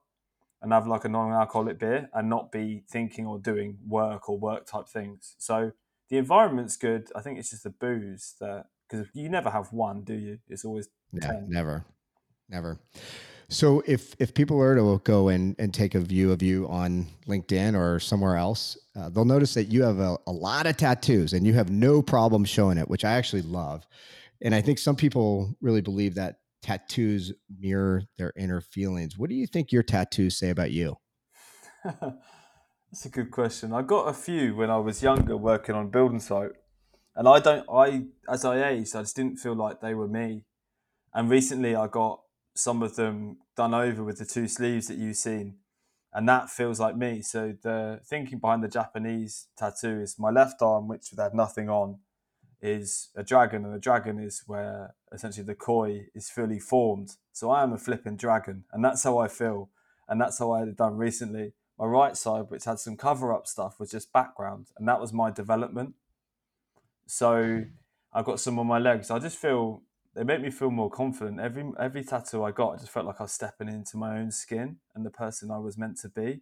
and 0.61 0.73
have 0.73 0.87
like 0.87 1.05
a 1.05 1.09
non-alcoholic 1.09 1.79
beer 1.79 2.09
and 2.13 2.29
not 2.29 2.51
be 2.51 2.83
thinking 2.89 3.25
or 3.25 3.39
doing 3.39 3.77
work 3.87 4.29
or 4.29 4.37
work 4.37 4.65
type 4.65 4.87
things. 4.87 5.35
So 5.37 5.71
the 6.09 6.17
environment's 6.17 6.75
good. 6.75 7.09
I 7.15 7.21
think 7.21 7.39
it's 7.39 7.51
just 7.51 7.63
the 7.63 7.69
booze 7.69 8.35
that 8.39 8.65
because 8.89 9.07
you 9.13 9.29
never 9.29 9.49
have 9.49 9.71
one, 9.71 10.01
do 10.03 10.13
you? 10.15 10.39
It's 10.47 10.65
always 10.65 10.89
Yeah, 11.13 11.27
10. 11.27 11.45
never, 11.49 11.85
never. 12.49 12.79
So 13.51 13.81
if 13.87 14.15
if 14.19 14.33
people 14.35 14.57
were 14.57 14.75
to 14.75 15.01
go 15.03 15.29
and 15.29 15.55
and 15.57 15.73
take 15.73 15.95
a 15.95 15.99
view 15.99 16.31
of 16.31 16.41
you 16.41 16.67
on 16.67 17.07
LinkedIn 17.27 17.75
or 17.75 17.99
somewhere 17.99 18.35
else, 18.35 18.77
uh, 18.95 19.09
they'll 19.09 19.25
notice 19.25 19.55
that 19.55 19.65
you 19.65 19.81
have 19.83 19.99
a, 19.99 20.17
a 20.27 20.31
lot 20.31 20.67
of 20.67 20.77
tattoos 20.77 21.33
and 21.33 21.47
you 21.47 21.53
have 21.53 21.71
no 21.71 22.01
problem 22.01 22.45
showing 22.45 22.77
it, 22.77 22.87
which 22.87 23.03
I 23.03 23.13
actually 23.13 23.41
love. 23.41 23.87
And 24.41 24.53
I 24.53 24.61
think 24.61 24.77
some 24.77 24.95
people 24.95 25.55
really 25.61 25.81
believe 25.81 26.15
that 26.15 26.39
tattoos 26.61 27.33
mirror 27.59 28.03
their 28.17 28.33
inner 28.37 28.61
feelings. 28.61 29.17
What 29.17 29.29
do 29.29 29.35
you 29.35 29.47
think 29.47 29.71
your 29.71 29.83
tattoos 29.83 30.37
say 30.37 30.49
about 30.49 30.71
you? 30.71 30.97
That's 31.83 33.05
a 33.05 33.09
good 33.09 33.31
question. 33.31 33.71
I 33.73 33.83
got 33.83 34.07
a 34.07 34.13
few 34.13 34.55
when 34.55 34.69
I 34.69 34.77
was 34.77 35.03
younger 35.03 35.37
working 35.37 35.75
on 35.75 35.89
building 35.89 36.19
site, 36.19 36.51
and 37.15 37.27
I 37.27 37.39
don't. 37.39 37.65
I 37.71 38.05
as 38.27 38.43
I 38.43 38.69
aged, 38.69 38.95
I 38.95 39.01
just 39.01 39.15
didn't 39.15 39.37
feel 39.37 39.55
like 39.55 39.79
they 39.79 39.93
were 39.93 40.07
me. 40.07 40.45
And 41.13 41.29
recently, 41.29 41.75
I 41.75 41.87
got 41.87 42.21
some 42.55 42.81
of 42.81 42.95
them 42.95 43.37
done 43.55 43.73
over 43.73 44.03
with 44.03 44.17
the 44.17 44.25
two 44.25 44.47
sleeves 44.47 44.87
that 44.87 44.97
you've 44.97 45.17
seen, 45.17 45.57
and 46.13 46.27
that 46.27 46.49
feels 46.49 46.79
like 46.79 46.97
me. 46.97 47.21
So 47.21 47.55
the 47.61 47.99
thinking 48.03 48.39
behind 48.39 48.63
the 48.63 48.67
Japanese 48.67 49.47
tattoo 49.57 50.01
is 50.01 50.17
my 50.17 50.31
left 50.31 50.61
arm, 50.61 50.87
which 50.87 51.11
had 51.15 51.35
nothing 51.35 51.69
on, 51.69 51.99
is 52.61 53.09
a 53.15 53.23
dragon, 53.23 53.65
and 53.65 53.73
a 53.73 53.79
dragon 53.79 54.19
is 54.19 54.43
where 54.45 54.95
essentially 55.11 55.45
the 55.45 55.55
koi 55.55 56.07
is 56.13 56.29
fully 56.29 56.59
formed. 56.59 57.15
So 57.31 57.49
I 57.49 57.63
am 57.63 57.73
a 57.73 57.77
flipping 57.77 58.17
dragon, 58.17 58.65
and 58.71 58.83
that's 58.83 59.03
how 59.03 59.17
I 59.17 59.27
feel, 59.27 59.69
and 60.07 60.19
that's 60.19 60.39
how 60.39 60.51
I 60.51 60.59
had 60.59 60.75
done 60.75 60.97
recently. 60.97 61.53
My 61.77 61.85
right 61.85 62.17
side, 62.17 62.45
which 62.49 62.65
had 62.65 62.79
some 62.79 62.97
cover 62.97 63.33
up 63.33 63.47
stuff, 63.47 63.79
was 63.79 63.91
just 63.91 64.11
background, 64.11 64.67
and 64.77 64.87
that 64.87 64.99
was 64.99 65.13
my 65.13 65.31
development. 65.31 65.95
So 67.05 67.65
I've 68.13 68.25
got 68.25 68.39
some 68.39 68.59
on 68.59 68.67
my 68.67 68.79
legs. 68.79 69.09
I 69.09 69.19
just 69.19 69.37
feel 69.37 69.83
they 70.15 70.23
make 70.23 70.41
me 70.41 70.51
feel 70.51 70.71
more 70.71 70.89
confident. 70.89 71.39
Every 71.39 71.71
every 71.79 72.03
tattoo 72.03 72.43
I 72.43 72.51
got, 72.51 72.73
I 72.73 72.77
just 72.77 72.91
felt 72.91 73.05
like 73.05 73.19
I 73.19 73.23
was 73.23 73.31
stepping 73.31 73.69
into 73.69 73.97
my 73.97 74.17
own 74.17 74.31
skin 74.31 74.77
and 74.93 75.05
the 75.05 75.11
person 75.11 75.51
I 75.51 75.59
was 75.59 75.77
meant 75.77 75.97
to 75.99 76.09
be. 76.09 76.41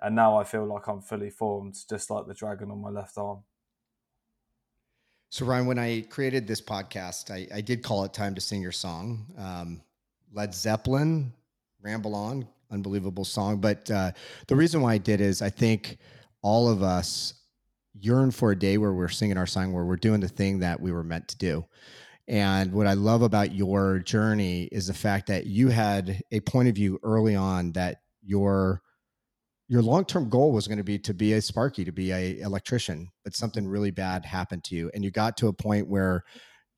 And 0.00 0.14
now 0.14 0.36
I 0.36 0.44
feel 0.44 0.64
like 0.64 0.86
I'm 0.86 1.00
fully 1.00 1.30
formed, 1.30 1.76
just 1.88 2.10
like 2.10 2.26
the 2.26 2.34
dragon 2.34 2.70
on 2.70 2.80
my 2.80 2.90
left 2.90 3.18
arm. 3.18 3.44
So 5.30 5.44
Ryan, 5.44 5.66
when 5.66 5.78
I 5.78 6.02
created 6.08 6.46
this 6.46 6.60
podcast, 6.60 7.30
I, 7.30 7.46
I 7.54 7.60
did 7.60 7.82
call 7.82 8.04
it 8.04 8.14
"Time 8.14 8.34
to 8.34 8.40
Sing 8.40 8.62
Your 8.62 8.72
Song." 8.72 9.26
Um, 9.36 9.82
Led 10.32 10.54
Zeppelin, 10.54 11.32
"Ramble 11.82 12.14
On," 12.14 12.48
unbelievable 12.70 13.24
song. 13.24 13.60
But 13.60 13.90
uh, 13.90 14.12
the 14.46 14.56
reason 14.56 14.80
why 14.80 14.94
I 14.94 14.98
did 14.98 15.20
is 15.20 15.42
I 15.42 15.50
think 15.50 15.98
all 16.40 16.68
of 16.68 16.82
us 16.82 17.34
yearn 18.00 18.30
for 18.30 18.52
a 18.52 18.58
day 18.58 18.78
where 18.78 18.92
we're 18.92 19.08
singing 19.08 19.36
our 19.36 19.46
song, 19.46 19.72
where 19.72 19.84
we're 19.84 19.96
doing 19.96 20.20
the 20.20 20.28
thing 20.28 20.60
that 20.60 20.80
we 20.80 20.92
were 20.92 21.04
meant 21.04 21.28
to 21.28 21.36
do. 21.36 21.64
And 22.26 22.72
what 22.72 22.86
I 22.86 22.92
love 22.94 23.22
about 23.22 23.54
your 23.54 23.98
journey 23.98 24.64
is 24.64 24.86
the 24.86 24.94
fact 24.94 25.26
that 25.28 25.46
you 25.46 25.68
had 25.68 26.22
a 26.30 26.40
point 26.40 26.68
of 26.68 26.74
view 26.74 26.98
early 27.02 27.34
on 27.34 27.72
that 27.72 28.02
your 28.22 28.82
your 29.68 29.82
long-term 29.82 30.28
goal 30.28 30.52
was 30.52 30.66
going 30.66 30.78
to 30.78 30.84
be 30.84 30.98
to 30.98 31.14
be 31.14 31.34
a 31.34 31.42
sparky 31.42 31.84
to 31.84 31.92
be 31.92 32.12
a 32.12 32.40
electrician 32.40 33.08
but 33.24 33.34
something 33.34 33.66
really 33.66 33.90
bad 33.90 34.24
happened 34.24 34.64
to 34.64 34.74
you 34.74 34.90
and 34.94 35.04
you 35.04 35.10
got 35.10 35.36
to 35.36 35.48
a 35.48 35.52
point 35.52 35.88
where 35.88 36.24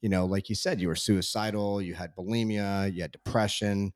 you 0.01 0.09
know 0.09 0.27
like 0.27 0.49
you 0.49 0.55
said 0.55 0.81
you 0.81 0.89
were 0.89 0.95
suicidal 0.95 1.81
you 1.81 1.95
had 1.95 2.15
bulimia 2.17 2.93
you 2.93 3.03
had 3.03 3.13
depression 3.13 3.93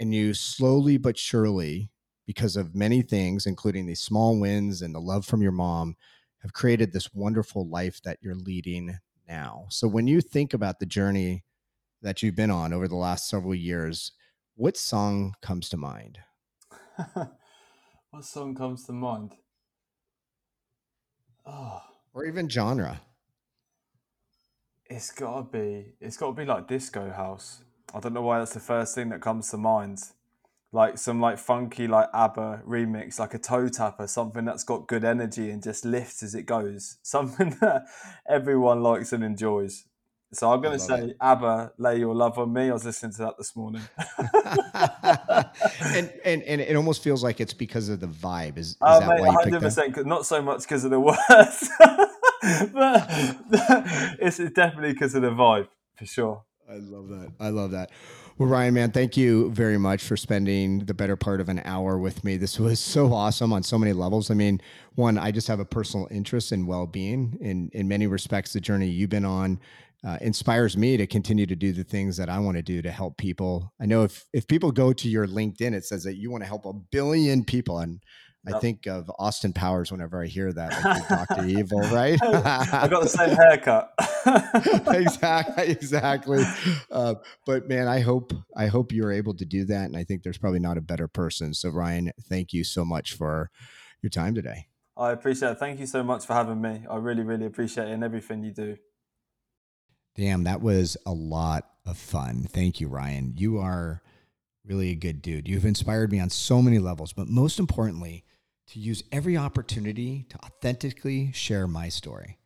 and 0.00 0.14
you 0.14 0.34
slowly 0.34 0.96
but 0.96 1.18
surely 1.18 1.90
because 2.26 2.56
of 2.56 2.74
many 2.74 3.02
things 3.02 3.46
including 3.46 3.86
these 3.86 4.00
small 4.00 4.38
wins 4.38 4.82
and 4.82 4.94
the 4.94 5.00
love 5.00 5.24
from 5.24 5.42
your 5.42 5.52
mom 5.52 5.96
have 6.42 6.52
created 6.52 6.92
this 6.92 7.14
wonderful 7.14 7.68
life 7.68 8.02
that 8.02 8.18
you're 8.20 8.34
leading 8.34 8.98
now. 9.28 9.66
So 9.70 9.86
when 9.86 10.08
you 10.08 10.20
think 10.20 10.52
about 10.52 10.80
the 10.80 10.86
journey 10.86 11.44
that 12.02 12.22
you've 12.22 12.34
been 12.34 12.50
on 12.50 12.72
over 12.72 12.88
the 12.88 12.96
last 12.96 13.28
several 13.28 13.54
years 13.54 14.12
what 14.56 14.76
song 14.76 15.34
comes 15.40 15.68
to 15.70 15.76
mind 15.76 16.18
what 18.12 18.24
song 18.24 18.54
comes 18.54 18.84
to 18.84 18.92
mind? 18.92 19.32
Oh, 21.44 21.82
or 22.14 22.24
even 22.24 22.48
genre 22.48 23.00
it's 24.92 25.10
gotta 25.10 25.42
be. 25.42 25.94
It's 26.00 26.16
gotta 26.16 26.34
be 26.34 26.44
like 26.44 26.68
Disco 26.68 27.10
House. 27.10 27.62
I 27.94 28.00
don't 28.00 28.12
know 28.12 28.22
why 28.22 28.38
that's 28.38 28.54
the 28.54 28.60
first 28.60 28.94
thing 28.94 29.08
that 29.08 29.22
comes 29.22 29.50
to 29.50 29.56
mind. 29.56 30.00
Like 30.70 30.98
some 30.98 31.20
like 31.20 31.38
funky 31.38 31.86
like 31.86 32.08
ABBA 32.12 32.62
remix, 32.66 33.18
like 33.18 33.34
a 33.34 33.38
toe 33.38 33.68
tapper, 33.68 34.06
something 34.06 34.44
that's 34.44 34.64
got 34.64 34.86
good 34.86 35.04
energy 35.04 35.50
and 35.50 35.62
just 35.62 35.84
lifts 35.84 36.22
as 36.22 36.34
it 36.34 36.44
goes. 36.44 36.98
Something 37.02 37.56
that 37.60 37.84
everyone 38.28 38.82
likes 38.82 39.12
and 39.12 39.22
enjoys. 39.24 39.84
So 40.34 40.50
I'm 40.50 40.62
gonna 40.62 40.78
love 40.78 40.80
say 40.80 41.14
ABBA, 41.20 41.72
"Lay 41.76 41.98
Your 41.98 42.14
Love 42.14 42.38
on 42.38 42.52
Me." 42.52 42.70
I 42.70 42.72
was 42.72 42.86
listening 42.86 43.12
to 43.12 43.18
that 43.18 43.36
this 43.36 43.54
morning. 43.54 43.82
and, 45.94 46.10
and 46.24 46.42
and 46.42 46.60
it 46.60 46.74
almost 46.74 47.02
feels 47.02 47.22
like 47.22 47.38
it's 47.40 47.52
because 47.52 47.90
of 47.90 48.00
the 48.00 48.06
vibe. 48.06 48.56
Is, 48.56 48.68
is 48.68 48.76
Oh, 48.80 49.00
that 49.00 49.08
mate, 49.08 49.20
why 49.20 49.26
you 49.26 49.32
picked 49.32 49.44
hundred 49.44 49.60
that? 49.60 49.92
percent. 49.92 50.06
Not 50.06 50.24
so 50.24 50.40
much 50.40 50.62
because 50.62 50.84
of 50.84 50.90
the 50.90 51.00
words, 51.00 51.70
but 52.72 53.06
it's 54.20 54.38
definitely 54.38 54.94
because 54.94 55.14
of 55.14 55.20
the 55.22 55.30
vibe 55.30 55.68
for 55.96 56.06
sure. 56.06 56.42
I 56.68 56.76
love 56.76 57.08
that. 57.08 57.32
I 57.38 57.50
love 57.50 57.72
that. 57.72 57.90
Well, 58.38 58.48
Ryan, 58.48 58.72
man, 58.72 58.90
thank 58.92 59.18
you 59.18 59.50
very 59.50 59.76
much 59.76 60.02
for 60.02 60.16
spending 60.16 60.86
the 60.86 60.94
better 60.94 61.16
part 61.16 61.42
of 61.42 61.50
an 61.50 61.60
hour 61.66 61.98
with 61.98 62.24
me. 62.24 62.38
This 62.38 62.58
was 62.58 62.80
so 62.80 63.12
awesome 63.12 63.52
on 63.52 63.62
so 63.62 63.78
many 63.78 63.92
levels. 63.92 64.30
I 64.30 64.34
mean, 64.34 64.62
one, 64.94 65.18
I 65.18 65.30
just 65.30 65.48
have 65.48 65.60
a 65.60 65.66
personal 65.66 66.08
interest 66.10 66.50
in 66.52 66.66
well-being. 66.66 67.36
In 67.42 67.68
in 67.74 67.86
many 67.86 68.06
respects, 68.06 68.54
the 68.54 68.60
journey 68.60 68.88
you've 68.88 69.10
been 69.10 69.26
on 69.26 69.60
uh, 70.06 70.18
inspires 70.20 70.76
me 70.76 70.96
to 70.96 71.06
continue 71.06 71.46
to 71.46 71.54
do 71.54 71.72
the 71.72 71.84
things 71.84 72.16
that 72.16 72.28
I 72.28 72.38
want 72.38 72.56
to 72.56 72.62
do 72.62 72.82
to 72.82 72.90
help 72.90 73.16
people. 73.16 73.72
I 73.80 73.86
know 73.86 74.02
if 74.02 74.26
if 74.32 74.46
people 74.46 74.72
go 74.72 74.92
to 74.92 75.08
your 75.08 75.26
LinkedIn, 75.26 75.74
it 75.74 75.84
says 75.84 76.04
that 76.04 76.16
you 76.16 76.30
want 76.30 76.42
to 76.42 76.48
help 76.48 76.66
a 76.66 76.72
billion 76.72 77.44
people, 77.44 77.78
and 77.78 78.02
I 78.46 78.58
think 78.58 78.86
of 78.86 79.08
Austin 79.18 79.52
Powers 79.52 79.92
whenever 79.92 80.20
I 80.20 80.26
hear 80.26 80.52
that, 80.52 80.84
like 80.84 81.08
Doctor 81.08 81.44
Evil, 81.46 81.80
right? 81.80 82.18
I 82.20 82.88
got 82.88 83.02
the 83.02 83.08
same 83.08 83.30
haircut. 83.36 83.92
exactly, 84.96 85.64
exactly. 85.68 86.44
Uh, 86.90 87.14
but 87.46 87.68
man, 87.68 87.86
I 87.86 88.00
hope 88.00 88.32
I 88.56 88.66
hope 88.66 88.90
you're 88.90 89.12
able 89.12 89.34
to 89.34 89.44
do 89.44 89.64
that, 89.66 89.84
and 89.84 89.96
I 89.96 90.02
think 90.02 90.24
there's 90.24 90.38
probably 90.38 90.60
not 90.60 90.76
a 90.76 90.82
better 90.82 91.06
person. 91.06 91.54
So 91.54 91.68
Ryan, 91.68 92.10
thank 92.28 92.52
you 92.52 92.64
so 92.64 92.84
much 92.84 93.12
for 93.12 93.50
your 94.02 94.10
time 94.10 94.34
today. 94.34 94.66
I 94.96 95.12
appreciate 95.12 95.52
it. 95.52 95.58
Thank 95.58 95.78
you 95.78 95.86
so 95.86 96.02
much 96.02 96.26
for 96.26 96.34
having 96.34 96.60
me. 96.60 96.84
I 96.90 96.96
really, 96.96 97.22
really 97.22 97.46
appreciate 97.46 97.88
it 97.88 97.92
and 97.92 98.04
everything 98.04 98.42
you 98.42 98.52
do. 98.52 98.76
Damn, 100.14 100.44
that 100.44 100.60
was 100.60 100.96
a 101.06 101.12
lot 101.12 101.68
of 101.86 101.96
fun. 101.96 102.46
Thank 102.48 102.80
you, 102.80 102.88
Ryan. 102.88 103.34
You 103.36 103.58
are 103.58 104.02
really 104.64 104.90
a 104.90 104.94
good 104.94 105.22
dude. 105.22 105.48
You've 105.48 105.64
inspired 105.64 106.12
me 106.12 106.20
on 106.20 106.30
so 106.30 106.62
many 106.62 106.78
levels, 106.78 107.12
but 107.12 107.28
most 107.28 107.58
importantly, 107.58 108.24
to 108.68 108.78
use 108.78 109.02
every 109.10 109.36
opportunity 109.36 110.26
to 110.28 110.38
authentically 110.44 111.32
share 111.32 111.66
my 111.66 111.88
story. 111.88 112.38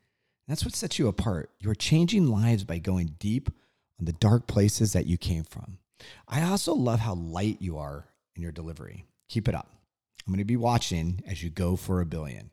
That's 0.48 0.64
what 0.64 0.74
sets 0.74 0.98
you 0.98 1.08
apart. 1.08 1.50
You're 1.58 1.74
changing 1.74 2.28
lives 2.28 2.64
by 2.64 2.78
going 2.78 3.16
deep 3.18 3.50
on 3.98 4.06
the 4.06 4.12
dark 4.12 4.46
places 4.46 4.92
that 4.92 5.06
you 5.06 5.18
came 5.18 5.44
from. 5.44 5.78
I 6.28 6.42
also 6.42 6.74
love 6.74 7.00
how 7.00 7.14
light 7.14 7.58
you 7.60 7.78
are 7.78 8.06
in 8.34 8.42
your 8.42 8.52
delivery. 8.52 9.06
Keep 9.28 9.48
it 9.48 9.54
up. 9.54 9.68
I'm 10.26 10.32
going 10.32 10.38
to 10.38 10.44
be 10.44 10.56
watching 10.56 11.22
as 11.26 11.42
you 11.42 11.50
go 11.50 11.76
for 11.76 12.00
a 12.00 12.06
billion. 12.06 12.50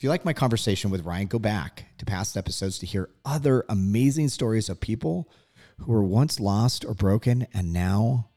If 0.00 0.04
you 0.04 0.08
like 0.08 0.24
my 0.24 0.32
conversation 0.32 0.90
with 0.90 1.04
Ryan, 1.04 1.26
go 1.26 1.38
back 1.38 1.84
to 1.98 2.06
past 2.06 2.34
episodes 2.34 2.78
to 2.78 2.86
hear 2.86 3.10
other 3.22 3.66
amazing 3.68 4.30
stories 4.30 4.70
of 4.70 4.80
people 4.80 5.28
who 5.76 5.92
were 5.92 6.02
once 6.02 6.40
lost 6.40 6.86
or 6.86 6.94
broken 6.94 7.46
and 7.52 7.74
now 7.74 8.30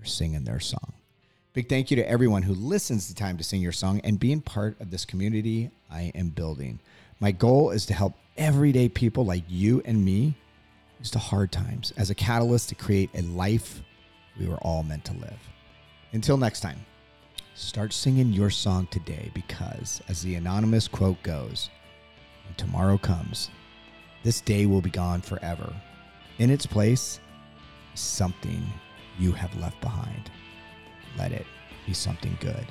are 0.00 0.06
singing 0.06 0.44
their 0.44 0.58
song. 0.58 0.94
Big 1.52 1.68
thank 1.68 1.90
you 1.90 1.98
to 1.98 2.08
everyone 2.08 2.44
who 2.44 2.54
listens 2.54 3.08
to 3.08 3.14
Time 3.14 3.36
to 3.36 3.44
Sing 3.44 3.60
Your 3.60 3.72
Song 3.72 4.00
and 4.04 4.18
being 4.18 4.40
part 4.40 4.80
of 4.80 4.90
this 4.90 5.04
community 5.04 5.70
I 5.90 6.12
am 6.14 6.30
building. 6.30 6.80
My 7.20 7.30
goal 7.30 7.72
is 7.72 7.84
to 7.86 7.92
help 7.92 8.14
everyday 8.38 8.88
people 8.88 9.26
like 9.26 9.44
you 9.48 9.82
and 9.84 10.02
me 10.02 10.34
use 10.98 11.10
the 11.10 11.18
hard 11.18 11.52
times 11.52 11.92
as 11.98 12.08
a 12.08 12.14
catalyst 12.14 12.70
to 12.70 12.74
create 12.74 13.10
a 13.12 13.20
life 13.20 13.82
we 14.40 14.48
were 14.48 14.56
all 14.62 14.82
meant 14.82 15.04
to 15.04 15.12
live. 15.12 15.50
Until 16.14 16.38
next 16.38 16.60
time. 16.60 16.78
Start 17.54 17.92
singing 17.92 18.32
your 18.32 18.48
song 18.48 18.86
today 18.90 19.30
because, 19.34 20.00
as 20.08 20.22
the 20.22 20.36
anonymous 20.36 20.88
quote 20.88 21.22
goes, 21.22 21.68
when 22.46 22.54
tomorrow 22.54 22.96
comes, 22.96 23.50
this 24.22 24.40
day 24.40 24.64
will 24.64 24.80
be 24.80 24.88
gone 24.88 25.20
forever. 25.20 25.70
In 26.38 26.48
its 26.48 26.64
place 26.64 27.20
something 27.94 28.64
you 29.18 29.32
have 29.32 29.54
left 29.60 29.78
behind. 29.82 30.30
Let 31.18 31.32
it 31.32 31.46
be 31.86 31.92
something 31.92 32.38
good. 32.40 32.66